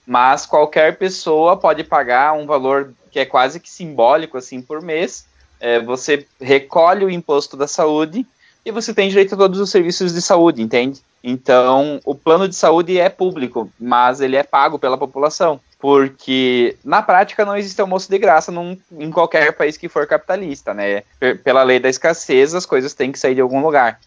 mas 0.05 0.45
qualquer 0.45 0.95
pessoa 0.95 1.57
pode 1.57 1.83
pagar 1.83 2.33
um 2.33 2.45
valor 2.45 2.93
que 3.11 3.19
é 3.19 3.25
quase 3.25 3.59
que 3.59 3.69
simbólico 3.69 4.37
assim 4.37 4.61
por 4.61 4.79
mês. 4.79 5.25
É, 5.59 5.79
você 5.79 6.27
recolhe 6.39 7.03
o 7.03 7.09
imposto 7.09 7.57
da 7.57 7.67
saúde 7.67 8.27
e 8.63 8.71
você 8.71 8.93
tem 8.93 9.09
direito 9.09 9.33
a 9.33 9.37
todos 9.39 9.59
os 9.59 9.71
serviços 9.71 10.13
de 10.13 10.21
saúde, 10.21 10.61
entende? 10.61 11.01
Então, 11.23 12.01
o 12.03 12.13
plano 12.13 12.49
de 12.49 12.55
saúde 12.55 12.99
é 12.99 13.07
público, 13.07 13.71
mas 13.79 14.19
ele 14.19 14.35
é 14.35 14.43
pago 14.43 14.77
pela 14.77 14.97
população. 14.97 15.59
Porque, 15.79 16.75
na 16.83 17.01
prática, 17.01 17.45
não 17.45 17.55
existe 17.55 17.79
almoço 17.79 18.09
de 18.09 18.17
graça 18.17 18.51
num, 18.51 18.77
em 18.91 19.09
qualquer 19.09 19.53
país 19.53 19.77
que 19.77 19.87
for 19.87 20.05
capitalista, 20.05 20.73
né? 20.73 21.03
Pela 21.43 21.63
lei 21.63 21.79
da 21.79 21.89
escassez, 21.89 22.53
as 22.53 22.65
coisas 22.65 22.93
têm 22.93 23.11
que 23.11 23.19
sair 23.19 23.35
de 23.35 23.41
algum 23.41 23.61
lugar. 23.61 23.99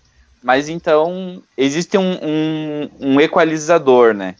Mas 0.42 0.68
então, 0.68 1.42
existe 1.56 1.96
um, 1.96 2.18
um, 2.22 2.90
um 3.00 3.20
equalizador, 3.20 4.14
né? 4.14 4.34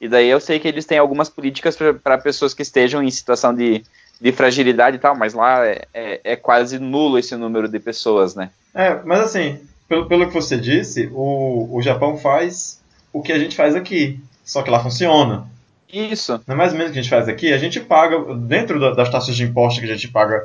E 0.00 0.08
daí 0.08 0.28
eu 0.28 0.40
sei 0.40 0.58
que 0.58 0.68
eles 0.68 0.84
têm 0.84 0.98
algumas 0.98 1.28
políticas 1.28 1.76
para 2.02 2.18
pessoas 2.18 2.52
que 2.52 2.62
estejam 2.62 3.02
em 3.02 3.10
situação 3.10 3.54
de, 3.54 3.82
de 4.20 4.32
fragilidade 4.32 4.96
e 4.96 5.00
tal, 5.00 5.16
mas 5.16 5.32
lá 5.32 5.66
é, 5.66 5.86
é, 5.94 6.20
é, 6.22 6.36
quase 6.36 6.78
nulo 6.78 7.18
esse 7.18 7.34
número 7.36 7.68
de 7.68 7.78
pessoas, 7.78 8.34
né? 8.34 8.50
É, 8.74 9.00
mas 9.04 9.20
assim, 9.20 9.58
pelo, 9.88 10.06
pelo 10.06 10.26
que 10.26 10.34
você 10.34 10.56
disse, 10.56 11.08
o, 11.12 11.76
o 11.76 11.82
Japão 11.82 12.16
faz 12.16 12.80
o 13.12 13.22
que 13.22 13.32
a 13.32 13.38
gente 13.38 13.56
faz 13.56 13.74
aqui, 13.74 14.20
só 14.44 14.62
que 14.62 14.70
lá 14.70 14.82
funciona. 14.82 15.46
Isso. 15.92 16.40
Não 16.46 16.54
é 16.54 16.58
mais 16.58 16.72
ou 16.72 16.78
menos 16.78 16.90
o 16.90 16.92
que 16.92 16.98
a 16.98 17.02
gente 17.02 17.10
faz 17.10 17.28
aqui, 17.28 17.52
a 17.52 17.58
gente 17.58 17.80
paga, 17.80 18.34
dentro 18.34 18.94
das 18.94 19.08
taxas 19.08 19.36
de 19.36 19.44
imposto 19.44 19.80
que 19.80 19.86
a 19.86 19.94
gente 19.94 20.08
paga 20.08 20.42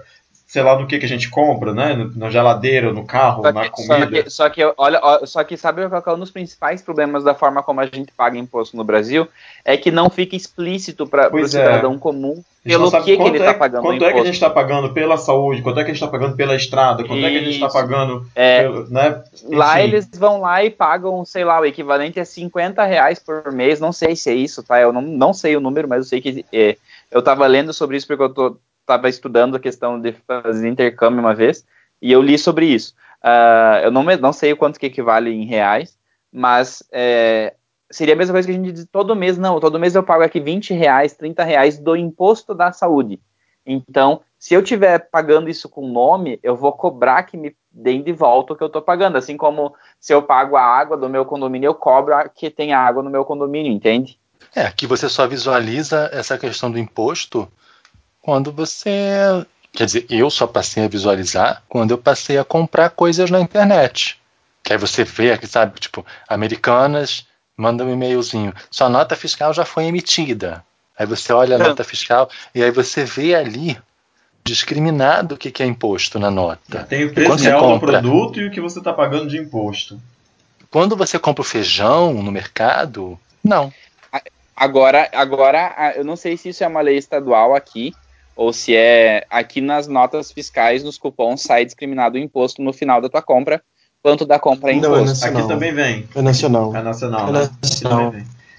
sei 0.51 0.61
lá, 0.63 0.77
no 0.77 0.85
que, 0.85 0.99
que 0.99 1.05
a 1.05 1.09
gente 1.09 1.29
compra, 1.29 1.73
né? 1.73 2.09
Na 2.13 2.29
geladeira, 2.29 2.91
no 2.91 3.05
carro, 3.05 3.41
na 3.41 3.69
comida. 3.69 4.05
Só 4.05 4.05
que, 4.05 4.29
só 4.29 4.49
que, 4.49 4.73
olha, 4.77 5.01
só 5.23 5.43
que 5.45 5.55
sabe 5.55 5.87
qual 5.87 6.03
é 6.05 6.13
um 6.13 6.19
dos 6.19 6.29
principais 6.29 6.81
problemas 6.81 7.23
da 7.23 7.33
forma 7.33 7.63
como 7.63 7.79
a 7.79 7.85
gente 7.85 8.11
paga 8.11 8.37
imposto 8.37 8.75
no 8.75 8.83
Brasil? 8.83 9.29
É 9.63 9.77
que 9.77 9.89
não 9.89 10.09
fica 10.09 10.35
explícito 10.35 11.07
para 11.07 11.33
o 11.33 11.39
é. 11.39 11.47
cidadão 11.47 11.97
comum 11.97 12.43
pelo 12.65 12.91
que, 12.91 13.15
que 13.15 13.23
ele 13.23 13.37
está 13.37 13.51
é, 13.51 13.53
pagando 13.53 13.83
Quanto 13.83 14.03
é 14.03 14.11
que 14.11 14.19
a 14.19 14.25
gente 14.25 14.33
está 14.33 14.49
pagando 14.49 14.93
pela 14.93 15.17
saúde, 15.17 15.61
quanto 15.61 15.79
é 15.79 15.85
que 15.85 15.91
a 15.91 15.93
gente 15.93 16.03
está 16.03 16.11
pagando 16.11 16.35
pela 16.35 16.53
estrada, 16.53 17.05
quanto 17.05 17.19
Isso. 17.19 17.27
é 17.27 17.29
que 17.31 17.37
a 17.37 17.43
gente 17.43 17.53
está 17.53 17.69
pagando 17.69 18.27
é, 18.35 18.61
pelo, 18.63 18.89
né? 18.89 19.23
Lá 19.45 19.81
eles 19.81 20.09
vão 20.13 20.41
lá 20.41 20.61
e 20.65 20.69
pagam, 20.69 21.23
sei 21.23 21.45
lá, 21.45 21.61
o 21.61 21.65
equivalente 21.65 22.19
a 22.19 22.25
50 22.25 22.83
reais 22.83 23.19
por 23.19 23.53
mês, 23.53 23.79
não 23.79 23.93
sei 23.93 24.17
se 24.17 24.29
é 24.29 24.33
isso, 24.33 24.61
tá? 24.63 24.81
Eu 24.81 24.91
não, 24.91 25.01
não 25.01 25.33
sei 25.33 25.55
o 25.55 25.61
número, 25.61 25.87
mas 25.87 25.99
eu 25.99 26.03
sei 26.03 26.19
que 26.19 26.45
é, 26.51 26.75
eu 27.09 27.19
estava 27.19 27.47
lendo 27.47 27.71
sobre 27.71 27.95
isso 27.95 28.05
porque 28.05 28.23
eu 28.23 28.33
tô 28.33 28.57
estava 28.91 29.09
estudando 29.09 29.55
a 29.55 29.59
questão 29.59 29.99
de 29.99 30.13
fazer 30.27 30.67
intercâmbio 30.67 31.19
uma 31.19 31.33
vez 31.33 31.65
e 32.01 32.11
eu 32.11 32.21
li 32.21 32.37
sobre 32.37 32.65
isso. 32.65 32.93
Uh, 33.23 33.85
eu 33.85 33.91
não, 33.91 34.03
não 34.03 34.33
sei 34.33 34.51
o 34.51 34.57
quanto 34.57 34.79
que 34.79 34.87
equivale 34.87 35.31
em 35.31 35.45
reais, 35.45 35.97
mas 36.31 36.83
é, 36.91 37.53
seria 37.89 38.13
a 38.13 38.17
mesma 38.17 38.33
coisa 38.33 38.47
que 38.47 38.53
a 38.53 38.57
gente 38.57 38.71
diz 38.71 38.87
todo 38.91 39.15
mês, 39.15 39.37
não, 39.37 39.59
todo 39.59 39.79
mês 39.79 39.95
eu 39.95 40.03
pago 40.03 40.23
aqui 40.23 40.39
20 40.39 40.73
reais, 40.73 41.13
30 41.13 41.43
reais 41.43 41.77
do 41.77 41.95
imposto 41.95 42.53
da 42.53 42.71
saúde. 42.71 43.19
Então, 43.65 44.21
se 44.39 44.55
eu 44.55 44.61
estiver 44.61 44.97
pagando 45.11 45.49
isso 45.49 45.69
com 45.69 45.87
nome, 45.87 46.39
eu 46.41 46.55
vou 46.55 46.73
cobrar 46.73 47.23
que 47.23 47.37
me 47.37 47.55
deem 47.71 48.01
de 48.01 48.11
volta 48.11 48.53
o 48.53 48.55
que 48.55 48.63
eu 48.63 48.67
estou 48.67 48.81
pagando. 48.81 49.17
Assim 49.17 49.37
como 49.37 49.75
se 49.99 50.13
eu 50.13 50.23
pago 50.23 50.55
a 50.55 50.63
água 50.63 50.97
do 50.97 51.07
meu 51.07 51.23
condomínio, 51.25 51.67
eu 51.67 51.75
cobro 51.75 52.15
que 52.33 52.49
tem 52.49 52.73
água 52.73 53.03
no 53.03 53.09
meu 53.09 53.23
condomínio, 53.23 53.71
entende? 53.71 54.19
É, 54.55 54.63
aqui 54.63 54.87
você 54.87 55.07
só 55.07 55.27
visualiza 55.27 56.09
essa 56.11 56.39
questão 56.39 56.71
do 56.71 56.79
imposto 56.79 57.47
quando 58.21 58.51
você. 58.51 59.45
Quer 59.73 59.85
dizer, 59.85 60.05
eu 60.09 60.29
só 60.29 60.45
passei 60.45 60.83
a 60.83 60.87
visualizar 60.87 61.63
quando 61.67 61.91
eu 61.91 61.97
passei 61.97 62.37
a 62.37 62.43
comprar 62.43 62.89
coisas 62.89 63.29
na 63.31 63.39
internet. 63.39 64.19
Que 64.63 64.73
aí 64.73 64.79
você 64.79 65.03
vê 65.03 65.31
aqui, 65.31 65.47
sabe, 65.47 65.79
tipo, 65.79 66.05
americanas 66.27 67.25
mandam 67.57 67.87
um 67.87 67.93
e-mailzinho. 67.93 68.53
Sua 68.69 68.89
nota 68.89 69.15
fiscal 69.15 69.53
já 69.53 69.63
foi 69.63 69.85
emitida. 69.85 70.63
Aí 70.97 71.05
você 71.05 71.31
olha 71.31 71.55
a 71.55 71.59
nota 71.59 71.83
fiscal 71.83 72.29
e 72.53 72.63
aí 72.63 72.71
você 72.71 73.03
vê 73.03 73.33
ali 73.33 73.77
discriminado 74.43 75.35
o 75.35 75.37
que, 75.37 75.51
que 75.51 75.63
é 75.63 75.65
imposto 75.65 76.19
na 76.19 76.31
nota. 76.31 76.83
Tem 76.83 77.05
o 77.05 77.13
preço 77.13 77.43
real 77.43 77.61
compra, 77.61 78.01
do 78.01 78.09
produto 78.09 78.39
e 78.39 78.47
o 78.47 78.51
que 78.51 78.59
você 78.59 78.79
está 78.79 78.91
pagando 78.91 79.27
de 79.27 79.37
imposto. 79.37 80.01
Quando 80.69 80.95
você 80.95 81.19
compra 81.19 81.41
o 81.41 81.45
feijão 81.45 82.13
no 82.13 82.31
mercado, 82.31 83.19
não. 83.43 83.71
Agora, 84.55 85.09
agora, 85.13 85.93
eu 85.95 86.03
não 86.03 86.15
sei 86.15 86.37
se 86.37 86.49
isso 86.49 86.63
é 86.63 86.67
uma 86.67 86.81
lei 86.81 86.97
estadual 86.97 87.55
aqui, 87.55 87.93
ou 88.35 88.53
se 88.53 88.75
é 88.75 89.25
aqui 89.29 89.61
nas 89.61 89.87
notas 89.87 90.31
fiscais, 90.31 90.83
nos 90.83 90.97
cupons, 90.97 91.41
sai 91.41 91.65
discriminado 91.65 92.17
o 92.17 92.19
imposto 92.19 92.61
no 92.61 92.73
final 92.73 93.01
da 93.01 93.09
tua 93.09 93.21
compra, 93.21 93.61
quanto 94.01 94.25
da 94.25 94.39
compra 94.39 94.71
é 94.71 94.75
imposto. 94.75 95.25
Não, 95.25 95.35
é 95.35 95.39
aqui 95.39 95.47
também 95.47 95.73
vem. 95.73 96.07
É 96.15 96.21
nacional. 96.21 96.75
É 96.75 96.81
nacional, 96.81 97.29
é 97.29 97.31
né? 97.31 97.49
nacional. 97.61 98.13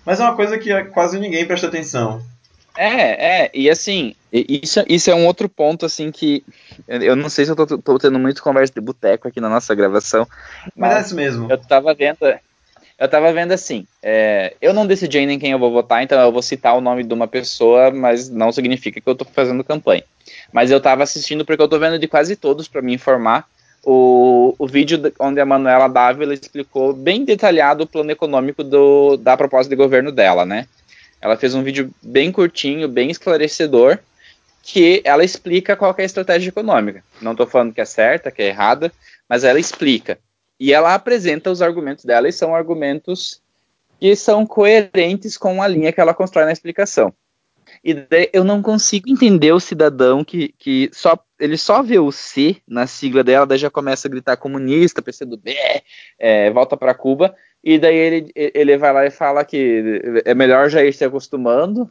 Mas 0.05 0.21
é 0.21 0.25
uma 0.25 0.37
coisa 0.37 0.59
que 0.59 0.85
quase 0.87 1.19
ninguém 1.19 1.47
presta 1.47 1.67
atenção. 1.67 2.23
É, 2.77 3.45
é, 3.45 3.51
e 3.53 3.69
assim, 3.69 4.15
isso, 4.33 4.83
isso 4.89 5.11
é 5.11 5.15
um 5.15 5.27
outro 5.27 5.49
ponto, 5.49 5.85
assim, 5.85 6.11
que 6.11 6.43
eu 6.89 7.15
não 7.15 7.29
sei 7.29 7.45
se 7.45 7.51
eu 7.51 7.57
tô, 7.57 7.67
tô 7.79 7.99
tendo 7.99 8.19
muito 8.19 8.43
conversa 8.43 8.73
de 8.73 8.81
boteco 8.81 9.29
aqui 9.29 9.41
na 9.41 9.49
nossa 9.49 9.75
gravação. 9.75 10.27
Mas, 10.75 10.95
mas 10.95 10.97
é 10.97 11.01
isso 11.07 11.15
mesmo. 11.15 11.51
Eu 11.51 11.59
tava 11.59 11.93
vendo, 11.95 12.19
eu 12.99 13.09
tava 13.09 13.33
vendo 13.33 13.53
assim, 13.53 13.87
é, 14.03 14.55
eu 14.61 14.73
não 14.73 14.87
decidi 14.87 15.19
ainda 15.19 15.33
em 15.33 15.39
quem 15.39 15.51
eu 15.51 15.59
vou 15.59 15.73
votar, 15.73 16.03
então 16.03 16.21
eu 16.21 16.33
vou 16.33 16.43
citar 16.43 16.77
o 16.77 16.81
nome 16.81 17.03
de 17.03 17.13
uma 17.13 17.27
pessoa, 17.27 17.91
mas 17.91 18.29
não 18.29 18.53
significa 18.53 19.01
que 19.01 19.09
eu 19.09 19.15
tô 19.15 19.25
fazendo 19.25 19.65
campanha. 19.65 20.05
Mas 20.53 20.71
eu 20.71 20.81
tava 20.81 21.03
assistindo 21.03 21.45
porque 21.45 21.63
eu 21.63 21.69
tô 21.69 21.79
vendo 21.79 21.99
de 21.99 22.07
quase 22.07 22.37
todos 22.37 22.69
para 22.69 22.83
me 22.83 22.95
informar 22.95 23.47
o, 23.85 24.55
o 24.59 24.67
vídeo 24.67 25.13
onde 25.19 25.41
a 25.41 25.47
Manuela 25.47 25.89
Dávila 25.89 26.35
explicou 26.35 26.93
bem 26.93 27.25
detalhado 27.25 27.85
o 27.85 27.87
plano 27.87 28.11
econômico 28.11 28.63
do, 28.63 29.17
da 29.17 29.37
proposta 29.37 29.69
de 29.69 29.77
governo 29.77 30.13
dela, 30.13 30.45
né? 30.45 30.67
Ela 31.21 31.37
fez 31.37 31.55
um 31.55 31.63
vídeo 31.63 31.91
bem 32.03 32.33
curtinho, 32.33 32.89
bem 32.89 33.11
esclarecedor, 33.11 33.99
que 34.63 35.03
ela 35.05 35.25
explica 35.25 35.77
qual 35.77 35.95
é 35.99 36.03
a 36.03 36.05
estratégia 36.07 36.49
econômica. 36.49 37.03
Não 37.21 37.33
estou 37.33 37.47
falando 37.47 37.73
que 37.73 37.81
é 37.81 37.85
certa, 37.85 38.31
que 38.31 38.43
é 38.43 38.49
errada, 38.49 38.93
mas 39.29 39.45
ela 39.45 39.59
explica. 39.59 40.19
E 40.63 40.73
ela 40.73 40.95
apresenta 40.95 41.51
os 41.51 41.61
argumentos 41.61 42.05
dela 42.05 42.29
e 42.29 42.33
são 42.33 42.55
argumentos 42.55 43.43
que 43.99 44.15
são 44.15 44.47
coerentes 44.47 45.37
com 45.37 45.61
a 45.61 45.67
linha 45.67 45.91
que 45.91 46.01
ela 46.01 46.15
constrói 46.15 46.45
na 46.45 46.53
explicação. 46.53 47.13
E 47.85 48.07
eu 48.33 48.45
não 48.45 48.63
consigo 48.63 49.11
entender 49.11 49.51
o 49.51 49.59
cidadão 49.59 50.23
que, 50.23 50.55
que 50.57 50.89
só 50.93 51.19
ele 51.41 51.57
só 51.57 51.83
vê 51.83 51.99
o 51.99 52.13
C 52.13 52.59
na 52.65 52.87
sigla 52.87 53.25
dela, 53.25 53.45
daí 53.45 53.59
já 53.59 53.69
começa 53.69 54.07
a 54.07 54.11
gritar 54.11 54.37
comunista, 54.37 55.03
PCdoB, 55.03 55.53
é, 56.17 56.49
volta 56.53 56.77
para 56.77 56.95
Cuba, 56.95 57.35
e 57.65 57.77
daí 57.77 57.97
ele, 57.97 58.33
ele 58.37 58.79
vai 58.79 58.93
lá 58.93 59.05
e 59.05 59.11
fala 59.11 59.45
que 59.45 60.01
é 60.25 60.33
melhor 60.33 60.71
já 60.71 60.85
ir 60.85 60.93
se 60.93 61.05
acostumando, 61.05 61.91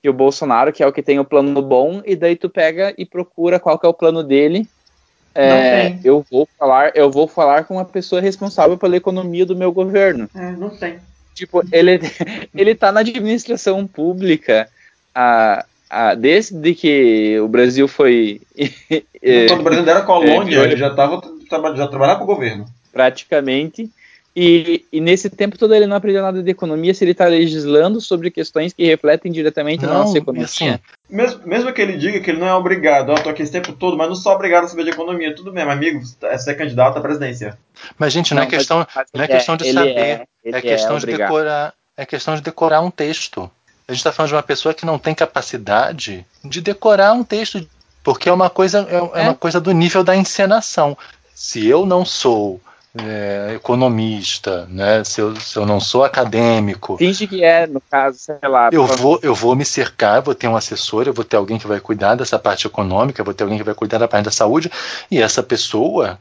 que 0.00 0.08
o 0.08 0.12
Bolsonaro, 0.12 0.72
que 0.72 0.80
é 0.80 0.86
o 0.86 0.92
que 0.92 1.02
tem 1.02 1.18
o 1.18 1.24
plano 1.24 1.60
bom, 1.60 2.02
e 2.06 2.14
daí 2.14 2.36
tu 2.36 2.48
pega 2.48 2.94
e 2.96 3.04
procura 3.04 3.58
qual 3.58 3.76
que 3.80 3.84
é 3.84 3.88
o 3.88 3.94
plano 3.94 4.22
dele, 4.22 4.68
é, 5.36 5.98
eu 6.02 6.24
vou 6.30 6.48
falar, 6.58 6.92
eu 6.94 7.10
vou 7.10 7.28
falar 7.28 7.64
com 7.64 7.78
a 7.78 7.84
pessoa 7.84 8.20
responsável 8.20 8.76
pela 8.78 8.96
economia 8.96 9.44
do 9.44 9.56
meu 9.56 9.70
governo. 9.72 10.28
É, 10.34 10.52
não 10.52 10.70
tem. 10.70 10.98
Tipo, 11.34 11.62
ele, 11.70 12.00
ele 12.54 12.74
tá 12.74 12.90
na 12.90 13.00
administração 13.00 13.86
pública 13.86 14.68
a, 15.14 15.64
a, 15.90 16.14
desde 16.14 16.74
que 16.74 17.38
o 17.40 17.48
Brasil 17.48 17.86
foi. 17.86 18.40
Quando 19.48 19.60
o 19.60 19.64
Brasil 19.64 19.88
era 19.88 20.02
colônia, 20.02 20.58
ele 20.60 20.76
já, 20.76 20.94
tava, 20.94 21.20
já 21.76 21.86
trabalhava 21.86 22.16
para 22.16 22.24
o 22.24 22.26
governo. 22.26 22.66
Praticamente. 22.92 23.90
E, 24.34 24.84
e, 24.92 25.00
nesse 25.00 25.30
tempo 25.30 25.56
todo 25.56 25.74
ele 25.74 25.86
não 25.86 25.96
aprendeu 25.96 26.20
nada 26.20 26.42
de 26.42 26.50
economia 26.50 26.92
se 26.92 27.02
ele 27.02 27.12
está 27.12 27.26
legislando 27.26 28.02
sobre 28.02 28.30
questões 28.30 28.70
que 28.70 28.84
refletem 28.84 29.32
diretamente 29.32 29.86
não, 29.86 29.92
na 29.92 29.98
nossa 30.00 30.18
economia. 30.18 30.44
Assim, 30.44 30.78
mesmo, 31.08 31.46
mesmo 31.46 31.72
que 31.72 31.80
ele 31.80 31.96
diga 31.96 32.20
que 32.20 32.30
ele 32.30 32.40
não 32.40 32.46
é 32.46 32.54
obrigado, 32.54 33.12
eu 33.12 33.22
tô 33.22 33.28
aqui 33.28 33.42
esse 33.42 33.52
tempo 33.52 33.72
todo, 33.72 33.96
mas 33.96 34.08
não 34.08 34.16
sou 34.16 34.32
obrigado 34.32 34.64
a 34.64 34.68
saber 34.68 34.84
de 34.84 34.90
economia, 34.90 35.34
tudo 35.34 35.52
bem, 35.52 35.62
amigo, 35.62 36.00
você 36.00 36.50
é 36.50 36.54
candidato 36.54 36.98
à 36.98 37.00
presidência. 37.00 37.58
Mas, 37.98 38.12
gente, 38.12 38.34
não, 38.34 38.42
é 38.42 38.44
não 38.44 38.48
é 38.48 38.56
questão, 38.56 38.86
mas, 38.94 39.06
não 39.14 39.24
é 39.24 39.28
questão 39.28 39.56
de 39.56 39.72
saber, 39.72 39.96
é, 39.96 40.26
é 40.44 40.60
questão 40.60 40.96
é 40.96 41.00
de 41.00 41.06
decorar. 41.06 41.74
É 41.98 42.04
questão 42.04 42.34
de 42.34 42.42
decorar 42.42 42.82
um 42.82 42.90
texto. 42.90 43.50
A 43.88 43.92
gente 43.92 44.00
está 44.00 44.12
falando 44.12 44.28
de 44.28 44.34
uma 44.34 44.42
pessoa 44.42 44.74
que 44.74 44.84
não 44.84 44.98
tem 44.98 45.14
capacidade 45.14 46.26
de 46.44 46.60
decorar 46.60 47.14
um 47.14 47.24
texto, 47.24 47.66
porque 48.04 48.28
é 48.28 48.32
uma 48.32 48.50
coisa, 48.50 48.86
é, 48.90 49.20
é 49.20 49.22
uma 49.22 49.34
coisa 49.34 49.60
do 49.60 49.72
nível 49.72 50.04
da 50.04 50.14
encenação. 50.14 50.98
Se 51.34 51.66
eu 51.66 51.86
não 51.86 52.04
sou 52.04 52.60
é, 53.02 53.54
economista, 53.54 54.66
né? 54.70 55.02
Se 55.04 55.20
eu, 55.20 55.34
se 55.36 55.56
eu 55.56 55.66
não 55.66 55.80
sou 55.80 56.04
acadêmico, 56.04 56.96
Finge 56.96 57.26
que 57.26 57.42
é, 57.44 57.66
no 57.66 57.80
caso, 57.80 58.18
sei 58.18 58.36
lá. 58.48 58.68
eu 58.72 58.86
pra- 58.86 58.96
vou, 58.96 59.18
eu 59.22 59.34
vou 59.34 59.54
me 59.56 59.64
cercar, 59.64 60.22
vou 60.22 60.34
ter 60.34 60.48
um 60.48 60.56
assessor, 60.56 61.06
eu 61.06 61.12
vou 61.14 61.24
ter 61.24 61.36
alguém 61.36 61.58
que 61.58 61.66
vai 61.66 61.80
cuidar 61.80 62.14
dessa 62.14 62.38
parte 62.38 62.66
econômica, 62.66 63.22
vou 63.24 63.34
ter 63.34 63.44
alguém 63.44 63.58
que 63.58 63.64
vai 63.64 63.74
cuidar 63.74 63.98
da 63.98 64.08
parte 64.08 64.24
da 64.26 64.30
saúde, 64.30 64.70
e 65.10 65.20
essa 65.20 65.42
pessoa, 65.42 66.18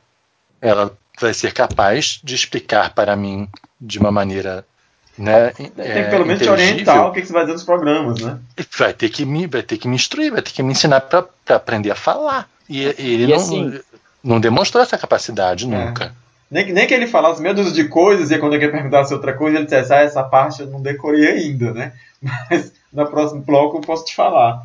ela 0.62 0.92
vai 1.20 1.34
ser 1.34 1.54
capaz 1.54 2.20
de 2.24 2.36
explicar 2.36 2.94
para 2.94 3.16
mim 3.16 3.48
de 3.80 4.00
uma 4.00 4.12
maneira, 4.12 4.66
né? 5.18 5.52
Tem 5.52 5.72
é, 5.78 6.04
que 6.04 6.10
pelo 6.10 6.26
menos 6.26 6.42
te 6.42 6.50
orientar 6.50 7.08
o 7.08 7.12
que, 7.14 7.22
que 7.22 7.28
você 7.28 7.34
vai 7.34 7.44
dizer 7.44 7.54
nos 7.54 7.64
programas, 7.64 8.20
né? 8.22 8.38
vai 8.78 8.94
ter 8.94 9.10
que 9.10 9.26
me, 9.26 9.48
vai 9.48 9.64
ter 9.64 9.78
que 9.78 9.88
me 9.88 9.96
instruir, 9.96 10.32
vai 10.32 10.42
ter 10.42 10.52
que 10.52 10.62
me 10.64 10.72
ensinar 10.72 11.02
para 11.02 11.26
aprender 11.56 11.92
a 11.92 11.96
falar. 11.96 12.50
E, 12.70 12.82
e 12.82 12.86
ele 13.14 13.24
E 13.24 13.28
não, 13.28 13.36
assim- 13.36 13.80
não 14.24 14.40
demonstrou 14.40 14.82
essa 14.84 14.98
capacidade 14.98 15.66
É. 15.66 15.68
nunca. 15.68 16.14
Nem, 16.50 16.66
que- 16.66 16.74
nem 16.74 16.86
que 16.88 16.94
ele 16.94 17.08
falasse 17.08 17.42
meia 17.42 17.54
dúzia 17.54 17.74
de 17.74 17.90
coisas 17.90 18.30
e 18.32 18.38
quando 18.38 18.54
alguém 18.54 18.72
perguntasse 18.72 19.14
outra 19.14 19.34
coisa, 19.34 19.58
ele 19.58 19.66
dissesse, 19.66 19.94
ah, 19.94 20.02
essa 20.02 20.24
parte 20.24 20.62
eu 20.62 20.68
não 20.68 20.82
decorei 20.82 21.28
ainda, 21.28 21.74
né? 21.74 21.94
Mas 22.50 22.72
no 22.94 23.08
próximo 23.08 23.42
bloco 23.42 23.78
eu 23.78 23.82
posso 23.82 24.06
te 24.06 24.16
falar. 24.16 24.62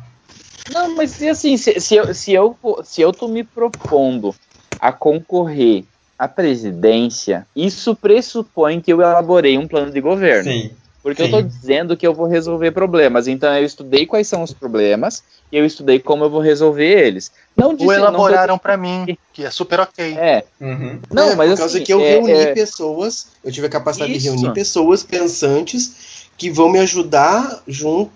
Não, 0.71 0.95
mas 0.95 1.21
assim, 1.23 1.57
se, 1.57 1.79
se, 1.79 1.95
eu, 1.95 2.13
se, 2.13 2.31
eu, 2.31 2.55
se 2.83 3.01
eu 3.01 3.11
tô 3.11 3.27
me 3.27 3.43
propondo 3.43 4.33
a 4.79 4.91
concorrer 4.91 5.83
à 6.17 6.27
presidência, 6.27 7.45
isso 7.55 7.95
pressupõe 7.95 8.79
que 8.79 8.93
eu 8.93 9.01
elaborei 9.01 9.57
um 9.57 9.67
plano 9.67 9.91
de 9.91 9.99
governo. 9.99 10.49
Sim. 10.49 10.71
Porque 11.03 11.23
sim. 11.25 11.29
eu 11.29 11.41
tô 11.41 11.41
dizendo 11.41 11.97
que 11.97 12.05
eu 12.05 12.13
vou 12.13 12.27
resolver 12.27 12.71
problemas. 12.71 13.27
Então 13.27 13.51
eu 13.57 13.65
estudei 13.65 14.05
quais 14.05 14.27
são 14.27 14.43
os 14.43 14.53
problemas 14.53 15.23
e 15.51 15.57
eu 15.57 15.65
estudei 15.65 15.99
como 15.99 16.23
eu 16.25 16.29
vou 16.29 16.39
resolver 16.41 16.85
eles. 16.85 17.31
Não 17.57 17.73
disse, 17.73 17.87
Ou 17.89 17.93
não 17.95 18.01
tô- 18.05 18.07
elaboraram 18.27 18.57
para 18.57 18.77
mim, 18.77 19.17
que 19.33 19.43
é 19.43 19.49
super 19.49 19.79
ok. 19.79 20.15
É, 20.17 20.43
Uhum. 20.59 20.99
não, 21.11 21.31
É, 21.31 21.35
mas 21.35 21.51
por 21.51 21.57
causa 21.57 21.75
assim, 21.77 21.83
que 21.85 21.91
eu 21.93 21.99
é- 22.01 22.09
reuni 22.11 22.31
é- 22.33 22.53
pessoas, 22.53 23.27
eu 23.43 23.51
tive 23.51 23.65
a 23.67 23.69
capacidade 23.69 24.11
Isso. 24.11 24.21
de 24.21 24.29
reunir 24.29 24.53
pessoas 24.53 25.03
pensantes 25.03 26.27
que 26.37 26.49
vão 26.51 26.69
me 26.69 26.79
ajudar 26.79 27.61
junto, 27.67 28.11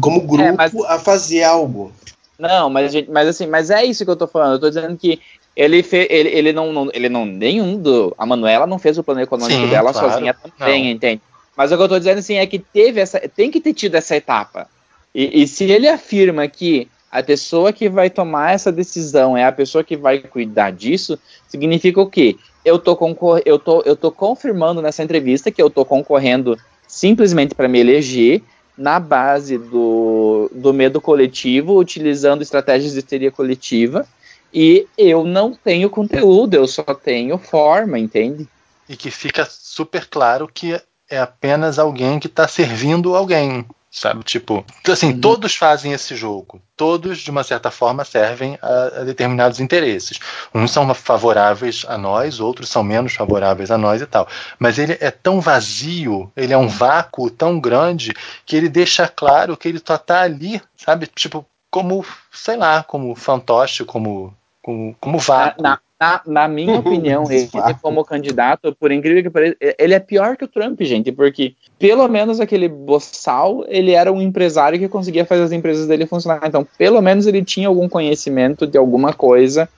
como 0.00 0.20
grupo 0.22 0.42
É, 0.42 0.52
mas- 0.52 0.74
a 0.86 0.98
fazer 0.98 1.42
algo. 1.42 1.92
Não, 2.38 2.68
mas, 2.70 2.90
gente, 2.92 3.10
mas 3.10 3.28
assim, 3.28 3.46
mas 3.46 3.70
é 3.70 3.84
isso 3.84 4.04
que 4.04 4.10
eu 4.10 4.16
tô 4.16 4.26
falando. 4.26 4.54
Eu 4.54 4.58
tô 4.60 4.68
dizendo 4.68 4.96
que 4.96 5.20
ele 5.54 5.82
fez, 5.82 6.06
ele, 6.10 6.28
ele 6.30 6.52
não, 6.52 6.72
não- 6.72 6.90
ele 6.92 7.08
não, 7.08 7.24
nenhum 7.24 7.76
do, 7.78 8.14
a 8.18 8.24
Manuela 8.26 8.66
não 8.66 8.78
fez 8.78 8.98
o 8.98 9.04
plano 9.04 9.20
econômico 9.20 9.60
Sim, 9.60 9.68
dela 9.68 9.92
claro. 9.92 10.10
sozinha 10.10 10.34
também, 10.58 10.84
Não. 10.84 10.90
entende? 10.90 11.22
Mas 11.62 11.70
o 11.70 11.76
que 11.76 11.82
eu 11.84 11.88
tô 11.88 11.96
dizendo 11.96 12.18
assim 12.18 12.34
é 12.34 12.46
que 12.46 12.58
teve 12.58 13.00
essa, 13.00 13.20
tem 13.20 13.48
que 13.48 13.60
ter 13.60 13.72
tido 13.72 13.94
essa 13.94 14.16
etapa. 14.16 14.66
E, 15.14 15.42
e 15.42 15.46
se 15.46 15.62
ele 15.62 15.86
afirma 15.86 16.48
que 16.48 16.88
a 17.08 17.22
pessoa 17.22 17.72
que 17.72 17.88
vai 17.88 18.10
tomar 18.10 18.52
essa 18.52 18.72
decisão 18.72 19.36
é 19.36 19.44
a 19.44 19.52
pessoa 19.52 19.84
que 19.84 19.96
vai 19.96 20.18
cuidar 20.18 20.72
disso, 20.72 21.16
significa 21.46 22.00
o 22.00 22.10
quê? 22.10 22.36
Eu 22.64 22.80
tô, 22.80 22.96
concor 22.96 23.40
eu 23.46 23.60
tô, 23.60 23.80
eu 23.82 23.94
tô 23.94 24.10
confirmando 24.10 24.82
nessa 24.82 25.04
entrevista 25.04 25.52
que 25.52 25.62
eu 25.62 25.70
tô 25.70 25.84
concorrendo 25.84 26.58
simplesmente 26.88 27.54
para 27.54 27.68
me 27.68 27.78
eleger 27.78 28.42
na 28.76 28.98
base 28.98 29.56
do, 29.56 30.50
do 30.52 30.74
medo 30.74 31.00
coletivo, 31.00 31.78
utilizando 31.78 32.42
estratégias 32.42 32.92
de 32.92 32.98
histeria 32.98 33.30
coletiva, 33.30 34.04
e 34.52 34.88
eu 34.98 35.22
não 35.22 35.54
tenho 35.54 35.88
conteúdo, 35.88 36.54
eu 36.54 36.66
só 36.66 36.82
tenho 36.82 37.38
forma, 37.38 38.00
entende? 38.00 38.48
E 38.88 38.96
que 38.96 39.12
fica 39.12 39.46
super 39.48 40.08
claro 40.08 40.50
que 40.52 40.80
é 41.12 41.18
apenas 41.18 41.78
alguém 41.78 42.18
que 42.18 42.26
está 42.26 42.48
servindo 42.48 43.14
alguém. 43.14 43.66
Sabe, 43.94 44.24
tipo, 44.24 44.64
assim, 44.88 45.10
Uhum. 45.10 45.20
todos 45.20 45.54
fazem 45.54 45.92
esse 45.92 46.16
jogo. 46.16 46.62
Todos, 46.74 47.18
de 47.18 47.30
uma 47.30 47.44
certa 47.44 47.70
forma, 47.70 48.06
servem 48.06 48.58
a, 48.62 48.84
a 49.00 49.04
determinados 49.04 49.60
interesses. 49.60 50.18
Uns 50.54 50.70
são 50.70 50.94
favoráveis 50.94 51.84
a 51.86 51.98
nós, 51.98 52.40
outros 52.40 52.70
são 52.70 52.82
menos 52.82 53.12
favoráveis 53.12 53.70
a 53.70 53.76
nós 53.76 54.00
e 54.00 54.06
tal. 54.06 54.26
Mas 54.58 54.78
ele 54.78 54.96
é 54.98 55.10
tão 55.10 55.42
vazio, 55.42 56.32
ele 56.34 56.54
é 56.54 56.56
um 56.56 56.68
vácuo 56.68 57.28
tão 57.28 57.60
grande, 57.60 58.14
que 58.46 58.56
ele 58.56 58.70
deixa 58.70 59.06
claro 59.06 59.58
que 59.58 59.68
ele 59.68 59.82
só 59.86 59.98
tá 59.98 60.22
ali, 60.22 60.62
sabe? 60.74 61.06
Tipo, 61.06 61.44
como, 61.70 62.02
sei 62.32 62.56
lá, 62.56 62.82
como 62.82 63.14
fantoche, 63.14 63.84
como, 63.84 64.34
como, 64.62 64.96
como 64.98 65.18
vácuo. 65.18 65.62
Na, 65.62 65.78
na, 66.02 66.20
na 66.26 66.48
minha 66.48 66.80
opinião, 66.80 67.30
ele 67.30 67.48
como 67.80 68.04
candidato, 68.04 68.74
por 68.74 68.90
incrível 68.90 69.22
que 69.22 69.30
pareça, 69.30 69.56
ele 69.78 69.94
é 69.94 70.00
pior 70.00 70.36
que 70.36 70.44
o 70.44 70.48
Trump, 70.48 70.80
gente, 70.82 71.12
porque 71.12 71.54
pelo 71.78 72.08
menos 72.08 72.40
aquele 72.40 72.68
boçal, 72.68 73.64
ele 73.68 73.92
era 73.92 74.12
um 74.12 74.20
empresário 74.20 74.80
que 74.80 74.88
conseguia 74.88 75.24
fazer 75.24 75.44
as 75.44 75.52
empresas 75.52 75.86
dele 75.86 76.04
funcionar. 76.04 76.40
Então, 76.44 76.66
pelo 76.76 77.00
menos 77.00 77.28
ele 77.28 77.44
tinha 77.44 77.68
algum 77.68 77.88
conhecimento 77.88 78.66
de 78.66 78.76
alguma 78.76 79.12
coisa 79.12 79.68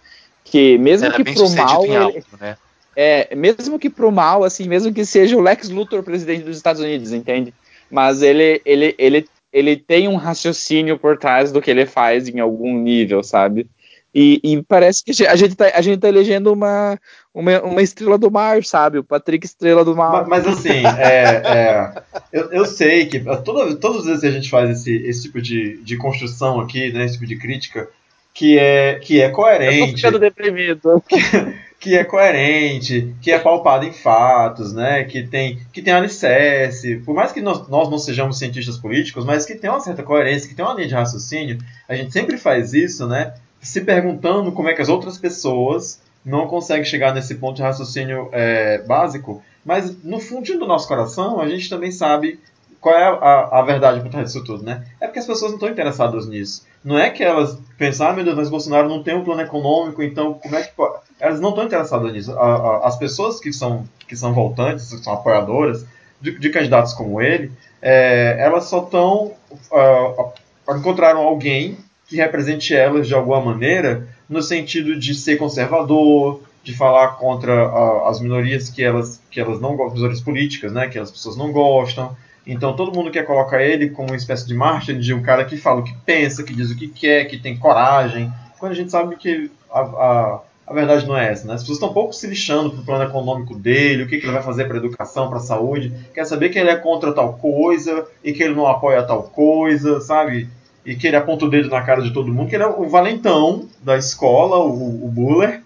que, 0.43 0.79
mesmo 0.79 1.09
Era 1.09 1.17
que 1.17 1.25
pro 1.25 1.51
mal, 1.51 1.85
ele, 1.85 1.97
algo, 1.97 2.23
né? 2.41 2.57
É, 2.97 3.35
mesmo 3.35 3.79
que 3.79 3.91
pro 3.91 4.11
mal, 4.11 4.45
assim, 4.45 4.67
mesmo 4.67 4.95
que 4.95 5.05
seja 5.05 5.37
o 5.37 5.43
Lex 5.43 5.69
Luthor 5.69 6.03
presidente 6.03 6.45
dos 6.45 6.57
Estados 6.57 6.81
Unidos, 6.81 7.13
entende? 7.13 7.53
Mas 7.91 8.23
ele, 8.23 8.63
ele, 8.65 8.95
ele, 8.97 9.29
ele 9.53 9.77
tem 9.77 10.09
um 10.09 10.17
raciocínio 10.17 10.99
por 10.99 11.19
trás 11.19 11.53
do 11.53 11.61
que 11.61 11.71
ele 11.71 11.85
faz 11.85 12.29
em 12.29 12.41
algum 12.41 12.79
nível, 12.79 13.23
sabe? 13.23 13.67
E, 14.15 14.41
e 14.45 14.63
parece 14.63 15.03
que 15.03 15.27
a 15.27 15.35
gente 15.35 15.57
tá, 15.57 15.73
a 15.75 15.83
gente 15.83 15.99
tá 15.99 16.09
elegendo 16.09 16.53
uma, 16.53 16.97
uma, 17.35 17.61
uma 17.63 17.83
estrela 17.83 18.17
do 18.17 18.31
mar, 18.31 18.63
sabe? 18.63 18.99
O 18.99 19.05
Patrick 19.05 19.45
Estrela 19.45 19.85
do 19.85 19.97
Mal. 19.97 20.25
Mas, 20.29 20.45
mas, 20.45 20.47
assim, 20.47 20.87
é, 20.99 21.43
é, 21.45 22.03
eu, 22.33 22.53
eu 22.53 22.65
sei 22.65 23.07
que 23.07 23.19
toda, 23.45 23.75
todas 23.75 24.03
as 24.03 24.07
vezes 24.07 24.21
que 24.21 24.27
a 24.27 24.31
gente 24.31 24.51
faz 24.51 24.71
esse, 24.71 24.95
esse 25.05 25.23
tipo 25.23 25.43
de, 25.43 25.79
de 25.83 25.97
construção 25.97 26.61
aqui, 26.61 26.93
né, 26.93 27.05
esse 27.05 27.15
tipo 27.15 27.27
de 27.27 27.37
crítica, 27.37 27.89
que 28.33 28.57
é, 28.57 29.01
que 29.01 29.21
é 29.21 29.27
Eu 29.27 29.31
tô 29.31 29.37
coerente, 29.37 29.97
ficando 29.97 30.21
deprimido. 30.21 31.03
que 31.81 31.97
é 31.97 32.05
coerente, 32.05 33.15
que 33.21 33.33
é 33.33 33.39
pautado 33.39 33.85
em 33.85 33.93
fatos, 33.93 34.73
né, 34.73 35.03
que 35.05 35.25
tem, 35.25 35.59
que 35.73 35.83
tem 35.83 35.93
alicerce, 35.93 36.97
por 37.05 37.15
mais 37.15 37.33
que 37.33 37.43
nós, 37.43 37.69
nós 37.69 37.91
não 37.91 37.99
sejamos 37.99 38.39
cientistas 38.39 38.79
políticos, 38.79 39.25
mas 39.25 39.45
que 39.45 39.57
tem 39.57 39.69
uma 39.69 39.81
certa 39.81 40.05
coerência, 40.05 40.49
que 40.49 40.55
tem 40.55 40.65
uma 40.65 40.75
linha 40.75 40.89
de 40.89 40.95
raciocínio, 40.95 41.59
a 41.89 41.95
gente 41.97 42.13
sempre 42.13 42.39
faz 42.39 42.73
isso, 42.73 43.07
né, 43.09 43.35
se 43.65 43.81
perguntando 43.81 44.53
como 44.53 44.69
é 44.69 44.75
que 44.75 44.83
as 44.83 44.89
outras 44.89 45.19
pessoas 45.19 46.01
não 46.25 46.47
conseguem 46.47 46.85
chegar 46.85 47.15
nesse 47.15 47.35
ponto 47.35 47.57
de 47.57 47.63
raciocínio 47.63 48.29
é, 48.33 48.79
básico, 48.83 49.43
mas 49.65 50.03
no 50.03 50.21
fundo 50.21 50.59
do 50.59 50.67
nosso 50.67 50.87
coração 50.87 51.41
a 51.41 51.49
gente 51.49 51.69
também 51.69 51.91
sabe 51.91 52.39
qual 52.81 52.95
é 52.95 53.05
a, 53.05 53.61
a 53.61 53.63
verdade 53.63 54.01
por 54.01 54.11
trás 54.11 54.27
disso 54.27 54.45
tudo, 54.45 54.63
né? 54.63 54.85
É 55.01 55.07
porque 55.07 55.19
as 55.19 55.27
pessoas 55.27 55.53
não 55.53 55.57
estão 55.57 55.71
interessadas 55.71 56.27
nisso. 56.27 56.67
Não 56.85 56.99
é 56.99 57.09
que 57.09 57.25
elas 57.25 57.59
pensam, 57.79 58.09
ah, 58.09 58.13
meu 58.13 58.23
Deus, 58.23 58.37
mas 58.37 58.51
Bolsonaro 58.51 58.87
não 58.87 59.03
tem 59.03 59.17
um 59.17 59.25
plano 59.25 59.41
econômico, 59.41 60.03
então 60.03 60.35
como 60.35 60.55
é 60.55 60.63
que 60.63 60.75
pode? 60.75 60.99
Elas 61.19 61.41
não 61.41 61.49
estão 61.51 61.65
interessadas 61.65 62.13
nisso. 62.13 62.39
A, 62.39 62.45
a, 62.45 62.87
as 62.87 62.99
pessoas 62.99 63.41
que 63.41 63.53
são, 63.55 63.89
que 64.07 64.15
são 64.15 64.35
voltantes, 64.35 64.93
que 64.93 65.03
são 65.03 65.15
apoiadoras 65.15 65.87
de, 66.21 66.39
de 66.39 66.51
candidatos 66.51 66.93
como 66.93 67.23
ele, 67.23 67.51
é, 67.81 68.37
elas 68.39 68.65
só 68.65 68.83
estão. 68.83 69.33
Uh, 69.73 70.33
encontraram 70.77 71.21
alguém 71.21 71.79
que 72.09 72.17
represente 72.17 72.75
elas 72.75 73.07
de 73.07 73.15
alguma 73.15 73.41
maneira, 73.41 74.07
no 74.29 74.43
sentido 74.43 74.99
de 74.99 75.15
ser 75.15 75.37
conservador, 75.37 76.41
de 76.63 76.75
falar 76.75 77.17
contra 77.17 77.69
uh, 77.69 78.09
as 78.09 78.21
minorias 78.21 78.71
que 78.71 78.83
elas, 78.83 79.21
que 79.31 79.39
elas 79.39 79.61
não 79.61 79.77
gostam, 79.77 79.97
minorias 79.97 80.21
políticas, 80.21 80.73
né, 80.73 80.89
que 80.89 80.99
as 80.99 81.11
pessoas 81.11 81.37
não 81.37 81.53
gostam. 81.53 82.17
Então 82.47 82.75
todo 82.75 82.95
mundo 82.95 83.11
quer 83.11 83.25
colocar 83.25 83.63
ele 83.63 83.91
como 83.91 84.09
uma 84.09 84.17
espécie 84.17 84.47
de 84.47 84.55
Martin, 84.55 84.99
de 84.99 85.13
um 85.15 85.23
cara 85.23 85.45
que 85.45 85.57
fala 85.57 85.81
o 85.81 85.85
que 85.85 85.95
pensa, 86.05 86.43
que 86.43 86.55
diz 86.55 86.71
o 86.71 86.77
que 86.77 86.89
quer, 86.89 87.25
que 87.27 87.39
tem 87.39 87.57
coragem, 87.57 88.33
quando 88.59 88.73
a 88.73 88.75
gente 88.75 88.91
sabe 88.91 89.17
que 89.17 89.51
a, 89.71 89.81
a, 89.81 90.41
a 90.67 90.73
verdade 90.73 91.07
não 91.07 91.17
é 91.17 91.31
essa. 91.31 91.47
Né? 91.47 91.55
As 91.55 91.61
pessoas 91.61 91.77
estão 91.77 91.91
um 91.91 91.95
pouco 91.95 92.15
se 92.15 92.27
lixando 92.27 92.71
pro 92.71 92.83
plano 92.83 93.05
econômico 93.05 93.55
dele, 93.55 94.03
o 94.03 94.07
que, 94.07 94.19
que 94.19 94.25
ele 94.25 94.33
vai 94.33 94.43
fazer 94.43 94.65
para 94.67 94.79
educação, 94.79 95.29
para 95.29 95.41
saúde, 95.41 95.93
quer 96.15 96.25
saber 96.25 96.49
que 96.49 96.59
ele 96.59 96.71
é 96.71 96.77
contra 96.77 97.13
tal 97.13 97.35
coisa 97.35 98.07
e 98.23 98.33
que 98.33 98.43
ele 98.43 98.55
não 98.55 98.67
apoia 98.67 99.03
tal 99.03 99.25
coisa, 99.25 100.01
sabe? 100.01 100.49
E 100.85 100.95
que 100.95 101.07
ele 101.07 101.17
aponta 101.17 101.45
o 101.45 101.51
dedo 101.51 101.69
na 101.69 101.83
cara 101.83 102.03
de 102.03 102.13
todo 102.13 102.33
mundo, 102.33 102.49
que 102.49 102.57
ele 102.57 102.65
é 102.65 102.67
o 102.67 102.89
valentão 102.89 103.67
da 103.83 103.97
escola, 103.97 104.59
o, 104.59 105.07
o 105.07 105.09
Buller, 105.09 105.63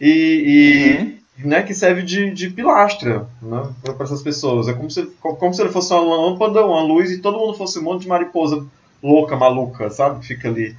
e, 0.00 0.10
e 1.38 1.42
uhum. 1.42 1.48
né, 1.48 1.62
que 1.62 1.74
serve 1.74 2.02
de, 2.02 2.30
de 2.30 2.50
pilastra 2.50 3.26
né, 3.40 3.68
para 3.82 4.04
essas 4.04 4.22
pessoas. 4.22 4.68
É 4.68 4.72
como 4.72 4.90
se, 4.90 5.06
como 5.20 5.54
se 5.54 5.62
ele 5.62 5.70
fosse 5.70 5.92
uma 5.92 6.16
lâmpada, 6.16 6.64
uma 6.64 6.82
luz, 6.82 7.10
e 7.10 7.18
todo 7.18 7.38
mundo 7.38 7.56
fosse 7.56 7.78
um 7.78 7.82
monte 7.82 8.02
de 8.02 8.08
mariposa 8.08 8.66
louca, 9.02 9.36
maluca, 9.36 9.90
sabe? 9.90 10.26
Fica 10.26 10.48
ali 10.48 10.74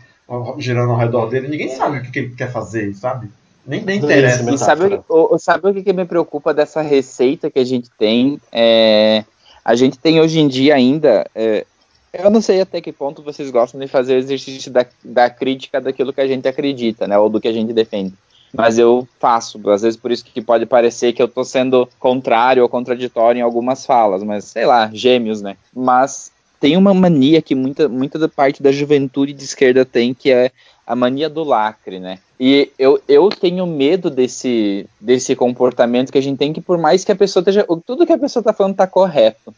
girando 0.57 0.91
ao 0.91 0.97
redor 0.97 1.27
dele. 1.27 1.47
Ninguém 1.47 1.69
sabe 1.69 1.97
o 1.97 2.01
que, 2.03 2.11
que 2.11 2.19
ele 2.19 2.35
quer 2.35 2.51
fazer, 2.51 2.93
sabe? 2.93 3.29
Nem, 3.65 3.83
nem 3.83 3.97
interessa. 3.97 4.49
E 4.51 4.57
sabe, 4.57 5.01
o, 5.07 5.37
sabe 5.37 5.69
o 5.69 5.83
que 5.83 5.93
me 5.93 6.05
preocupa 6.05 6.53
dessa 6.53 6.81
receita 6.81 7.49
que 7.49 7.59
a 7.59 7.65
gente 7.65 7.89
tem? 7.97 8.39
É, 8.51 9.23
a 9.63 9.75
gente 9.75 9.97
tem 9.97 10.19
hoje 10.19 10.39
em 10.39 10.47
dia 10.47 10.75
ainda. 10.75 11.29
É, 11.35 11.65
eu 12.13 12.29
não 12.29 12.41
sei 12.41 12.61
até 12.61 12.81
que 12.81 12.91
ponto 12.91 13.21
vocês 13.21 13.49
gostam 13.51 13.79
de 13.79 13.87
fazer 13.87 14.15
o 14.15 14.19
exercício 14.19 14.71
da, 14.71 14.85
da 15.03 15.29
crítica 15.29 15.79
daquilo 15.79 16.13
que 16.13 16.21
a 16.21 16.27
gente 16.27 16.47
acredita, 16.47 17.07
né? 17.07 17.17
Ou 17.17 17.29
do 17.29 17.39
que 17.39 17.47
a 17.47 17.53
gente 17.53 17.73
defende 17.73 18.13
mas 18.53 18.79
eu 18.79 19.07
faço, 19.19 19.59
às 19.69 19.81
vezes 19.81 19.99
por 19.99 20.11
isso 20.11 20.25
que 20.25 20.41
pode 20.41 20.65
parecer 20.65 21.13
que 21.13 21.21
eu 21.21 21.27
tô 21.27 21.43
sendo 21.43 21.87
contrário 21.99 22.63
ou 22.63 22.69
contraditório 22.69 23.39
em 23.39 23.43
algumas 23.43 23.85
falas, 23.85 24.23
mas 24.23 24.45
sei 24.45 24.65
lá, 24.65 24.89
gêmeos, 24.91 25.41
né? 25.41 25.55
Mas 25.73 26.31
tem 26.59 26.75
uma 26.75 26.93
mania 26.93 27.41
que 27.41 27.55
muita, 27.55 27.87
muita 27.87 28.17
da 28.17 28.27
parte 28.27 28.61
da 28.61 28.71
juventude 28.71 29.33
de 29.33 29.43
esquerda 29.43 29.85
tem, 29.85 30.13
que 30.13 30.31
é 30.31 30.51
a 30.85 30.95
mania 30.95 31.29
do 31.29 31.43
lacre, 31.43 31.99
né? 31.99 32.19
E 32.39 32.71
eu, 32.79 32.99
eu 33.07 33.29
tenho 33.29 33.67
medo 33.67 34.09
desse, 34.09 34.87
desse 34.99 35.35
comportamento 35.35 36.11
que 36.11 36.17
a 36.17 36.21
gente 36.21 36.37
tem 36.37 36.51
que, 36.51 36.61
por 36.61 36.77
mais 36.77 37.03
que 37.03 37.11
a 37.11 37.15
pessoa 37.15 37.41
esteja. 37.41 37.65
Tudo 37.85 38.05
que 38.05 38.13
a 38.13 38.17
pessoa 38.17 38.41
está 38.41 38.53
falando 38.53 38.73
está 38.73 38.87
correto. 38.87 39.53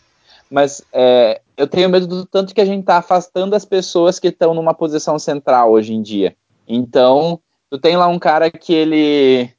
Mas 0.51 0.83
é, 0.91 1.39
eu 1.55 1.65
tenho 1.65 1.89
medo 1.89 2.05
do 2.05 2.25
tanto 2.25 2.53
que 2.53 2.59
a 2.59 2.65
gente 2.65 2.81
está 2.81 2.97
afastando 2.97 3.55
as 3.55 3.63
pessoas 3.63 4.19
que 4.19 4.27
estão 4.27 4.53
numa 4.53 4.73
posição 4.73 5.17
central 5.17 5.71
hoje 5.71 5.93
em 5.93 6.01
dia. 6.01 6.35
Então, 6.67 7.39
tu 7.69 7.79
tem 7.79 7.95
lá 7.95 8.07
um 8.07 8.19
cara 8.19 8.51
que 8.51 8.73
ele. 8.73 9.49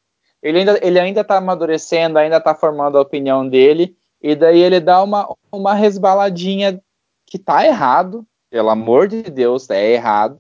Ele 0.43 0.59
ainda, 0.59 0.79
ele 0.83 0.99
ainda 0.99 1.25
tá 1.25 1.39
amadurecendo, 1.39 2.19
ainda 2.19 2.37
está 2.37 2.55
formando 2.55 2.99
a 2.99 3.01
opinião 3.01 3.49
dele, 3.49 3.97
e 4.21 4.35
daí 4.35 4.61
ele 4.61 4.81
dá 4.81 5.03
uma, 5.03 5.35
uma 5.53 5.73
resbaladinha 5.73 6.83
que 7.25 7.39
tá 7.39 7.65
errado, 7.65 8.27
pelo 8.51 8.69
amor 8.69 9.07
de 9.07 9.23
Deus, 9.23 9.71
é 9.71 9.93
errado. 9.93 10.39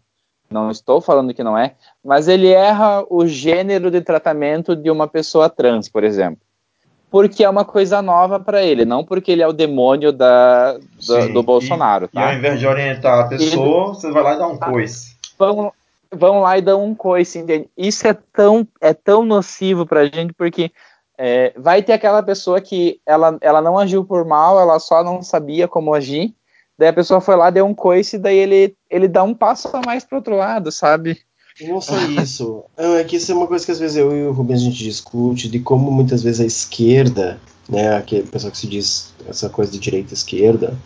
Não 0.50 0.70
estou 0.70 1.00
falando 1.00 1.32
que 1.32 1.44
não 1.44 1.56
é, 1.56 1.76
mas 2.04 2.28
ele 2.28 2.48
erra 2.48 3.06
o 3.08 3.26
gênero 3.26 3.90
de 3.90 4.00
tratamento 4.02 4.76
de 4.76 4.90
uma 4.90 5.06
pessoa 5.06 5.48
trans, 5.48 5.88
por 5.88 6.04
exemplo. 6.04 6.42
Porque 7.12 7.44
é 7.44 7.50
uma 7.50 7.62
coisa 7.66 8.00
nova 8.00 8.40
para 8.40 8.62
ele, 8.62 8.86
não 8.86 9.04
porque 9.04 9.30
ele 9.30 9.42
é 9.42 9.46
o 9.46 9.52
demônio 9.52 10.14
da, 10.14 10.78
do, 11.06 11.32
do 11.34 11.42
Bolsonaro. 11.42 12.08
Tá? 12.08 12.22
e 12.22 12.24
ao 12.24 12.38
invés 12.38 12.58
de 12.58 12.66
orientar 12.66 13.20
a 13.20 13.28
pessoa, 13.28 13.88
você 13.88 14.10
vai 14.10 14.22
lá 14.22 14.34
e 14.34 14.38
dá 14.38 14.46
um 14.46 14.56
coice. 14.56 15.14
Vão, 15.38 15.70
vão 16.10 16.40
lá 16.40 16.56
e 16.56 16.62
dão 16.62 16.82
um 16.82 16.94
coice, 16.94 17.38
entende? 17.38 17.68
Isso 17.76 18.08
é 18.08 18.14
tão, 18.14 18.66
é 18.80 18.94
tão 18.94 19.26
nocivo 19.26 19.84
pra 19.84 20.06
gente, 20.06 20.32
porque 20.32 20.72
é, 21.18 21.52
vai 21.54 21.82
ter 21.82 21.92
aquela 21.92 22.22
pessoa 22.22 22.62
que 22.62 22.98
ela, 23.04 23.36
ela 23.42 23.60
não 23.60 23.78
agiu 23.78 24.02
por 24.06 24.24
mal, 24.24 24.58
ela 24.58 24.78
só 24.78 25.04
não 25.04 25.22
sabia 25.22 25.68
como 25.68 25.92
agir, 25.92 26.34
daí 26.78 26.88
a 26.88 26.94
pessoa 26.94 27.20
foi 27.20 27.36
lá, 27.36 27.50
deu 27.50 27.66
um 27.66 27.74
coice, 27.74 28.16
daí 28.16 28.38
ele, 28.38 28.74
ele 28.88 29.06
dá 29.06 29.22
um 29.22 29.34
passo 29.34 29.68
a 29.76 29.82
mais 29.84 30.02
pro 30.02 30.16
outro 30.16 30.34
lado, 30.34 30.72
sabe? 30.72 31.20
Não 31.60 31.80
só 31.80 31.96
isso. 32.22 32.62
É 32.76 33.04
que 33.04 33.16
isso 33.16 33.30
é 33.30 33.34
uma 33.34 33.46
coisa 33.46 33.64
que 33.64 33.72
às 33.72 33.78
vezes 33.78 33.96
eu 33.96 34.14
e 34.16 34.26
o 34.26 34.32
Rubens 34.32 34.60
a 34.60 34.64
gente 34.64 34.82
discute, 34.82 35.48
de 35.48 35.58
como 35.60 35.90
muitas 35.90 36.22
vezes 36.22 36.40
a 36.40 36.44
esquerda, 36.46 37.38
né, 37.68 37.94
aquele 37.96 38.22
pessoal 38.24 38.50
que 38.50 38.58
se 38.58 38.66
diz 38.66 39.12
essa 39.28 39.48
coisa 39.48 39.70
de 39.70 39.78
direita 39.78 40.12
e 40.12 40.14
esquerda, 40.14 40.76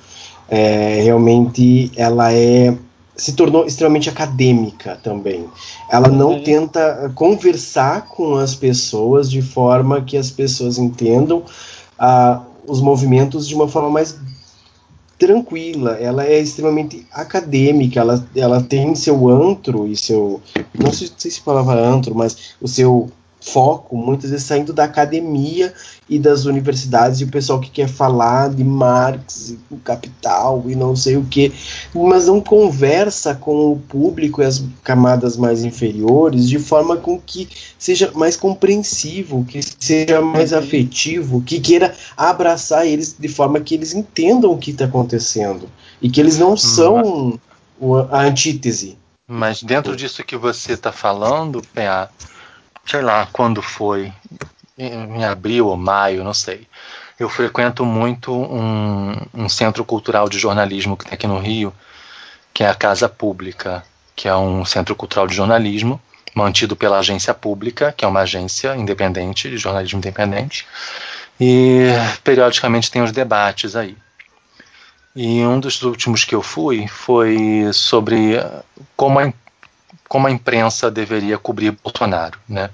é, 0.48 1.00
realmente 1.02 1.90
ela 1.96 2.32
é 2.32 2.76
se 3.16 3.32
tornou 3.32 3.64
extremamente 3.64 4.10
acadêmica 4.10 4.98
também. 5.02 5.46
Ela 5.90 6.08
não 6.08 6.32
Uhum. 6.32 6.42
tenta 6.42 7.10
conversar 7.14 8.08
com 8.08 8.34
as 8.36 8.54
pessoas 8.54 9.30
de 9.30 9.40
forma 9.40 10.02
que 10.02 10.18
as 10.18 10.30
pessoas 10.30 10.76
entendam 10.76 11.42
ah, 11.98 12.42
os 12.66 12.78
movimentos 12.82 13.48
de 13.48 13.54
uma 13.54 13.68
forma 13.68 13.88
mais 13.88 14.14
tranquila. 15.18 15.92
Ela 15.92 16.24
é 16.24 16.38
extremamente 16.38 17.06
acadêmica. 17.12 18.00
Ela, 18.00 18.26
ela 18.34 18.62
tem 18.62 18.94
seu 18.94 19.28
antro 19.28 19.86
e 19.86 19.96
seu 19.96 20.40
não 20.78 20.92
sei, 20.92 21.10
se 21.16 21.40
falava 21.40 21.74
antro, 21.74 22.14
mas 22.14 22.54
o 22.60 22.68
seu 22.68 23.10
foco 23.46 23.96
muitas 23.96 24.30
vezes 24.30 24.44
saindo 24.44 24.72
da 24.72 24.84
academia 24.84 25.72
e 26.08 26.18
das 26.18 26.44
universidades 26.46 27.20
e 27.20 27.24
o 27.24 27.28
pessoal 27.28 27.60
que 27.60 27.70
quer 27.70 27.88
falar 27.88 28.50
de 28.50 28.64
Marx 28.64 29.50
e 29.50 29.58
o 29.70 29.76
capital 29.78 30.64
e 30.66 30.74
não 30.74 30.96
sei 30.96 31.16
o 31.16 31.24
que, 31.24 31.52
mas 31.94 32.26
não 32.26 32.40
conversa 32.40 33.34
com 33.34 33.72
o 33.72 33.76
público 33.78 34.42
e 34.42 34.44
as 34.44 34.62
camadas 34.82 35.36
mais 35.36 35.64
inferiores 35.64 36.48
de 36.48 36.58
forma 36.58 36.96
com 36.96 37.20
que 37.20 37.48
seja 37.78 38.10
mais 38.14 38.36
compreensivo, 38.36 39.44
que 39.44 39.60
seja 39.78 40.20
mais 40.20 40.52
afetivo, 40.52 41.40
que 41.42 41.60
queira 41.60 41.94
abraçar 42.16 42.86
eles 42.86 43.14
de 43.18 43.28
forma 43.28 43.60
que 43.60 43.74
eles 43.74 43.94
entendam 43.94 44.50
o 44.52 44.58
que 44.58 44.72
está 44.72 44.84
acontecendo 44.86 45.68
e 46.02 46.10
que 46.10 46.20
eles 46.20 46.38
não 46.38 46.56
são 46.56 47.38
o- 47.80 47.96
a 47.96 48.22
antítese. 48.22 48.96
Mas 49.28 49.62
dentro 49.62 49.96
disso 49.96 50.22
que 50.24 50.36
você 50.36 50.72
está 50.74 50.92
falando, 50.92 51.60
PA, 51.74 52.08
sei 52.86 53.02
lá 53.02 53.28
quando 53.32 53.60
foi, 53.60 54.12
em, 54.78 55.24
abril 55.24 55.66
ou 55.66 55.76
maio, 55.76 56.22
não 56.22 56.34
sei. 56.34 56.66
Eu 57.18 57.28
frequento 57.28 57.84
muito 57.84 58.32
um, 58.32 59.16
um 59.34 59.48
centro 59.48 59.84
cultural 59.84 60.28
de 60.28 60.38
jornalismo 60.38 60.96
que 60.96 61.04
tem 61.04 61.14
aqui 61.14 61.26
no 61.26 61.38
Rio, 61.38 61.72
que 62.52 62.62
é 62.62 62.68
a 62.68 62.74
Casa 62.74 63.08
Pública, 63.08 63.84
que 64.14 64.28
é 64.28 64.36
um 64.36 64.64
centro 64.64 64.94
cultural 64.94 65.26
de 65.26 65.34
jornalismo 65.34 66.00
mantido 66.34 66.76
pela 66.76 66.98
agência 66.98 67.32
pública, 67.32 67.92
que 67.92 68.04
é 68.04 68.08
uma 68.08 68.20
agência 68.20 68.76
independente, 68.76 69.48
de 69.48 69.56
jornalismo 69.56 69.98
independente, 69.98 70.66
e 71.40 71.86
periodicamente 72.22 72.90
tem 72.90 73.02
os 73.02 73.10
debates 73.10 73.74
aí. 73.74 73.96
E 75.14 75.40
um 75.40 75.58
dos 75.58 75.82
últimos 75.82 76.24
que 76.24 76.34
eu 76.34 76.42
fui 76.42 76.86
foi 76.86 77.70
sobre 77.72 78.38
como 78.94 79.18
a, 79.18 79.32
como 80.08 80.26
a 80.26 80.30
imprensa 80.30 80.90
deveria 80.90 81.38
cobrir 81.38 81.72
Bolsonaro, 81.72 82.38
né? 82.48 82.70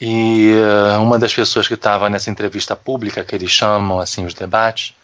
E 0.00 0.52
eh, 0.52 0.96
uma 0.98 1.18
das 1.18 1.34
pessoas 1.34 1.66
que 1.66 1.74
estava 1.74 2.08
nessa 2.08 2.30
entrevista 2.30 2.76
pública, 2.76 3.24
que 3.24 3.34
eles 3.34 3.50
chamam 3.50 3.98
assim 3.98 4.24
os 4.24 4.34
debates, 4.34 4.94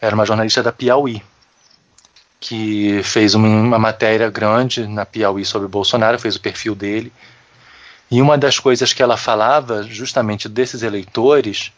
era 0.00 0.14
uma 0.14 0.24
jornalista 0.24 0.62
da 0.62 0.72
Piauí, 0.72 1.22
que 2.38 3.02
fez 3.02 3.34
uma, 3.34 3.48
uma 3.48 3.78
matéria 3.78 4.30
grande 4.30 4.86
na 4.86 5.04
Piauí 5.04 5.44
sobre 5.44 5.68
Bolsonaro, 5.68 6.18
fez 6.18 6.36
o 6.36 6.40
perfil 6.40 6.74
dele. 6.74 7.12
E 8.10 8.22
uma 8.22 8.38
das 8.38 8.58
coisas 8.58 8.92
que 8.92 9.02
ela 9.02 9.16
falava, 9.16 9.82
justamente 9.82 10.48
desses 10.48 10.82
eleitores, 10.82 11.72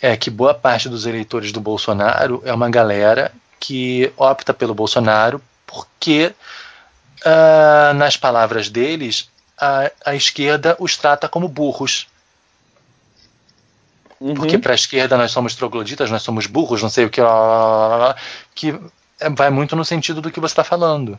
é 0.00 0.16
que 0.16 0.30
boa 0.30 0.54
parte 0.54 0.88
dos 0.88 1.06
eleitores 1.06 1.52
do 1.52 1.60
Bolsonaro 1.60 2.42
é 2.44 2.52
uma 2.52 2.68
galera 2.68 3.32
que 3.58 4.12
opta 4.16 4.52
pelo 4.52 4.74
Bolsonaro 4.74 5.40
porque, 5.66 6.34
ah, 7.24 7.92
nas 7.94 8.16
palavras 8.16 8.68
deles, 8.68 9.28
a, 9.58 9.90
a 10.04 10.14
esquerda 10.14 10.76
os 10.78 10.96
trata 10.96 11.28
como 11.28 11.48
burros. 11.48 12.06
Uhum. 14.20 14.34
Porque 14.34 14.58
para 14.58 14.72
a 14.72 14.74
esquerda 14.74 15.16
nós 15.16 15.30
somos 15.30 15.54
trogloditas, 15.54 16.10
nós 16.10 16.22
somos 16.22 16.46
burros, 16.46 16.82
não 16.82 16.88
sei 16.88 17.04
o 17.04 17.10
que, 17.10 17.20
que 18.54 18.78
é- 19.20 19.30
vai 19.30 19.50
muito 19.50 19.76
no 19.76 19.84
sentido 19.84 20.20
do 20.22 20.30
que 20.30 20.40
você 20.40 20.52
está 20.52 20.64
falando. 20.64 21.18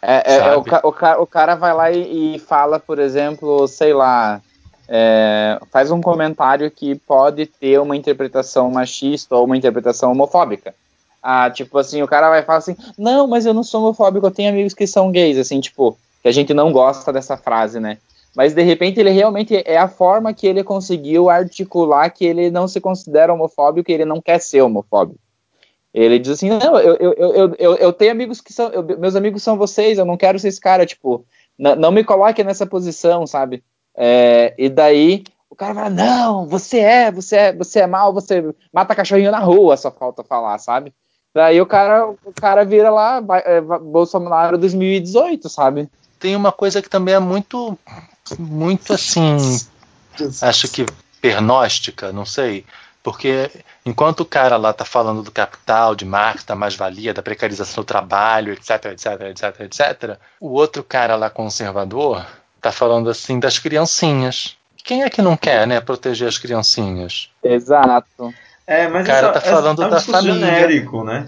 É, 0.00 0.34
é- 0.34 0.36
é 0.38 0.56
o, 0.56 0.60
o 0.60 1.22
o 1.22 1.26
cara 1.26 1.54
vai 1.54 1.72
lá 1.72 1.90
e, 1.90 2.36
e 2.36 2.38
fala, 2.38 2.78
por 2.78 2.98
exemplo, 2.98 3.66
sei 3.66 3.92
lá, 3.92 4.40
é, 4.88 5.58
faz 5.70 5.90
um 5.90 6.00
comentário 6.00 6.70
que 6.70 6.94
pode 6.94 7.46
ter 7.46 7.80
uma 7.80 7.96
interpretação 7.96 8.70
machista 8.70 9.34
ou 9.36 9.44
uma 9.44 9.56
interpretação 9.56 10.12
homofóbica. 10.12 10.74
Ah, 11.22 11.48
tipo 11.50 11.78
assim, 11.78 12.02
o 12.02 12.08
cara 12.08 12.28
vai 12.28 12.42
falar 12.42 12.58
assim, 12.58 12.76
não, 12.98 13.26
mas 13.28 13.46
eu 13.46 13.54
não 13.54 13.62
sou 13.62 13.80
homofóbico, 13.82 14.26
eu 14.26 14.30
tenho 14.30 14.50
amigos 14.50 14.74
que 14.74 14.86
são 14.86 15.12
gays, 15.12 15.38
assim, 15.38 15.60
tipo, 15.60 15.96
que 16.20 16.28
a 16.28 16.32
gente 16.32 16.52
não 16.52 16.72
gosta 16.72 17.12
dessa 17.12 17.36
frase, 17.36 17.78
né? 17.78 17.98
Mas 18.34 18.54
de 18.54 18.62
repente 18.62 18.98
ele 18.98 19.10
realmente 19.10 19.62
é 19.66 19.76
a 19.76 19.86
forma 19.88 20.32
que 20.32 20.46
ele 20.46 20.64
conseguiu 20.64 21.28
articular 21.28 22.08
que 22.10 22.24
ele 22.24 22.50
não 22.50 22.66
se 22.66 22.80
considera 22.80 23.32
homofóbico 23.32 23.90
e 23.90 23.94
ele 23.94 24.04
não 24.04 24.20
quer 24.20 24.40
ser 24.40 24.62
homofóbico. 24.62 25.20
Ele 25.92 26.18
diz 26.18 26.32
assim, 26.32 26.48
não, 26.48 26.78
eu, 26.78 26.96
eu, 26.96 27.12
eu, 27.12 27.54
eu, 27.58 27.76
eu 27.76 27.92
tenho 27.92 28.10
amigos 28.12 28.40
que 28.40 28.52
são, 28.52 28.68
eu- 28.70 28.82
meus 28.98 29.14
amigos 29.14 29.42
são 29.42 29.58
vocês, 29.58 29.98
eu 29.98 30.06
não 30.06 30.16
quero 30.16 30.38
ser 30.38 30.48
esse 30.48 30.60
cara, 30.60 30.86
tipo, 30.86 31.24
não 31.58 31.92
me 31.92 32.02
coloque 32.02 32.42
nessa 32.42 32.66
posição, 32.66 33.26
sabe? 33.26 33.62
É, 33.94 34.54
e 34.56 34.70
daí 34.70 35.22
o 35.50 35.54
cara 35.54 35.74
fala, 35.74 35.90
não, 35.90 36.46
você 36.46 36.78
é, 36.78 37.12
você 37.12 37.36
é, 37.36 37.52
você 37.52 37.80
é 37.80 37.86
mal, 37.86 38.12
você 38.14 38.42
mata 38.72 38.94
cachorrinho 38.94 39.30
na 39.30 39.38
rua, 39.40 39.76
só 39.76 39.90
falta 39.90 40.24
falar, 40.24 40.56
sabe? 40.56 40.94
Daí 41.34 41.60
o 41.60 41.66
cara, 41.66 42.06
o 42.06 42.32
cara 42.34 42.64
vira 42.64 42.90
lá, 42.90 43.22
é, 43.44 43.60
Bolsonaro 43.60 44.58
2018, 44.58 45.48
sabe? 45.48 45.88
Tem 46.18 46.36
uma 46.36 46.52
coisa 46.52 46.82
que 46.82 46.90
também 46.90 47.14
é 47.14 47.18
muito, 47.18 47.76
muito 48.38 48.92
assim, 48.92 49.38
acho 50.42 50.68
que 50.68 50.86
pernóstica, 51.20 52.12
não 52.12 52.26
sei. 52.26 52.64
Porque 53.02 53.50
enquanto 53.84 54.20
o 54.20 54.24
cara 54.24 54.56
lá 54.56 54.72
tá 54.72 54.84
falando 54.84 55.22
do 55.22 55.32
capital, 55.32 55.94
de 55.94 56.04
Marx, 56.04 56.44
da 56.44 56.54
mais-valia, 56.54 57.12
da 57.12 57.22
precarização 57.22 57.82
do 57.82 57.86
trabalho, 57.86 58.52
etc, 58.52 58.86
etc, 58.92 59.06
etc, 59.30 59.60
etc, 59.60 60.18
o 60.38 60.50
outro 60.50 60.84
cara 60.84 61.16
lá 61.16 61.28
conservador 61.28 62.24
tá 62.60 62.70
falando 62.70 63.10
assim 63.10 63.40
das 63.40 63.58
criancinhas. 63.58 64.56
Quem 64.84 65.02
é 65.02 65.10
que 65.10 65.22
não 65.22 65.36
quer, 65.36 65.66
né, 65.66 65.80
proteger 65.80 66.28
as 66.28 66.38
criancinhas? 66.38 67.28
Exato. 67.42 68.32
É, 68.72 68.88
mas 68.88 69.04
O 69.04 69.06
cara 69.06 69.28
essa, 69.28 69.32
tá 69.32 69.40
falando 69.40 69.72
essa 69.78 69.82
é 69.82 69.86
um 69.86 69.90
da 69.90 69.96
discurso 69.98 70.20
família. 70.26 70.46
genérico, 70.46 71.04
né? 71.04 71.26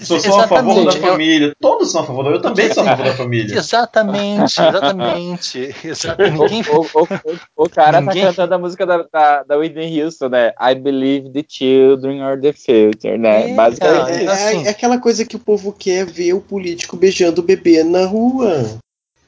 Sou 0.00 0.18
só 0.18 0.40
a 0.40 0.48
favor 0.48 0.74
da 0.74 0.80
Exatamente, 0.80 0.96
eu- 1.06 1.12
família. 1.12 1.52
Todos 1.60 1.92
são 1.92 2.00
a 2.02 2.04
favor 2.04 2.24
da 2.24 2.30
Eu 2.30 2.40
também 2.42 2.72
sou 2.74 2.82
a 2.82 2.86
favor 2.86 3.04
da 3.06 3.12
família. 3.14 3.56
Exatamente, 3.56 4.60
exatamente. 4.60 5.74
exatamente. 5.84 6.40
Ninguém 6.42 6.64
O, 6.74 6.80
o, 6.80 7.02
o, 7.04 7.64
o 7.64 7.70
cara 7.70 8.00
Ninguém- 8.00 8.22
tá 8.22 8.28
cantando 8.30 8.54
a 8.54 8.58
música 8.58 8.84
da, 8.84 9.04
da, 9.12 9.42
da 9.44 9.56
Whitney 9.56 10.02
Houston, 10.02 10.28
né? 10.30 10.52
I 10.60 10.74
believe 10.74 11.30
the 11.30 11.44
children 11.48 12.20
are 12.22 12.40
the 12.40 12.52
future, 12.52 13.16
né? 13.16 13.50
É, 13.52 13.54
Basicamente 13.54 14.10
É, 14.10 14.22
isso. 14.24 14.30
é- 14.30 14.32
assim. 14.32 14.66
é 14.66 14.70
aquela 14.70 14.98
coisa 14.98 15.24
que 15.24 15.36
o 15.36 15.38
povo 15.38 15.72
quer 15.72 16.04
ver 16.04 16.32
o 16.32 16.40
político 16.40 16.96
beijando 16.96 17.40
o 17.40 17.44
bebê 17.44 17.84
na 17.84 18.04
rua. 18.06 18.64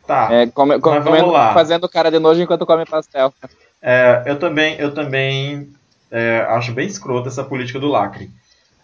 Tá. 0.06 0.28
É, 0.32 0.46
come, 0.48 0.72
Mas 0.72 0.82
vamos 0.82 1.04
comendo, 1.04 1.30
lá. 1.30 1.54
fazendo 1.54 1.88
cara 1.88 2.10
de 2.10 2.18
nojo 2.18 2.40
enquanto 2.42 2.66
come 2.66 2.84
pastel. 2.84 3.32
É, 3.80 4.22
eu 4.26 4.38
também, 4.40 4.74
eu 4.78 4.92
também 4.92 5.68
é, 6.14 6.46
acho 6.50 6.72
bem 6.72 6.86
escroto 6.86 7.28
essa 7.28 7.42
política 7.42 7.80
do 7.80 7.88
lacre. 7.88 8.30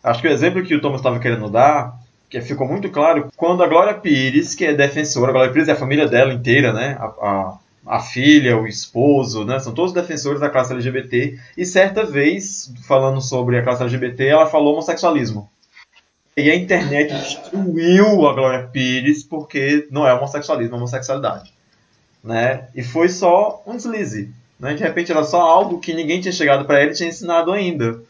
Acho 0.02 0.20
que 0.20 0.26
o 0.26 0.32
exemplo 0.32 0.64
que 0.64 0.74
o 0.74 0.80
Thomas 0.80 0.98
estava 0.98 1.20
querendo 1.20 1.48
dar 1.48 1.96
que 2.28 2.40
ficou 2.40 2.66
muito 2.66 2.88
claro 2.90 3.30
quando 3.36 3.62
a 3.62 3.68
Glória 3.68 3.94
Pires, 3.94 4.54
que 4.54 4.64
é 4.64 4.74
defensora, 4.74 5.30
a 5.30 5.32
Glória 5.32 5.52
Pires 5.52 5.68
é 5.68 5.72
a 5.72 5.76
família 5.76 6.08
dela 6.08 6.32
inteira, 6.32 6.72
né? 6.72 6.96
A, 6.98 7.04
a, 7.06 7.58
a 7.86 8.00
filha, 8.00 8.56
o 8.56 8.66
esposo, 8.66 9.44
né? 9.44 9.60
São 9.60 9.72
todos 9.72 9.92
defensores 9.92 10.40
da 10.40 10.50
classe 10.50 10.72
LGBT. 10.72 11.38
E 11.56 11.64
certa 11.64 12.04
vez, 12.04 12.72
falando 12.86 13.20
sobre 13.20 13.58
a 13.58 13.62
classe 13.62 13.82
LGBT, 13.82 14.26
ela 14.26 14.46
falou 14.46 14.72
homossexualismo. 14.72 15.48
E 16.36 16.50
a 16.50 16.56
internet 16.56 17.12
destruiu 17.12 18.26
a 18.26 18.32
Glória 18.32 18.68
Pires 18.72 19.22
porque 19.22 19.86
não 19.90 20.06
é 20.06 20.14
homossexualismo, 20.14 20.74
é 20.74 20.78
homossexualidade. 20.78 21.52
Né? 22.22 22.68
E 22.74 22.82
foi 22.82 23.08
só 23.08 23.62
um 23.66 23.76
deslize. 23.76 24.32
Né? 24.60 24.74
De 24.74 24.82
repente 24.82 25.10
era 25.10 25.24
só 25.24 25.40
algo 25.40 25.80
que 25.80 25.94
ninguém 25.94 26.20
tinha 26.20 26.32
chegado 26.32 26.64
para 26.66 26.80
ele 26.82 26.90
e 26.92 26.94
tinha 26.94 27.08
ensinado 27.08 27.50
ainda. 27.50 28.00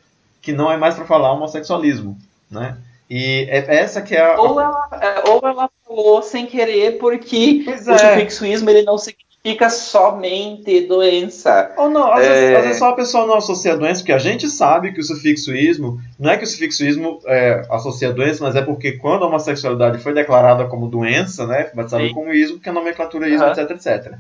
Que 0.43 0.53
não 0.53 0.71
é 0.73 0.77
mais 0.77 0.95
para 0.95 1.05
falar 1.05 1.33
homossexualismo. 1.33 2.19
Né? 2.51 2.77
E 3.09 3.47
é 3.49 3.65
essa 3.77 4.03
que 4.03 4.15
é 4.17 4.21
a. 4.21 4.41
Ou 4.41 4.61
ela, 4.61 4.89
é, 4.93 5.29
ou 5.31 5.41
ela 5.43 5.71
falou 5.87 6.23
sem 6.23 6.47
querer, 6.47 6.99
porque 6.99 7.63
Pois 7.65 7.87
o 7.87 7.93
é. 7.93 7.99
sufixoísmo 7.99 8.71
ele 8.71 8.83
não 8.83 8.97
significa 8.97 9.69
somente 9.71 10.87
doença. 10.87 11.73
Ou 11.77 11.91
não, 11.91 12.13
às, 12.13 12.25
É. 12.25 12.29
vezes, 12.29 12.57
às 12.57 12.63
vezes 12.65 12.79
só 12.79 12.91
a 12.91 12.95
pessoa 12.95 13.27
não 13.27 13.35
associa 13.35 13.73
a 13.73 13.77
doença, 13.77 14.01
porque 14.01 14.13
a 14.13 14.19
gente 14.19 14.49
sabe 14.49 14.93
que 14.93 15.01
o 15.01 15.05
sufixoísmo, 15.05 16.01
não 16.19 16.31
é 16.31 16.37
que 16.37 16.45
o 16.45 16.47
sufixoísmo 16.47 17.21
é, 17.27 17.65
associa 17.71 18.09
a 18.11 18.13
doença, 18.13 18.45
mas 18.45 18.55
é 18.57 18.63
porque 18.63 18.93
quando 18.93 19.25
a 19.25 19.29
homossexualidade 19.29 19.99
foi 19.99 20.13
declarada 20.15 20.67
como 20.67 20.89
doença, 20.89 21.47
né, 21.47 21.71
batizada 21.75 22.09
como 22.15 22.33
ismo, 22.33 22.59
que 22.61 22.69
é 22.69 22.73
nomenclatura 22.73 23.29
ismo, 23.29 23.45
Aham. 23.45 23.53
etc, 23.61 23.71
etc. 23.73 24.15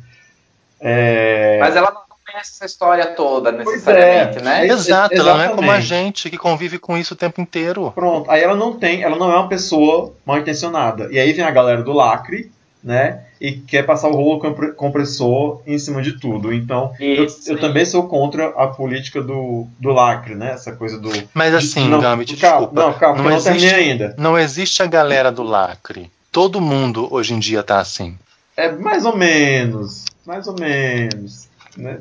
É, 0.80 1.58
Mas 1.60 1.76
ela 1.76 1.90
não 1.92 2.00
conhece 2.30 2.52
essa 2.54 2.66
história 2.66 3.06
toda, 3.14 3.52
Pois 3.52 3.66
necessariamente, 3.66 4.38
é. 4.38 4.42
né? 4.42 4.66
Ex- 4.66 4.86
Exato, 4.86 5.14
ela 5.14 5.34
não 5.34 5.42
é 5.42 5.48
como 5.48 5.70
a 5.70 5.78
exatamente. 5.78 5.86
gente 5.86 6.30
que 6.30 6.36
convive 6.38 6.78
com 6.78 6.96
isso 6.96 7.14
o 7.14 7.16
tempo 7.16 7.40
inteiro. 7.40 7.90
Pronto, 7.94 8.30
aí 8.30 8.42
ela 8.42 8.54
não 8.56 8.72
tem, 8.74 9.02
ela 9.02 9.16
não 9.16 9.30
é 9.32 9.36
uma 9.36 9.48
pessoa 9.48 10.14
mal 10.24 10.38
intencionada. 10.38 11.08
E 11.10 11.18
aí 11.18 11.32
vem 11.32 11.44
a 11.44 11.50
galera 11.50 11.82
do 11.82 11.92
lacre, 11.92 12.50
né, 12.82 13.24
e 13.38 13.52
quer 13.52 13.82
passar 13.84 14.08
o 14.08 14.12
rolo 14.14 14.38
compre- 14.40 14.72
compressor 14.72 15.60
em 15.66 15.78
cima 15.78 16.00
de 16.00 16.18
tudo. 16.18 16.50
Então, 16.52 16.92
eu, 16.98 17.24
Isso, 17.26 17.50
eu 17.50 17.56
sim. 17.56 17.60
também 17.60 17.84
sou 17.84 18.08
contra 18.08 18.46
a 18.48 18.68
política 18.68 19.20
do, 19.22 19.66
do 19.78 19.90
lacre, 19.90 20.34
né, 20.34 20.52
essa 20.52 20.72
coisa 20.72 20.98
do... 20.98 21.10
Mas 21.34 21.54
assim, 21.54 21.86
não, 21.88 22.00
Gambit, 22.00 22.36
calma, 22.36 22.60
desculpa. 22.68 22.80
Não, 22.86 22.92
calma, 22.98 23.18
não 23.18 23.24
eu 23.26 23.36
não 23.36 23.42
terminei 23.42 23.68
existe, 23.68 23.90
ainda. 23.90 24.14
não 24.16 24.38
existe 24.38 24.82
a 24.82 24.86
galera 24.86 25.30
do 25.30 25.42
lacre. 25.42 26.10
Todo 26.32 26.58
mundo 26.60 27.06
hoje 27.10 27.34
em 27.34 27.38
dia 27.38 27.62
tá 27.62 27.80
assim. 27.80 28.16
É 28.56 28.70
mais 28.72 29.04
ou 29.04 29.14
menos, 29.16 30.04
mais 30.26 30.46
ou 30.46 30.54
menos, 30.58 31.48
né? 31.76 32.00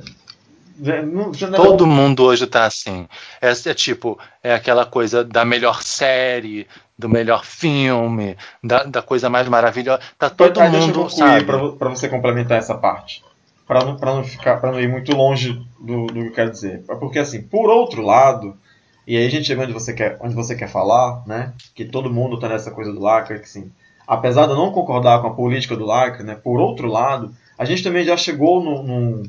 Já, 0.82 1.02
não, 1.02 1.34
já 1.34 1.48
não 1.48 1.56
é- 1.56 1.58
Todo 1.62 1.86
mundo 1.86 2.24
hoje 2.24 2.48
tá 2.48 2.66
assim. 2.66 3.08
É, 3.41 3.50
é 3.50 3.74
tipo, 3.74 4.18
é 4.41 4.54
aquela 4.54 4.86
coisa 4.86 5.24
da 5.24 5.44
melhor 5.44 5.84
série, 5.84 6.68
do 6.98 7.10
melhor 7.10 7.44
filme, 7.46 8.38
da, 8.64 8.84
da 8.84 9.02
coisa 9.02 9.30
mais 9.30 9.48
maravilhosa. 9.48 10.02
Tá 10.18 10.30
todo 10.30 10.60
Aí 10.60 10.72
deixa 10.72 10.90
eu 10.90 10.96
mundo, 10.96 11.10
concluir 11.10 11.46
pra 11.46 11.72
pra 11.74 11.90
você 11.90 12.08
complementar 12.08 12.58
essa 12.58 12.76
parte. 12.76 13.24
Pra 13.68 13.84
não, 13.86 13.98
pra 13.98 14.16
não 14.16 14.24
ficar, 14.24 14.60
para 14.60 14.72
não 14.72 14.80
ir 14.80 14.90
muito 14.90 15.16
longe 15.16 15.62
do, 15.80 16.08
do 16.08 16.14
que 16.14 16.28
eu 16.28 16.34
quero 16.34 16.52
dizer. 16.52 16.84
Porque 17.00 17.20
assim, 17.20 17.41
por 17.41 17.70
outro 17.70 18.02
lado, 18.02 18.58
e 19.06 19.16
aí 19.18 19.28
a 19.28 19.30
gente 19.30 19.46
chega 19.46 19.64
onde 19.64 19.74
você 19.74 19.94
quer, 19.94 20.18
onde 20.22 20.34
você 20.34 20.56
quer 20.56 20.70
falar, 20.70 21.24
né? 21.28 21.54
Que 21.76 21.86
todo 21.86 22.12
mundo 22.12 22.40
tá 22.40 22.50
nessa 22.50 22.72
coisa 22.72 22.91
do 22.91 23.00
lacre, 23.00 23.38
que 23.38 23.46
assim, 23.46 23.72
apesar 24.08 24.46
de 24.46 24.54
eu 24.54 24.58
não 24.58 24.72
concordar 24.72 25.22
com 25.22 25.28
a 25.28 25.34
política 25.34 25.76
do 25.76 25.86
lacre, 25.86 26.24
né? 26.24 26.36
Por 26.36 26.60
outro 26.60 26.88
lado, 26.88 27.34
a 27.58 27.66
gente 27.66 27.84
também 27.84 28.04
já 28.04 28.18
chegou 28.18 28.64
num, 28.64 28.82
num, 28.84 29.24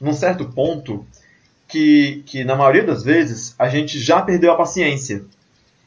num 0.00 0.12
certo 0.12 0.44
ponto 0.46 1.06
que, 1.68 2.22
que 2.26 2.44
na 2.44 2.54
maioria 2.54 2.84
das 2.84 3.02
vezes 3.02 3.54
a 3.58 3.68
gente 3.68 3.98
já 3.98 4.22
perdeu 4.22 4.52
a 4.52 4.56
paciência. 4.56 5.24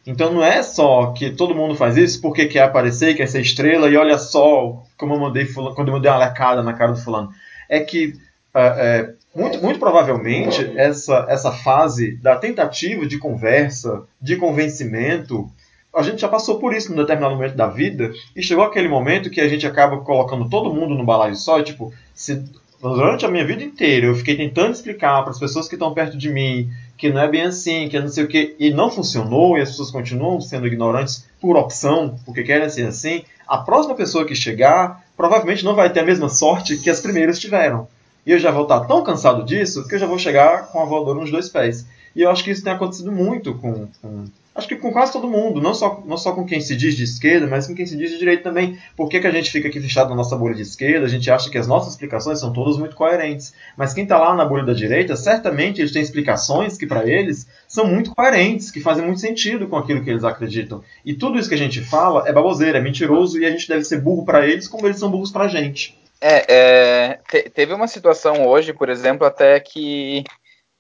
Então 0.06 0.34
não 0.34 0.44
é 0.44 0.64
só 0.64 1.08
que 1.08 1.32
todo 1.32 1.56
mundo 1.56 1.76
faz 1.76 1.98
isso 1.98 2.22
porque 2.22 2.46
quer 2.46 2.62
aparecer, 2.62 3.16
quer 3.16 3.28
ser 3.28 3.42
estrela 3.42 3.90
e 3.90 3.98
olha 3.98 4.18
só 4.18 4.84
como 4.98 5.14
eu 5.14 5.20
mandei 5.20 5.46
fulano, 5.46 5.76
quando 5.76 5.90
eu 5.90 5.94
mandei 5.94 6.10
uma 6.10 6.18
lecada 6.18 6.64
na 6.64 6.74
cara 6.74 6.94
do 6.94 7.00
fulano. 7.00 7.30
É 7.70 7.82
que 7.82 8.14
é, 8.54 8.62
é, 8.62 9.14
muito, 9.36 9.62
muito 9.62 9.80
provavelmente 9.80 10.74
essa, 10.78 11.26
essa 11.30 11.52
fase 11.52 12.16
da 12.18 12.36
tentativa 12.38 13.06
de 13.06 13.18
conversa, 13.18 14.04
de 14.22 14.36
convencimento, 14.38 15.50
a 15.94 16.02
gente 16.02 16.22
já 16.22 16.28
passou 16.28 16.58
por 16.58 16.74
isso 16.74 16.90
num 16.90 16.98
determinado 16.98 17.36
momento 17.36 17.56
da 17.56 17.68
vida 17.68 18.12
e 18.36 18.42
chegou 18.42 18.64
aquele 18.64 18.88
momento 18.88 19.30
que 19.30 19.42
a 19.42 19.48
gente 19.48 19.68
acaba 19.68 19.98
colocando 20.00 20.50
todo 20.50 20.74
mundo 20.74 20.96
no 20.96 21.06
balaio 21.06 21.36
só, 21.36 21.62
tipo, 21.62 21.94
se 22.14 22.44
durante 22.82 23.26
a 23.26 23.30
minha 23.30 23.46
vida 23.46 23.64
inteira 23.64 24.08
eu 24.08 24.16
fiquei 24.16 24.36
tentando 24.36 24.72
explicar 24.72 25.22
para 25.22 25.32
as 25.32 25.40
pessoas 25.40 25.68
que 25.68 25.76
estão 25.76 25.94
perto 25.94 26.18
de 26.18 26.30
mim 26.30 26.70
que 26.98 27.10
não 27.12 27.22
é 27.22 27.28
bem 27.28 27.44
assim, 27.44 27.88
que 27.88 27.96
é 27.96 28.02
não 28.02 28.08
sei 28.08 28.24
o 28.24 28.28
que, 28.28 28.56
e 28.60 28.72
não 28.72 28.90
funcionou, 28.90 29.58
e 29.58 29.62
as 29.62 29.70
pessoas 29.70 29.92
continuam 29.92 30.42
sendo 30.42 30.66
ignorantes 30.66 31.26
por 31.40 31.56
opção, 31.56 32.20
porque 32.26 32.44
querem 32.44 32.68
ser 32.70 32.88
assim, 32.88 33.24
a 33.48 33.60
próxima 33.60 33.94
pessoa 33.94 34.26
que 34.26 34.34
chegar 34.34 35.06
provavelmente 35.16 35.64
não 35.64 35.76
vai 35.76 35.92
ter 35.92 36.00
a 36.00 36.06
mesma 36.06 36.28
sorte 36.28 36.78
que 36.78 36.90
as 36.90 37.00
primeiras 37.00 37.40
tiveram. 37.40 37.88
E 38.26 38.32
eu 38.32 38.40
já 38.40 38.52
vou 38.52 38.64
estar 38.64 38.82
tão 38.82 39.04
cansado 39.04 39.46
disso 39.46 39.88
que 39.88 39.96
eu 39.96 40.00
já 40.00 40.08
vou 40.08 40.20
chegar 40.20 40.68
com 40.68 40.82
a 40.82 40.86
voadora 40.86 41.20
nos 41.20 41.32
dois 41.32 41.48
pés. 41.48 41.86
E 42.16 42.24
eu 42.24 42.32
acho 42.32 42.44
que 42.44 42.52
isso 42.52 42.64
tem 42.64 42.74
acontecido 42.74 43.12
muito 43.12 43.54
com, 43.54 43.88
com 44.02 44.26
acho 44.58 44.68
que 44.68 44.76
com 44.76 44.92
quase 44.92 45.14
todo 45.14 45.30
mundo, 45.30 45.62
não 45.62 45.74
só, 45.74 46.04
não 46.06 46.18
só 46.18 46.34
com 46.34 46.44
quem 46.46 46.60
se 46.60 46.76
diz 46.76 46.96
de 46.98 47.04
esquerda, 47.04 47.46
mas 47.46 47.68
com 47.68 47.76
quem 47.76 47.86
se 47.86 47.96
diz 47.96 48.10
de 48.12 48.18
direita 48.18 48.44
também. 48.44 48.78
Por 48.96 49.08
que, 49.08 49.20
que 49.20 49.28
a 49.28 49.32
gente 49.32 49.52
fica 49.52 49.68
aqui 49.68 49.80
fechado 49.80 50.10
na 50.10 50.16
nossa 50.16 50.36
bolha 50.36 50.56
de 50.56 50.64
esquerda? 50.64 51.06
A 51.06 51.10
gente 51.10 51.30
acha 51.30 51.50
que 51.50 51.58
as 51.58 51.68
nossas 51.68 51.94
explicações 51.94 52.40
são 52.40 52.52
todas 52.52 52.78
muito 52.78 52.96
coerentes. 52.96 53.54
Mas 53.78 53.94
quem 53.94 54.04
está 54.04 54.18
lá 54.18 54.36
na 54.36 54.44
bolha 54.44 54.66
da 54.66 54.74
direita, 54.74 55.16
certamente 55.16 55.80
eles 55.80 55.92
têm 55.92 56.02
explicações 56.02 56.78
que 56.78 56.88
para 56.88 57.08
eles 57.08 57.48
são 57.68 57.86
muito 57.86 58.14
coerentes, 58.16 58.72
que 58.72 58.82
fazem 58.82 59.06
muito 59.06 59.20
sentido 59.22 59.68
com 59.68 59.78
aquilo 59.78 60.04
que 60.04 60.10
eles 60.10 60.24
acreditam. 60.24 60.84
E 61.06 61.14
tudo 61.14 61.38
isso 61.38 61.48
que 61.48 61.56
a 61.56 61.60
gente 61.60 61.80
fala 61.82 62.28
é 62.28 62.34
baboseira, 62.34 62.80
é 62.80 62.82
mentiroso 62.82 63.40
e 63.40 63.46
a 63.46 63.52
gente 63.52 63.68
deve 63.68 63.84
ser 63.84 64.02
burro 64.02 64.26
para 64.26 64.48
eles 64.48 64.68
como 64.68 64.88
eles 64.88 64.98
são 65.00 65.12
burros 65.12 65.32
para 65.32 65.46
a 65.46 65.48
gente. 65.48 65.98
É, 66.20 66.46
é, 66.52 67.20
te- 67.30 67.50
teve 67.52 67.74
uma 67.74 67.88
situação 67.88 68.48
hoje, 68.48 68.74
por 68.74 68.90
exemplo, 68.90 69.26
até 69.28 69.60
que 69.60 70.24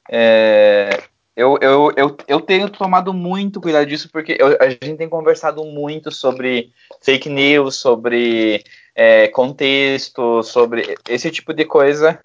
é, 0.10 0.99
eu, 1.38 1.56
eu, 1.62 1.94
eu, 1.96 2.18
eu 2.28 2.42
tenho 2.42 2.68
tomado 2.68 3.14
muito 3.14 3.62
cuidado 3.62 3.86
disso, 3.86 4.10
porque 4.12 4.36
eu- 4.40 4.58
a 4.60 4.70
gente 4.70 4.98
tem 4.98 5.08
conversado 5.08 5.64
muito 5.64 6.12
sobre 6.12 6.72
fake 7.00 7.30
news, 7.30 7.76
sobre 7.76 8.64
é, 8.96 9.28
contexto, 9.28 10.42
sobre 10.42 10.98
esse 11.08 11.30
tipo 11.30 11.54
de 11.54 11.64
coisa 11.64 12.20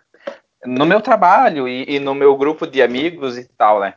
no 0.65 0.87
meu 0.87 1.03
trabalho 1.03 1.69
e, 1.69 1.85
e 1.97 1.99
no 1.99 2.15
meu 2.15 2.35
grupo 2.39 2.67
de 2.67 2.81
amigos 2.81 3.37
e 3.37 3.45
tal, 3.45 3.81
né? 3.81 3.95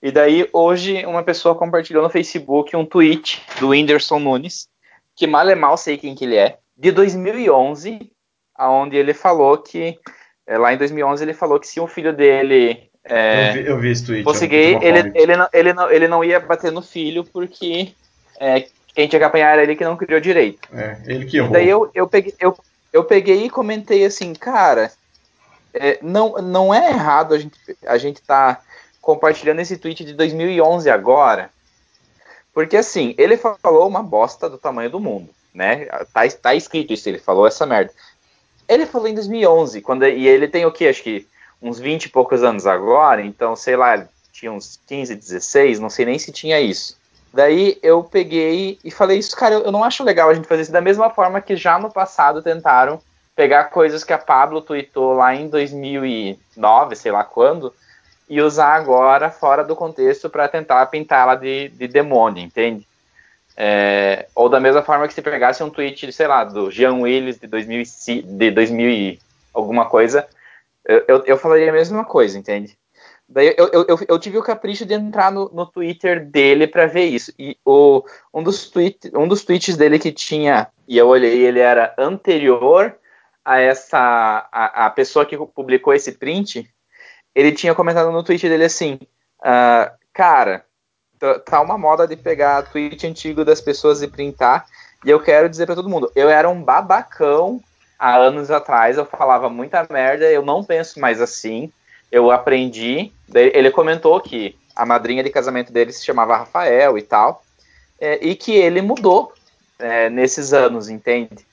E 0.00 0.12
daí, 0.12 0.48
hoje, 0.52 1.04
uma 1.06 1.24
pessoa 1.24 1.56
compartilhou 1.56 2.02
no 2.02 2.10
Facebook 2.10 2.76
um 2.76 2.86
tweet 2.86 3.42
do 3.58 3.70
Whindersson 3.70 4.20
Nunes, 4.20 4.68
que 5.16 5.26
mal 5.26 5.48
é 5.48 5.56
mal 5.56 5.76
sei 5.76 5.98
quem 5.98 6.14
que 6.14 6.24
ele 6.24 6.36
é, 6.36 6.58
de 6.76 6.92
2011, 6.92 8.12
onde 8.60 8.96
ele 8.96 9.12
falou 9.12 9.58
que, 9.58 9.98
é, 10.46 10.56
lá 10.56 10.72
em 10.72 10.76
2011, 10.78 11.24
ele 11.24 11.34
falou 11.34 11.58
que 11.58 11.66
se 11.66 11.80
um 11.80 11.88
filho 11.88 12.12
dele 12.12 12.91
é, 13.04 13.50
Eu, 13.50 13.52
vi, 13.52 13.68
eu 13.68 13.78
vi 13.78 13.90
esse 13.90 14.04
tweet. 14.04 14.24
fosse 14.24 14.44
é 14.44 14.84
ele, 14.84 15.12
ele, 15.14 15.36
não, 15.36 15.48
ele, 15.52 15.72
não, 15.72 15.90
ele 15.90 16.08
não 16.08 16.24
ia 16.24 16.38
bater 16.40 16.70
no 16.70 16.82
filho 16.82 17.24
porque 17.24 17.92
é, 18.38 18.66
quem 18.94 19.08
tinha 19.08 19.18
que 19.18 19.24
apanhar 19.24 19.52
era 19.52 19.62
ele 19.62 19.76
que 19.76 19.84
não 19.84 19.96
criou 19.96 20.20
direito. 20.20 20.68
É, 20.72 20.98
ele 21.06 21.24
que 21.24 21.36
E 21.36 21.40
errou. 21.40 21.52
daí 21.52 21.68
eu, 21.68 21.90
eu, 21.94 22.06
peguei, 22.06 22.34
eu, 22.38 22.56
eu 22.92 23.04
peguei 23.04 23.44
e 23.44 23.50
comentei 23.50 24.04
assim, 24.04 24.32
cara, 24.34 24.92
é, 25.74 25.98
não, 26.02 26.34
não 26.34 26.72
é 26.72 26.90
errado 26.90 27.34
a 27.34 27.38
gente, 27.38 27.58
a 27.86 27.98
gente 27.98 28.20
tá 28.22 28.60
compartilhando 29.00 29.60
esse 29.60 29.76
tweet 29.76 30.04
de 30.04 30.12
2011 30.12 30.88
agora, 30.88 31.50
porque 32.54 32.76
assim, 32.76 33.14
ele 33.18 33.36
falou 33.36 33.88
uma 33.88 34.02
bosta 34.02 34.48
do 34.48 34.58
tamanho 34.58 34.90
do 34.90 35.00
mundo, 35.00 35.30
né? 35.54 35.86
Tá, 36.12 36.28
tá 36.40 36.54
escrito 36.54 36.92
isso, 36.92 37.08
ele 37.08 37.18
falou 37.18 37.46
essa 37.46 37.66
merda. 37.66 37.90
Ele 38.68 38.86
falou 38.86 39.08
em 39.08 39.14
2011, 39.14 39.80
quando, 39.80 40.06
e 40.06 40.28
ele 40.28 40.46
tem 40.46 40.64
o 40.64 40.70
que? 40.70 40.86
Acho 40.86 41.02
que 41.02 41.26
uns 41.62 41.78
20 41.78 42.06
e 42.06 42.08
poucos 42.08 42.42
anos 42.42 42.66
agora, 42.66 43.22
então 43.22 43.54
sei 43.54 43.76
lá, 43.76 44.06
tinha 44.32 44.50
uns 44.50 44.80
15, 44.86 45.14
16, 45.14 45.78
não 45.78 45.88
sei 45.88 46.04
nem 46.04 46.18
se 46.18 46.32
tinha 46.32 46.60
isso. 46.60 47.00
Daí 47.32 47.78
eu 47.82 48.02
peguei 48.04 48.78
e 48.84 48.90
falei 48.90 49.18
isso, 49.18 49.34
cara, 49.36 49.54
eu 49.54 49.72
não 49.72 49.84
acho 49.84 50.04
legal 50.04 50.28
a 50.28 50.34
gente 50.34 50.48
fazer 50.48 50.62
isso 50.62 50.72
da 50.72 50.80
mesma 50.80 51.08
forma 51.08 51.40
que 51.40 51.56
já 51.56 51.78
no 51.78 51.90
passado 51.90 52.42
tentaram 52.42 53.00
pegar 53.34 53.64
coisas 53.64 54.04
que 54.04 54.12
a 54.12 54.18
Pablo 54.18 54.60
tweetou 54.60 55.14
lá 55.14 55.34
em 55.34 55.48
2009, 55.48 56.96
sei 56.96 57.10
lá 57.10 57.24
quando, 57.24 57.72
e 58.28 58.40
usar 58.40 58.74
agora 58.74 59.30
fora 59.30 59.64
do 59.64 59.74
contexto 59.76 60.28
para 60.28 60.48
tentar 60.48 60.84
pintar 60.86 61.22
ela 61.22 61.34
de, 61.34 61.68
de 61.70 61.88
demônio, 61.88 62.42
entende? 62.42 62.86
É, 63.56 64.26
ou 64.34 64.48
da 64.48 64.60
mesma 64.60 64.82
forma 64.82 65.06
que 65.06 65.14
se 65.14 65.22
pegasse 65.22 65.62
um 65.62 65.70
tweet, 65.70 66.10
sei 66.12 66.26
lá, 66.26 66.44
do 66.44 66.70
Jean 66.70 66.94
Willis 66.94 67.38
de 67.38 67.46
2000, 67.46 67.82
e- 68.08 68.22
de 68.22 68.50
2000 68.50 68.90
e 68.90 69.18
alguma 69.52 69.86
coisa, 69.86 70.26
eu, 70.86 71.22
eu, 71.26 71.36
falaria 71.36 71.70
a 71.70 71.72
mesma 71.72 72.04
coisa, 72.04 72.38
entende? 72.38 72.78
Daí 73.28 73.54
eu, 73.56 73.68
eu, 73.72 73.98
eu, 74.08 74.18
tive 74.18 74.36
o 74.36 74.42
capricho 74.42 74.84
de 74.84 74.94
entrar 74.94 75.30
no, 75.30 75.48
no 75.52 75.64
Twitter 75.64 76.26
dele 76.26 76.66
para 76.66 76.86
ver 76.86 77.04
isso. 77.04 77.32
E 77.38 77.56
o, 77.64 78.04
um, 78.34 78.42
dos 78.42 78.68
tweet, 78.68 79.10
um 79.14 79.26
dos 79.26 79.44
tweets 79.44 79.76
dele 79.76 79.98
que 79.98 80.12
tinha, 80.12 80.68
e 80.86 80.98
eu 80.98 81.08
olhei, 81.08 81.46
ele 81.46 81.60
era 81.60 81.94
anterior 81.96 82.94
a 83.44 83.58
essa 83.60 84.48
a, 84.52 84.86
a 84.86 84.90
pessoa 84.90 85.24
que 85.24 85.36
publicou 85.36 85.94
esse 85.94 86.12
print, 86.12 86.68
ele 87.34 87.52
tinha 87.52 87.74
comentado 87.74 88.12
no 88.12 88.22
tweet 88.22 88.48
dele 88.48 88.64
assim, 88.64 88.98
ah, 89.42 89.92
cara, 90.12 90.64
tá- 91.18 91.38
tá 91.38 91.60
uma 91.60 91.78
moda 91.78 92.06
de 92.06 92.16
pegar 92.16 92.70
tweet 92.70 93.06
antigo 93.06 93.44
das 93.44 93.60
pessoas 93.60 94.02
e 94.02 94.08
printar. 94.08 94.66
E 95.04 95.10
eu 95.10 95.20
quero 95.20 95.48
dizer 95.48 95.66
pra 95.66 95.74
todo 95.74 95.88
mundo, 95.88 96.10
eu 96.14 96.28
era 96.28 96.48
um 96.48 96.62
babacão 96.62 97.60
há 98.02 98.16
anos 98.16 98.50
atrás, 98.50 98.98
eu 98.98 99.06
falava 99.06 99.48
muita 99.48 99.86
merda, 99.88 100.24
eu 100.24 100.44
não 100.44 100.64
penso 100.64 100.98
mais 100.98 101.20
assim. 101.20 101.70
Eu 102.10 102.32
aprendi. 102.32 103.12
Ele 103.32 103.70
comentou 103.70 104.20
que 104.20 104.58
a 104.74 104.84
madrinha 104.84 105.22
de 105.22 105.30
casamento 105.30 105.72
dele 105.72 105.92
se 105.92 106.04
chamava 106.04 106.36
Rafael 106.36 106.98
e 106.98 107.02
tal, 107.02 107.44
é, 108.00 108.18
e 108.20 108.34
que 108.34 108.52
ele 108.52 108.82
mudou 108.82 109.32
é, 109.78 110.10
nesses 110.10 110.52
anos, 110.52 110.88
entende? 110.88 111.46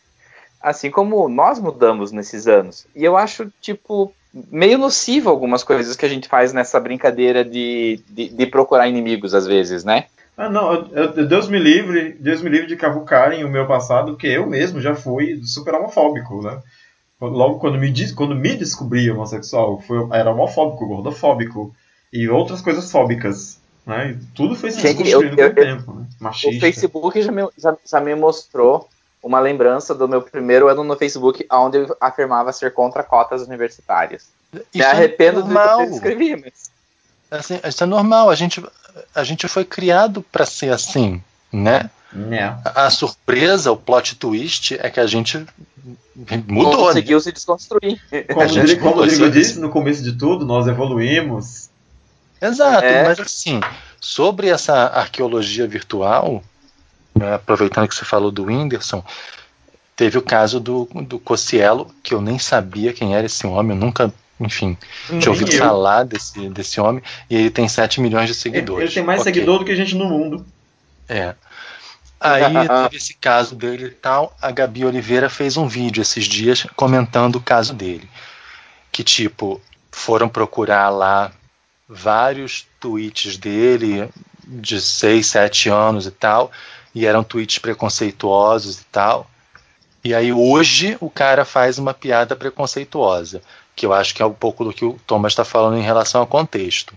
Assim 0.60 0.90
como 0.90 1.30
nós 1.30 1.60
mudamos 1.60 2.12
nesses 2.12 2.48
anos. 2.48 2.88
E 2.96 3.06
eu 3.06 3.16
acho, 3.16 3.52
tipo, 3.62 4.12
meio 4.34 4.80
nocivo 4.80 5.30
algumas 5.30 5.64
coisas 5.64 5.96
que 5.96 6.06
a 6.06 6.10
gente 6.10 6.28
faz 6.28 6.52
nessa 6.52 6.80
brincadeira 6.80 7.46
de, 7.46 8.02
de, 8.10 8.30
de 8.30 8.46
procurar 8.48 8.88
inimigos, 8.88 9.36
às 9.36 9.46
vezes, 9.46 9.84
né? 9.84 10.08
Ah, 10.42 10.50
não, 10.50 10.74
eu- 10.74 11.14
eu- 11.18 11.28
Deus 11.28 11.50
me 11.50 11.60
livre, 11.60 12.14
Deus 12.18 12.42
me 12.42 12.50
livre 12.50 12.66
de 12.68 12.78
cavucarem 12.78 13.44
o 13.44 13.50
meu 13.50 13.68
passado, 13.68 14.14
porque 14.14 14.28
eu 14.28 14.48
mesmo 14.48 14.80
já 14.80 14.96
fui 14.96 15.42
super 15.44 15.74
homofóbico, 15.74 16.42
né? 16.42 16.62
Logo 17.20 17.60
quando 17.60 17.78
me, 17.78 18.14
quando 18.14 18.34
me 18.34 18.56
descobri 18.56 19.12
homossexual, 19.12 19.82
foi, 19.82 20.08
era 20.14 20.32
homofóbico, 20.32 20.88
gordofóbico 20.88 21.76
e 22.14 22.30
outras 22.30 22.62
coisas 22.62 22.90
fóbicas, 22.90 23.60
né? 23.86 24.12
E 24.12 24.26
tudo 24.34 24.56
foi 24.56 24.72
se 24.72 24.82
desconstruindo 24.82 25.42
eu- 25.42 25.54
com 25.54 25.60
o 25.62 25.64
tempo, 25.66 25.94
né? 25.94 26.06
O 26.20 26.24
Machista. 26.24 26.60
Facebook 26.62 27.22
já 27.22 27.32
me, 27.34 27.46
já, 27.58 27.78
já 27.86 28.00
me 28.00 28.16
mostrou 28.16 28.88
uma 29.22 29.42
lembrança 29.42 29.94
do 29.94 30.08
meu 30.08 30.22
primeiro 30.22 30.70
ano 30.70 30.86
no 30.86 30.96
Facebook, 30.96 31.46
onde 31.52 31.80
eu 31.80 31.98
afirmava 32.00 32.54
ser 32.54 32.74
contra 32.74 33.04
cotas 33.04 33.42
universitárias. 33.46 34.30
Me 34.54 34.62
Isso 34.74 34.88
arrependo 34.88 35.40
é 35.40 35.44
do 35.44 35.48
que 35.50 35.54
normal. 35.54 35.82
eu 35.84 35.92
escrevi, 35.92 36.36
mas. 36.38 36.72
Assim, 37.30 37.60
isso 37.62 37.84
é 37.84 37.86
normal. 37.86 38.30
A 38.30 38.36
gente, 38.36 38.64
a 39.14 39.24
gente 39.24 39.48
foi 39.48 39.64
criado 39.66 40.22
para 40.32 40.46
ser 40.46 40.72
assim, 40.74 41.22
né? 41.52 41.90
Né? 42.12 42.58
A 42.66 42.90
surpresa, 42.90 43.72
o 43.72 43.78
plot 43.78 44.16
twist 44.16 44.76
é 44.80 44.90
que 44.90 45.00
a 45.00 45.06
gente 45.06 45.46
mudou. 46.48 46.72
né? 46.72 46.78
conseguiu 46.88 47.22
se 47.22 47.32
desconstruir. 47.32 48.02
Como, 48.30 48.42
A 48.42 48.46
o 48.46 48.48
gente 48.48 48.60
Rodrigo- 48.62 48.82
como 48.82 48.96
o 48.96 49.00
Rodrigo 49.00 49.24
assim. 49.26 49.32
disse 49.32 49.60
no 49.60 49.70
começo 49.70 50.02
de 50.04 50.14
tudo, 50.14 50.44
nós 50.46 50.68
evoluímos. 50.68 51.70
Exato, 52.42 52.84
É. 52.86 53.04
mas 53.04 53.20
assim, 53.20 53.60
sobre 54.00 54.50
essa 54.50 54.74
arqueologia 54.88 55.68
virtual, 55.68 56.42
né, 57.14 57.36
aproveitando 57.36 57.88
que 57.88 57.94
você 57.96 58.06
falou 58.06 58.32
do 58.32 58.46
Whindersson, 58.46 59.04
teve 59.96 60.18
o 60.18 60.22
caso 60.22 60.60
do, 60.60 60.86
do 61.06 61.20
Cossielo, 61.20 61.94
que 62.02 62.14
eu 62.14 62.22
nem 62.22 62.40
sabia 62.40 62.94
quem 62.94 63.14
era 63.16 63.26
esse 63.28 63.46
homem, 63.46 63.78
eu 63.78 63.82
nunca, 63.86 64.12
enfim, 64.40 64.78
tinha 65.08 65.20
Nem 65.20 65.30
ouvido 65.30 65.52
eu. 65.52 65.60
falar 65.60 66.04
desse, 66.04 66.50
desse 66.50 66.80
homem, 66.80 67.04
e 67.30 67.36
ele 67.36 67.50
tem 67.50 67.68
7 67.68 68.00
milhões 68.00 68.28
de 68.28 68.36
seguidores. 68.36 68.84
ele 68.86 68.94
tem 68.94 69.04
mais 69.04 69.22
Ok. 69.22 69.34
seguidor 69.34 69.60
do 69.60 69.66
que 69.66 69.76
gente 69.76 69.96
no 69.96 70.06
mundo. 70.06 70.46
É. 71.08 71.36
Aí 72.20 72.42
teve 72.84 72.98
esse 72.98 73.14
caso 73.16 73.56
dele 73.56 73.86
e 73.86 73.90
tal. 73.92 74.36
A 74.42 74.52
Gabi 74.52 74.86
Oliveira 74.86 75.30
fez 75.30 75.58
um 75.58 75.68
vídeo 75.68 76.02
esses 76.02 76.26
dias 76.26 76.66
comentando 76.76 77.36
o 77.38 77.42
caso 77.42 77.74
dele. 77.74 78.10
Que 78.92 79.04
tipo, 79.04 79.62
foram 79.92 80.28
procurar 80.30 80.90
lá 80.90 81.32
vários 81.88 82.66
tweets 82.80 83.38
dele 83.38 84.10
de 84.46 84.80
6, 84.82 85.26
7 85.26 85.70
anos 85.70 86.06
e 86.06 86.12
tal. 86.12 86.52
E 86.94 87.06
eram 87.06 87.24
tweets 87.24 87.58
preconceituosos 87.60 88.82
e 88.82 88.86
tal. 88.86 89.30
E 90.04 90.14
aí 90.14 90.32
hoje 90.32 90.98
o 91.00 91.10
cara 91.10 91.44
faz 91.46 91.78
uma 91.78 91.94
piada 91.94 92.36
preconceituosa. 92.36 93.42
Que 93.80 93.86
eu 93.86 93.94
acho 93.94 94.14
que 94.14 94.22
é 94.22 94.26
um 94.26 94.34
pouco 94.34 94.66
do 94.66 94.74
que 94.74 94.84
o 94.84 95.00
Thomas 95.08 95.32
está 95.32 95.46
falando 95.46 95.78
em 95.78 95.82
relação 95.82 96.20
ao 96.20 96.28
contexto. 96.28 96.94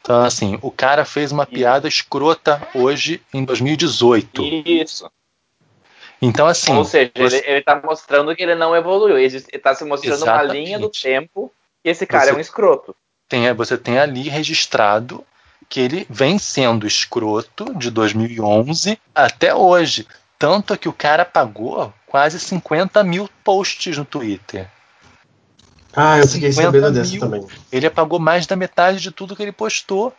Então, 0.00 0.22
assim, 0.22 0.56
o 0.62 0.70
cara 0.70 1.04
fez 1.04 1.32
uma 1.32 1.44
piada 1.44 1.88
escrota 1.88 2.62
hoje 2.72 3.20
em 3.34 3.44
2018. 3.44 4.40
Isso. 4.64 5.10
Então, 6.22 6.46
assim. 6.46 6.72
Ou 6.72 6.84
seja, 6.84 7.10
você- 7.16 7.38
ele, 7.38 7.46
ele 7.48 7.62
tá 7.62 7.80
mostrando 7.82 8.34
que 8.36 8.44
ele 8.44 8.54
não 8.54 8.76
evoluiu. 8.76 9.18
Ele 9.18 9.34
ele 9.36 9.58
tá 9.58 9.74
se 9.74 9.84
mostrando 9.84 10.22
uma 10.22 10.34
Exatamente. 10.34 10.64
linha 10.66 10.78
do 10.78 10.88
tempo 10.88 11.50
que 11.82 11.90
esse 11.90 12.06
cara 12.06 12.26
Você- 12.26 12.30
é 12.30 12.34
um 12.36 12.40
escroto. 12.40 12.94
tem, 13.28 13.52
você 13.54 13.76
tem 13.76 13.98
ali 13.98 14.28
registrado 14.28 15.24
que 15.68 15.80
ele 15.80 16.06
vem 16.08 16.38
sendo 16.38 16.86
escroto 16.86 17.74
de 17.74 17.90
2011 17.90 19.00
até 19.12 19.52
hoje. 19.52 20.06
Tanto 20.38 20.78
que 20.78 20.88
o 20.88 20.92
cara 20.92 21.24
pagou 21.24 21.92
quase 22.06 22.38
50 22.38 23.02
mil 23.02 23.28
posts 23.42 23.96
no 23.98 24.04
Twitter. 24.04 24.68
Ah, 25.94 26.18
eu 26.18 26.28
fiquei 26.28 26.52
50 26.52 26.66
sabendo 26.80 26.94
dessa 26.94 27.18
também. 27.18 27.46
Ele 27.72 27.86
apagou 27.86 28.18
mais 28.18 28.46
da 28.46 28.54
metade 28.56 29.00
de 29.00 29.10
tudo 29.10 29.34
que 29.34 29.42
ele 29.42 29.52
postou. 29.52 30.14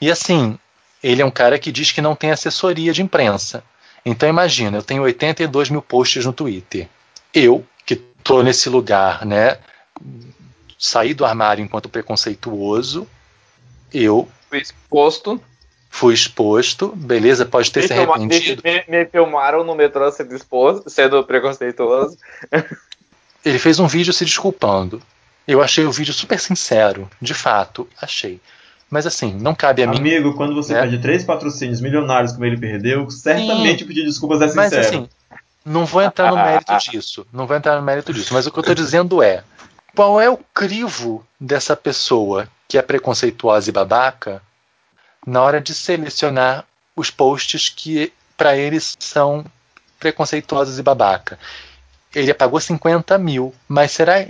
E 0.00 0.10
assim, 0.10 0.58
ele 1.02 1.22
é 1.22 1.24
um 1.24 1.30
cara 1.30 1.58
que 1.58 1.72
diz 1.72 1.90
que 1.92 2.00
não 2.00 2.14
tem 2.14 2.30
assessoria 2.30 2.92
de 2.92 3.02
imprensa. 3.02 3.64
Então 4.04 4.28
imagina, 4.28 4.78
eu 4.78 4.82
tenho 4.82 5.02
82 5.02 5.70
mil 5.70 5.82
posts 5.82 6.24
no 6.24 6.32
Twitter. 6.32 6.88
Eu, 7.34 7.64
que 7.84 7.96
tô 7.96 8.42
nesse 8.42 8.68
lugar, 8.68 9.26
né? 9.26 9.58
Saí 10.78 11.12
do 11.14 11.24
armário 11.24 11.64
enquanto 11.64 11.88
preconceituoso. 11.88 13.06
Eu 13.92 14.28
Fui 14.48 14.58
exposto. 14.60 15.42
fui 15.90 16.14
exposto, 16.14 16.88
beleza, 16.94 17.44
pode 17.44 17.70
ter 17.72 17.80
Me, 17.82 17.86
se 17.88 17.92
arrependido. 17.94 18.62
me- 18.64 18.84
me 18.88 19.04
filmaram 19.06 19.64
no 19.64 19.74
metrô 19.74 20.10
sendo 20.12 20.34
exposto, 20.34 20.88
sendo 20.88 21.22
preconceituoso. 21.24 22.16
Ele 23.44 23.58
fez 23.58 23.78
um 23.78 23.86
vídeo 23.86 24.12
se 24.12 24.24
desculpando. 24.24 25.02
Eu 25.46 25.62
achei 25.62 25.84
o 25.84 25.92
vídeo 25.92 26.12
super 26.12 26.38
sincero, 26.38 27.10
de 27.22 27.32
fato, 27.32 27.88
achei. 28.00 28.40
Mas 28.90 29.06
assim, 29.06 29.34
não 29.34 29.54
cabe 29.54 29.82
a 29.82 29.86
mim. 29.86 29.98
Amigo, 29.98 30.34
quando 30.34 30.54
você 30.54 30.72
né? 30.72 30.80
perde 30.80 30.98
três 30.98 31.24
patrocínios 31.24 31.80
milionários 31.80 32.32
como 32.32 32.44
ele 32.44 32.56
perdeu, 32.56 33.10
certamente 33.10 33.84
pedir 33.84 34.04
desculpas 34.04 34.40
é 34.40 34.54
Mas 34.54 34.72
sincero. 34.72 34.86
assim, 34.86 35.08
não 35.64 35.84
vou 35.84 36.02
entrar 36.02 36.30
no 36.30 36.36
mérito 36.36 36.72
disso. 36.90 37.26
Não 37.32 37.46
vou 37.46 37.56
entrar 37.56 37.76
no 37.76 37.82
mérito 37.82 38.12
disso. 38.12 38.32
Mas 38.32 38.46
o 38.46 38.50
que 38.50 38.58
eu 38.58 38.62
estou 38.62 38.74
dizendo 38.74 39.22
é: 39.22 39.44
qual 39.94 40.20
é 40.20 40.30
o 40.30 40.38
crivo 40.54 41.24
dessa 41.38 41.76
pessoa 41.76 42.48
que 42.66 42.78
é 42.78 42.82
preconceituosa 42.82 43.68
e 43.68 43.72
babaca 43.72 44.42
na 45.26 45.42
hora 45.42 45.60
de 45.60 45.74
selecionar 45.74 46.64
os 46.96 47.10
posts 47.10 47.68
que 47.68 48.12
para 48.36 48.56
eles 48.56 48.96
são 48.98 49.44
preconceituosos 50.00 50.78
e 50.78 50.82
babaca? 50.82 51.38
Ele 52.14 52.30
apagou 52.30 52.60
50 52.60 53.18
mil, 53.18 53.54
mas 53.68 53.92
será 53.92 54.26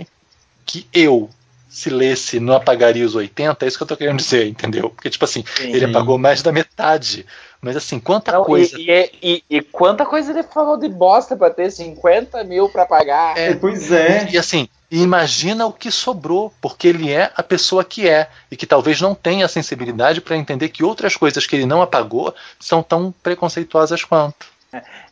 que 0.65 0.85
eu, 0.93 1.29
se 1.69 1.89
lesse, 1.89 2.39
não 2.39 2.53
apagaria 2.55 3.05
os 3.05 3.15
80? 3.15 3.65
É 3.65 3.67
isso 3.67 3.77
que 3.77 3.83
eu 3.83 3.87
tô 3.87 3.97
querendo 3.97 4.17
dizer, 4.17 4.47
entendeu? 4.47 4.89
Porque, 4.89 5.09
tipo 5.09 5.25
assim, 5.25 5.43
Sim. 5.57 5.71
ele 5.71 5.85
apagou 5.85 6.17
mais 6.17 6.41
da 6.41 6.51
metade. 6.51 7.25
Mas 7.61 7.75
assim, 7.75 7.99
quanta 7.99 8.31
Não, 8.31 8.43
coisa. 8.43 8.77
e, 8.79 8.89
e, 8.89 9.11
e, 9.21 9.57
e 9.57 9.61
quanta 9.61 10.05
coisa 10.05 10.31
ele 10.31 10.43
falou 10.43 10.77
de 10.77 10.87
bosta 10.87 11.35
pra 11.35 11.49
ter 11.49 11.69
50 11.71 12.43
mil 12.43 12.69
pra 12.69 12.85
pagar. 12.85 13.37
É, 13.37 13.53
Pois 13.53 13.91
é. 13.91 14.29
E 14.31 14.37
assim, 14.37 14.69
imagina 14.89 15.65
o 15.65 15.73
que 15.73 15.91
sobrou, 15.91 16.53
porque 16.61 16.87
ele 16.87 17.11
é 17.11 17.31
a 17.35 17.43
pessoa 17.43 17.83
que 17.83 18.07
é, 18.07 18.29
e 18.49 18.55
que 18.55 18.65
talvez 18.65 19.01
não 19.01 19.13
tenha 19.13 19.45
a 19.45 19.49
sensibilidade 19.49 20.21
para 20.21 20.37
entender 20.37 20.69
que 20.69 20.83
outras 20.83 21.15
coisas 21.17 21.45
que 21.45 21.55
ele 21.55 21.65
não 21.65 21.81
apagou 21.81 22.33
são 22.59 22.81
tão 22.81 23.13
preconceituosas 23.23 24.03
quanto. 24.03 24.47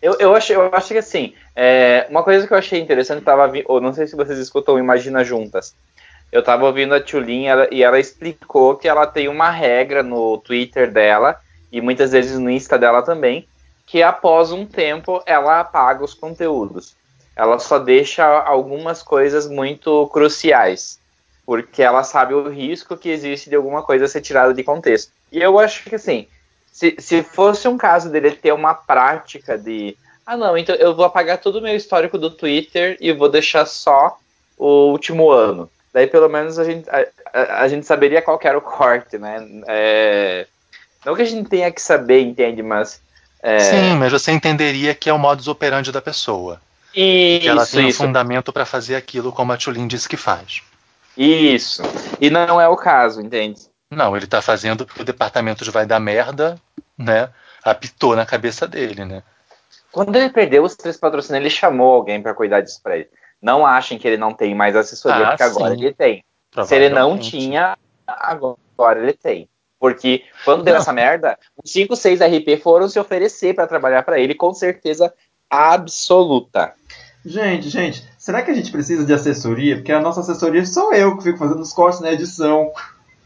Eu, 0.02 0.16
eu, 0.20 0.36
achei, 0.36 0.56
eu 0.56 0.70
acho 0.74 0.90
que 0.90 0.98
assim, 0.98 1.34
é, 1.56 2.06
uma 2.10 2.24
coisa 2.24 2.46
que 2.46 2.54
eu 2.54 2.58
achei 2.58 2.80
interessante, 2.80 3.24
tava, 3.24 3.52
ou 3.66 3.82
não 3.82 3.94
sei 3.94 4.06
se 4.06 4.16
vocês 4.16 4.38
escutam 4.38 4.78
Imagina 4.78 5.24
Juntas. 5.24 5.76
Eu 6.32 6.44
tava 6.44 6.66
ouvindo 6.66 6.94
a 6.94 7.02
Tulin 7.02 7.46
e 7.72 7.84
ela 7.84 8.00
explicou 8.00 8.76
que 8.76 8.88
ela 8.88 9.08
tem 9.08 9.28
uma 9.28 9.50
regra 9.50 10.04
no 10.04 10.38
Twitter 10.38 10.92
dela, 10.92 11.40
e 11.72 11.82
muitas 11.82 12.12
vezes 12.12 12.38
no 12.38 12.50
Insta 12.50 12.78
dela 12.78 13.02
também, 13.02 13.48
que 13.86 14.04
após 14.04 14.52
um 14.52 14.66
tempo 14.66 15.22
ela 15.26 15.62
apaga 15.62 16.04
os 16.04 16.14
conteúdos. 16.14 16.96
Ela 17.36 17.60
só 17.60 17.80
deixa 17.80 18.26
algumas 18.26 19.02
coisas 19.02 19.48
muito 19.48 20.08
cruciais, 20.08 21.00
porque 21.46 21.82
ela 21.82 22.04
sabe 22.04 22.34
o 22.34 22.50
risco 22.50 22.98
que 22.98 23.10
existe 23.10 23.50
de 23.50 23.56
alguma 23.56 23.82
coisa 23.82 24.08
ser 24.08 24.22
tirada 24.22 24.54
de 24.54 24.64
contexto. 24.64 25.12
E 25.32 25.42
eu 25.42 25.58
acho 25.58 25.84
que 25.84 25.96
assim, 25.96 26.28
se, 26.78 26.96
se 27.00 27.24
fosse 27.24 27.68
um 27.68 27.78
caso 27.78 28.10
dele 28.12 28.32
ter 28.32 28.54
uma 28.54 28.74
prática 28.74 29.58
de 29.58 29.98
ah 30.26 30.36
não, 30.38 30.58
então 30.58 30.76
eu 30.76 30.94
vou 30.96 31.06
apagar 31.06 31.38
todo 31.40 31.58
o 31.58 31.62
meu 31.62 31.76
histórico 31.76 32.18
do 32.18 32.30
Twitter 32.30 32.98
e 33.00 33.14
vou 33.14 33.30
deixar 33.30 33.66
só 33.66 34.18
o 34.58 34.92
último 34.92 35.32
ano. 35.32 35.70
Daí 35.94 36.06
pelo 36.08 36.28
menos 36.30 36.60
a 36.60 36.64
gente, 36.66 36.90
a, 36.90 37.06
a- 37.34 37.62
a 37.64 37.68
gente 37.68 37.86
saberia 37.86 38.22
qual 38.22 38.38
que 38.38 38.48
era 38.48 38.58
o 38.58 38.62
corte, 38.62 39.18
né? 39.18 39.38
É, 39.68 40.46
não 41.06 41.16
que 41.16 41.22
a 41.22 41.26
gente 41.26 41.50
tenha 41.50 41.72
que 41.72 41.82
saber, 41.82 42.22
entende, 42.22 42.64
mas 42.64 43.02
é, 43.44 43.60
Sim, 43.60 43.98
mas 43.98 44.12
você 44.12 44.32
entenderia 44.32 44.96
que 44.96 45.10
é 45.10 45.14
o 45.14 45.20
modus 45.20 45.48
operandi 45.48 45.92
da 45.92 46.02
pessoa. 46.02 46.62
que 47.40 47.50
ela 47.50 47.66
isso, 47.66 47.72
tem 47.72 47.86
um 47.86 47.90
isso, 47.90 48.04
fundamento 48.04 48.54
para 48.54 48.66
fazer 48.66 48.96
aquilo 48.96 49.32
como 49.34 49.52
a 49.54 49.58
Tulin 49.58 49.88
disse 49.88 50.10
que 50.10 50.18
faz. 50.18 50.62
isso. 51.18 51.82
E 52.20 52.30
não 52.30 52.60
é 52.62 52.68
o 52.68 52.78
caso, 52.78 53.22
entende? 53.22 53.62
Não, 53.92 54.16
ele 54.16 54.28
tá 54.28 54.42
fazendo 54.42 54.86
porque 54.86 55.02
o 55.02 55.06
departamento 55.06 55.64
de 55.64 55.72
vai 55.72 55.86
dar 55.86 56.00
merda, 56.00 56.60
né? 56.98 57.30
Apitou 57.64 58.16
na 58.16 58.26
cabeça 58.26 58.68
dele, 58.68 59.06
né? 59.06 59.24
Quando 59.92 60.16
ele 60.16 60.30
perdeu 60.30 60.64
os 60.64 60.76
três 60.76 60.98
patrocínios, 60.98 61.42
ele 61.42 61.50
chamou 61.50 61.96
alguém 61.96 62.22
para 62.22 62.34
cuidar 62.34 62.62
disso 62.62 62.80
pra 62.82 62.98
ele. 62.98 63.10
Não 63.42 63.66
achem 63.66 63.98
que 63.98 64.08
ele 64.08 64.18
não 64.18 64.34
tem 64.34 64.54
mais 64.56 64.76
assessoria, 64.76 65.26
Ah, 65.26 65.30
porque 65.30 65.44
agora 65.44 65.76
sim. 65.76 65.82
ele 65.84 65.94
tem. 65.94 66.24
Se 66.66 66.76
ele 66.76 66.90
não 66.90 67.18
tinha, 67.18 67.78
agora 68.06 69.00
ele 69.00 69.14
tem. 69.14 69.48
Porque 69.80 70.24
quando 70.44 70.64
deu 70.64 70.74
Não. 70.74 70.82
essa 70.82 70.92
merda, 70.92 71.38
os 71.64 71.72
5, 71.72 71.96
6 71.96 72.20
RP 72.20 72.58
foram 72.62 72.90
se 72.90 73.00
oferecer 73.00 73.54
pra 73.54 73.68
trabalhar 73.68 74.02
pra 74.04 74.20
ele, 74.20 74.34
com 74.34 74.52
certeza 74.54 75.14
absoluta. 75.50 76.74
Gente, 77.26 77.70
gente, 77.70 78.04
será 78.18 78.42
que 78.42 78.50
a 78.50 78.54
gente 78.54 78.72
precisa 78.72 79.06
de 79.06 79.14
assessoria? 79.14 79.76
Porque 79.76 79.92
a 79.92 80.00
nossa 80.00 80.22
assessoria 80.22 80.66
sou 80.66 80.94
eu 80.94 81.18
que 81.18 81.24
fico 81.24 81.38
fazendo 81.38 81.62
os 81.62 81.74
cortes 81.74 82.00
na 82.00 82.12
edição. 82.12 82.72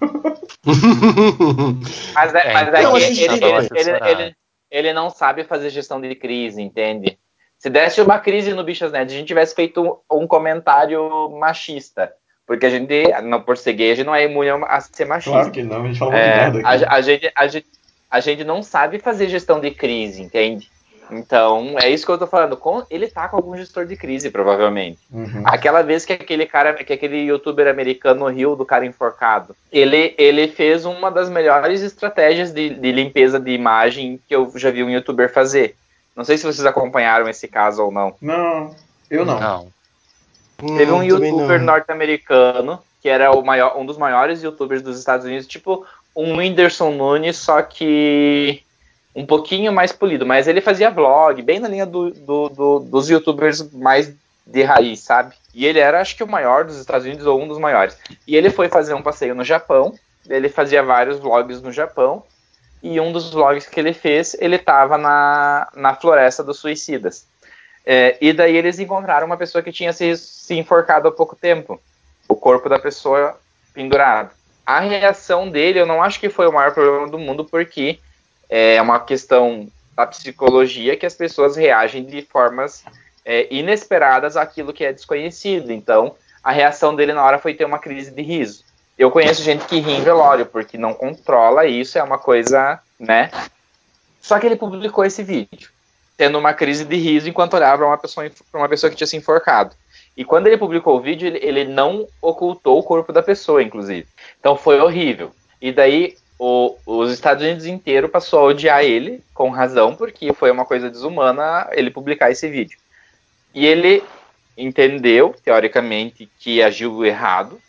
Mas 2.13 2.33
é, 2.35 2.47
É, 2.49 2.53
mas 2.53 2.73
é 2.73 2.79
então, 2.79 2.93
que 2.95 3.03
ele, 3.03 3.33
ele, 3.33 3.69
ele, 3.75 4.11
ele- 4.11 4.35
ele 4.69 4.93
não 4.93 5.09
sabe 5.09 5.43
fazer 5.43 5.69
gestão 5.69 5.99
de 5.99 6.13
crise, 6.15 6.61
entende? 6.61 7.17
Se 7.57 7.69
desse 7.69 8.01
uma 8.01 8.19
crise 8.19 8.53
no 8.53 8.63
Bichas 8.63 8.91
Net, 8.91 9.13
a 9.13 9.17
gente 9.17 9.27
tivesse 9.27 9.53
feito 9.53 9.99
um 10.11 10.25
comentário 10.25 11.29
machista. 11.39 12.11
Porque 12.47 12.65
a 12.65 12.69
gente, 12.69 13.03
não, 13.23 13.41
por 13.41 13.57
ser 13.57 13.73
gay, 13.73 13.91
a 13.91 13.95
gente 13.95 14.05
não 14.05 14.15
é 14.15 14.25
imune 14.25 14.49
a 14.49 14.81
ser 14.81 15.05
machista. 15.05 15.31
Claro 15.31 15.51
que 15.51 15.63
não, 15.63 15.83
a 15.83 15.87
gente 15.87 15.99
fala 15.99 16.17
É, 16.17 16.37
merda 16.37 16.59
aqui. 16.59 16.85
a, 16.85 16.91
a 16.93 17.01
gente, 17.01 17.31
a, 17.35 17.47
gente, 17.47 17.67
a 18.09 18.19
gente 18.19 18.43
não 18.43 18.63
sabe 18.63 18.99
fazer 18.99 19.29
gestão 19.29 19.59
de 19.59 19.71
crise, 19.71 20.21
entende? 20.21 20.69
Então, 21.11 21.75
é 21.79 21.89
isso 21.89 22.05
que 22.05 22.11
eu 22.11 22.17
tô 22.17 22.25
falando. 22.25 22.55
Com, 22.55 22.83
ele 22.89 23.07
tá 23.07 23.27
com 23.27 23.35
algum 23.35 23.55
gestor 23.55 23.85
de 23.85 23.95
crise, 23.95 24.29
provavelmente. 24.29 24.99
Uhum. 25.11 25.43
Aquela 25.45 25.81
vez 25.81 26.05
que 26.05 26.13
aquele 26.13 26.45
cara, 26.45 26.73
que 26.73 26.93
aquele 26.93 27.17
youtuber 27.17 27.67
americano 27.67 28.27
riu 28.27 28.55
do 28.55 28.65
cara 28.65 28.85
enforcado, 28.85 29.55
ele, 29.71 30.15
ele 30.17 30.47
fez 30.47 30.85
uma 30.85 31.11
das 31.11 31.29
melhores 31.29 31.81
estratégias 31.81 32.51
de, 32.51 32.69
de 32.69 32.91
limpeza 32.91 33.39
de 33.39 33.51
imagem 33.51 34.19
que 34.27 34.35
eu 34.35 34.51
já 34.55 34.71
vi 34.71 34.83
um 34.83 34.89
youtuber 34.89 35.31
fazer. 35.31 35.75
Não 36.15 36.23
sei 36.23 36.37
se 36.37 36.45
vocês 36.45 36.65
acompanharam 36.65 37.27
esse 37.27 37.47
caso 37.47 37.83
ou 37.83 37.91
não. 37.91 38.15
Não, 38.21 38.75
eu 39.09 39.25
não. 39.25 39.39
Não. 39.39 39.67
Teve 40.77 40.91
um 40.91 41.03
youtuber 41.03 41.61
norte-americano, 41.61 42.79
que 43.01 43.09
era 43.09 43.31
o 43.31 43.43
maior, 43.43 43.77
um 43.77 43.85
dos 43.85 43.97
maiores 43.97 44.43
youtubers 44.43 44.81
dos 44.81 44.99
Estados 44.99 45.25
Unidos, 45.25 45.47
tipo 45.47 45.85
um 46.15 46.37
Whindersson 46.37 46.91
Nunes, 46.91 47.37
só 47.37 47.61
que 47.61 48.63
um 49.15 49.25
pouquinho 49.25 49.71
mais 49.71 49.91
polido. 49.91 50.25
Mas 50.25 50.47
ele 50.47 50.61
fazia 50.61 50.89
vlog, 50.89 51.41
bem 51.41 51.59
na 51.59 51.67
linha 51.67 51.85
do, 51.85 52.11
do- 52.11 52.49
do- 52.49 52.79
dos 52.79 53.09
youtubers 53.09 53.71
mais 53.71 54.13
de 54.45 54.63
raiz, 54.63 54.99
sabe? 54.99 55.35
E 55.53 55.65
ele 55.65 55.79
era, 55.79 56.01
acho 56.01 56.15
que, 56.15 56.23
o 56.23 56.27
maior 56.27 56.65
dos 56.65 56.77
Estados 56.77 57.05
Unidos, 57.05 57.25
ou 57.25 57.41
um 57.41 57.47
dos 57.47 57.57
maiores. 57.59 57.97
E 58.27 58.35
ele 58.35 58.49
foi 58.49 58.69
fazer 58.69 58.93
um 58.93 59.01
passeio 59.01 59.35
no 59.35 59.43
Japão, 59.43 59.93
ele 60.27 60.49
fazia 60.49 60.81
vários 60.83 61.19
vlogs 61.19 61.61
no 61.61 61.71
Japão, 61.71 62.23
e 62.81 62.99
um 62.99 63.11
dos 63.11 63.31
vlogs 63.31 63.67
que 63.67 63.79
ele 63.79 63.93
fez, 63.93 64.35
ele 64.39 64.57
tava 64.57 64.97
na, 64.97 65.67
na 65.75 65.95
floresta 65.95 66.43
dos 66.43 66.57
suicidas. 66.57 67.27
É, 67.85 68.17
e 68.21 68.33
daí 68.33 68.55
eles 68.55 68.79
encontraram 68.79 69.25
uma 69.25 69.37
pessoa 69.37 69.61
que 69.61 69.71
tinha 69.71 69.93
se, 69.93 70.15
se 70.17 70.55
enforcado 70.55 71.07
há 71.07 71.11
pouco 71.11 71.35
tempo. 71.35 71.79
O 72.27 72.35
corpo 72.35 72.69
da 72.69 72.79
pessoa 72.79 73.37
pendurado. 73.73 74.31
A 74.65 74.79
reação 74.79 75.49
dele, 75.49 75.79
eu 75.79 75.85
não 75.85 76.01
acho 76.01 76.19
que 76.19 76.29
foi 76.29 76.47
o 76.47 76.53
maior 76.53 76.73
problema 76.73 77.07
do 77.09 77.17
mundo, 77.19 77.43
porque 77.43 77.99
é 78.51 78.81
uma 78.81 78.99
questão 78.99 79.67
da 79.95 80.05
psicologia 80.05 80.97
que 80.97 81.05
as 81.05 81.15
pessoas 81.15 81.55
reagem 81.55 82.03
de 82.03 82.21
formas 82.21 82.83
é, 83.25 83.47
inesperadas 83.49 84.35
àquilo 84.35 84.73
que 84.73 84.83
é 84.83 84.91
desconhecido. 84.91 85.71
Então, 85.71 86.15
a 86.43 86.51
reação 86.51 86.93
dele 86.93 87.13
na 87.13 87.23
hora 87.23 87.39
foi 87.39 87.53
ter 87.53 87.65
uma 87.65 87.79
crise 87.79 88.11
de 88.11 88.21
riso. 88.21 88.63
Eu 88.97 89.09
conheço 89.09 89.41
gente 89.41 89.65
que 89.65 89.79
ri 89.79 89.93
em 89.93 90.03
velório, 90.03 90.45
porque 90.45 90.77
não 90.77 90.93
controla 90.93 91.65
isso, 91.65 91.97
é 91.97 92.03
uma 92.03 92.17
coisa, 92.17 92.79
né? 92.99 93.31
Só 94.21 94.37
que 94.37 94.45
ele 94.45 94.55
publicou 94.55 95.05
esse 95.05 95.23
vídeo 95.23 95.71
tendo 96.21 96.37
uma 96.37 96.53
crise 96.53 96.85
de 96.85 96.95
riso 96.97 97.27
enquanto 97.27 97.55
olhava 97.55 97.77
para 97.77 97.87
uma 97.87 97.97
pessoa, 97.97 98.29
pra 98.51 98.61
uma 98.61 98.69
pessoa 98.69 98.91
que 98.91 98.95
tinha 98.95 99.07
se 99.07 99.17
enforcado. 99.17 99.75
E 100.15 100.23
quando 100.23 100.45
ele 100.45 100.55
publicou 100.55 100.95
o 100.95 101.01
vídeo, 101.01 101.27
ele, 101.27 101.39
ele 101.41 101.65
não 101.65 102.07
ocultou 102.21 102.77
o 102.77 102.83
corpo 102.83 103.11
da 103.11 103.23
pessoa, 103.23 103.63
inclusive. 103.63 104.07
Então 104.39 104.55
foi 104.55 104.79
horrível. 104.79 105.31
E 105.59 105.71
daí 105.71 106.15
o- 106.43 106.75
os 106.87 107.11
Estados 107.13 107.43
Unidos 107.43 107.67
inteiro 107.67 108.09
passou 108.09 108.39
a 108.39 108.43
odiar 108.45 108.83
ele, 108.83 109.23
com 109.31 109.51
razão, 109.51 109.95
porque 109.95 110.33
foi 110.33 110.49
uma 110.49 110.65
coisa 110.65 110.89
desumana 110.89 111.69
ele 111.71 111.91
publicar 111.91 112.31
esse 112.31 112.49
vídeo. 112.49 112.79
E 113.53 113.63
ele 113.63 114.03
entendeu, 114.57 115.35
teoricamente, 115.45 116.27
que 116.39 116.59
agiu 116.63 117.05
errado, 117.05 117.61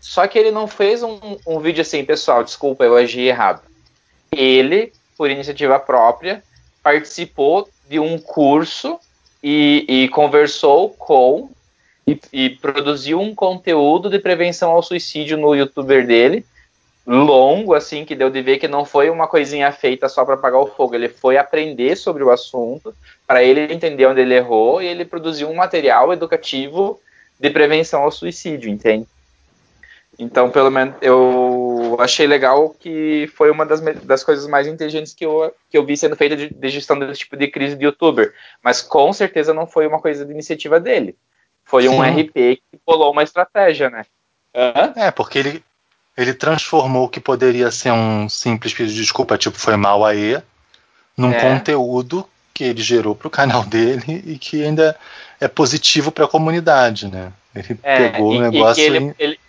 só 0.00 0.26
que 0.26 0.36
ele 0.36 0.50
não 0.50 0.66
fez 0.66 1.04
um, 1.04 1.20
um 1.46 1.60
vídeo 1.60 1.82
assim, 1.82 2.04
pessoal, 2.04 2.42
desculpa, 2.42 2.82
eu 2.82 2.96
agi 2.96 3.20
errado. 3.20 3.62
Ele, 4.32 4.92
por 5.16 5.30
iniciativa 5.30 5.78
própria, 5.78 6.42
participou 6.82 7.68
de 7.88 8.00
um 8.00 8.18
curso 8.18 8.98
e, 9.40 9.84
e 9.88 10.08
conversou 10.08 10.90
com 10.90 11.48
e, 12.04 12.18
e 12.32 12.50
produziu 12.50 13.20
um 13.20 13.36
conteúdo 13.36 14.10
de 14.10 14.18
prevenção 14.18 14.72
ao 14.72 14.82
suicídio 14.82 15.36
no 15.36 15.54
youtuber 15.54 16.04
dele, 16.04 16.44
longo, 17.10 17.74
assim, 17.74 18.04
que 18.04 18.14
deu 18.14 18.30
de 18.30 18.40
ver 18.40 18.58
que 18.58 18.68
não 18.68 18.84
foi 18.84 19.10
uma 19.10 19.26
coisinha 19.26 19.72
feita 19.72 20.08
só 20.08 20.24
para 20.24 20.34
apagar 20.34 20.60
o 20.60 20.68
fogo, 20.68 20.94
ele 20.94 21.08
foi 21.08 21.36
aprender 21.36 21.96
sobre 21.96 22.22
o 22.22 22.30
assunto, 22.30 22.94
para 23.26 23.42
ele 23.42 23.72
entender 23.72 24.06
onde 24.06 24.20
ele 24.20 24.34
errou, 24.34 24.80
e 24.80 24.86
ele 24.86 25.04
produziu 25.04 25.48
um 25.50 25.54
material 25.54 26.12
educativo 26.12 27.00
de 27.38 27.50
prevenção 27.50 28.02
ao 28.02 28.12
suicídio, 28.12 28.70
entende? 28.70 29.08
Então, 30.20 30.50
pelo 30.50 30.70
menos, 30.70 30.94
eu 31.00 31.96
achei 31.98 32.26
legal 32.26 32.70
que 32.78 33.28
foi 33.34 33.50
uma 33.50 33.64
das, 33.64 33.80
das 33.80 34.22
coisas 34.22 34.46
mais 34.46 34.66
inteligentes 34.66 35.14
que 35.14 35.24
eu, 35.24 35.52
que 35.68 35.78
eu 35.78 35.84
vi 35.84 35.96
sendo 35.96 36.14
feita 36.14 36.36
de, 36.36 36.50
de 36.50 36.68
gestão 36.68 36.98
desse 36.98 37.20
tipo 37.20 37.36
de 37.36 37.48
crise 37.48 37.74
de 37.74 37.86
youtuber. 37.86 38.34
Mas 38.62 38.82
com 38.82 39.12
certeza 39.12 39.54
não 39.54 39.66
foi 39.66 39.86
uma 39.86 39.98
coisa 39.98 40.24
de 40.24 40.30
iniciativa 40.30 40.78
dele. 40.78 41.16
Foi 41.64 41.88
um 41.88 42.04
Sim. 42.04 42.20
RP 42.20 42.34
que 42.34 42.80
bolou 42.86 43.12
uma 43.12 43.22
estratégia, 43.22 43.88
né? 43.88 44.04
Hã? 44.54 44.92
É, 44.94 45.10
porque 45.10 45.38
ele, 45.38 45.64
ele 46.20 46.34
transformou 46.34 47.04
o 47.04 47.08
que 47.08 47.20
poderia 47.20 47.70
ser 47.70 47.92
um 47.92 48.28
simples 48.28 48.72
pedido 48.72 48.94
de 48.94 49.00
desculpa, 49.00 49.38
tipo, 49.38 49.58
foi 49.58 49.76
mal 49.76 50.04
aí, 50.04 50.40
num 51.16 51.32
É. 51.32 51.40
conteúdo 51.40 52.26
que 52.52 52.64
ele 52.64 52.82
gerou 52.82 53.14
pro 53.14 53.30
canal 53.30 53.64
dele 53.64 54.22
e 54.26 54.36
que 54.38 54.62
ainda 54.64 54.96
é 55.40 55.48
positivo 55.48 56.10
para 56.12 56.24
a 56.24 56.28
comunidade, 56.28 57.08
né? 57.08 57.32
Ele 57.54 57.78
É, 57.82 58.08
pegou 58.10 58.34
e, 58.34 58.38
o 58.38 58.38
e 58.38 58.50
negócio 58.50 58.74
que 58.76 58.80
ele, 58.82 58.98
e- 59.06 59.14
ele- 59.18 59.40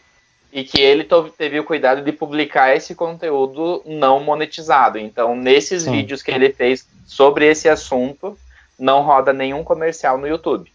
e 0.54 0.64
que 0.64 0.80
ele 0.82 1.08
teve 1.38 1.60
o 1.60 1.64
cuidado 1.64 2.02
de 2.02 2.12
publicar 2.12 2.76
esse 2.76 2.96
conteúdo 2.96 3.82
não 3.86 4.20
monetizado. 4.22 4.98
Então, 4.98 5.36
nesses 5.36 5.84
Sim. 5.84 5.92
vídeos 5.92 6.22
que 6.22 6.32
ele 6.32 6.52
fez 6.54 6.86
sobre 7.06 7.46
esse 7.50 7.68
assunto, 7.70 8.38
não 8.80 9.02
roda 9.02 9.32
nenhum 9.34 9.64
comercial 9.64 10.18
no 10.18 10.28
YouTube. 10.28 10.72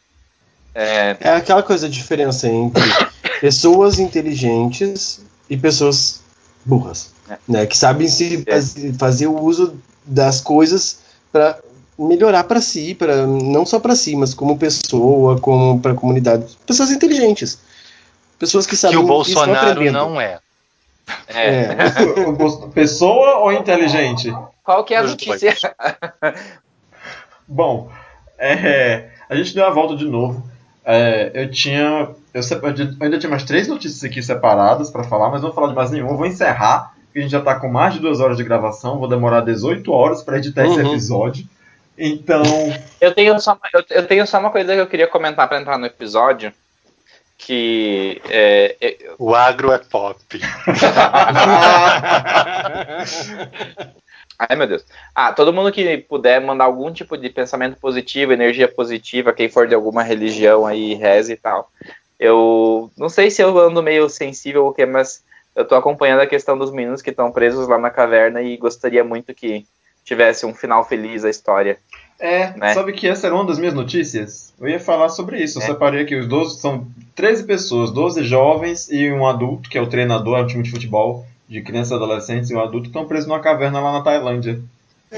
É, 0.74 1.16
É 1.20 1.30
aquela 1.30 1.62
coisa, 1.62 1.86
a 1.86 1.90
diferença 1.90 2.46
entre 2.48 2.82
pessoas 3.40 3.98
inteligentes 3.98 5.24
e 5.48 5.56
pessoas 5.56 6.20
burras, 6.64 7.12
É. 7.30 7.36
né? 7.48 7.66
Que 7.66 7.76
sabem 7.76 8.08
se 8.08 8.42
É. 8.46 8.52
faz- 8.52 8.74
fazer 8.98 9.26
o 9.26 9.38
uso 9.40 9.74
das 10.04 10.40
coisas 10.40 10.98
para 11.32 11.58
melhorar 11.98 12.44
para 12.44 12.60
si, 12.60 12.94
para 12.94 13.26
não 13.26 13.64
só 13.64 13.78
para 13.80 13.94
si, 13.96 14.14
mas 14.16 14.34
como 14.34 14.58
pessoa, 14.58 15.38
como 15.40 15.80
para 15.80 15.92
a 15.92 15.94
comunidade. 15.94 16.56
Pessoas 16.66 16.90
inteligentes, 16.90 17.58
pessoas 18.38 18.66
que 18.66 18.76
sabem 18.76 18.96
que 18.96 19.02
o 19.02 19.02
estão 19.02 19.16
Bolsonaro 19.16 19.70
aprendendo. 19.70 19.92
não 19.92 20.20
é. 20.20 20.38
é. 21.28 21.48
É. 21.48 21.76
Pessoa 22.74 23.38
ou 23.38 23.52
inteligente? 23.52 24.32
Qual 24.64 24.84
que 24.84 24.92
é 24.92 24.98
a 24.98 25.02
notícia? 25.04 25.54
Bom, 27.46 27.90
é, 28.38 29.08
a 29.28 29.34
gente 29.36 29.54
deu 29.54 29.64
a 29.66 29.70
volta 29.70 29.96
de 29.96 30.04
novo. 30.04 30.42
É, 30.84 31.30
eu 31.34 31.50
tinha. 31.50 32.08
Eu, 32.36 32.42
sep- 32.42 32.62
eu 32.62 32.74
ainda 33.00 33.18
tinha 33.18 33.30
mais 33.30 33.44
três 33.44 33.66
notícias 33.66 34.04
aqui 34.04 34.22
separadas 34.22 34.90
para 34.90 35.04
falar, 35.04 35.30
mas 35.30 35.40
não 35.40 35.48
vou 35.48 35.54
falar 35.54 35.68
de 35.68 35.74
mais 35.74 35.90
nenhuma. 35.90 36.12
Eu 36.12 36.16
vou 36.18 36.26
encerrar, 36.26 36.92
porque 37.06 37.18
a 37.18 37.22
gente 37.22 37.30
já 37.30 37.40
tá 37.40 37.58
com 37.58 37.68
mais 37.68 37.94
de 37.94 38.00
duas 38.00 38.20
horas 38.20 38.36
de 38.36 38.44
gravação. 38.44 38.98
Vou 38.98 39.08
demorar 39.08 39.40
18 39.40 39.90
horas 39.90 40.22
para 40.22 40.36
editar 40.36 40.66
esse 40.66 40.78
Uhum. 40.78 40.90
episódio. 40.92 41.46
Então. 41.96 42.42
Eu 43.00 43.14
tenho 43.14 43.40
só, 43.40 43.52
uma- 43.52 43.60
eu, 43.72 43.82
eu 43.88 44.06
tenho 44.06 44.26
só 44.26 44.38
uma 44.38 44.50
coisa 44.50 44.74
que 44.74 44.80
eu 44.80 44.86
queria 44.86 45.06
comentar 45.06 45.48
para 45.48 45.58
entrar 45.60 45.78
no 45.78 45.86
episódio. 45.86 46.52
Que 47.38 48.20
é, 48.30 48.76
é, 48.80 48.96
O 49.18 49.34
agro 49.34 49.70
é 49.72 49.78
pop. 49.78 50.16
Ai, 54.38 54.56
meu 54.56 54.66
Deus. 54.66 54.84
Ah, 55.14 55.32
todo 55.32 55.52
mundo 55.52 55.72
que 55.72 55.98
puder 55.98 56.40
mandar 56.40 56.64
algum 56.64 56.92
tipo 56.92 57.16
de 57.16 57.30
pensamento 57.30 57.76
positivo, 57.78 58.32
energia 58.32 58.68
positiva, 58.68 59.32
quem 59.32 59.48
for 59.48 59.66
de 59.66 59.74
alguma 59.74 60.02
religião 60.02 60.66
aí, 60.66 60.94
reze 60.94 61.32
e 61.32 61.36
tal. 61.36 61.70
Eu 62.18 62.90
não 62.96 63.08
sei 63.08 63.30
se 63.30 63.42
eu 63.42 63.56
ando 63.58 63.82
meio 63.82 64.08
sensível 64.08 64.64
ou 64.64 64.70
o 64.70 64.74
que, 64.74 64.86
mas 64.86 65.22
eu 65.54 65.64
tô 65.64 65.74
acompanhando 65.74 66.20
a 66.20 66.26
questão 66.26 66.56
dos 66.56 66.70
meninos 66.70 67.02
que 67.02 67.10
estão 67.10 67.30
presos 67.30 67.68
lá 67.68 67.78
na 67.78 67.90
caverna 67.90 68.42
e 68.42 68.56
gostaria 68.56 69.04
muito 69.04 69.34
que 69.34 69.64
tivesse 70.04 70.46
um 70.46 70.54
final 70.54 70.84
feliz 70.86 71.24
a 71.24 71.30
história. 71.30 71.78
É, 72.18 72.50
Né? 72.56 72.72
sabe 72.72 72.94
que 72.94 73.06
essa 73.06 73.26
era 73.26 73.34
uma 73.34 73.44
das 73.44 73.58
minhas 73.58 73.74
notícias? 73.74 74.54
Eu 74.58 74.68
ia 74.68 74.80
falar 74.80 75.10
sobre 75.10 75.42
isso. 75.42 75.58
Eu 75.58 75.62
É. 75.62 75.66
separei 75.66 76.02
aqui 76.02 76.14
os 76.16 76.26
12, 76.26 76.58
são 76.60 76.86
13 77.14 77.44
pessoas, 77.44 77.90
12 77.90 78.22
jovens 78.24 78.88
e 78.90 79.10
um 79.12 79.26
adulto, 79.26 79.68
que 79.68 79.76
é 79.76 79.82
o 79.82 79.86
treinador, 79.86 80.38
é 80.38 80.42
um 80.42 80.46
time 80.46 80.62
de 80.62 80.70
futebol 80.70 81.26
de 81.46 81.60
crianças 81.60 81.92
e 81.92 81.94
adolescentes, 81.94 82.50
e 82.50 82.54
um 82.54 82.60
adulto 82.60 82.82
que 82.84 82.88
estão 82.88 83.06
presos 83.06 83.28
numa 83.28 83.40
caverna 83.40 83.80
lá 83.80 83.92
na 83.92 84.02
Tailândia. 84.02 84.58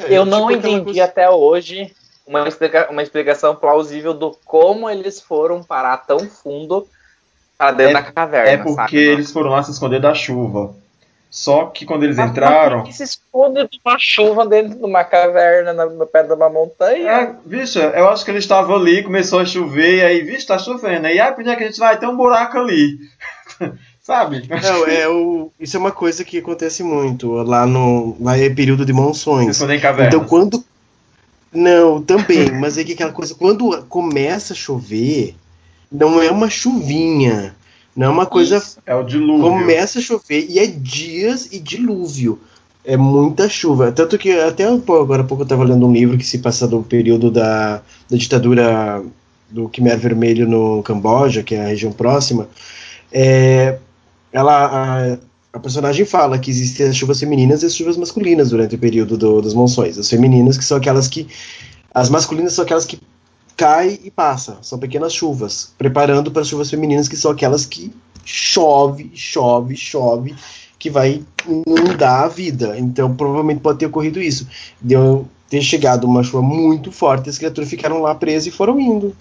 Eu 0.08 0.24
não 0.26 0.48
tipo 0.48 0.58
entendi 0.58 0.84
coisa- 0.84 1.04
até 1.04 1.30
hoje 1.30 1.92
uma, 2.28 2.46
explica- 2.46 2.88
uma 2.90 3.02
explicação 3.02 3.56
plausível 3.56 4.12
do 4.14 4.36
como 4.44 4.88
eles 4.88 5.20
foram 5.20 5.62
parar 5.62 5.96
tão 5.98 6.20
fundo 6.20 6.86
para 7.56 7.72
dentro 7.72 7.98
É- 7.98 8.02
da 8.02 8.12
caverna. 8.12 8.50
É 8.50 8.56
porque 8.58 8.74
sabe? 8.74 8.96
eles 8.98 9.32
foram 9.32 9.50
lá 9.50 9.62
se 9.62 9.70
esconder 9.72 10.00
da 10.00 10.14
chuva. 10.14 10.74
Só 11.30 11.66
que 11.66 11.84
quando 11.84 12.04
eles 12.04 12.16
Mas 12.16 12.30
entraram. 12.30 12.78
por 12.80 12.86
que 12.86 12.92
se 12.94 13.02
esconde 13.02 13.68
de 13.68 13.78
uma 13.84 13.98
chuva 13.98 14.46
dentro 14.46 14.78
de 14.78 14.84
uma 14.84 15.04
caverna 15.04 15.74
na- 15.74 15.84
no 15.84 16.06
pé 16.06 16.22
de 16.22 16.32
uma 16.32 16.48
montanha? 16.48 17.10
É, 17.10 17.34
bicho, 17.44 17.78
eu 17.78 18.08
acho 18.08 18.24
que 18.24 18.30
eles 18.30 18.44
estavam 18.44 18.76
ali, 18.76 19.02
começou 19.02 19.38
a 19.38 19.44
chover, 19.44 19.96
e 19.96 20.02
aí, 20.02 20.22
vixe, 20.22 20.46
tá 20.46 20.58
chovendo. 20.58 21.06
Aí, 21.06 21.20
ah, 21.20 21.30
pra 21.30 21.42
onde 21.42 21.50
é 21.50 21.56
que 21.56 21.64
a 21.64 21.66
gente 21.66 21.78
vai? 21.78 21.98
Tem 21.98 22.08
um 22.08 22.16
buraco 22.16 22.56
ali. 22.58 22.96
Sabe? 24.00 24.48
Não, 24.48 24.86
é 24.86 25.06
o, 25.06 25.52
isso 25.60 25.76
é 25.76 25.80
uma 25.80 25.92
coisa 25.92 26.24
que 26.24 26.38
acontece 26.38 26.82
muito. 26.82 27.30
Lá 27.42 27.66
no. 27.66 28.16
Lá 28.18 28.38
é 28.38 28.48
período 28.48 28.86
de 28.86 28.92
monções. 28.94 29.48
escondem 29.50 29.76
em 29.76 29.80
cavernas. 29.80 30.14
Então 30.14 30.26
quando. 30.26 30.64
Não, 31.52 32.02
também, 32.02 32.50
mas 32.52 32.76
é 32.76 32.84
que 32.84 32.92
aquela 32.92 33.12
coisa, 33.12 33.34
quando 33.34 33.82
começa 33.84 34.52
a 34.52 34.56
chover, 34.56 35.34
não 35.90 36.22
é 36.22 36.30
uma 36.30 36.50
chuvinha. 36.50 37.54
Não 37.96 38.06
é 38.06 38.10
uma 38.10 38.26
coisa. 38.26 38.58
Isso. 38.58 38.78
É 38.86 38.94
o 38.94 39.02
dilúvio. 39.02 39.50
Começa 39.50 39.98
a 39.98 40.02
chover 40.02 40.46
e 40.48 40.58
é 40.58 40.66
dias 40.66 41.48
e 41.50 41.58
dilúvio. 41.58 42.38
É 42.84 42.96
muita 42.96 43.48
chuva. 43.48 43.90
Tanto 43.90 44.16
que 44.16 44.30
até 44.32 44.64
agora 44.64 45.22
há 45.22 45.24
pouco 45.24 45.42
eu 45.42 45.44
estava 45.44 45.64
lendo 45.64 45.86
um 45.86 45.92
livro 45.92 46.16
que 46.16 46.24
se 46.24 46.38
passa 46.38 46.66
do 46.66 46.82
período 46.82 47.30
da, 47.30 47.82
da 48.08 48.16
ditadura 48.16 49.02
do 49.50 49.68
Khmer 49.68 49.98
Vermelho 49.98 50.48
no 50.48 50.82
Camboja, 50.82 51.42
que 51.42 51.54
é 51.54 51.64
a 51.64 51.68
região 51.68 51.90
próxima. 51.90 52.48
É, 53.10 53.78
ela, 54.32 54.66
a, 54.66 55.18
a 55.52 55.58
personagem 55.58 56.04
fala 56.04 56.38
que 56.38 56.50
existem 56.50 56.86
as 56.88 56.96
chuvas 56.96 57.18
femininas 57.20 57.62
e 57.62 57.66
as 57.66 57.74
chuvas 57.74 57.96
masculinas 57.96 58.50
durante 58.50 58.74
o 58.74 58.78
período 58.78 59.16
do- 59.16 59.40
das 59.42 59.54
monções. 59.54 59.98
As 59.98 60.08
femininas 60.08 60.58
que 60.58 60.64
são 60.64 60.76
aquelas 60.76 61.08
que. 61.08 61.26
As 61.94 62.08
masculinas 62.10 62.52
são 62.52 62.64
aquelas 62.64 62.84
que 62.84 63.00
cai 63.56 63.98
e 64.04 64.10
passa. 64.10 64.58
São 64.62 64.78
pequenas 64.78 65.12
chuvas. 65.12 65.72
Preparando 65.78 66.30
para 66.30 66.42
as 66.42 66.48
chuvas 66.48 66.70
femininas, 66.70 67.08
que 67.08 67.16
são 67.16 67.30
aquelas 67.30 67.64
que 67.64 67.92
chove, 68.24 69.10
chove, 69.14 69.74
chove, 69.76 70.34
que 70.78 70.90
vai 70.90 71.22
inundar 71.48 72.24
a 72.24 72.28
vida. 72.28 72.78
Então 72.78 73.14
provavelmente 73.16 73.60
pode 73.60 73.78
ter 73.78 73.86
ocorrido 73.86 74.20
isso. 74.20 74.46
Deu 74.80 75.26
ter 75.48 75.62
chegado 75.62 76.04
uma 76.04 76.22
chuva 76.22 76.42
muito 76.42 76.92
forte, 76.92 77.30
as 77.30 77.38
criaturas 77.38 77.70
ficaram 77.70 78.02
lá 78.02 78.14
presas 78.14 78.46
e 78.48 78.50
foram 78.50 78.78
indo. 78.78 79.16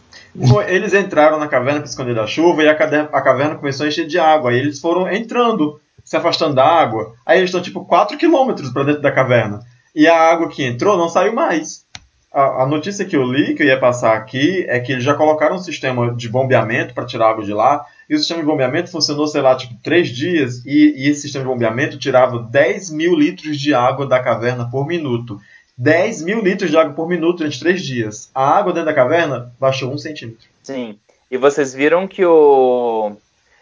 Eles 0.67 0.93
entraram 0.93 1.39
na 1.39 1.47
caverna 1.47 1.79
para 1.79 1.89
esconder 1.89 2.13
da 2.13 2.27
chuva 2.27 2.61
e 2.63 2.67
a, 2.67 2.73
a 2.73 3.21
caverna 3.21 3.55
começou 3.55 3.85
a 3.85 3.87
encher 3.89 4.05
de 4.05 4.19
água. 4.19 4.51
Aí 4.51 4.57
eles 4.59 4.79
foram 4.79 5.09
entrando, 5.09 5.79
se 6.07 6.15
afastando 6.15 6.55
da 6.55 6.65
água. 6.65 7.15
Aí 7.25 7.37
eles 7.37 7.49
estão 7.49 7.61
tipo 7.61 7.83
4 7.83 8.17
quilômetros 8.17 8.71
para 8.71 8.85
dentro 8.85 9.01
da 9.01 9.11
caverna. 9.11 9.59
E 9.93 10.07
a 10.07 10.17
água 10.17 10.47
que 10.47 10.63
entrou 10.63 10.97
não 10.97 11.09
saiu 11.09 11.33
mais. 11.33 11.85
A, 12.33 12.63
a 12.63 12.65
notícia 12.65 13.03
que 13.03 13.17
eu 13.17 13.23
li, 13.23 13.53
que 13.55 13.61
eu 13.61 13.67
ia 13.67 13.77
passar 13.77 14.15
aqui, 14.15 14.63
é 14.69 14.79
que 14.79 14.93
eles 14.93 15.03
já 15.03 15.13
colocaram 15.15 15.57
um 15.57 15.59
sistema 15.59 16.15
de 16.15 16.29
bombeamento 16.29 16.93
para 16.93 17.05
tirar 17.05 17.25
a 17.25 17.29
água 17.31 17.43
de 17.43 17.51
lá. 17.51 17.85
E 18.09 18.15
o 18.15 18.17
sistema 18.17 18.39
de 18.39 18.45
bombeamento 18.45 18.89
funcionou, 18.89 19.27
sei 19.27 19.41
lá, 19.41 19.53
tipo, 19.57 19.73
3 19.83 20.07
dias. 20.07 20.65
E, 20.65 20.93
e 20.95 21.09
esse 21.09 21.23
sistema 21.23 21.43
de 21.43 21.51
bombeamento 21.51 21.99
tirava 21.99 22.39
10 22.39 22.89
mil 22.91 23.13
litros 23.13 23.59
de 23.59 23.73
água 23.73 24.07
da 24.07 24.21
caverna 24.21 24.69
por 24.71 24.87
minuto. 24.87 25.37
10 25.77 26.21
mil 26.21 26.41
litros 26.41 26.71
de 26.71 26.77
água 26.77 26.93
por 26.93 27.09
minuto 27.09 27.39
durante 27.39 27.59
3 27.59 27.81
dias. 27.81 28.31
A 28.33 28.57
água 28.57 28.71
dentro 28.71 28.85
da 28.85 28.93
caverna 28.93 29.51
baixou 29.59 29.91
um 29.91 29.97
centímetro. 29.97 30.47
Sim. 30.63 30.97
E 31.29 31.37
vocês 31.37 31.73
viram 31.73 32.07
que 32.07 32.25
o 32.25 33.11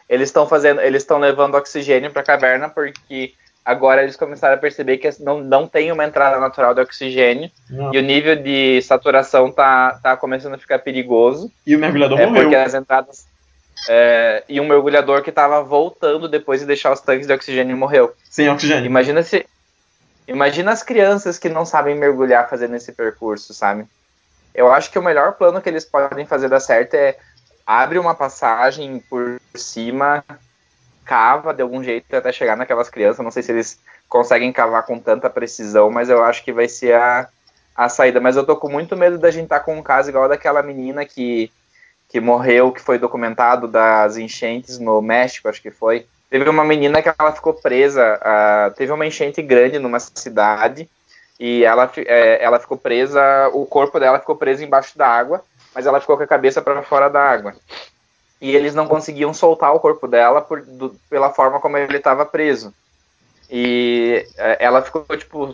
eles 0.09 0.29
estão 0.29 0.47
fazendo, 0.47 0.81
eles 0.81 1.01
estão 1.03 1.17
levando 1.17 1.55
oxigênio 1.55 2.11
para 2.11 2.21
a 2.21 2.25
caverna 2.25 2.69
porque 2.69 3.33
agora 3.63 4.03
eles 4.03 4.15
começaram 4.15 4.53
a 4.53 4.57
perceber 4.57 4.97
que 4.97 5.09
não, 5.21 5.39
não 5.39 5.67
tem 5.67 5.91
uma 5.91 6.05
entrada 6.05 6.39
natural 6.39 6.75
de 6.75 6.81
oxigênio 6.81 7.49
Não. 7.69 7.91
e 7.93 7.97
o 7.97 8.01
nível 8.03 8.35
de 8.35 8.79
saturação 8.83 9.51
tá, 9.51 9.99
tá 10.03 10.15
começando 10.15 10.53
a 10.53 10.57
ficar 10.59 10.79
perigoso. 10.79 11.51
E 11.65 11.75
o 11.75 11.79
mergulhador 11.79 12.19
É 12.19 12.25
morreu. 12.27 12.43
porque 12.43 12.55
as 12.55 12.73
entradas 12.75 13.25
é, 13.89 14.43
e 14.47 14.61
um 14.61 14.67
mergulhador 14.67 15.21
que 15.23 15.29
estava 15.31 15.61
voltando 15.63 16.27
depois 16.29 16.59
de 16.61 16.67
deixar 16.67 16.91
os 16.93 17.01
tanques 17.01 17.25
de 17.27 17.33
oxigênio 17.33 17.75
morreu. 17.75 18.13
Sem 18.29 18.49
oxigênio. 18.49 18.85
Imagina 18.85 19.23
se 19.23 19.45
imagina 20.27 20.71
as 20.71 20.81
crianças 20.83 21.37
que 21.37 21.49
não 21.49 21.65
sabem 21.65 21.95
mergulhar 21.95 22.49
fazendo 22.49 22.75
esse 22.75 22.91
percurso, 22.91 23.53
sabe? 23.53 23.85
Eu 24.53 24.71
acho 24.71 24.89
que 24.91 24.97
o 24.97 25.03
melhor 25.03 25.33
plano 25.33 25.61
que 25.61 25.67
eles 25.69 25.85
podem 25.85 26.25
fazer 26.25 26.47
dar 26.49 26.59
certo 26.59 26.93
é 26.93 27.17
abre 27.65 27.97
uma 27.97 28.13
passagem 28.13 28.99
por 29.09 29.41
cima, 29.55 30.23
cava 31.03 31.53
de 31.53 31.61
algum 31.61 31.83
jeito 31.83 32.13
até 32.15 32.31
chegar 32.31 32.55
naquelas 32.55 32.89
crianças. 32.89 33.23
Não 33.23 33.31
sei 33.31 33.43
se 33.43 33.51
eles 33.51 33.79
conseguem 34.07 34.51
cavar 34.51 34.83
com 34.83 34.99
tanta 34.99 35.29
precisão, 35.29 35.89
mas 35.89 36.09
eu 36.09 36.23
acho 36.23 36.43
que 36.43 36.53
vai 36.53 36.67
ser 36.67 36.95
a, 36.95 37.27
a 37.75 37.89
saída. 37.89 38.19
Mas 38.19 38.35
eu 38.35 38.45
tô 38.45 38.55
com 38.55 38.69
muito 38.69 38.95
medo 38.95 39.17
da 39.17 39.31
gente 39.31 39.45
estar 39.45 39.61
com 39.61 39.77
um 39.77 39.83
caso 39.83 40.09
igual 40.09 40.29
daquela 40.29 40.61
menina 40.61 41.05
que, 41.05 41.51
que 42.09 42.19
morreu, 42.19 42.71
que 42.71 42.81
foi 42.81 42.99
documentado 42.99 43.67
das 43.67 44.17
enchentes 44.17 44.77
no 44.77 45.01
México, 45.01 45.49
acho 45.49 45.61
que 45.61 45.71
foi. 45.71 46.05
Teve 46.29 46.49
uma 46.49 46.65
menina 46.65 47.01
que 47.01 47.09
ela 47.17 47.31
ficou 47.31 47.53
presa, 47.53 48.19
ah, 48.21 48.71
teve 48.75 48.91
uma 48.91 49.05
enchente 49.05 49.41
grande 49.41 49.79
numa 49.79 49.99
cidade 49.99 50.89
e 51.39 51.63
ela, 51.63 51.91
é, 51.97 52.43
ela 52.43 52.59
ficou 52.59 52.77
presa, 52.77 53.21
o 53.53 53.65
corpo 53.65 53.99
dela 53.99 54.19
ficou 54.19 54.35
preso 54.35 54.63
embaixo 54.63 54.97
da 54.97 55.07
água, 55.07 55.43
mas 55.75 55.85
ela 55.85 55.99
ficou 55.99 56.15
com 56.17 56.23
a 56.23 56.27
cabeça 56.27 56.61
para 56.61 56.81
fora 56.81 57.09
da 57.09 57.21
água. 57.21 57.53
E 58.41 58.55
eles 58.55 58.73
não 58.73 58.87
conseguiam 58.87 59.33
soltar 59.33 59.73
o 59.73 59.79
corpo 59.79 60.07
dela 60.07 60.41
por, 60.41 60.61
do- 60.61 60.95
pela 61.09 61.31
forma 61.31 61.59
como 61.59 61.77
ele 61.77 61.97
estava 61.97 62.25
preso. 62.25 62.73
E 63.49 64.25
é, 64.37 64.57
ela 64.65 64.81
ficou, 64.81 65.05
tipo, 65.17 65.53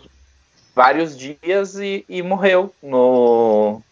vários 0.74 1.16
dias 1.16 1.74
e, 1.76 2.04
e 2.08 2.22
morreu 2.22 2.72
no, 2.82 3.82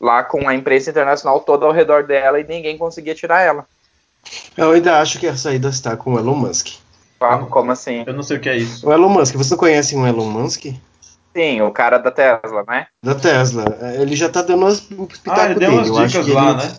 lá 0.00 0.22
com 0.22 0.48
a 0.48 0.54
imprensa 0.54 0.90
internacional 0.90 1.40
toda 1.40 1.64
ao 1.66 1.72
redor 1.72 2.04
dela 2.04 2.38
e 2.40 2.44
ninguém 2.44 2.76
conseguia 2.76 3.14
tirar 3.14 3.40
ela. 3.42 3.66
Eu 4.56 4.72
ainda 4.72 5.00
acho 5.00 5.18
que 5.18 5.26
a 5.26 5.36
saída 5.36 5.68
está 5.68 5.96
com 5.96 6.14
o 6.14 6.18
Elon 6.18 6.34
Musk. 6.34 6.78
Como 7.50 7.72
assim? 7.72 8.04
Eu 8.06 8.12
não 8.12 8.22
sei 8.22 8.36
o 8.36 8.40
que 8.40 8.48
é 8.48 8.56
isso. 8.56 8.86
O 8.86 8.92
Elon 8.92 9.08
Musk, 9.08 9.34
você 9.36 9.50
não 9.50 9.58
conhece 9.58 9.96
um 9.96 10.06
Elon 10.06 10.26
Musk? 10.28 10.66
Sim, 11.36 11.60
o 11.60 11.70
cara 11.70 11.98
da 11.98 12.10
Tesla, 12.10 12.64
né? 12.66 12.86
Da 13.04 13.14
Tesla. 13.14 13.64
Ele 14.00 14.16
já 14.16 14.26
tá 14.26 14.40
dando 14.40 14.60
umas 14.62 14.80
o 14.90 15.06
Ah, 15.26 15.44
ele 15.50 15.56
deu 15.60 15.70
umas 15.70 15.88
Eu 15.88 15.98
acho 15.98 16.08
dicas 16.08 16.24
que 16.24 16.32
lá, 16.32 16.50
ele... 16.52 16.56
né? 16.56 16.76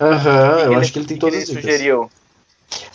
Aham, 0.00 0.58
eu 0.60 0.72
ele- 0.72 0.80
acho 0.80 0.92
que 0.94 0.98
ele 1.00 1.06
tem 1.06 1.16
que 1.18 1.20
todas 1.20 1.34
ele 1.34 1.42
as 1.42 1.48
dicas. 1.50 1.64
sugeriu. 1.64 2.10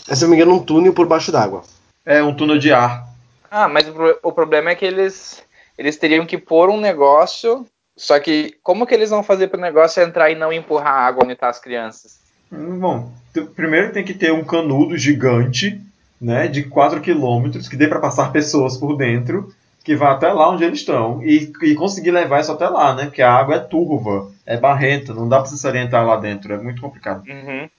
É, 0.10 0.15
se 0.15 0.23
não 0.23 0.30
me 0.32 0.36
engano, 0.36 0.56
um 0.56 0.64
túnel 0.64 0.94
por 0.95 1.06
baixo 1.06 1.32
d'água. 1.32 1.61
É 2.03 2.23
um 2.23 2.34
túnel 2.34 2.57
de 2.57 2.73
ar. 2.73 3.07
Ah, 3.52 3.68
mas 3.68 3.88
o, 3.88 3.94
pro- 3.94 4.19
o 4.23 4.32
problema 4.32 4.72
é 4.72 4.76
que 4.76 4.84
eles, 4.84 5.44
eles 5.77 5.95
teriam 5.95 6.26
que 6.26 6.40
pôr 6.40 6.72
um 6.72 6.80
negócio. 6.82 7.68
Só 7.95 8.19
que 8.19 8.56
como 8.64 8.88
que 8.88 8.95
eles 8.95 9.11
vão 9.11 9.22
fazer 9.22 9.48
para 9.49 9.60
o 9.60 9.61
negócio 9.61 10.02
entrar 10.02 10.32
e 10.32 10.36
não 10.36 10.52
empurrar 10.52 10.91
a 10.95 11.06
água 11.06 11.23
onde 11.23 11.36
tá 11.36 11.49
as 11.49 11.60
crianças? 11.60 12.19
Bom, 12.52 13.11
primeiro 13.56 13.94
tem 13.94 14.03
que 14.03 14.15
ter 14.15 14.34
um 14.34 14.44
canudo 14.44 14.98
gigante, 14.98 15.80
né, 16.19 16.48
de 16.48 16.64
4 16.64 16.99
km, 16.99 17.52
que 17.69 17.76
dê 17.77 17.88
para 17.88 17.99
passar 17.99 18.32
pessoas 18.32 18.76
por 18.76 18.98
dentro, 18.98 19.53
que 19.86 19.95
vá 19.95 20.12
até 20.14 20.34
lá 20.34 20.49
onde 20.49 20.64
eles 20.64 20.80
estão, 20.80 21.24
e, 21.24 21.53
e 21.62 21.76
conseguir 21.76 22.10
levar 22.12 22.41
isso 22.41 22.52
até 22.52 22.68
lá, 22.68 22.95
né, 22.95 23.06
porque 23.06 23.22
a 23.22 23.32
água 23.32 23.56
é 23.56 23.60
turva, 23.60 24.32
é 24.45 24.57
barrenta, 24.57 25.14
não 25.14 25.30
dá 25.30 25.38
para 25.38 25.45
se 25.45 25.68
orientar 25.68 26.06
lá 26.06 26.18
dentro, 26.18 26.53
é 26.53 26.57
muito 26.57 26.82
complicado. 26.82 27.24
Uhum. 27.28 27.70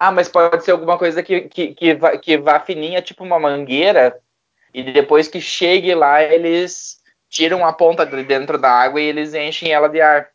Ah, 0.00 0.10
mas 0.10 0.28
pode 0.28 0.64
ser 0.64 0.70
alguma 0.70 0.96
coisa 0.96 1.22
que, 1.22 1.42
que, 1.42 1.74
que, 1.74 1.94
vá, 1.94 2.16
que 2.16 2.38
vá 2.38 2.58
fininha, 2.58 3.02
tipo 3.02 3.22
uma 3.22 3.38
mangueira, 3.38 4.16
e 4.72 4.82
depois 4.82 5.28
que 5.28 5.40
chegue 5.40 5.94
lá, 5.94 6.22
eles 6.22 6.96
tiram 7.28 7.66
a 7.66 7.72
ponta 7.72 8.06
de 8.06 8.22
dentro 8.24 8.58
da 8.58 8.70
água 8.70 9.00
e 9.00 9.04
eles 9.04 9.34
enchem 9.34 9.70
ela 9.72 9.88
de 9.88 10.00
ar. 10.00 10.28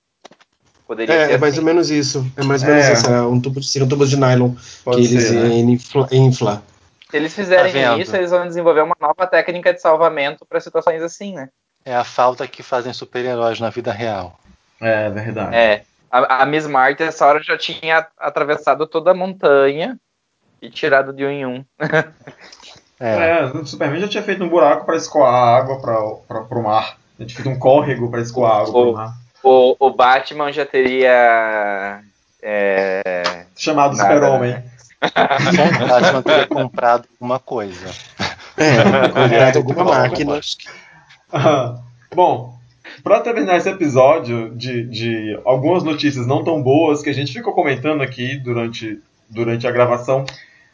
Poderia 0.87 1.13
É, 1.15 1.25
ser 1.27 1.33
é 1.33 1.37
mais 1.37 1.53
assim. 1.53 1.59
ou 1.61 1.65
menos 1.65 1.89
isso. 1.89 2.31
É 2.37 2.43
mais 2.43 2.61
ou 2.61 2.69
menos 2.69 2.85
É. 2.85 2.93
isso. 2.93 3.09
É 3.09 3.21
um 3.23 3.41
tubo, 3.41 3.59
um 3.59 3.87
tubo 3.87 4.05
de 4.05 4.15
nylon 4.17 4.51
Pode 4.85 5.01
que 5.01 5.13
eles 5.13 5.23
ser, 5.27 5.33
né? 5.33 5.55
infla, 5.55 6.07
infla. 6.11 6.63
Se 7.09 7.15
eles 7.17 7.33
fizerem 7.33 7.71
Tá 7.71 7.97
isso, 7.97 8.15
eles 8.15 8.31
vão 8.31 8.45
desenvolver 8.47 8.81
uma 8.81 8.95
nova 8.99 9.25
técnica 9.27 9.73
de 9.73 9.81
salvamento 9.81 10.45
para 10.45 10.59
situações 10.59 11.01
assim, 11.01 11.33
né? 11.33 11.49
É 11.85 11.95
a 11.95 12.03
falta 12.03 12.47
que 12.47 12.61
fazem 12.61 12.91
super-heróis 12.91 13.59
na 13.59 13.69
vida 13.69 13.91
real. 13.93 14.37
É 14.81 15.09
verdade. 15.09 15.55
É. 15.55 15.83
A, 16.11 16.43
a 16.43 16.45
Miss 16.45 16.67
Martin, 16.67 17.03
essa 17.03 17.25
hora, 17.25 17.41
já 17.41 17.57
tinha 17.57 18.05
atravessado 18.17 18.85
toda 18.87 19.11
a 19.11 19.13
montanha 19.13 19.97
e 20.61 20.69
tirado 20.69 21.13
de 21.13 21.25
um 21.25 21.29
em 21.29 21.45
um. 21.45 21.65
É. 22.99 23.41
É, 23.41 23.45
o 23.45 23.63
Superman 23.63 24.01
já 24.01 24.07
tinha 24.07 24.23
feito 24.23 24.43
um 24.43 24.49
buraco 24.49 24.83
para 24.83 24.95
escoar 24.95 25.31
a 25.31 25.55
água 25.55 25.79
para 25.79 25.99
o 26.59 26.63
mar. 26.63 26.97
Já 27.19 27.27
tinha 27.27 27.43
feito 27.43 27.55
um 27.55 27.59
córrego 27.59 28.09
para 28.09 28.21
escoar 28.21 28.51
a 28.53 28.61
água 28.61 28.71
para 28.71 28.81
O- 28.81 28.93
mar. 28.93 29.13
O, 29.43 29.75
o 29.79 29.89
Batman 29.91 30.51
já 30.51 30.65
teria. 30.65 32.01
é, 32.41 33.45
Chamado 33.55 33.95
Nada, 33.95 34.15
Super-Homem. 34.15 34.63
Só 35.01 35.85
o 35.85 35.87
Batman 35.87 36.21
teria 36.21 36.47
comprado 36.47 37.07
alguma 37.13 37.39
coisa. 37.39 37.87
É, 38.57 39.07
comprado 39.09 39.57
alguma 39.57 39.83
Bom, 39.83 39.89
máquina. 39.91 40.39
Bom, 42.13 42.57
para 43.03 43.19
terminar 43.19 43.57
esse 43.57 43.69
episódio 43.69 44.55
de, 44.55 44.83
de 44.83 45.39
algumas 45.45 45.83
notícias 45.83 46.25
não 46.25 46.43
tão 46.43 46.61
boas 46.61 47.01
que 47.01 47.09
a 47.09 47.13
gente 47.13 47.33
ficou 47.33 47.53
comentando 47.53 48.01
aqui 48.01 48.37
durante, 48.37 48.99
durante 49.29 49.67
a 49.67 49.71
gravação, 49.71 50.25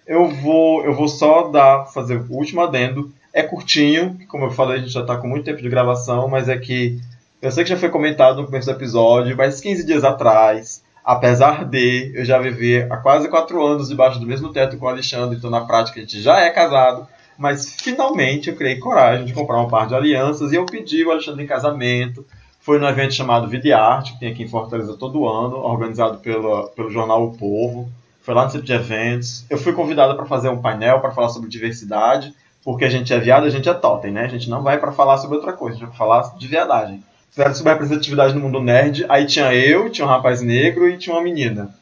eu 0.05 0.29
vou, 0.29 0.83
eu 0.85 0.93
vou 0.93 1.07
só 1.07 1.49
dar, 1.49 1.85
fazer 1.87 2.17
o 2.17 2.33
último 2.33 2.61
adendo. 2.61 3.11
É 3.33 3.41
curtinho, 3.41 4.17
como 4.27 4.45
eu 4.45 4.51
falei, 4.51 4.77
a 4.77 4.79
gente 4.79 4.91
já 4.91 5.01
está 5.01 5.17
com 5.17 5.27
muito 5.27 5.45
tempo 5.45 5.61
de 5.61 5.69
gravação, 5.69 6.27
mas 6.27 6.47
é 6.47 6.57
que 6.57 6.99
eu 7.41 7.51
sei 7.51 7.63
que 7.63 7.69
já 7.71 7.77
foi 7.77 7.89
comentado 7.89 8.37
no 8.37 8.45
começo 8.45 8.67
do 8.67 8.77
episódio, 8.77 9.35
mas 9.35 9.59
15 9.59 9.85
dias 9.85 10.03
atrás, 10.03 10.83
apesar 11.03 11.65
de 11.65 12.11
eu 12.15 12.23
já 12.23 12.39
viver 12.39 12.91
há 12.91 12.97
quase 12.97 13.27
4 13.27 13.65
anos 13.65 13.89
debaixo 13.89 14.19
do 14.19 14.25
mesmo 14.25 14.49
teto 14.53 14.77
com 14.77 14.85
o 14.85 14.89
Alexandre, 14.89 15.37
então 15.37 15.49
na 15.49 15.61
prática 15.61 15.99
a 15.99 16.01
gente 16.01 16.21
já 16.21 16.39
é 16.39 16.49
casado, 16.49 17.07
Mas 17.37 17.75
finalmente 17.81 18.49
eu 18.49 18.55
criei 18.55 18.77
coragem 18.77 19.25
de 19.25 19.33
comprar 19.33 19.59
um 19.59 19.67
par 19.67 19.87
de 19.87 19.95
alianças 19.95 20.51
e 20.51 20.55
eu 20.55 20.65
pedi 20.65 21.03
o 21.03 21.11
Alexandre 21.11 21.43
em 21.43 21.47
casamento. 21.47 22.25
Foi 22.59 22.79
num 22.79 22.87
evento 22.87 23.13
chamado 23.13 23.47
Vida 23.47 23.67
e 23.67 23.73
Arte, 23.73 24.13
que 24.13 24.19
tem 24.19 24.31
aqui 24.31 24.43
em 24.43 24.47
Fortaleza 24.47 24.95
todo 24.95 25.27
ano, 25.27 25.57
organizado 25.57 26.19
pela, 26.19 26.67
pelo 26.69 26.89
jornal 26.89 27.25
O 27.25 27.37
Povo. 27.37 27.89
Foi 28.21 28.33
lá 28.33 28.45
no 28.45 28.51
centro 28.51 28.65
de 28.65 28.73
eventos. 28.73 29.45
Eu 29.49 29.57
fui 29.57 29.73
convidada 29.73 30.15
para 30.15 30.25
fazer 30.25 30.47
um 30.47 30.61
painel 30.61 31.01
para 31.01 31.11
falar 31.11 31.29
sobre 31.29 31.49
diversidade, 31.49 32.33
porque 32.63 32.85
a 32.85 32.89
gente 32.89 33.11
é 33.13 33.19
viado, 33.19 33.45
a 33.45 33.49
gente 33.49 33.67
é 33.67 33.73
totem, 33.73 34.11
né? 34.11 34.23
A 34.23 34.29
gente 34.29 34.49
não 34.49 34.63
vai 34.63 34.77
para 34.77 34.93
falar 34.93 35.17
sobre 35.17 35.35
outra 35.35 35.51
coisa, 35.51 35.75
a 35.75 35.79
gente 35.79 35.89
vai 35.89 35.97
falar 35.97 36.37
de 36.37 36.47
viadagem. 36.47 37.03
Fizeram 37.33 37.55
sobre 37.55 37.73
representatividade 37.73 38.35
no 38.35 38.41
mundo 38.41 38.61
nerd, 38.61 39.07
aí 39.09 39.25
tinha 39.25 39.51
eu, 39.55 39.89
tinha 39.89 40.05
um 40.05 40.09
rapaz 40.09 40.39
negro 40.39 40.87
e 40.87 40.99
tinha 40.99 41.15
uma 41.15 41.23
menina. 41.23 41.73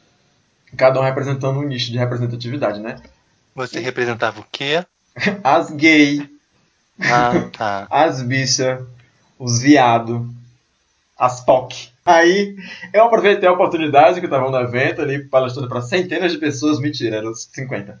Cada 0.78 0.98
um 0.98 1.04
representando 1.04 1.58
um 1.58 1.62
nicho 1.62 1.92
de 1.92 1.98
representatividade, 1.98 2.80
né? 2.80 2.96
Você 3.54 3.78
representava 3.78 4.40
o 4.40 4.46
quê? 4.50 4.82
As 5.44 5.70
gay, 5.70 6.26
Ah, 6.98 7.50
tá. 7.52 7.86
as 7.92 8.22
bichas, 8.22 8.82
os 9.38 9.60
viado, 9.60 10.26
as 11.18 11.44
POC. 11.44 11.90
Aí 12.06 12.56
eu 12.90 13.04
aproveitei 13.04 13.46
a 13.46 13.52
oportunidade 13.52 14.20
que 14.20 14.26
estavam 14.26 14.50
no 14.50 14.58
evento 14.58 15.02
ali, 15.02 15.22
palestrando 15.22 15.68
para 15.68 15.82
centenas 15.82 16.32
de 16.32 16.38
pessoas, 16.38 16.80
mentira, 16.80 17.16
eram 17.16 17.30
uns 17.30 17.46
50. 17.52 18.00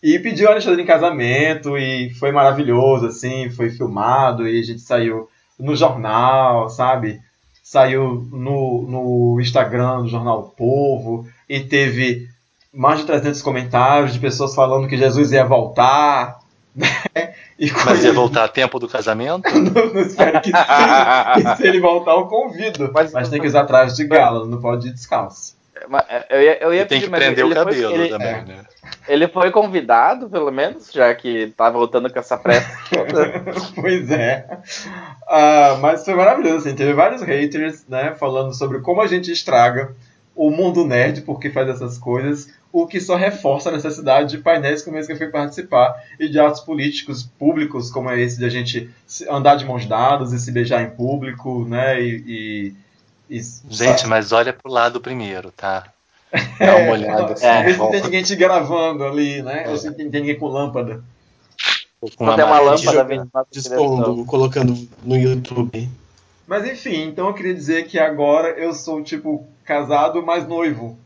E 0.00 0.16
pedi 0.20 0.44
o 0.44 0.48
Alexandre 0.48 0.80
em 0.80 0.86
casamento 0.86 1.76
e 1.76 2.14
foi 2.14 2.30
maravilhoso, 2.30 3.06
assim, 3.06 3.50
foi 3.50 3.68
filmado 3.68 4.46
e 4.46 4.60
a 4.60 4.62
gente 4.62 4.80
saiu 4.80 5.28
no 5.58 5.74
jornal, 5.74 6.68
sabe? 6.70 7.20
Saiu 7.62 8.26
no, 8.32 8.86
no 8.88 9.40
Instagram 9.40 10.02
do 10.02 10.08
jornal 10.08 10.40
O 10.40 10.42
Povo 10.50 11.26
e 11.48 11.60
teve 11.60 12.28
mais 12.72 13.00
de 13.00 13.06
300 13.06 13.42
comentários 13.42 14.12
de 14.12 14.18
pessoas 14.18 14.54
falando 14.54 14.88
que 14.88 14.96
Jesus 14.96 15.32
ia 15.32 15.44
voltar. 15.44 16.38
Né? 16.78 17.34
E 17.58 17.72
Mas 17.84 18.04
ia 18.04 18.12
voltar 18.12 18.44
a 18.44 18.48
tempo 18.48 18.78
do 18.78 18.86
casamento? 18.88 19.50
não, 19.52 19.92
não 19.92 20.00
espero 20.00 20.40
que 20.40 20.50
sim. 20.50 20.54
E 21.42 21.56
se 21.56 21.66
ele 21.66 21.80
voltar, 21.80 22.12
eu 22.12 22.26
convido. 22.26 22.88
Mas, 22.94 23.12
Mas- 23.12 23.28
tem 23.28 23.40
que 23.40 23.48
usar 23.48 23.64
traje 23.64 23.96
de 23.96 24.04
gala, 24.04 24.46
não 24.46 24.60
pode 24.60 24.86
ir 24.86 24.92
descalço. 24.92 25.57
É, 26.08 26.26
Eu 26.36 26.42
ia, 26.42 26.62
eu 26.62 26.74
ia 26.74 26.86
tem 26.86 27.00
pedir, 27.00 27.10
que 27.10 27.16
prender 27.16 27.44
o 27.44 27.48
ele 27.48 27.54
foi- 27.54 27.64
cabelo 27.64 27.94
ele, 27.94 28.08
também, 28.08 28.28
é. 28.28 28.42
né? 28.42 28.64
ele 29.06 29.28
foi 29.28 29.50
convidado, 29.50 30.28
pelo 30.28 30.50
menos, 30.50 30.90
já 30.92 31.14
que 31.14 31.52
tá 31.56 31.70
voltando 31.70 32.12
com 32.12 32.18
essa 32.18 32.36
pressa 32.36 32.68
pois 33.74 34.10
é. 34.10 34.46
Ah, 35.26 35.78
mas 35.80 36.04
foi 36.04 36.14
maravilhoso, 36.14 36.66
assim. 36.66 36.74
Teve 36.74 36.92
vários 36.92 37.22
haters, 37.22 37.84
né, 37.88 38.14
falando 38.18 38.54
sobre 38.54 38.80
como 38.80 39.00
a 39.00 39.06
gente 39.06 39.30
estraga 39.30 39.94
o 40.34 40.50
mundo 40.50 40.84
nerd 40.86 41.22
porque 41.22 41.50
faz 41.50 41.68
essas 41.68 41.98
coisas, 41.98 42.48
o 42.72 42.86
que 42.86 43.00
só 43.00 43.16
reforça 43.16 43.70
a 43.70 43.72
necessidade 43.72 44.30
de 44.30 44.38
painéis 44.38 44.82
como 44.82 44.96
esse 44.96 45.06
que 45.08 45.12
eu 45.14 45.18
fui 45.18 45.26
participar 45.28 45.96
e 46.20 46.28
de 46.28 46.38
atos 46.38 46.60
políticos 46.60 47.24
públicos 47.38 47.90
como 47.90 48.10
esse 48.12 48.38
de 48.38 48.44
a 48.44 48.48
gente 48.48 48.88
andar 49.28 49.56
de 49.56 49.64
mãos 49.64 49.84
dadas 49.86 50.32
e 50.32 50.38
se 50.38 50.52
beijar 50.52 50.82
em 50.82 50.90
público, 50.90 51.64
né, 51.68 52.00
e... 52.00 52.24
e, 52.26 52.87
e 53.28 53.40
Gente, 53.68 54.06
mas 54.06 54.32
olha 54.32 54.52
pro 54.52 54.70
lado 54.70 55.00
primeiro, 55.00 55.50
tá? 55.50 55.84
Dá 56.58 56.76
uma 56.76 56.92
olhada 56.92 57.32
assim, 57.32 57.46
É, 57.46 57.56
se 57.56 57.58
não 57.58 57.64
tem 57.64 57.74
volta 57.76 58.00
ninguém 58.04 58.22
te 58.22 58.36
gravando 58.36 59.04
ali, 59.04 59.42
né? 59.42 59.68
Ou 59.68 59.76
se 59.76 59.86
não 59.86 59.94
tem 59.94 60.06
ninguém 60.06 60.38
com 60.38 60.48
lâmpada. 60.48 61.02
com 62.00 62.24
Só 62.26 62.36
tem 62.36 62.44
uma 62.44 62.60
lâmpada 62.60 63.04
direção. 63.04 63.46
Dispondo, 63.50 64.24
colocando 64.24 64.88
no 65.02 65.16
YouTube. 65.16 65.88
Mas 66.46 66.66
enfim, 66.66 67.04
então 67.04 67.28
eu 67.28 67.34
queria 67.34 67.54
dizer 67.54 67.86
que 67.86 67.98
agora 67.98 68.50
eu 68.50 68.72
sou, 68.72 69.02
tipo, 69.02 69.46
casado, 69.64 70.22
mas 70.22 70.48
noivo. 70.48 70.98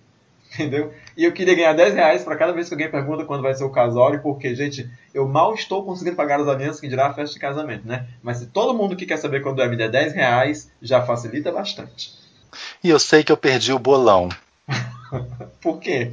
Entendeu? 0.54 0.92
E 1.16 1.24
eu 1.24 1.32
queria 1.32 1.54
ganhar 1.54 1.72
10 1.72 1.94
reais 1.94 2.24
pra 2.24 2.36
cada 2.36 2.52
vez 2.52 2.68
que 2.68 2.74
alguém 2.74 2.90
pergunta 2.90 3.24
quando 3.24 3.42
vai 3.42 3.54
ser 3.54 3.64
o 3.64 3.70
casório, 3.70 4.20
porque, 4.22 4.54
gente, 4.54 4.88
eu 5.14 5.26
mal 5.26 5.54
estou 5.54 5.84
conseguindo 5.84 6.16
pagar 6.16 6.40
as 6.40 6.48
alianças 6.48 6.80
que 6.80 6.88
dirá 6.88 7.06
a 7.08 7.14
festa 7.14 7.34
de 7.34 7.40
casamento, 7.40 7.86
né? 7.86 8.06
Mas 8.22 8.38
se 8.38 8.46
todo 8.46 8.74
mundo 8.74 8.96
que 8.96 9.06
quer 9.06 9.16
saber 9.18 9.40
quando 9.40 9.62
é 9.62 9.68
me 9.68 9.76
der 9.76 9.90
10 9.90 10.12
reais, 10.12 10.70
já 10.80 11.02
facilita 11.02 11.50
bastante. 11.50 12.12
E 12.84 12.90
eu 12.90 12.98
sei 12.98 13.24
que 13.24 13.32
eu 13.32 13.36
perdi 13.36 13.72
o 13.72 13.78
bolão. 13.78 14.28
Por 15.60 15.78
quê? 15.78 16.12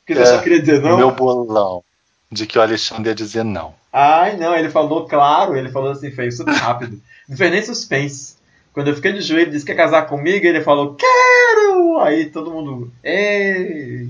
Porque 0.00 0.14
você 0.14 0.22
É, 0.22 0.26
só 0.26 0.38
queria 0.42 0.60
dizer 0.60 0.80
não? 0.82 0.96
meu 0.96 1.10
bolão. 1.12 1.82
De 2.30 2.46
que 2.46 2.58
o 2.58 2.62
Alexandre 2.62 3.10
ia 3.10 3.14
dizer 3.14 3.44
não. 3.44 3.74
Ai, 3.92 4.36
não, 4.36 4.54
ele 4.54 4.68
falou 4.70 5.06
claro, 5.06 5.56
ele 5.56 5.70
falou 5.70 5.90
assim, 5.92 6.10
feio, 6.10 6.30
super 6.32 6.54
rápido. 6.54 7.00
Não 7.28 7.36
fez 7.36 7.50
nem 7.50 7.62
suspense. 7.62 8.35
Quando 8.76 8.88
eu 8.88 8.94
fiquei 8.94 9.10
de 9.14 9.22
joelho, 9.22 9.50
disse 9.50 9.64
que 9.64 9.72
quer 9.72 9.84
casar 9.84 10.06
comigo, 10.06 10.44
ele 10.44 10.60
falou, 10.60 10.96
quero! 10.96 11.98
Aí 12.00 12.26
todo 12.26 12.50
mundo, 12.50 12.92
ei! 13.02 14.06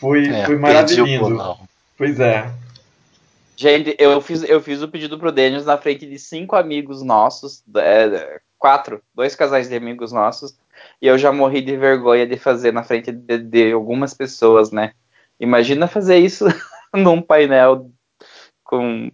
Foi, 0.00 0.26
É, 0.28 0.46
foi 0.46 0.56
maravilhoso. 0.56 1.58
Pois 1.94 2.18
é. 2.18 2.50
Gente, 3.54 3.94
eu 3.98 4.18
fiz, 4.22 4.42
eu 4.44 4.62
fiz 4.62 4.80
o 4.80 4.88
pedido 4.88 5.18
pro 5.18 5.30
Denis 5.30 5.66
na 5.66 5.76
frente 5.76 6.06
de 6.06 6.18
cinco 6.18 6.56
amigos 6.56 7.02
nossos, 7.02 7.62
é, 7.76 8.40
quatro, 8.58 9.02
dois 9.14 9.36
casais 9.36 9.68
de 9.68 9.76
amigos 9.76 10.10
nossos, 10.10 10.56
e 11.02 11.06
eu 11.06 11.18
já 11.18 11.30
morri 11.30 11.60
de 11.60 11.76
vergonha 11.76 12.26
de 12.26 12.38
fazer 12.38 12.72
na 12.72 12.82
frente 12.82 13.12
de, 13.12 13.36
de 13.36 13.72
algumas 13.72 14.14
pessoas, 14.14 14.70
né? 14.70 14.94
Imagina 15.38 15.86
fazer 15.86 16.16
isso 16.16 16.46
num 16.96 17.20
painel 17.20 17.90
com 18.64 19.12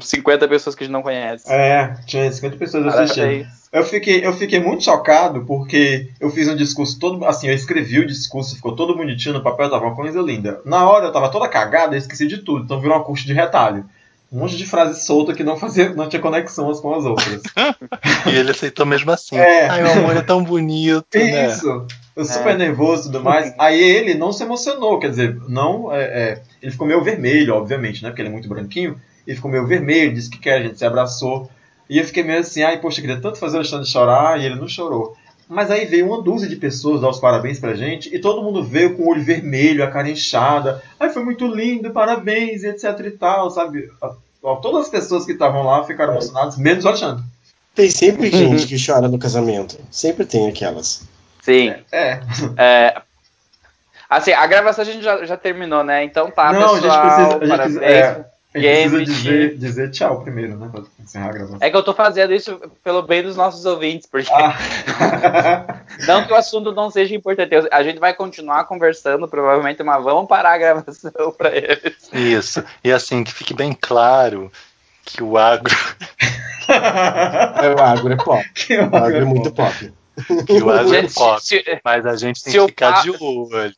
50 0.00 0.46
pessoas 0.48 0.74
que 0.74 0.84
a 0.84 0.86
gente 0.86 0.92
não 0.92 1.02
conhece. 1.02 1.50
É, 1.50 1.96
tinha 2.06 2.30
50 2.30 2.56
pessoas 2.56 2.86
assistindo. 2.86 3.46
Eu 3.72 3.84
fiquei, 3.84 4.24
eu 4.24 4.32
fiquei 4.32 4.60
muito 4.60 4.84
chocado 4.84 5.44
porque 5.44 6.08
eu 6.20 6.30
fiz 6.30 6.46
um 6.46 6.54
discurso 6.54 6.96
todo. 6.96 7.24
Assim, 7.24 7.48
eu 7.48 7.54
escrevi 7.54 7.98
o 7.98 8.06
discurso, 8.06 8.54
ficou 8.54 8.76
todo 8.76 8.96
bonitinho 8.96 9.34
no 9.34 9.42
papel, 9.42 9.68
tava 9.68 9.84
uma 9.84 9.96
coisa 9.96 10.20
linda. 10.20 10.60
Na 10.64 10.88
hora 10.88 11.06
eu 11.06 11.12
tava 11.12 11.28
toda 11.28 11.48
cagada 11.48 11.96
e 11.96 11.98
esqueci 11.98 12.28
de 12.28 12.38
tudo, 12.38 12.64
então 12.64 12.80
virou 12.80 12.96
uma 12.96 13.04
curso 13.04 13.26
de 13.26 13.32
retalho. 13.32 13.84
Um 14.30 14.38
monte 14.38 14.56
de 14.56 14.64
frase 14.64 15.04
solta 15.04 15.34
que 15.34 15.42
não 15.42 15.56
fazia, 15.56 15.92
não 15.92 16.08
tinha 16.08 16.22
conexão 16.22 16.66
umas 16.66 16.78
com 16.78 16.94
as 16.94 17.04
outras. 17.04 17.42
E 18.26 18.36
ele 18.36 18.52
aceitou 18.52 18.86
mesmo 18.86 19.10
assim. 19.10 19.36
É. 19.36 19.68
Ai, 19.68 19.82
o 19.82 19.92
amor 19.92 20.16
é 20.16 20.22
tão 20.22 20.42
bonito, 20.42 21.06
né? 21.14 21.46
Isso! 21.46 21.86
Eu 22.16 22.24
super 22.24 22.56
nervoso 22.56 23.02
e 23.02 23.12
tudo 23.12 23.22
mais. 23.22 23.52
Aí 23.58 23.80
ele 23.80 24.14
não 24.14 24.32
se 24.32 24.42
emocionou, 24.42 24.98
quer 24.98 25.10
dizer, 25.10 25.36
não. 25.48 25.92
é, 25.92 26.02
é, 26.02 26.42
ele 26.62 26.72
ficou 26.72 26.86
meio 26.86 27.02
vermelho, 27.02 27.54
obviamente, 27.54 28.02
né? 28.02 28.10
Porque 28.10 28.22
ele 28.22 28.28
é 28.28 28.32
muito 28.32 28.48
branquinho. 28.48 29.00
Ele 29.26 29.36
ficou 29.36 29.50
meio 29.50 29.66
vermelho, 29.66 30.12
disse 30.14 30.30
que 30.30 30.38
quer, 30.38 30.58
a 30.58 30.62
gente 30.62 30.78
se 30.78 30.84
abraçou. 30.84 31.50
E 31.88 31.98
eu 31.98 32.04
fiquei 32.04 32.22
meio 32.22 32.40
assim, 32.40 32.62
ai, 32.62 32.78
poxa, 32.80 32.98
eu 33.00 33.02
queria 33.06 33.20
tanto 33.20 33.38
fazer 33.38 33.56
o 33.56 33.60
Alexandre 33.60 33.86
chorar, 33.88 34.40
e 34.40 34.46
ele 34.46 34.54
não 34.56 34.68
chorou. 34.68 35.16
Mas 35.48 35.70
aí 35.70 35.84
veio 35.84 36.06
uma 36.06 36.22
dúzia 36.22 36.48
de 36.48 36.56
pessoas 36.56 37.02
dar 37.02 37.10
os 37.10 37.20
parabéns 37.20 37.58
pra 37.60 37.74
gente, 37.74 38.14
e 38.14 38.18
todo 38.18 38.42
mundo 38.42 38.64
veio 38.64 38.96
com 38.96 39.02
o 39.02 39.10
olho 39.10 39.22
vermelho, 39.22 39.84
a 39.84 39.90
cara 39.90 40.08
inchada. 40.08 40.82
Ai, 40.98 41.10
foi 41.10 41.22
muito 41.22 41.46
lindo, 41.46 41.90
parabéns, 41.90 42.62
e 42.62 42.68
etc 42.68 42.98
e 43.04 43.10
tal, 43.10 43.50
sabe? 43.50 43.90
Todas 44.62 44.84
as 44.84 44.88
pessoas 44.88 45.24
que 45.26 45.32
estavam 45.32 45.62
lá 45.64 45.84
ficaram 45.84 46.12
emocionadas, 46.14 46.56
menos 46.56 46.84
o 46.84 46.88
Alexandre. 46.88 47.22
Tem 47.74 47.90
sempre 47.90 48.30
gente 48.30 48.66
que 48.66 48.76
chora 48.82 49.08
no 49.08 49.18
casamento. 49.18 49.76
Sempre 49.90 50.24
tem 50.24 50.48
aquelas. 50.48 51.06
Sim. 51.42 51.74
É. 51.92 52.20
É, 52.56 53.02
assim, 54.08 54.32
a 54.32 54.46
gravação 54.46 54.82
a 54.82 54.86
gente 54.86 55.02
já, 55.02 55.24
já 55.26 55.36
terminou, 55.36 55.82
né? 55.84 56.04
Então 56.04 56.30
tá, 56.30 56.52
Não, 56.52 56.60
a 56.76 56.80
gente 56.80 56.82
pessoal. 56.82 57.00
precisa- 57.02 57.26
a 57.26 57.32
gente 57.32 57.48
parabéns. 57.48 57.78
precisa- 57.78 57.84
é. 57.84 58.33
Gente 58.54 58.90
precisa 58.90 59.04
dizer, 59.04 59.56
dizer 59.58 59.90
tchau 59.90 60.20
primeiro, 60.22 60.56
né? 60.56 60.68
Pra 60.70 60.82
encerrar 61.02 61.28
a 61.30 61.32
gravação. 61.32 61.58
É 61.60 61.70
que 61.70 61.76
eu 61.76 61.82
tô 61.82 61.92
fazendo 61.92 62.32
isso 62.32 62.60
pelo 62.84 63.02
bem 63.02 63.22
dos 63.22 63.36
nossos 63.36 63.64
ouvintes, 63.64 64.06
porque 64.08 64.30
Ah. 64.32 64.56
não 66.06 66.24
que 66.26 66.32
o 66.32 66.36
assunto 66.36 66.70
não 66.72 66.90
seja 66.90 67.14
importante. 67.14 67.52
A 67.72 67.82
gente 67.82 67.98
vai 67.98 68.14
continuar 68.14 68.64
conversando, 68.64 69.26
provavelmente, 69.28 69.82
mas 69.82 70.02
vamos 70.04 70.28
parar 70.28 70.52
a 70.54 70.58
gravação 70.58 71.32
pra 71.36 71.54
eles. 71.56 72.08
Isso. 72.12 72.62
E 72.82 72.92
assim, 72.92 73.24
que 73.24 73.32
fique 73.32 73.52
bem 73.54 73.76
claro 73.78 74.50
que 75.04 75.22
o 75.22 75.36
agro, 75.36 75.74
É, 76.68 77.74
O 77.74 77.78
agro 77.82 78.12
é 78.12 78.16
pop. 78.16 78.44
Que 78.54 78.78
O 78.78 78.96
agro 78.96 79.16
é 79.18 79.24
muito 79.24 79.52
pop. 79.52 79.92
que 80.46 80.62
o 80.62 80.70
agro 80.70 80.94
é 80.94 81.02
Gente, 81.02 81.14
pop. 81.14 81.44
se- 81.44 81.80
Mas 81.84 82.06
a 82.06 82.16
gente 82.16 82.42
tem 82.42 82.52
que 82.52 82.60
o 82.60 82.68
ficar 82.68 82.92
pa- 82.94 83.02
de 83.02 83.10
olho. 83.10 83.72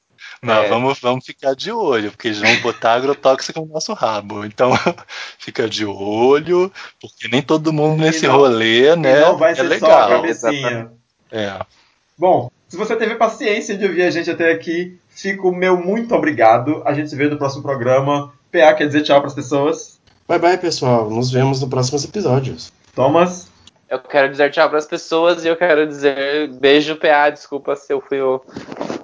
Não, 0.46 0.62
É. 0.62 0.68
vamos, 0.68 0.98
vamos 1.00 1.24
ficar 1.26 1.54
de 1.54 1.70
olho, 1.72 2.10
porque 2.10 2.28
eles 2.28 2.40
vão 2.40 2.56
botar 2.60 2.94
agrotóxico 2.94 3.60
no 3.60 3.66
nosso 3.66 3.92
rabo. 3.92 4.44
Então, 4.44 4.70
fica 5.38 5.68
de 5.68 5.84
olho, 5.84 6.72
porque 7.00 7.28
nem 7.28 7.42
todo 7.42 7.72
mundo 7.72 8.00
nesse 8.02 8.26
não- 8.26 8.36
rolê, 8.36 8.92
E 8.92 8.96
né? 8.96 9.20
não 9.20 9.36
vai 9.36 9.52
é 9.52 9.54
ser 9.54 9.78
só 9.78 9.86
a 9.86 10.06
legal. 10.06 10.08
cabecinha. 10.22 10.90
É. 11.30 11.58
Bom, 12.18 12.50
se 12.68 12.76
você 12.76 12.96
teve 12.96 13.14
paciência 13.16 13.76
de 13.76 13.84
ouvir 13.84 14.02
a 14.02 14.10
gente 14.10 14.30
até 14.30 14.50
aqui, 14.50 14.98
fica 15.10 15.46
o 15.46 15.54
meu 15.54 15.76
muito 15.76 16.14
obrigado. 16.14 16.82
A 16.84 16.94
gente 16.94 17.10
se 17.10 17.16
vê 17.16 17.28
no 17.28 17.36
próximo 17.36 17.62
programa. 17.62 18.32
PA 18.50 18.72
quer 18.74 18.86
dizer 18.86 19.02
tchau 19.02 19.20
pras 19.20 19.34
pessoas. 19.34 20.00
Bye 20.28 20.38
bye, 20.38 20.56
pessoal. 20.58 21.10
Nos 21.10 21.30
vemos 21.30 21.60
nos 21.60 21.68
próximos 21.68 22.04
episódios. 22.04 22.72
Thomas. 22.94 23.48
Eu 23.88 24.00
quero 24.00 24.28
dizer 24.30 24.50
tchau 24.50 24.68
pras 24.68 24.84
pessoas 24.86 25.44
e 25.44 25.48
eu 25.48 25.56
quero 25.56 25.86
dizer 25.86 26.48
beijo, 26.54 26.96
PA. 26.96 27.30
Desculpa 27.30 27.76
se 27.76 27.92
eu 27.92 28.00
fui 28.00 28.20
o- 28.20 28.40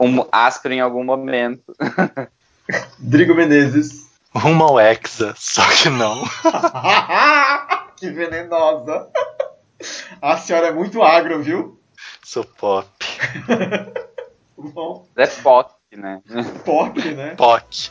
um 0.03 0.27
áspero 0.31 0.75
em 0.75 0.81
algum 0.81 1.05
momento. 1.05 1.75
Drigo 2.99 3.35
Menezes. 3.35 4.11
Rumo 4.35 4.65
ao 4.65 4.81
Hexa, 4.81 5.35
só 5.37 5.63
que 5.71 5.91
não. 5.91 6.25
que 7.97 8.11
venenosa. 8.11 9.09
A 10.21 10.37
senhora 10.37 10.69
é 10.69 10.73
muito 10.73 11.03
agro, 11.03 11.43
viu? 11.43 11.79
Sou 12.25 12.45
pop. 12.45 12.89
Bom, 14.57 15.07
É 15.17 15.27
pop, 15.27 15.73
né? 15.97 16.23
pop, 16.65 17.01
né? 17.15 17.35
POC. 17.35 17.91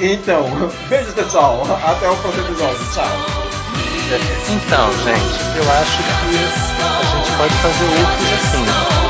Então, 0.00 0.42
beijos 0.88 1.14
pessoal. 1.14 1.62
Até 1.84 2.08
o 2.08 2.16
próximo 2.16 2.44
episódio. 2.44 2.78
Tchau. 2.92 3.06
Então, 4.48 4.92
gente, 5.04 5.58
eu 5.58 5.72
acho 5.72 5.98
que 5.98 6.10
a 6.80 7.16
gente 7.16 7.36
pode 7.36 7.54
fazer 7.54 7.84
outros 7.84 8.32
assim. 8.32 9.05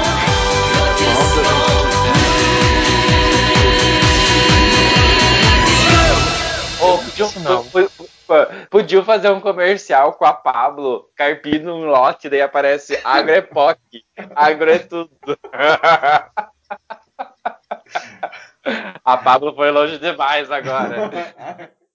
Ou 6.79 6.99
podiam, 6.99 7.29
podiam 8.71 9.05
fazer 9.05 9.31
um 9.31 9.41
comercial 9.41 10.13
com 10.13 10.25
a 10.25 10.33
Pablo, 10.33 11.09
carpindo 11.17 11.75
um 11.75 11.87
lote, 11.87 12.29
daí 12.29 12.43
aparece 12.43 13.01
agro 13.05 13.33
é 13.33 13.41
POC, 13.41 13.79
agro 14.35 14.71
é 14.71 14.79
tudo. 14.79 15.11
A 19.05 19.17
Pablo 19.17 19.55
foi 19.55 19.71
longe 19.71 19.99
demais 19.99 20.51
agora. 20.51 21.11